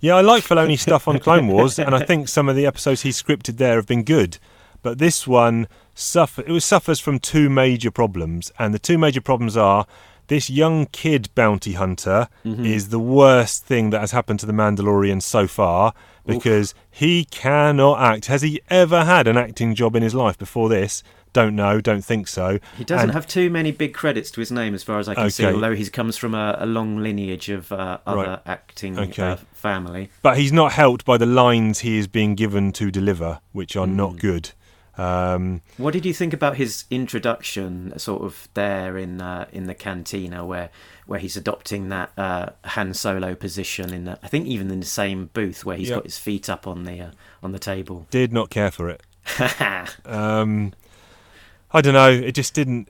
Yeah, 0.00 0.14
I 0.14 0.20
like 0.20 0.44
Filoni 0.44 0.78
stuff 0.86 1.08
on 1.08 1.18
Clone 1.18 1.48
Wars, 1.48 1.78
and 1.78 1.94
I 1.94 2.04
think 2.04 2.28
some 2.28 2.48
of 2.48 2.56
the 2.56 2.66
episodes 2.66 3.02
he 3.02 3.10
scripted 3.10 3.56
there 3.56 3.76
have 3.76 3.86
been 3.86 4.04
good. 4.04 4.38
But 4.82 4.98
this 4.98 5.26
one 5.26 5.66
suffer 5.94 6.42
it 6.42 6.50
was 6.50 6.64
suffers 6.64 7.00
from 7.00 7.18
two 7.18 7.50
major 7.50 7.90
problems, 7.90 8.52
and 8.58 8.72
the 8.72 8.78
two 8.78 8.98
major 8.98 9.20
problems 9.20 9.56
are 9.56 9.86
this 10.28 10.48
young 10.48 10.86
kid 10.86 11.28
bounty 11.34 11.72
hunter 11.72 12.28
is 12.44 12.88
the 12.90 12.98
worst 12.98 13.64
thing 13.64 13.90
that 13.90 14.00
has 14.00 14.12
happened 14.12 14.40
to 14.40 14.46
the 14.46 14.52
Mandalorian 14.52 15.20
so 15.22 15.46
far 15.46 15.92
because 16.26 16.74
he 16.90 17.24
cannot 17.24 18.00
act. 18.00 18.26
Has 18.26 18.42
he 18.42 18.60
ever 18.70 19.04
had 19.04 19.26
an 19.26 19.36
acting 19.36 19.74
job 19.74 19.96
in 19.96 20.02
his 20.02 20.14
life 20.14 20.38
before 20.38 20.68
this? 20.68 21.02
Don't 21.34 21.54
know, 21.56 21.80
don't 21.80 22.04
think 22.04 22.26
so. 22.26 22.58
He 22.78 22.84
doesn't 22.84 23.10
And- 23.10 23.12
have 23.14 23.26
too 23.26 23.50
many 23.50 23.70
big 23.70 23.92
credits 23.92 24.30
to 24.32 24.40
his 24.40 24.50
name, 24.50 24.74
as 24.74 24.82
far 24.82 24.98
as 24.98 25.08
I 25.08 25.14
can 25.14 25.30
see. 25.30 25.44
Although 25.44 25.74
he 25.74 25.86
comes 25.90 26.16
from 26.16 26.34
a, 26.34 26.56
a 26.58 26.64
long 26.66 26.98
lineage 26.98 27.48
of 27.50 27.70
uh, 27.70 27.98
other 28.06 28.16
Right. 28.22 28.40
acting 28.46 28.98
Okay. 28.98 29.22
uh, 29.32 29.36
family. 29.52 30.10
but 30.22 30.38
he's 30.38 30.52
not 30.52 30.72
helped 30.72 31.04
by 31.04 31.16
the 31.18 31.26
lines 31.26 31.80
he 31.80 31.98
is 31.98 32.06
being 32.06 32.34
given 32.34 32.72
to 32.72 32.90
deliver, 32.90 33.40
which 33.52 33.76
are 33.76 33.86
not 33.86 34.12
Mm. 34.14 34.20
good. 34.20 34.50
Um, 34.98 35.62
What 35.76 35.92
did 35.92 36.04
you 36.04 36.12
think 36.12 36.32
about 36.32 36.56
his 36.56 36.84
introduction, 36.90 37.96
sort 37.98 38.22
of 38.22 38.48
there 38.54 38.98
in 38.98 39.20
uh, 39.20 39.46
in 39.52 39.66
the 39.66 39.74
cantina, 39.74 40.44
where 40.44 40.70
where 41.06 41.20
he's 41.20 41.36
adopting 41.36 41.88
that 41.88 42.10
uh, 42.18 42.50
Han 42.64 42.92
Solo 42.94 43.34
position 43.34 43.94
in 43.94 44.04
the, 44.04 44.18
I 44.22 44.28
think 44.28 44.46
even 44.46 44.70
in 44.70 44.80
the 44.80 44.86
same 44.86 45.30
booth 45.32 45.64
where 45.64 45.76
he's 45.76 45.88
Yep. 45.88 45.96
got 45.98 46.04
his 46.04 46.18
feet 46.18 46.50
up 46.50 46.66
on 46.66 46.84
the 46.84 47.00
uh, 47.00 47.10
on 47.42 47.52
the 47.52 47.58
table. 47.58 48.06
did 48.10 48.32
not 48.32 48.50
care 48.50 48.70
for 48.70 48.88
it. 48.90 49.02
Um, 50.04 50.72
I 51.72 51.80
don't 51.82 51.94
know. 51.94 52.10
It 52.10 52.32
just 52.34 52.54
didn't. 52.54 52.88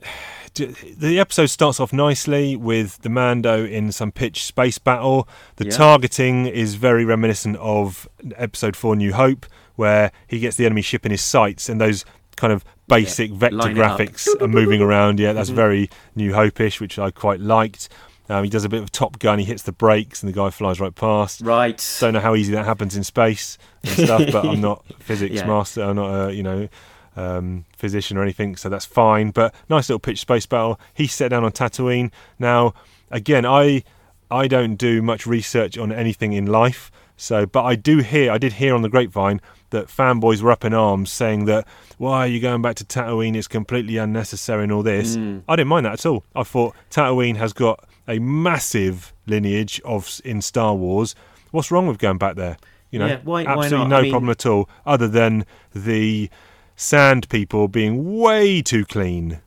The 0.55 1.19
episode 1.19 1.45
starts 1.47 1.79
off 1.79 1.93
nicely 1.93 2.55
with 2.55 2.97
the 3.01 3.09
Mando 3.09 3.65
in 3.65 3.91
some 3.91 4.11
pitched 4.11 4.45
space 4.45 4.77
battle. 4.77 5.27
The 5.57 5.65
Yeah. 5.65 5.71
targeting 5.71 6.45
is 6.47 6.75
very 6.75 7.05
reminiscent 7.05 7.55
of 7.57 8.07
Episode 8.35 8.75
Four: 8.75 8.95
New 8.95 9.13
Hope, 9.13 9.45
where 9.79 10.11
he 10.27 10.39
gets 10.39 10.57
the 10.57 10.65
enemy 10.65 10.81
ship 10.81 11.05
in 11.05 11.11
his 11.11 11.21
sights, 11.21 11.69
and 11.69 11.79
those 11.81 12.05
kind 12.35 12.53
of 12.53 12.63
basic 12.87 13.31
vector 13.31 13.57
it 13.71 13.77
up. 13.79 13.97
graphics 13.99 14.27
are 14.41 14.47
moving 14.47 14.81
around. 14.81 15.19
Yeah, 15.19 15.29
Mm-hmm. 15.29 15.37
that's 15.37 15.49
very 15.49 15.89
New 16.15 16.33
Hope-ish, 16.33 16.79
which 16.81 16.99
I 16.99 17.11
quite 17.11 17.39
liked. 17.39 17.89
Um, 18.31 18.43
he 18.43 18.49
does 18.49 18.63
a 18.63 18.69
bit 18.69 18.83
of 18.83 18.91
Top 18.91 19.17
Gun. 19.19 19.39
He 19.39 19.45
hits 19.45 19.63
the 19.63 19.71
brakes, 19.71 20.21
and 20.21 20.31
the 20.31 20.35
guy 20.35 20.49
flies 20.51 20.79
right 20.79 20.93
past. 20.93 21.41
right. 21.41 21.79
Don't 21.99 22.13
know 22.13 22.19
how 22.19 22.35
easy 22.35 22.53
that 22.53 22.65
happens 22.65 22.95
in 22.95 23.03
space 23.03 23.57
and 23.83 23.91
stuff, 24.05 24.23
but 24.31 24.45
I'm 24.45 24.61
not 24.69 24.85
a 24.89 25.03
physics 25.03 25.35
Yeah. 25.35 25.47
master. 25.47 25.81
I'm 25.83 25.95
not 25.95 26.29
a 26.29 26.33
you 26.33 26.43
know 26.43 26.67
um, 27.15 27.65
physician 27.75 28.17
or 28.17 28.21
anything, 28.23 28.55
so 28.55 28.69
that's 28.69 28.85
fine. 28.85 29.31
But 29.31 29.53
nice 29.67 29.89
little 29.89 29.99
pitch 29.99 30.19
space 30.19 30.45
battle. 30.45 30.79
He 30.93 31.07
set 31.07 31.29
down 31.29 31.43
on 31.43 31.51
Tatooine. 31.51 32.11
Now, 32.37 32.73
again, 33.09 33.45
I 33.45 33.83
I 34.31 34.47
don't 34.47 34.75
do 34.75 35.01
much 35.01 35.25
research 35.25 35.77
on 35.77 35.91
anything 35.91 36.33
in 36.33 36.45
life, 36.45 36.91
so 37.17 37.45
but 37.47 37.63
I 37.63 37.75
do 37.75 37.97
hear 37.99 38.31
I 38.31 38.37
did 38.37 38.53
hear 38.53 38.75
on 38.75 38.83
the 38.83 38.89
grapevine 38.89 39.41
that 39.71 39.87
fanboys 39.87 40.41
were 40.41 40.51
up 40.51 40.65
in 40.65 40.73
arms 40.73 41.11
saying 41.11 41.45
that 41.45 41.67
why 41.97 42.19
are 42.19 42.27
you 42.27 42.39
going 42.39 42.61
back 42.61 42.75
to 42.77 42.85
Tatooine? 42.85 43.35
It's 43.35 43.47
completely 43.47 43.97
unnecessary 43.97 44.63
and 44.63 44.71
all 44.71 44.83
this. 44.83 45.17
Mm. 45.17 45.43
I 45.47 45.55
didn't 45.55 45.67
mind 45.69 45.85
that 45.85 45.93
at 45.93 46.05
all. 46.05 46.23
I 46.35 46.43
thought 46.43 46.75
Tatooine 46.89 47.35
has 47.37 47.53
got 47.53 47.83
a 48.07 48.19
massive 48.19 49.13
lineage 49.27 49.81
of 49.85 50.21
in 50.23 50.41
Star 50.41 50.73
Wars. 50.75 51.13
What's 51.51 51.71
wrong 51.71 51.87
with 51.87 51.97
going 51.99 52.17
back 52.17 52.35
there? 52.35 52.57
You 52.91 52.99
know, 52.99 53.07
Yeah, 53.07 53.19
why- 53.23 53.43
why 53.43 53.51
absolutely 53.51 53.77
not? 53.79 53.87
no 53.89 53.95
I 53.97 54.01
mean- 54.03 54.11
problem 54.11 54.29
at 54.31 54.45
all, 54.45 54.69
other 54.85 55.07
than 55.07 55.45
the 55.75 56.29
sand 56.75 57.27
people 57.29 57.67
being 57.67 58.17
way 58.19 58.61
too 58.61 58.85
clean. 58.85 59.41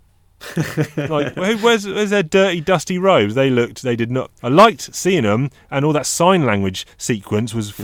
like, 0.97 1.35
where's, 1.37 1.87
where's 1.87 2.11
their 2.11 2.23
dirty, 2.23 2.61
dusty 2.61 2.99
robes? 2.99 3.35
They 3.35 3.49
looked, 3.51 3.83
they 3.83 3.97
did 3.97 4.11
not. 4.11 4.31
I 4.43 4.49
liked 4.49 4.95
seeing 4.95 5.23
them, 5.23 5.51
and 5.70 5.85
all 5.85 5.93
that 5.93 6.07
sign 6.07 6.45
language 6.45 6.87
sequence 6.97 7.55
was 7.55 7.70
Mm-hmm. 7.70 7.83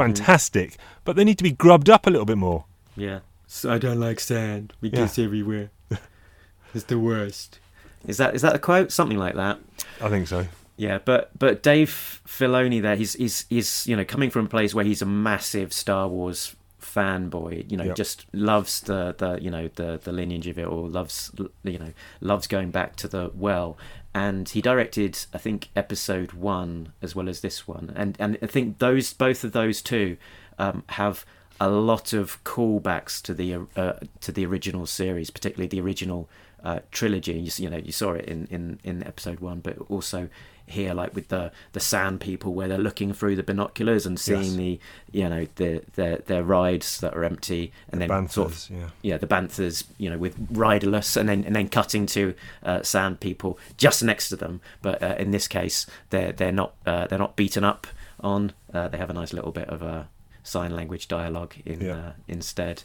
Fantastic, 1.08 1.16
but 1.16 1.16
they 1.16 1.24
need 1.24 1.38
to 1.38 1.44
be 1.44 1.52
grubbed 1.52 1.90
up 1.90 2.06
a 2.06 2.10
little 2.10 2.26
bit 2.26 2.38
more. 2.38 2.64
Yeah. 2.96 3.20
So 3.46 3.72
I 3.72 3.78
don't 3.78 4.00
like 4.00 4.20
sand. 4.20 4.72
We 4.80 4.90
Yeah. 4.90 5.06
get 5.06 5.18
everywhere. 5.18 5.70
it's 6.74 6.84
the 6.84 6.98
worst. 6.98 7.58
Is 8.06 8.16
that 8.18 8.34
is 8.34 8.42
that 8.42 8.54
a 8.54 8.58
quote? 8.58 8.92
Something 8.92 9.18
like 9.18 9.34
that. 9.34 9.58
I 10.00 10.08
think 10.08 10.28
so. 10.28 10.46
Yeah, 10.76 10.98
but 11.04 11.30
but 11.38 11.62
Dave 11.62 12.20
Filoni 12.26 12.80
there, 12.80 12.94
he's 12.96 13.14
he's 13.14 13.46
he's 13.50 13.86
you 13.86 13.96
know 13.96 14.04
coming 14.04 14.30
from 14.30 14.46
a 14.46 14.48
place 14.48 14.74
where 14.74 14.84
he's 14.84 15.02
a 15.02 15.06
massive 15.06 15.72
Star 15.72 16.06
Wars 16.08 16.54
fanboy. 16.80 17.68
You 17.70 17.76
know, 17.76 17.84
Yep. 17.84 17.96
just 17.96 18.26
loves 18.32 18.80
the 18.82 19.14
the 19.18 19.38
you 19.42 19.50
know 19.50 19.68
the 19.74 19.98
the 20.02 20.12
lineage 20.12 20.46
of 20.46 20.58
it, 20.58 20.66
or 20.66 20.88
loves 20.88 21.32
you 21.64 21.78
know 21.78 21.92
loves 22.20 22.46
going 22.46 22.70
back 22.70 22.94
to 22.96 23.08
the 23.08 23.30
well. 23.34 23.76
And 24.14 24.48
he 24.48 24.60
directed, 24.62 25.18
I 25.34 25.38
think, 25.38 25.68
episode 25.76 26.32
one 26.32 26.92
as 27.02 27.14
well 27.14 27.28
as 27.28 27.40
this 27.40 27.66
one, 27.68 27.92
and 27.96 28.16
and 28.20 28.38
I 28.42 28.46
think 28.46 28.78
those 28.78 29.12
both 29.12 29.42
of 29.44 29.52
those 29.52 29.82
two 29.82 30.16
um, 30.58 30.84
have 30.90 31.24
a 31.60 31.68
lot 31.68 32.12
of 32.12 32.42
callbacks 32.44 33.20
to 33.22 33.34
the 33.34 33.66
uh, 33.76 33.94
to 34.20 34.32
the 34.32 34.46
original 34.46 34.86
series, 34.86 35.30
particularly 35.30 35.68
the 35.68 35.80
original 35.80 36.28
uh, 36.62 36.80
trilogy. 36.90 37.32
You, 37.32 37.50
you 37.56 37.70
know, 37.70 37.78
you 37.78 37.92
saw 37.92 38.12
it 38.12 38.24
in, 38.26 38.46
in, 38.50 38.80
in 38.84 39.06
episode 39.06 39.40
one, 39.40 39.60
but 39.60 39.78
also 39.88 40.28
here, 40.66 40.92
like 40.92 41.14
with 41.14 41.28
the 41.28 41.50
the 41.72 41.80
sand 41.80 42.20
people, 42.20 42.52
where 42.52 42.68
they're 42.68 42.78
looking 42.78 43.12
through 43.12 43.36
the 43.36 43.42
binoculars 43.42 44.06
and 44.06 44.20
seeing 44.20 44.42
Yes. 44.42 44.54
the 44.56 44.80
you 45.10 45.28
know 45.28 45.46
the 45.56 45.82
their 45.94 46.18
their 46.18 46.42
rides 46.42 47.00
that 47.00 47.14
are 47.16 47.24
empty, 47.24 47.72
and 47.90 48.00
then 48.00 48.28
sort 48.28 48.52
of 48.52 48.70
yeah. 48.70 48.88
yeah, 49.02 49.16
the 49.16 49.26
Banthas, 49.26 49.84
you 49.96 50.10
know, 50.10 50.18
with 50.18 50.36
riderless, 50.50 51.16
and 51.16 51.28
then 51.28 51.44
and 51.44 51.56
then 51.56 51.68
cutting 51.68 52.06
to 52.06 52.34
uh, 52.62 52.82
sand 52.82 53.20
people 53.20 53.58
just 53.76 54.02
next 54.02 54.28
to 54.28 54.36
them. 54.36 54.60
But 54.82 55.02
uh, 55.02 55.16
in 55.18 55.30
this 55.30 55.48
case, 55.48 55.86
they're 56.10 56.32
they're 56.32 56.52
not 56.52 56.74
uh, 56.86 57.06
they're 57.06 57.18
not 57.18 57.34
beaten 57.34 57.64
up 57.64 57.86
on. 58.20 58.52
Uh, 58.72 58.88
they 58.88 58.98
have 58.98 59.10
a 59.10 59.14
nice 59.14 59.32
little 59.32 59.52
bit 59.52 59.68
of 59.70 59.82
uh, 59.82 60.04
sign 60.48 60.74
language 60.74 61.06
dialogue 61.08 61.54
in 61.64 61.80
Yeah. 61.80 61.92
uh, 61.96 62.12
instead. 62.26 62.82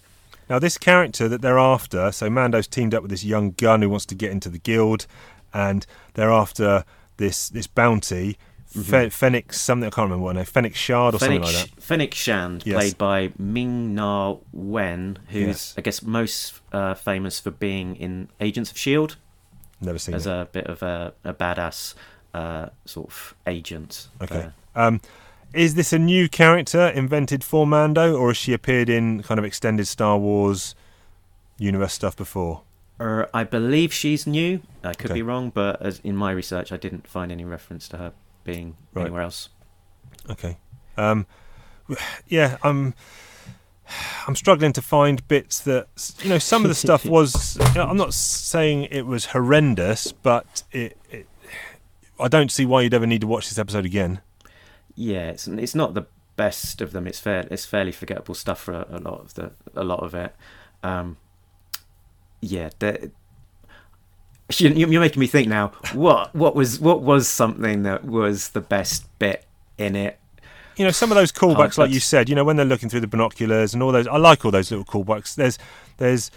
Now, 0.49 0.59
this 0.59 0.77
character 0.77 1.29
that 1.29 1.41
they're 1.41 1.57
after, 1.59 2.11
so 2.11 2.29
Mando's 2.29 2.67
teamed 2.67 2.93
up 2.93 3.01
with 3.01 3.11
this 3.11 3.23
young 3.23 3.51
gun 3.51 3.81
who 3.81 3.89
wants 3.89 4.05
to 4.07 4.15
get 4.15 4.31
into 4.31 4.49
the 4.49 4.57
guild, 4.59 5.07
and 5.53 5.85
they're 6.15 6.31
after 6.31 6.83
this 7.17 7.47
this 7.49 7.65
bounty, 7.67 8.37
Phoenix 8.67 9.61
something 9.61 9.87
I 9.87 9.89
can't 9.91 10.05
remember 10.05 10.25
what 10.25 10.35
name, 10.35 10.45
Phoenix 10.45 10.77
Shard 10.79 11.15
or 11.15 11.19
something 11.19 11.41
like 11.41 11.53
that. 11.53 11.69
Fennec 11.81 12.13
Shand, 12.13 12.63
Yes. 12.65 12.75
played 12.77 12.97
by 12.97 13.31
Ming 13.37 13.93
Na 13.95 14.35
Wen, 14.51 15.19
who's 15.29 15.45
Yes. 15.47 15.73
I 15.77 15.81
guess 15.81 16.01
most 16.01 16.59
uh, 16.71 16.93
famous 16.95 17.39
for 17.39 17.51
being 17.51 17.95
in 17.95 18.29
Agents 18.41 18.71
of 18.71 18.77
Shield 18.77 19.15
Never 19.79 19.99
seen 19.99 20.15
as 20.15 20.25
it. 20.27 20.31
a 20.31 20.47
bit 20.51 20.65
of 20.67 20.81
a, 20.81 21.13
a 21.23 21.33
badass 21.33 21.93
uh, 22.33 22.67
sort 22.85 23.07
of 23.09 23.35
agent. 23.47 24.07
Okay. 24.21 24.49
Um, 24.75 24.99
is 25.53 25.75
this 25.75 25.93
a 25.93 25.99
new 25.99 26.27
character 26.29 26.87
invented 26.87 27.43
for 27.43 27.65
Mando, 27.67 28.15
or 28.15 28.29
has 28.29 28.37
she 28.37 28.53
appeared 28.53 28.89
in 28.89 29.23
kind 29.23 29.39
of 29.39 29.45
extended 29.45 29.87
Star 29.87 30.17
Wars 30.17 30.75
universe 31.57 31.93
stuff 31.93 32.15
before? 32.15 32.61
Uh, 32.99 33.25
I 33.33 33.43
believe 33.43 33.93
she's 33.93 34.25
new. 34.27 34.61
I 34.83 34.93
could 34.93 35.07
Okay. 35.11 35.15
be 35.15 35.21
wrong, 35.21 35.49
but 35.49 35.81
as 35.81 35.99
in 36.03 36.15
my 36.15 36.31
research, 36.31 36.71
I 36.71 36.77
didn't 36.77 37.07
find 37.07 37.31
any 37.31 37.43
reference 37.45 37.87
to 37.89 37.97
her 37.97 38.13
being 38.43 38.75
Right. 38.93 39.03
anywhere 39.03 39.21
else. 39.23 39.49
Okay. 40.29 40.57
Um, 40.97 41.25
yeah, 42.27 42.57
I'm. 42.63 42.93
I'm 44.27 44.35
struggling 44.35 44.71
to 44.73 44.81
find 44.81 45.27
bits 45.27 45.59
that 45.61 45.87
you 46.23 46.29
know. 46.29 46.37
Some 46.37 46.63
of 46.63 46.69
the 46.69 46.75
stuff 46.75 47.05
was. 47.17 47.57
You 47.57 47.81
know, 47.81 47.87
I'm 47.87 47.97
not 47.97 48.13
saying 48.13 48.85
it 48.85 49.05
was 49.05 49.25
horrendous, 49.27 50.11
but 50.13 50.63
it, 50.71 50.97
it. 51.11 51.27
I 52.19 52.27
don't 52.29 52.51
see 52.51 52.65
why 52.65 52.83
you'd 52.83 52.93
ever 52.93 53.05
need 53.07 53.21
to 53.21 53.27
watch 53.27 53.49
this 53.49 53.57
episode 53.59 53.85
again. 53.85 54.21
Yeah, 54.95 55.29
it's 55.29 55.47
it's 55.47 55.75
not 55.75 55.93
the 55.93 56.05
best 56.35 56.81
of 56.81 56.91
them. 56.91 57.07
It's 57.07 57.19
fair. 57.19 57.47
It's 57.51 57.65
fairly 57.65 57.91
forgettable 57.91 58.35
stuff 58.35 58.59
for 58.61 58.73
a, 58.73 58.87
a 58.89 58.99
lot 58.99 59.19
of 59.21 59.33
the 59.35 59.51
a 59.75 59.83
lot 59.83 60.01
of 60.01 60.13
it. 60.15 60.35
Um, 60.83 61.17
yeah, 62.41 62.69
you- 64.59 64.69
you're 64.87 64.99
making 65.01 65.19
me 65.19 65.27
think 65.27 65.47
now. 65.47 65.69
What 65.93 66.33
what 66.35 66.55
was 66.55 66.79
what 66.79 67.01
was 67.01 67.27
something 67.27 67.83
that 67.83 68.05
was 68.05 68.49
the 68.49 68.61
best 68.61 69.07
bit 69.19 69.45
in 69.77 69.95
it? 69.95 70.19
You 70.75 70.85
know, 70.85 70.91
some 70.91 71.11
of 71.11 71.15
those 71.15 71.31
callbacks, 71.31 71.77
like 71.77 71.91
you 71.91 71.99
said. 71.99 72.29
You 72.29 72.35
know, 72.35 72.43
when 72.43 72.55
they're 72.55 72.65
looking 72.65 72.89
through 72.89 73.01
the 73.01 73.07
binoculars 73.07 73.73
and 73.73 73.83
all 73.83 73.91
those. 73.91 74.07
I 74.07 74.17
like 74.17 74.43
all 74.43 74.51
those 74.51 74.71
little 74.71 74.85
callbacks. 74.85 75.35
There's, 75.35 75.59
there's, 75.97 76.31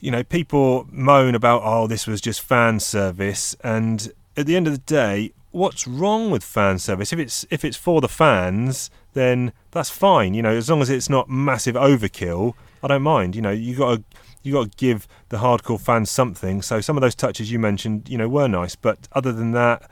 you 0.00 0.10
know, 0.10 0.24
people 0.24 0.86
moan 0.90 1.34
about 1.34 1.60
oh, 1.64 1.86
this 1.86 2.06
was 2.06 2.20
just 2.20 2.40
fan 2.40 2.80
service, 2.80 3.54
and 3.62 4.10
at 4.36 4.46
the 4.46 4.56
end 4.56 4.66
of 4.66 4.72
the 4.72 4.78
day, 4.80 5.32
what's 5.56 5.88
wrong 5.88 6.30
with 6.30 6.44
fan 6.44 6.78
service? 6.78 7.12
If 7.12 7.18
it's 7.18 7.46
if 7.50 7.64
it's 7.64 7.76
for 7.76 8.00
the 8.00 8.08
fans, 8.08 8.90
then 9.14 9.52
that's 9.70 9.90
fine. 9.90 10.34
You 10.34 10.42
know, 10.42 10.50
as 10.50 10.68
long 10.68 10.82
as 10.82 10.90
it's 10.90 11.08
not 11.08 11.28
massive 11.28 11.74
overkill, 11.74 12.54
I 12.82 12.88
don't 12.88 13.02
mind. 13.02 13.34
You 13.34 13.42
know, 13.42 13.50
you 13.50 13.74
got 13.74 13.96
to 13.96 14.04
you 14.42 14.52
got 14.52 14.70
to 14.70 14.76
give 14.76 15.08
the 15.30 15.38
hardcore 15.38 15.80
fans 15.80 16.10
something. 16.10 16.62
So 16.62 16.80
some 16.80 16.96
of 16.96 17.00
those 17.00 17.14
touches 17.14 17.50
you 17.50 17.58
mentioned, 17.58 18.08
you 18.08 18.18
know, 18.18 18.28
were 18.28 18.46
nice, 18.46 18.76
but 18.76 19.08
other 19.12 19.32
than 19.32 19.52
that, 19.52 19.90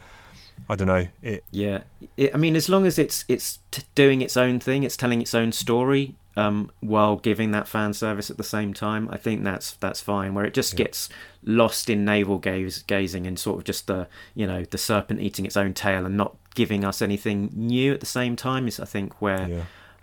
I 0.69 0.77
don't 0.77 0.87
know. 0.87 1.09
It 1.23 1.45
Yeah, 1.51 1.81
it, 2.17 2.35
I 2.35 2.37
mean, 2.37 2.57
as 2.57 2.69
long 2.69 2.87
as 2.87 2.99
it's 2.99 3.25
it's 3.27 3.59
t- 3.71 3.83
doing 3.95 4.21
its 4.21 4.37
own 4.37 4.61
thing, 4.61 4.83
it's 4.83 4.97
telling 4.97 5.23
its 5.23 5.35
own 5.35 5.51
story, 5.53 6.15
um, 6.37 6.71
while 6.81 7.17
giving 7.17 7.51
that 7.53 7.69
fan 7.69 7.93
service 7.95 8.31
at 8.31 8.37
the 8.37 8.45
same 8.45 8.75
time, 8.75 9.09
I 9.11 9.17
think 9.17 9.45
that's 9.45 9.73
that's 9.75 10.01
fine. 10.01 10.35
Where 10.35 10.45
it 10.45 10.55
just 10.55 10.77
gets 10.77 11.09
lost 11.45 11.89
in 11.91 12.05
navel 12.05 12.39
gaze, 12.39 12.83
gazing 12.83 13.27
and 13.27 13.39
sort 13.39 13.59
of 13.59 13.65
just 13.65 13.87
the 13.87 14.09
you 14.35 14.47
know 14.47 14.65
the 14.65 14.79
serpent 14.79 15.21
eating 15.21 15.47
its 15.47 15.57
own 15.57 15.75
tail 15.75 16.05
and 16.07 16.17
not 16.17 16.37
giving 16.55 16.85
us 16.85 17.01
anything 17.03 17.51
new 17.55 17.93
at 17.95 18.01
the 18.01 18.07
same 18.07 18.37
time 18.37 18.67
is 18.69 18.79
I 18.81 18.85
think 18.85 19.21
where 19.23 19.49
Yeah. 19.49 19.63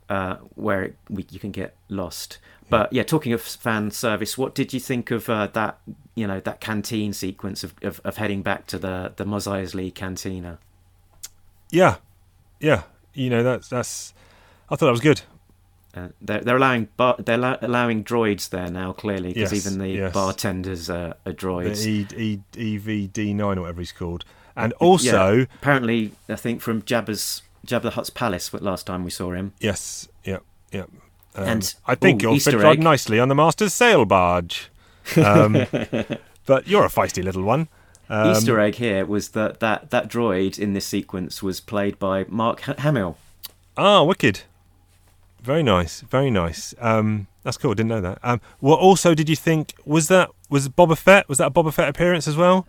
uh, 0.10 0.36
where 0.56 0.84
it, 0.84 0.96
we, 1.10 1.26
you 1.32 1.40
can 1.40 1.52
get 1.52 1.76
lost. 1.90 2.40
But 2.70 2.94
yeah, 2.94 3.04
talking 3.04 3.34
of 3.34 3.42
fan 3.42 3.92
service, 3.92 4.38
what 4.38 4.56
did 4.56 4.72
you 4.74 4.80
think 4.80 5.12
of 5.12 5.30
uh, 5.30 5.48
that? 5.48 5.80
You 6.16 6.28
know 6.28 6.40
that 6.40 6.62
canteen 6.62 7.12
sequence 7.12 7.64
of, 7.66 7.74
of, 7.82 8.00
of 8.06 8.16
heading 8.18 8.42
back 8.42 8.66
to 8.68 8.80
the 8.80 9.12
the 9.18 9.26
Mos 9.26 9.48
Eisley 9.48 9.94
cantina. 9.94 10.60
Yeah, 11.70 11.98
yeah. 12.62 12.84
You 13.14 13.30
know 13.30 13.44
that's 13.44 13.68
that's. 13.68 14.14
I 14.70 14.76
thought 14.78 14.86
that 14.86 14.92
was 14.92 15.02
good. 15.02 15.22
Uh, 15.96 16.08
they're 16.22 16.40
they're 16.42 16.56
allowing 16.56 16.88
bar- 16.96 17.18
they're 17.20 17.36
allow- 17.36 17.58
allowing 17.62 18.04
droids 18.04 18.50
there 18.50 18.70
now 18.72 18.94
clearly 18.94 19.34
because 19.34 19.52
Yes, 19.52 19.66
even 19.66 19.80
the 19.80 19.90
yes. 19.90 20.14
bartenders 20.14 20.90
are, 20.90 21.16
are 21.26 21.34
droids. 21.34 21.84
The 21.84 22.08
E 22.18 22.40
E 22.56 22.78
EVD 22.80 23.36
nine 23.36 23.58
or 23.58 23.62
whatever 23.62 23.82
he's 23.82 23.92
called, 23.92 24.24
and 24.56 24.72
also 24.74 25.34
Yeah, 25.40 25.46
apparently, 25.62 26.14
I 26.30 26.36
think 26.36 26.62
from 26.62 26.82
Jabba's 26.84 27.42
Jabba 27.68 27.82
the 27.84 27.90
Hutt's 27.92 28.10
palace 28.10 28.54
what 28.54 28.62
last 28.64 28.86
time 28.88 29.04
we 29.04 29.10
saw 29.12 29.34
him. 29.34 29.52
yes, 29.60 30.08
yep, 30.24 30.44
yep. 30.72 30.90
Um, 31.36 31.44
And- 31.48 31.76
I 31.86 31.96
think 31.96 32.22
ooh, 32.22 32.28
you'll 32.28 32.36
Easter 32.36 32.52
fit 32.52 32.60
right 32.62 32.80
nicely 32.80 33.20
on 33.20 33.28
the 33.28 33.36
master's 33.36 33.74
sail 33.74 34.06
barge. 34.06 34.70
Um, 35.18 35.54
but 36.46 36.68
you're 36.68 36.86
a 36.86 36.90
feisty 36.90 37.24
little 37.24 37.44
one. 37.44 37.68
Um, 38.10 38.32
Easter 38.32 38.60
egg 38.60 38.76
here 38.76 39.06
was 39.06 39.30
that, 39.30 39.60
that 39.62 39.90
that 39.92 40.10
droid 40.10 40.58
in 40.60 40.74
this 40.74 40.86
sequence 40.86 41.42
was 41.44 41.60
played 41.62 41.98
by 42.00 42.26
Mark 42.28 42.62
Hamill. 42.62 43.18
Ah, 43.78 44.04
wicked. 44.04 44.42
Very 45.42 45.64
nice, 45.64 46.02
very 46.02 46.30
nice. 46.30 46.76
Um, 46.80 47.28
that's 47.44 47.58
cool. 47.58 47.74
Didn't 47.74 47.90
know 47.90 48.02
that. 48.02 48.20
Um, 48.24 48.42
what 48.60 48.80
also 48.80 49.16
did 49.16 49.28
you 49.28 49.36
think 49.36 49.74
was 49.86 50.08
that 50.10 50.30
was 50.50 50.70
Boba 50.70 50.98
Fett? 50.98 51.28
Was 51.28 51.40
that 51.40 51.48
a 51.48 51.52
Boba 51.52 51.74
Fett 51.74 51.90
appearance 51.90 52.28
as 52.28 52.38
well? 52.38 52.68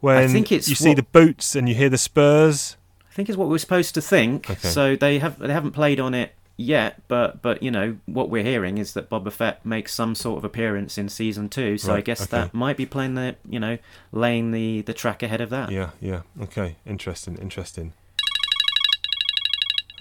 When 0.00 0.28
think 0.28 0.52
it's 0.52 0.68
you 0.68 0.74
see 0.74 0.90
what- 0.90 0.96
the 0.96 1.02
boots 1.02 1.54
and 1.54 1.68
you 1.68 1.74
hear 1.74 1.88
the 1.88 1.98
spurs. 1.98 2.76
I 3.10 3.14
think 3.14 3.28
is 3.28 3.36
what 3.36 3.48
we're 3.48 3.58
supposed 3.58 3.94
to 3.94 4.02
think. 4.02 4.50
Okay. 4.50 4.68
So 4.68 4.96
they 4.96 5.18
have 5.20 5.38
they 5.38 5.52
haven't 5.52 5.72
played 5.72 6.00
on 6.00 6.14
it 6.14 6.34
yet, 6.56 7.02
but 7.08 7.42
but 7.42 7.62
you 7.62 7.70
know 7.70 7.96
what 8.06 8.28
we're 8.28 8.42
hearing 8.42 8.78
is 8.78 8.94
that 8.94 9.08
Boba 9.08 9.30
Fett 9.30 9.64
makes 9.64 9.94
some 9.94 10.14
sort 10.14 10.38
of 10.38 10.44
appearance 10.44 10.98
in 10.98 11.08
season 11.08 11.48
two. 11.48 11.78
So 11.78 11.94
I 11.94 12.00
guess 12.00 12.22
okay. 12.22 12.30
that 12.32 12.54
might 12.54 12.76
be 12.76 12.86
playing 12.86 13.14
the 13.14 13.36
you 13.48 13.60
know 13.60 13.78
laying 14.12 14.50
the 14.50 14.82
the 14.82 14.94
track 14.94 15.22
ahead 15.22 15.40
of 15.40 15.50
that. 15.50 15.70
Yeah, 15.70 15.90
yeah. 16.00 16.22
Okay, 16.42 16.76
interesting, 16.84 17.36
interesting. 17.36 17.92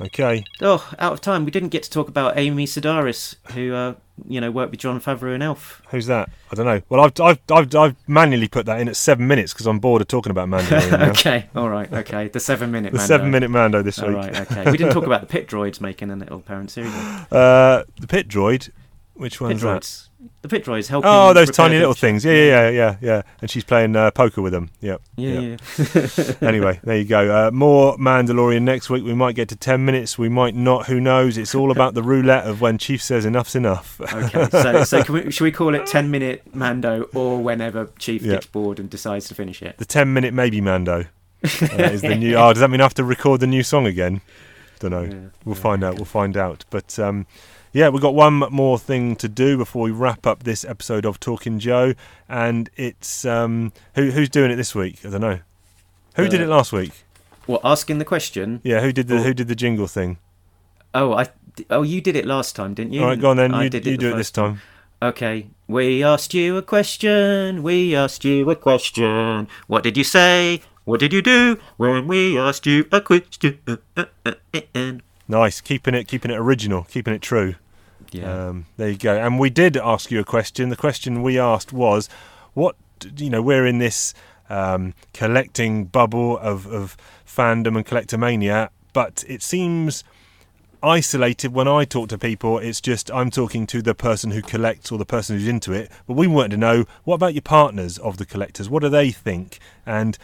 Okay. 0.02 0.44
Oh, 0.62 0.92
out 1.00 1.14
of 1.14 1.22
time. 1.22 1.46
We 1.46 1.52
didn't 1.52 1.70
get 1.70 1.84
to 1.84 1.90
talk 1.90 2.08
about 2.08 2.38
Amy 2.38 2.66
Sedaris, 2.66 3.36
who 3.52 3.74
uh, 3.74 3.94
you 4.28 4.42
know 4.42 4.50
worked 4.52 4.72
with 4.72 4.80
Jon 4.80 5.00
Favreau 5.00 5.34
and 5.34 5.44
Elf. 5.44 5.82
Who's 5.90 6.08
that? 6.08 6.30
I 6.52 6.56
don't 6.56 6.66
know. 6.66 6.82
Well, 6.90 7.02
I've 7.02 7.20
I've 7.22 7.40
I've, 7.52 7.76
I've 7.76 7.96
manually 8.08 8.48
put 8.48 8.66
that 8.66 8.80
in 8.80 8.88
at 8.90 8.96
seven 8.96 9.28
minutes 9.28 9.54
because 9.54 9.68
I'm 9.68 9.80
bored 9.80 10.02
of 10.02 10.08
talking 10.08 10.32
about 10.32 10.50
now. 10.50 10.58
okay, 11.10 11.48
all 11.56 11.70
right, 11.70 11.92
okay. 11.94 12.28
The 12.28 12.40
seven 12.40 12.72
minute. 12.72 12.92
The 12.92 12.98
Mando. 12.98 13.08
seven 13.08 13.32
minute 13.32 13.50
Mando 13.50 13.82
this 13.84 14.00
All 14.00 14.10
week. 14.10 14.18
right, 14.18 14.42
okay. 14.42 14.72
We 14.72 14.78
didn't 14.78 14.94
talk 14.94 15.06
about 15.06 15.22
the 15.22 15.28
pit 15.28 15.48
droids 15.48 15.80
making 15.80 16.10
a 16.10 16.16
little 16.16 16.40
appearance 16.40 16.78
either. 16.78 17.28
Uh, 17.32 17.84
the 18.00 18.08
pit 18.08 18.28
droid. 18.28 18.72
Which 19.16 19.34
Pit 19.34 19.42
one's 19.42 19.62
that? 19.62 20.10
The 20.44 20.50
pit 20.50 20.66
droids 20.66 20.90
helping. 20.90 21.10
Oh, 21.10 21.32
those 21.34 21.50
tiny 21.52 21.80
little 21.80 21.94
things. 21.94 22.26
Yeah, 22.26 22.34
yeah, 22.34 22.44
yeah, 22.44 22.70
yeah, 22.70 22.96
yeah. 23.02 23.22
And 23.42 23.50
she's 23.50 23.64
playing 23.64 23.96
uh, 23.96 24.12
poker 24.12 24.42
with 24.42 24.52
them. 24.52 24.72
Yep. 24.82 25.02
Yeah, 25.16 25.40
yep. 25.40 25.62
yeah. 25.78 26.34
anyway, 26.48 26.82
there 26.84 26.98
you 26.98 27.06
go. 27.06 27.48
Uh, 27.48 27.50
more 27.52 27.96
Mandalorian 27.98 28.64
next 28.64 28.90
week. 28.90 29.06
We 29.06 29.14
might 29.14 29.36
get 29.36 29.48
to 29.50 29.56
10 29.56 29.86
minutes. 29.86 30.18
We 30.18 30.28
might 30.28 30.54
not. 30.54 30.88
Who 30.88 31.00
knows? 31.00 31.38
It's 31.38 31.56
all 31.56 31.72
about 31.72 31.94
the 31.94 32.04
roulette 32.04 32.46
of 32.46 32.60
when 32.60 32.78
Chief 32.78 33.02
says 33.02 33.24
enough's 33.26 33.56
enough. 33.56 34.02
Okay, 34.02 34.50
so 34.52 34.84
so 34.84 35.02
can 35.04 35.16
we, 35.16 35.32
should 35.32 35.46
we 35.46 35.52
call 35.54 35.76
it 35.76 35.86
ten 35.86 36.12
minute 36.12 36.44
Mando 36.54 37.04
or 37.14 37.42
whenever 37.42 37.90
Chief 37.98 38.22
Yeah. 38.22 38.34
gets 38.34 38.48
bored 38.48 38.82
and 38.82 38.90
decides 38.90 39.30
to 39.30 39.36
finish 39.36 39.62
it? 39.62 39.78
the 39.78 39.86
10 39.86 40.12
minute 40.12 40.34
maybe 40.34 40.60
Mando 40.60 41.06
uh, 41.46 41.48
is 41.78 42.02
the 42.02 42.16
new. 42.16 42.36
Oh, 42.36 42.52
does 42.52 42.60
that 42.60 42.70
mean 42.70 42.82
I 42.82 42.84
have 42.84 42.94
to 42.96 43.06
record 43.06 43.40
the 43.40 43.48
new 43.48 43.64
song 43.64 43.86
again? 43.88 44.20
Don't 44.80 44.92
know. 44.92 45.04
Yeah, 45.04 45.30
We'll 45.46 45.56
yeah. 45.56 45.62
find 45.62 45.84
out. 45.86 45.96
We'll 45.96 46.04
find 46.04 46.36
out. 46.36 46.66
But 46.70 47.00
um, 47.00 47.28
yeah, 47.74 47.90
we've 47.90 48.02
got 48.02 48.16
one 48.16 48.36
more 48.52 48.78
thing 48.80 49.16
to 49.18 49.28
do 49.28 49.58
before 49.58 49.84
we 49.84 49.92
wrap 49.92 50.26
up 50.26 50.44
this 50.44 50.64
episode 50.64 51.06
of 51.06 51.20
Talking 51.20 51.60
Joe, 51.60 51.94
and 52.30 52.70
it's 52.76 53.26
um, 53.26 53.74
who 53.96 54.12
who's 54.12 54.30
doing 54.30 54.52
it 54.52 54.56
this 54.56 54.74
week? 54.74 55.00
I 55.06 55.10
don't 55.10 55.22
know. 55.22 55.40
Who 56.16 56.28
did 56.28 56.40
Uh, 56.40 56.46
it 56.46 56.48
last 56.48 56.72
week? 56.72 56.92
Well, 57.48 57.60
asking 57.64 57.98
the 57.98 58.06
question. 58.06 58.62
Yeah, 58.64 58.82
who 58.82 58.92
did 58.92 59.08
the 59.08 59.18
oh. 59.18 59.24
who 59.24 59.34
did 59.34 59.48
the 59.48 59.56
jingle 59.56 59.88
thing? 59.88 60.18
Oh, 60.94 61.14
I. 61.14 61.28
Oh, 61.70 61.82
you 61.84 62.02
did 62.02 62.16
it 62.16 62.26
last 62.26 62.56
time, 62.56 62.74
didn't 62.74 62.94
you? 62.94 63.02
All 63.02 63.08
right, 63.08 63.20
go 63.20 63.30
on 63.32 63.38
then. 63.38 63.54
I 63.54 63.64
You, 63.66 63.70
did 63.70 63.86
you 63.86 63.92
the 63.94 63.98
do 63.98 64.08
it 64.08 64.18
this 64.18 64.28
first 64.28 64.36
time. 64.36 64.62
Okay. 65.02 65.48
We 65.68 66.04
asked 66.04 66.34
you 66.34 66.58
a 66.58 66.62
question. 66.62 67.62
We 67.62 67.96
asked 67.96 68.24
you 68.24 68.50
a 68.50 68.56
question. 68.56 69.48
What 69.68 69.84
did 69.84 69.98
you 69.98 70.04
say? 70.04 70.62
What 70.86 71.00
did 71.00 71.14
you 71.14 71.22
do 71.22 71.60
when 71.78 72.08
we 72.08 72.38
asked 72.38 72.66
you 72.66 72.86
a 72.92 73.02
question? 73.02 73.60
Nice, 75.28 75.62
keeping 75.62 75.94
it 75.96 76.08
keeping 76.08 76.32
it 76.32 76.38
original, 76.38 76.84
keeping 76.84 77.14
it 77.14 77.22
true. 77.22 77.56
Yeah. 78.14 78.48
Um, 78.48 78.66
there 78.78 78.90
you 78.90 78.98
go. 78.98 79.16
And 79.16 79.40
we 79.40 79.50
did 79.50 79.78
ask 79.78 80.12
you 80.12 80.20
a 80.20 80.24
question. 80.24 80.70
The 80.70 80.76
question 80.76 81.24
we 81.24 81.40
asked 81.40 81.74
was, 81.74 82.10
what 82.54 82.76
you 83.18 83.30
know, 83.30 83.42
we're 83.42 83.66
in 83.66 83.80
this 83.80 84.14
um, 84.50 84.94
collecting 85.14 85.86
bubble 85.86 86.38
of, 86.38 86.66
of 86.68 86.96
fandom 87.28 87.76
and 87.76 87.86
collectomania, 87.86 88.70
but 88.94 89.24
it 89.28 89.42
seems 89.42 90.04
isolated 90.82 91.54
when 91.54 91.68
I 91.68 91.86
talk 91.86 92.10
to 92.10 92.18
people. 92.18 92.60
It's 92.60 92.82
just 92.82 93.10
I'm 93.12 93.32
talking 93.32 93.66
to 93.68 93.82
the 93.82 93.96
person 93.96 94.32
who 94.32 94.42
collects 94.42 94.92
or 94.92 94.98
the 94.98 95.06
person 95.06 95.38
who's 95.38 95.48
into 95.48 95.72
it. 95.72 95.92
But 96.08 96.16
we 96.16 96.28
wanted 96.28 96.52
to 96.52 96.58
know 96.58 96.86
what 97.04 97.16
about 97.16 97.34
your 97.34 97.42
partners 97.42 97.98
of 97.98 98.18
the 98.18 98.26
collectors? 98.26 98.70
What 98.70 98.84
do 98.84 98.90
they 98.90 99.12
think? 99.12 99.60
And 99.86 100.18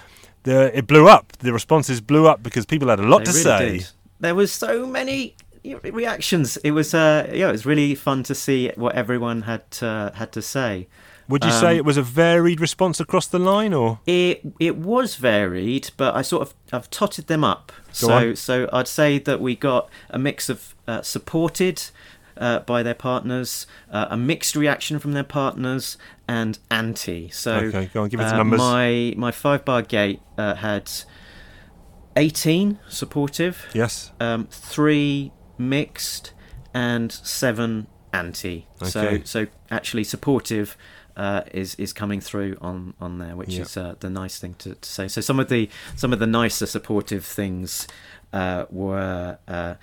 the, 0.44 0.78
it 0.78 0.86
blew 0.88 1.08
up. 1.08 1.34
The 1.40 1.54
responses 1.54 2.02
blew 2.02 2.28
up 2.28 2.44
because 2.44 2.66
people 2.66 2.90
had 2.90 3.00
a 3.00 3.04
lot 3.04 3.20
They 3.20 3.26
to 3.26 3.32
really 3.32 3.44
say. 3.44 3.78
did. 3.80 3.88
There 4.20 4.36
was 4.36 4.52
so 4.52 4.86
many 4.86 5.36
reactions. 5.64 6.57
It 6.57 6.72
was 6.72 6.93
uh, 6.93 7.30
yeah, 7.34 7.49
it 7.49 7.51
was 7.51 7.66
really 7.66 7.95
fun 7.95 8.24
to 8.24 8.36
see 8.36 8.72
what 8.76 8.95
everyone 8.95 9.43
had 9.43 9.64
uh, 9.82 10.12
had 10.14 10.32
to 10.34 10.41
say. 10.41 10.88
Would 11.28 11.43
you 11.43 11.51
Um, 11.51 11.60
say 11.62 11.78
it 11.78 11.86
was 11.86 11.97
a 11.97 12.01
varied 12.01 12.60
response 12.60 12.99
across 12.99 13.28
the 13.28 13.38
line, 13.39 13.72
or 13.74 13.99
It 14.07 14.41
it 14.60 14.78
was 14.78 15.16
varied, 15.16 15.91
but 15.97 16.16
I 16.16 16.24
sort 16.24 16.41
of 16.41 16.53
I've 16.74 16.89
totted 16.89 17.28
them 17.28 17.43
up. 17.43 17.72
so 17.91 18.12
on. 18.12 18.36
so 18.36 18.68
I'd 18.74 18.88
say 18.88 19.20
that 19.20 19.39
we 19.39 19.55
got 19.55 19.89
a 20.10 20.18
mix 20.18 20.49
of 20.49 20.74
uh, 20.88 21.01
supported 21.03 21.84
uh, 22.38 22.60
by 22.62 22.82
their 22.84 22.95
partners, 22.95 23.68
uh, 23.91 24.07
a 24.10 24.18
mixed 24.18 24.55
reaction 24.55 24.97
from 24.99 25.12
their 25.12 25.24
partners, 25.26 25.97
and 26.28 26.57
anti. 26.72 27.30
So 27.30 27.51
Okay, 27.55 27.89
go 27.93 28.03
on, 28.03 28.10
give 28.10 28.22
us 28.22 28.34
uh, 28.34 28.38
numbers. 28.38 28.60
My 28.60 29.14
my 29.16 29.32
five 29.32 29.64
bar 29.66 29.84
gate 29.84 30.22
uh, 30.38 30.55
had 30.55 30.89
eighteen 32.16 32.80
supportive, 32.88 33.68
yes? 33.74 34.12
um, 34.20 34.47
three 34.49 35.32
mixed, 35.60 36.32
and 36.74 37.12
seven 37.12 37.86
anti. 38.12 38.66
So 38.84 39.01
Okay. 39.01 39.22
so 39.26 39.45
actually 39.70 40.03
supportive 40.05 40.76
uh, 41.18 41.41
is 41.51 41.76
is 41.76 41.91
coming 41.93 42.22
through 42.22 42.57
on 42.62 42.93
on 42.99 43.18
there, 43.20 43.36
which 43.36 43.49
Yeah. 43.53 43.62
is 43.64 43.78
uh, 43.78 43.95
the 43.99 44.10
nice 44.10 44.39
thing 44.39 44.55
to, 44.60 44.76
to 44.76 44.89
say. 44.89 45.07
So 45.07 45.22
some 45.22 45.39
of 45.39 45.49
the 45.49 45.70
some 45.95 46.14
of 46.14 46.20
the 46.20 46.28
nicer 46.28 46.66
supportive 46.66 47.26
things 47.26 47.88
uh, 48.34 48.66
were. 48.72 49.38
Uh, 49.47 49.76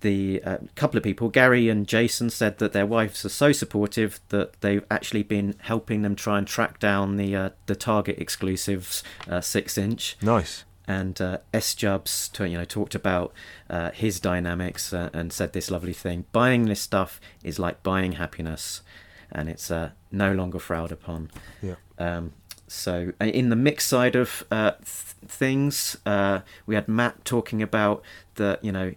the 0.00 0.42
uh, 0.44 0.58
couple 0.74 0.98
of 0.98 1.02
people, 1.02 1.30
Gary 1.30 1.70
and 1.70 1.86
Jason, 1.88 2.28
said 2.28 2.58
that 2.58 2.74
their 2.74 2.84
wives 2.84 3.24
are 3.24 3.30
so 3.30 3.52
supportive 3.52 4.20
that 4.28 4.60
they've 4.60 4.84
actually 4.90 5.22
been 5.22 5.54
helping 5.60 6.02
them 6.02 6.14
try 6.14 6.36
and 6.36 6.46
track 6.46 6.78
down 6.78 7.16
the 7.16 7.34
uh, 7.34 7.50
the 7.64 7.74
Target 7.74 8.18
exclusives 8.18 9.02
uh, 9.30 9.40
six 9.40 9.78
inch 9.78 10.18
Nice. 10.20 10.64
And 10.86 11.20
uh, 11.20 11.38
S 11.52 11.74
Jubs, 11.74 12.28
to- 12.30 12.48
you 12.48 12.58
know, 12.58 12.64
talked 12.64 12.94
about 12.94 13.32
uh, 13.70 13.90
his 13.90 14.20
dynamics 14.20 14.92
uh, 14.92 15.10
and 15.12 15.32
said 15.32 15.52
this 15.52 15.70
lovely 15.70 15.92
thing: 15.92 16.24
buying 16.32 16.66
this 16.66 16.80
stuff 16.80 17.20
is 17.42 17.58
like 17.58 17.82
buying 17.82 18.12
happiness, 18.12 18.82
and 19.30 19.48
it's 19.48 19.70
uh, 19.70 19.90
no 20.12 20.32
longer 20.32 20.58
frowned 20.58 20.92
upon. 20.92 21.30
Yeah. 21.62 21.76
Um, 21.98 22.32
so, 22.66 23.12
uh, 23.20 23.26
in 23.26 23.50
the 23.50 23.56
mix 23.56 23.86
side 23.86 24.16
of 24.16 24.44
uh, 24.50 24.72
th- 24.72 24.84
things, 25.28 25.96
uh, 26.06 26.40
we 26.66 26.74
had 26.74 26.88
Matt 26.88 27.24
talking 27.24 27.62
about 27.62 28.02
the, 28.36 28.58
you 28.62 28.72
know, 28.72 28.94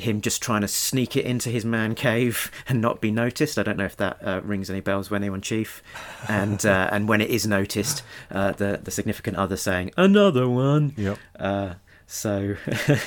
him 0.00 0.20
just 0.20 0.42
trying 0.42 0.60
to 0.62 0.68
sneak 0.68 1.16
it 1.16 1.24
into 1.24 1.48
his 1.50 1.64
man 1.64 1.94
cave 1.94 2.50
and 2.68 2.80
not 2.80 3.00
be 3.00 3.10
noticed. 3.10 3.58
I 3.58 3.62
don't 3.62 3.76
know 3.78 3.84
if 3.84 3.96
that 3.96 4.18
uh, 4.22 4.40
rings 4.42 4.68
any 4.70 4.80
bells 4.80 5.10
with 5.10 5.20
anyone, 5.22 5.40
Chief. 5.40 5.82
And 6.28 6.64
uh, 6.66 6.88
and 6.92 7.08
when 7.08 7.20
it 7.20 7.30
is 7.30 7.46
noticed, 7.46 8.02
uh, 8.30 8.52
the 8.52 8.80
the 8.82 8.90
significant 8.90 9.36
other 9.36 9.56
saying 9.56 9.92
another 9.96 10.48
one. 10.48 10.92
Yep. 10.96 11.18
Uh, 11.38 11.74
so, 12.12 12.56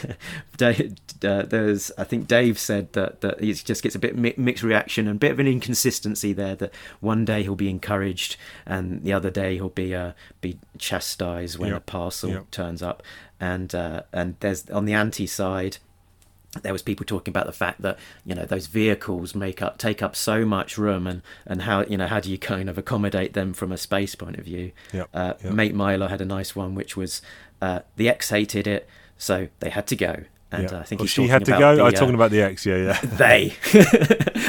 Dave, 0.57 0.95
uh, 1.25 1.41
there's, 1.43 1.91
I 1.97 2.03
think 2.05 2.27
Dave 2.27 2.57
said 2.57 2.93
that 2.93 3.21
that 3.21 3.41
he 3.41 3.53
just 3.53 3.83
gets 3.83 3.95
a 3.95 3.99
bit 3.99 4.17
mi- 4.17 4.33
mixed 4.37 4.63
reaction 4.63 5.07
and 5.07 5.17
a 5.17 5.19
bit 5.19 5.31
of 5.31 5.39
an 5.39 5.47
inconsistency 5.47 6.31
there. 6.33 6.55
That 6.55 6.73
one 7.01 7.25
day 7.25 7.43
he'll 7.43 7.55
be 7.55 7.69
encouraged, 7.69 8.37
and 8.65 9.03
the 9.03 9.11
other 9.13 9.29
day 9.29 9.55
he'll 9.55 9.69
be 9.69 9.93
uh, 9.93 10.13
be 10.41 10.57
chastised 10.77 11.57
when 11.57 11.69
Yep. 11.71 11.77
a 11.77 11.81
parcel 11.81 12.29
Yep. 12.29 12.51
turns 12.51 12.81
up. 12.81 13.03
And 13.39 13.73
uh, 13.75 14.03
and 14.13 14.35
there's 14.39 14.69
on 14.69 14.85
the 14.85 14.93
anti 14.93 15.27
side, 15.27 15.77
there 16.61 16.71
was 16.71 16.81
people 16.83 17.03
talking 17.05 17.31
about 17.31 17.47
the 17.47 17.51
fact 17.51 17.81
that 17.81 17.97
you 18.25 18.35
know 18.35 18.45
those 18.45 18.67
vehicles 18.67 19.33
make 19.33 19.61
up 19.61 19.77
take 19.79 20.03
up 20.03 20.15
so 20.15 20.45
much 20.45 20.77
room 20.77 21.07
and 21.07 21.21
and 21.47 21.63
how 21.63 21.81
you 21.83 21.97
know 21.97 22.05
how 22.07 22.19
do 22.19 22.29
you 22.31 22.37
kind 22.37 22.69
of 22.69 22.77
accommodate 22.77 23.33
them 23.33 23.53
from 23.53 23.71
a 23.71 23.77
space 23.77 24.13
point 24.13 24.37
of 24.37 24.45
view 24.45 24.71
Yep, 24.93 25.09
uh, 25.13 25.33
yep. 25.43 25.53
mate 25.53 25.73
milo 25.73 26.07
had 26.07 26.21
a 26.21 26.25
nice 26.25 26.55
one 26.55 26.75
which 26.75 26.95
was 26.95 27.21
uh, 27.61 27.79
the 27.95 28.07
ex 28.07 28.29
hated 28.29 28.67
it 28.67 28.87
so 29.17 29.47
they 29.61 29.69
had 29.71 29.87
to 29.87 29.95
go 29.95 30.25
and 30.51 30.69
yeah. 30.69 30.77
uh, 30.77 30.79
i 30.81 30.83
think 30.83 30.99
Well, 30.99 31.05
he's 31.05 31.09
she 31.11 31.21
talking 31.23 31.29
had 31.31 31.45
to 31.45 31.51
go. 31.57 31.75
the, 31.75 31.81
I 31.81 31.85
was 31.85 31.93
uh, 31.95 31.99
talking 31.99 32.13
about 32.15 32.29
the 32.29 32.41
ex. 32.43 32.65
Yeah, 32.67 32.77
yeah. 32.77 32.99
they 33.03 33.55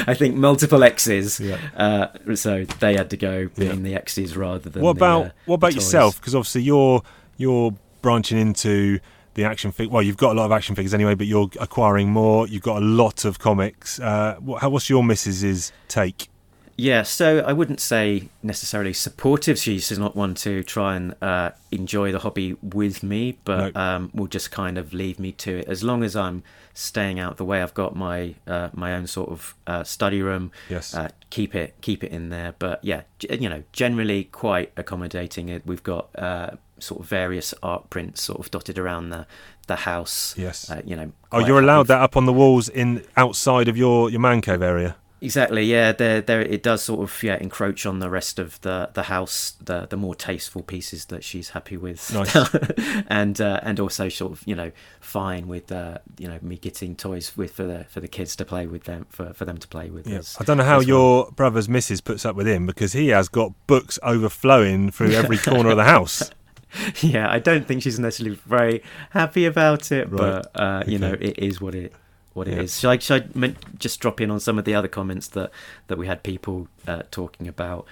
i 0.07 0.13
think 0.13 0.35
multiple 0.35 0.83
exes 0.83 1.39
Yeah. 1.39 1.57
uh, 1.75 2.35
so 2.35 2.65
they 2.79 2.95
had 2.95 3.09
to 3.09 3.17
go 3.17 3.47
being 3.55 3.69
Yeah. 3.77 3.89
the 3.89 3.95
exes 3.95 4.37
rather 4.37 4.69
than 4.69 4.83
what 4.83 4.93
the, 4.97 4.99
about 5.05 5.25
uh, 5.25 5.29
what 5.45 5.55
about 5.55 5.73
yourself? 5.73 6.19
Because 6.19 6.35
obviously 6.35 6.61
you're 6.61 7.01
you're 7.37 7.73
branching 8.03 8.37
into 8.37 8.99
the 9.35 9.43
action 9.45 9.71
fig. 9.71 9.89
Well, 9.89 10.01
you've 10.01 10.17
got 10.17 10.31
a 10.35 10.37
lot 10.39 10.45
of 10.45 10.51
action 10.51 10.75
figures 10.75 10.93
anyway, 10.93 11.15
but 11.15 11.27
you're 11.27 11.49
acquiring 11.59 12.09
more. 12.09 12.47
You've 12.47 12.63
got 12.63 12.81
a 12.81 12.85
lot 12.85 13.23
of 13.25 13.37
comics. 13.39 13.99
Uh, 13.99 14.35
what, 14.39 14.69
what's 14.71 14.89
your 14.89 15.03
missus's 15.03 15.71
take? 15.87 16.29
Yeah, 16.77 17.03
so 17.03 17.39
I 17.39 17.53
wouldn't 17.53 17.79
say 17.79 18.27
necessarily 18.43 18.91
supportive. 18.91 19.57
She's 19.57 19.97
not 19.97 20.13
one 20.13 20.33
to 20.35 20.61
try 20.61 20.97
and 20.97 21.15
uh, 21.21 21.51
enjoy 21.71 22.11
the 22.11 22.19
hobby 22.19 22.57
with 22.61 23.01
me, 23.01 23.37
but 23.45 23.73
No. 23.73 23.81
um, 23.81 24.11
will 24.13 24.27
just 24.27 24.51
kind 24.51 24.77
of 24.77 24.93
leave 24.93 25.17
me 25.17 25.31
to 25.33 25.59
it 25.59 25.69
as 25.69 25.85
long 25.85 26.03
as 26.03 26.17
I'm 26.17 26.43
staying 26.73 27.17
out 27.17 27.37
the 27.37 27.45
way. 27.45 27.61
I've 27.61 27.73
got 27.73 27.95
my 27.95 28.35
uh, 28.45 28.71
my 28.73 28.93
own 28.93 29.07
sort 29.07 29.29
of 29.29 29.55
uh, 29.65 29.85
study 29.85 30.21
room. 30.21 30.51
Yes. 30.69 30.93
uh, 30.93 31.07
keep 31.29 31.55
it 31.55 31.75
keep 31.79 32.03
it 32.03 32.11
in 32.11 32.27
there. 32.27 32.55
But 32.59 32.83
yeah, 32.83 33.03
you 33.21 33.47
know, 33.47 33.63
generally 33.71 34.25
quite 34.25 34.73
accommodating. 34.75 35.47
It 35.47 35.65
we've 35.65 35.83
got 35.83 36.09
uh, 36.19 36.51
sort 36.85 37.01
of 37.01 37.07
various 37.07 37.53
art 37.61 37.89
prints 37.89 38.21
sort 38.21 38.39
of 38.39 38.49
dotted 38.51 38.77
around 38.79 39.09
the 39.09 39.25
the 39.67 39.75
house. 39.77 40.35
Yes. 40.37 40.69
uh, 40.69 40.81
you 40.85 40.95
know. 40.95 41.11
Oh, 41.31 41.39
you're 41.39 41.59
allowed 41.59 41.87
that 41.87 42.01
up 42.01 42.15
on 42.15 42.25
the 42.25 42.33
walls 42.33 42.69
in 42.69 43.03
outside 43.17 43.67
of 43.67 43.75
your 43.77 44.09
your 44.09 44.19
man 44.21 44.41
cave 44.41 44.61
area. 44.61 44.95
Exactly, 45.21 45.63
yeah. 45.63 45.91
There, 45.91 46.21
there. 46.21 46.41
It 46.41 46.61
does 46.61 46.83
sort 46.83 46.99
of 46.99 47.23
yeah 47.23 47.37
encroach 47.37 47.85
on 47.87 47.97
the 47.99 48.09
rest 48.11 48.37
of 48.37 48.61
the 48.61 48.91
the 48.93 49.03
house, 49.03 49.55
the 49.63 49.87
the 49.89 49.97
more 49.97 50.13
tasteful 50.13 50.61
pieces 50.61 51.05
that 51.05 51.23
she's 51.23 51.49
happy 51.49 51.77
with, 51.77 52.13
Nice. 52.13 52.35
and 53.07 53.39
uh, 53.41 53.59
and 53.63 53.79
also 53.79 54.07
sort 54.09 54.33
of 54.33 54.43
you 54.45 54.53
know 54.55 54.71
fine 54.99 55.47
with 55.47 55.71
uh, 55.71 55.97
you 56.19 56.27
know 56.27 56.37
me 56.43 56.57
getting 56.57 56.95
toys 56.95 57.35
with 57.35 57.53
for 57.53 57.63
the 57.63 57.85
for 57.85 58.01
the 58.01 58.07
kids 58.09 58.35
to 58.35 58.45
play 58.45 58.67
with 58.67 58.83
them 58.83 59.07
for, 59.09 59.33
for 59.33 59.45
them 59.45 59.57
to 59.57 59.67
play 59.67 59.89
with. 59.89 60.05
Yeah. 60.05 60.19
as- 60.19 60.37
I 60.39 60.43
don't 60.43 60.57
know 60.57 60.63
how 60.63 60.79
as 60.79 60.85
well. 60.85 60.87
your 60.87 61.31
brother's 61.31 61.69
missus 61.69 62.01
puts 62.01 62.23
up 62.23 62.35
with 62.35 62.47
him 62.47 62.67
because 62.67 62.93
he 62.93 63.07
has 63.07 63.27
got 63.27 63.51
books 63.65 63.97
overflowing 64.03 64.91
through 64.91 65.11
every 65.13 65.37
corner 65.37 65.71
of 65.71 65.77
the 65.77 65.85
house. 65.85 66.29
yeah, 67.01 67.29
I 67.29 67.39
don't 67.39 67.67
think 67.67 67.83
she's 67.83 67.99
necessarily 67.99 68.35
very 68.45 68.83
happy 69.11 69.45
about 69.45 69.91
it, 69.91 70.09
Right. 70.09 70.43
but 70.43 70.51
uh, 70.59 70.83
you 70.87 70.97
know, 70.99 71.13
it 71.19 71.37
is 71.39 71.59
what 71.61 71.75
it 71.75 71.93
what 72.33 72.47
it 72.47 72.55
Yeah. 72.55 72.61
is. 72.63 72.79
Shall 72.79 72.91
I, 72.91 72.97
shall 72.97 73.21
I 73.21 73.53
just 73.77 73.99
drop 73.99 74.19
in 74.19 74.29
on 74.29 74.39
some 74.39 74.59
of 74.59 74.65
the 74.65 74.75
other 74.75 74.87
comments 74.89 75.27
that 75.29 75.51
that 75.87 75.97
we 75.97 76.07
had 76.07 76.23
people 76.23 76.67
uh, 76.87 77.03
talking 77.11 77.47
about? 77.47 77.85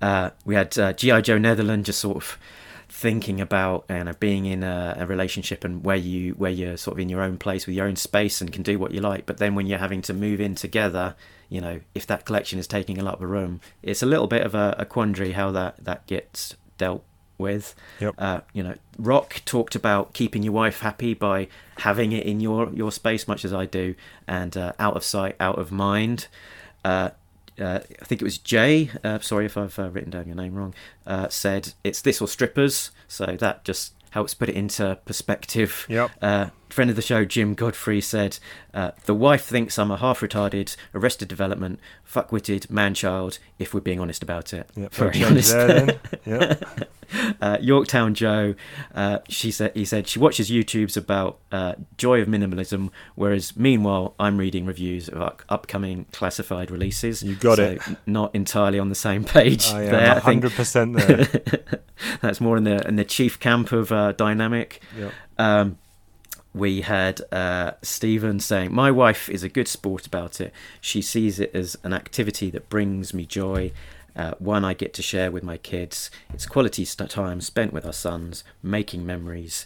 Uh, 0.00 0.30
we 0.44 0.54
had 0.54 0.76
uh, 0.78 0.92
GI 0.94 1.22
Joe 1.22 1.38
Netherland 1.38 1.84
just 1.84 2.00
sort 2.00 2.16
of 2.16 2.38
thinking 2.88 3.40
about 3.40 3.84
you 3.88 4.04
know 4.04 4.12
being 4.20 4.44
in 4.46 4.62
a, 4.62 4.96
a 4.98 5.06
relationship 5.06 5.64
and 5.64 5.82
where 5.84 5.96
you 5.96 6.32
where 6.34 6.50
you're 6.50 6.76
sort 6.76 6.94
of 6.96 7.00
in 7.00 7.08
your 7.08 7.22
own 7.22 7.38
place 7.38 7.66
with 7.66 7.74
your 7.74 7.86
own 7.86 7.96
space 7.96 8.40
and 8.42 8.52
can 8.52 8.62
do 8.62 8.78
what 8.78 8.92
you 8.92 9.00
like 9.00 9.24
but 9.24 9.38
then 9.38 9.54
when 9.54 9.66
you're 9.66 9.78
having 9.78 10.02
to 10.02 10.12
move 10.12 10.42
in 10.42 10.54
together 10.54 11.14
you 11.48 11.58
know 11.58 11.80
if 11.94 12.06
that 12.06 12.26
collection 12.26 12.58
is 12.58 12.66
taking 12.66 12.98
a 12.98 13.02
lot 13.02 13.14
of 13.14 13.22
room 13.22 13.60
it's 13.82 14.02
a 14.02 14.06
little 14.06 14.26
bit 14.26 14.42
of 14.42 14.54
a, 14.54 14.74
a 14.78 14.84
quandary 14.84 15.32
how 15.32 15.50
that 15.50 15.82
that 15.82 16.06
gets 16.06 16.54
dealt 16.76 17.02
with 17.42 17.74
Yep. 18.00 18.14
uh, 18.18 18.40
you 18.54 18.62
know 18.62 18.74
rock 18.98 19.42
talked 19.44 19.74
about 19.74 20.14
keeping 20.14 20.42
your 20.42 20.54
wife 20.54 20.80
happy 20.80 21.12
by 21.12 21.48
having 21.78 22.12
it 22.12 22.24
in 22.24 22.40
your 22.40 22.70
your 22.72 22.90
space 22.92 23.28
much 23.28 23.44
as 23.44 23.52
i 23.52 23.66
do 23.66 23.94
and 24.26 24.56
uh, 24.56 24.72
out 24.78 24.96
of 24.96 25.04
sight 25.04 25.36
out 25.38 25.58
of 25.58 25.70
mind 25.70 26.28
uh, 26.84 27.10
uh, 27.60 27.80
I 28.00 28.04
think 28.06 28.22
it 28.22 28.24
was 28.24 28.38
Jay. 28.38 28.90
Uh, 29.04 29.18
sorry 29.18 29.44
if 29.44 29.58
I've 29.58 29.78
uh, 29.78 29.90
written 29.90 30.10
down 30.10 30.26
your 30.26 30.34
name 30.34 30.54
wrong. 30.54 30.74
Uh, 31.06 31.28
said 31.28 31.74
it's 31.84 32.00
this 32.00 32.20
or 32.22 32.26
strippers. 32.26 32.90
So 33.08 33.26
that 33.26 33.62
just 33.64 33.92
helps 34.10 34.32
put 34.32 34.48
it 34.48 34.54
into 34.56 34.98
perspective. 35.04 35.86
Yep. 35.88 36.10
Friend 36.72 36.88
of 36.88 36.96
the 36.96 37.02
show, 37.02 37.24
Jim 37.26 37.52
Godfrey 37.54 38.00
said 38.00 38.38
uh, 38.72 38.92
the 39.04 39.14
wife 39.14 39.44
thinks 39.44 39.78
I'm 39.78 39.90
a 39.90 39.96
half 39.98 40.20
retarded, 40.20 40.74
arrested 40.94 41.28
development, 41.28 41.78
fuckwitted 42.10 42.70
man 42.70 42.94
child. 42.94 43.38
If 43.58 43.74
we're 43.74 43.80
being 43.80 44.00
honest 44.00 44.22
about 44.22 44.54
it. 44.54 44.68
Yep. 44.74 44.94
Very 44.94 45.22
honest. 45.24 45.52
there. 45.52 45.98
Yeah. 46.24 46.54
uh, 47.42 47.58
Yorktown 47.60 48.14
Joe, 48.14 48.54
uh, 48.94 49.18
she 49.28 49.50
said 49.50 49.72
he 49.74 49.84
said 49.84 50.08
she 50.08 50.18
watches 50.18 50.50
YouTubes 50.50 50.96
about 50.96 51.40
uh, 51.50 51.74
joy 51.98 52.22
of 52.22 52.28
minimalism, 52.28 52.88
whereas 53.16 53.54
meanwhile 53.54 54.14
I'm 54.18 54.38
reading 54.38 54.64
reviews 54.64 55.08
of 55.10 55.20
up- 55.20 55.42
upcoming 55.50 56.06
classified 56.12 56.70
releases. 56.70 57.22
You 57.22 57.34
got 57.34 57.56
So, 57.56 57.64
it. 57.72 57.82
Not 58.06 58.34
entirely 58.34 58.78
on 58.78 58.88
the 58.88 58.94
same 58.94 59.24
page. 59.24 59.66
I 59.68 59.80
there, 59.86 59.94
am 60.00 60.10
I 60.10 60.14
think. 60.14 60.24
hundred 60.24 60.52
percent 60.52 60.96
there. 60.96 61.28
That's 62.22 62.40
more 62.40 62.56
in 62.56 62.64
the 62.64 62.86
in 62.88 62.96
the 62.96 63.04
chief 63.04 63.38
camp 63.38 63.72
of 63.72 63.92
uh, 63.92 64.12
dynamic. 64.12 64.80
Yep. 64.96 65.12
Um, 65.38 65.78
we 66.54 66.82
had 66.82 67.20
uh, 67.32 67.72
Stephen 67.82 68.40
saying, 68.40 68.72
My 68.74 68.90
wife 68.90 69.28
is 69.28 69.42
a 69.42 69.48
good 69.48 69.68
sport 69.68 70.06
about 70.06 70.40
it. 70.40 70.52
She 70.80 71.00
sees 71.02 71.40
it 71.40 71.50
as 71.54 71.76
an 71.82 71.92
activity 71.92 72.50
that 72.50 72.68
brings 72.68 73.12
me 73.14 73.24
joy 73.26 73.72
Uh, 74.14 74.34
one 74.38 74.62
I 74.62 74.74
get 74.74 74.92
to 74.94 75.02
share 75.02 75.30
with 75.30 75.42
my 75.42 75.56
kids. 75.56 76.10
It's 76.34 76.44
quality 76.44 76.84
time 76.84 77.40
spent 77.40 77.72
with 77.72 77.86
our 77.86 77.94
sons, 77.94 78.44
making 78.62 79.06
memories, 79.06 79.64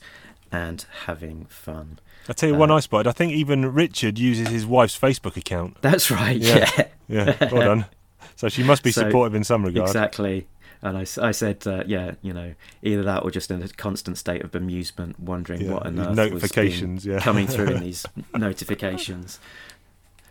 and 0.53 0.87
having 1.07 1.47
fun. 1.47 1.99
I 2.29 2.33
tell 2.33 2.51
you 2.51 2.55
one 2.55 2.71
I 2.71 2.79
spotted. 2.79 3.09
I 3.09 3.13
think 3.13 3.33
even 3.33 3.73
Richard 3.75 4.21
uses 4.21 4.47
his 4.49 4.65
wife's 4.65 4.97
Facebook 4.97 5.37
account. 5.37 5.79
That's 5.83 6.13
right. 6.13 6.37
Yeah. 6.41 6.71
Yeah, 6.77 6.87
Yeah, 7.09 7.49
well 7.53 7.63
done. 7.63 7.85
So 8.37 8.49
she 8.51 8.63
must 8.63 8.83
be 8.83 8.93
So, 8.93 9.03
supportive 9.03 9.35
in 9.35 9.45
some 9.45 9.65
regard. 9.65 9.89
exactly. 9.89 10.47
And 10.83 10.97
I, 10.99 11.07
I 11.23 11.31
said, 11.33 11.67
uh, 11.67 11.85
yeah, 11.87 12.13
you 12.23 12.33
know, 12.33 12.55
either 12.83 13.03
that 13.03 13.23
or 13.25 13.31
just 13.31 13.51
in 13.51 13.63
a 13.63 13.69
constant 13.69 14.19
state 14.19 14.43
of 14.43 14.51
bemusement, 14.53 15.19
wondering 15.19 15.63
Yeah, 15.63 15.73
what 15.73 15.87
on 15.87 15.99
earth 15.99 16.17
notifications, 16.17 17.05
was 17.07 17.15
yeah. 17.15 17.21
coming 17.21 17.47
through 17.47 17.69
in 17.69 17.81
these 17.85 18.05
notifications. 18.35 19.39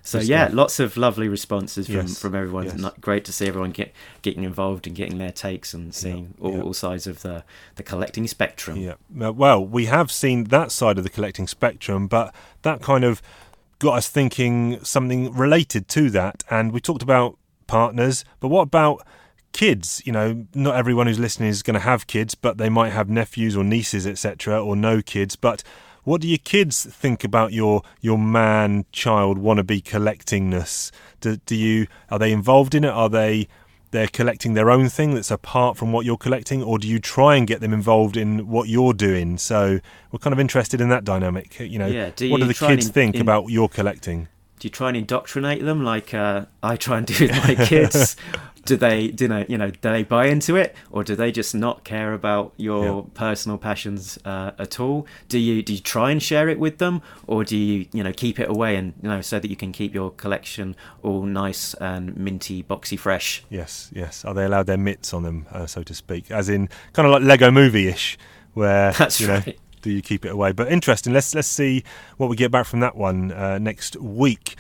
So 0.02 0.20
Good 0.20 0.28
yeah, 0.28 0.46
stuff. 0.46 0.56
lots 0.56 0.80
of 0.80 0.98
lovely 0.98 1.28
responses 1.28 1.88
from, 1.88 1.96
Yes, 1.96 2.20
from 2.20 2.36
everyone. 2.36 2.66
yes. 2.66 2.92
Great 3.02 3.26
to 3.26 3.34
see 3.34 3.48
everyone 3.48 3.72
get 3.72 3.92
getting 4.22 4.44
involved 4.44 4.86
and 4.86 4.96
getting 4.96 5.18
their 5.18 5.32
takes 5.32 5.74
and 5.74 5.96
seeing 5.96 6.36
all, 6.40 6.54
yeah. 6.54 6.62
all 6.62 6.74
sides 6.76 7.08
of 7.08 7.24
the, 7.24 7.44
the 7.76 7.82
collecting 7.82 8.28
spectrum. 8.28 8.78
Yeah. 8.78 8.94
Well, 9.12 9.66
we 9.66 9.86
have 9.88 10.12
seen 10.12 10.44
that 10.46 10.72
side 10.72 11.00
of 11.00 11.04
the 11.04 11.10
collecting 11.10 11.48
spectrum, 11.48 12.08
but 12.08 12.36
that 12.62 12.84
kind 12.84 13.04
of 13.04 13.20
got 13.80 13.98
us 13.98 14.08
thinking 14.08 14.80
something 14.84 15.34
related 15.34 15.88
to 15.90 16.12
that. 16.12 16.44
And 16.52 16.72
we 16.72 16.80
talked 16.80 17.02
about 17.02 17.40
partners, 17.66 18.24
but 18.40 18.50
what 18.50 18.62
about 18.62 19.06
kids? 19.56 20.02
You 20.06 20.12
know, 20.12 20.46
not 20.54 20.76
everyone 20.76 21.08
who's 21.08 21.20
listening 21.20 21.50
is 21.50 21.64
going 21.64 21.74
to 21.76 21.80
have 21.92 22.06
kids, 22.08 22.36
but 22.36 22.58
they 22.58 22.70
might 22.70 22.90
have 22.92 23.10
nephews 23.10 23.56
or 23.58 23.64
nieces, 23.64 24.06
etc., 24.06 24.64
or 24.64 24.76
no 24.76 25.02
kids. 25.02 25.36
But 25.36 25.64
what 26.04 26.22
do 26.22 26.28
your 26.28 26.38
kids 26.54 26.86
think 26.86 27.24
about 27.24 27.52
your 27.54 27.82
your 28.02 28.18
man 28.20 28.86
child 28.92 29.38
wannabe 29.40 29.82
collectingness? 29.84 30.92
Do, 31.22 31.38
do 31.46 31.56
you 31.56 31.88
are 32.12 32.20
they 32.20 32.32
involved 32.32 32.76
in 32.76 32.84
it? 32.84 32.90
Are 32.92 33.10
they 33.10 33.48
they're 33.92 34.08
collecting 34.08 34.56
their 34.56 34.70
own 34.70 34.90
thing 34.90 35.16
that's 35.16 35.32
apart 35.32 35.78
from 35.78 35.94
what 35.94 36.06
you're 36.06 36.18
collecting, 36.18 36.62
or 36.62 36.78
do 36.78 36.88
you 36.88 37.00
try 37.00 37.36
and 37.38 37.48
get 37.48 37.62
them 37.62 37.74
involved 37.74 38.18
in 38.18 38.48
what 38.48 38.68
you're 38.68 38.94
doing? 38.94 39.38
So 39.38 39.80
we're 40.12 40.20
kind 40.20 40.34
of 40.34 40.40
interested 40.40 40.82
in 40.82 40.90
that 40.90 41.06
dynamic. 41.06 41.60
You 41.60 41.80
know, 41.80 41.88
Yeah, 41.88 42.10
do 42.16 42.30
what 42.30 42.42
do 42.42 42.46
the 42.48 42.54
kids 42.54 42.88
in- 42.88 42.92
think 42.94 43.16
in- 43.16 43.22
about 43.22 43.50
your 43.50 43.70
collecting? 43.70 44.28
Do 44.66 44.68
you 44.68 44.72
try 44.72 44.88
and 44.88 44.98
indoctrinate 44.98 45.64
them 45.64 45.84
like 45.84 46.12
uh, 46.16 46.46
I 46.64 46.76
try 46.76 46.98
and 46.98 47.06
do 47.06 47.14
with 47.28 47.38
my 47.38 47.54
kids? 47.54 48.16
do 48.66 48.76
they, 48.76 49.10
do 49.10 49.26
you 49.26 49.28
know, 49.28 49.46
you 49.48 49.60
know, 49.60 49.70
do 49.70 49.78
they 49.80 50.02
buy 50.02 50.26
into 50.26 50.56
it, 50.56 50.76
or 50.90 51.04
do 51.04 51.16
they 51.16 51.32
just 51.32 51.54
not 51.54 51.84
care 51.84 52.14
about 52.14 52.52
your 52.58 52.84
Yeah. 53.04 53.10
personal 53.14 53.60
passions 53.60 54.18
uh, 54.26 54.54
at 54.58 54.80
all? 54.80 55.06
Do 55.30 55.38
you 55.38 55.62
do 55.62 55.72
you 55.72 55.80
try 55.80 56.10
and 56.10 56.20
share 56.24 56.50
it 56.50 56.58
with 56.58 56.80
them, 56.80 57.04
or 57.28 57.44
do 57.44 57.56
you, 57.56 57.86
you 57.94 58.04
know, 58.04 58.12
keep 58.12 58.40
it 58.40 58.50
away 58.50 58.76
and 58.76 58.94
you 59.04 59.10
know 59.10 59.22
so 59.22 59.38
that 59.40 59.52
you 59.52 59.56
can 59.56 59.72
keep 59.72 59.94
your 59.94 60.10
collection 60.10 60.76
all 61.04 61.22
nice 61.22 61.76
and 61.76 62.18
minty, 62.18 62.64
boxy, 62.64 62.98
fresh? 62.98 63.44
Yes, 63.52 63.92
yes. 63.94 64.26
Are 64.26 64.34
they 64.34 64.46
allowed 64.46 64.66
their 64.66 64.80
mitts 64.80 65.14
on 65.14 65.22
them, 65.22 65.46
uh, 65.52 65.68
so 65.68 65.84
to 65.84 65.94
speak, 65.94 66.32
as 66.32 66.50
in 66.50 66.70
kind 66.94 67.06
of 67.06 67.12
like 67.12 67.22
Lego 67.22 67.52
Movie-ish, 67.52 68.18
where 68.56 68.94
That's 68.98 69.22
you 69.22 69.28
know, 69.28 69.44
right. 69.46 69.60
Do 69.86 69.92
you 69.92 70.02
keep 70.02 70.26
it 70.26 70.30
away? 70.30 70.52
But 70.52 70.72
interesting. 70.72 71.14
Let's 71.14 71.36
let's 71.36 71.48
see 71.48 71.84
what 72.18 72.28
we 72.28 72.36
get 72.36 72.50
back 72.50 72.66
from 72.66 72.80
that 72.80 72.96
one 72.96 73.32
uh, 73.32 73.60
next 73.60 73.96
week. 73.98 74.56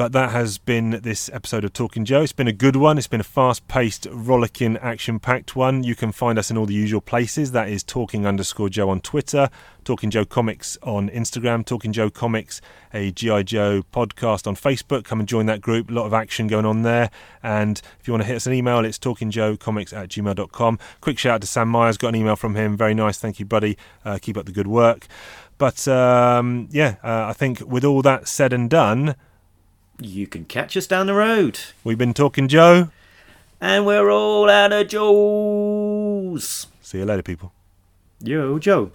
But 0.00 0.12
that 0.12 0.30
has 0.30 0.56
been 0.56 0.92
this 1.02 1.28
episode 1.30 1.62
of 1.62 1.74
Talking 1.74 2.06
Joe. 2.06 2.22
It's 2.22 2.32
been 2.32 2.48
a 2.48 2.54
good 2.54 2.76
one. 2.76 2.96
It's 2.96 3.06
been 3.06 3.20
a 3.20 3.22
fast-paced, 3.22 4.06
rollicking, 4.10 4.78
action-packed 4.78 5.54
one. 5.54 5.84
You 5.84 5.94
can 5.94 6.10
find 6.10 6.38
us 6.38 6.50
in 6.50 6.56
all 6.56 6.64
the 6.64 6.72
usual 6.72 7.02
places. 7.02 7.52
That 7.52 7.68
is 7.68 7.82
Talking 7.82 8.24
underscore 8.24 8.70
Joe 8.70 8.88
on 8.88 9.02
Twitter, 9.02 9.50
Talking 9.84 10.08
Joe 10.08 10.24
Comics 10.24 10.78
on 10.82 11.10
Instagram, 11.10 11.66
Talking 11.66 11.92
Joe 11.92 12.08
Comics, 12.08 12.62
a 12.94 13.10
GI 13.10 13.44
Joe 13.44 13.82
podcast 13.92 14.46
on 14.46 14.56
Facebook. 14.56 15.04
Come 15.04 15.20
and 15.20 15.28
join 15.28 15.44
that 15.44 15.60
group. 15.60 15.90
A 15.90 15.92
lot 15.92 16.06
of 16.06 16.14
action 16.14 16.46
going 16.46 16.64
on 16.64 16.80
there. 16.80 17.10
And 17.42 17.82
if 18.00 18.08
you 18.08 18.14
want 18.14 18.22
to 18.22 18.26
hit 18.26 18.36
us 18.36 18.46
an 18.46 18.54
email, 18.54 18.82
it's 18.86 18.98
talkingjoecomics 18.98 19.94
at 19.94 20.08
gmail.com. 20.08 20.78
Quick 21.02 21.18
shout 21.18 21.34
out 21.34 21.40
to 21.42 21.46
Sam 21.46 21.68
Myers. 21.68 21.98
Got 21.98 22.08
an 22.08 22.16
email 22.16 22.36
from 22.36 22.54
him. 22.54 22.74
Very 22.74 22.94
nice. 22.94 23.18
Thank 23.18 23.38
you, 23.38 23.44
buddy. 23.44 23.76
Uh, 24.02 24.18
keep 24.18 24.38
up 24.38 24.46
the 24.46 24.52
good 24.52 24.66
work. 24.66 25.06
But 25.58 25.86
um, 25.88 26.68
yeah, 26.70 26.96
uh, 27.04 27.26
I 27.28 27.34
think 27.34 27.60
with 27.60 27.84
all 27.84 28.00
that 28.00 28.28
said 28.28 28.54
and 28.54 28.70
done, 28.70 29.14
You 30.02 30.26
can 30.26 30.44
catch 30.46 30.76
us 30.76 30.86
down 30.86 31.06
the 31.06 31.14
road, 31.14 31.60
we've 31.84 31.98
been 31.98 32.14
talking 32.14 32.48
Joe. 32.48 32.90
and 33.60 33.84
we're 33.84 34.10
all 34.10 34.48
out 34.48 34.72
of 34.72 34.88
Joes. 34.88 36.66
See 36.80 36.98
you 36.98 37.04
later, 37.04 37.22
people. 37.22 37.52
Yo, 38.22 38.58
Joe. 38.58 38.90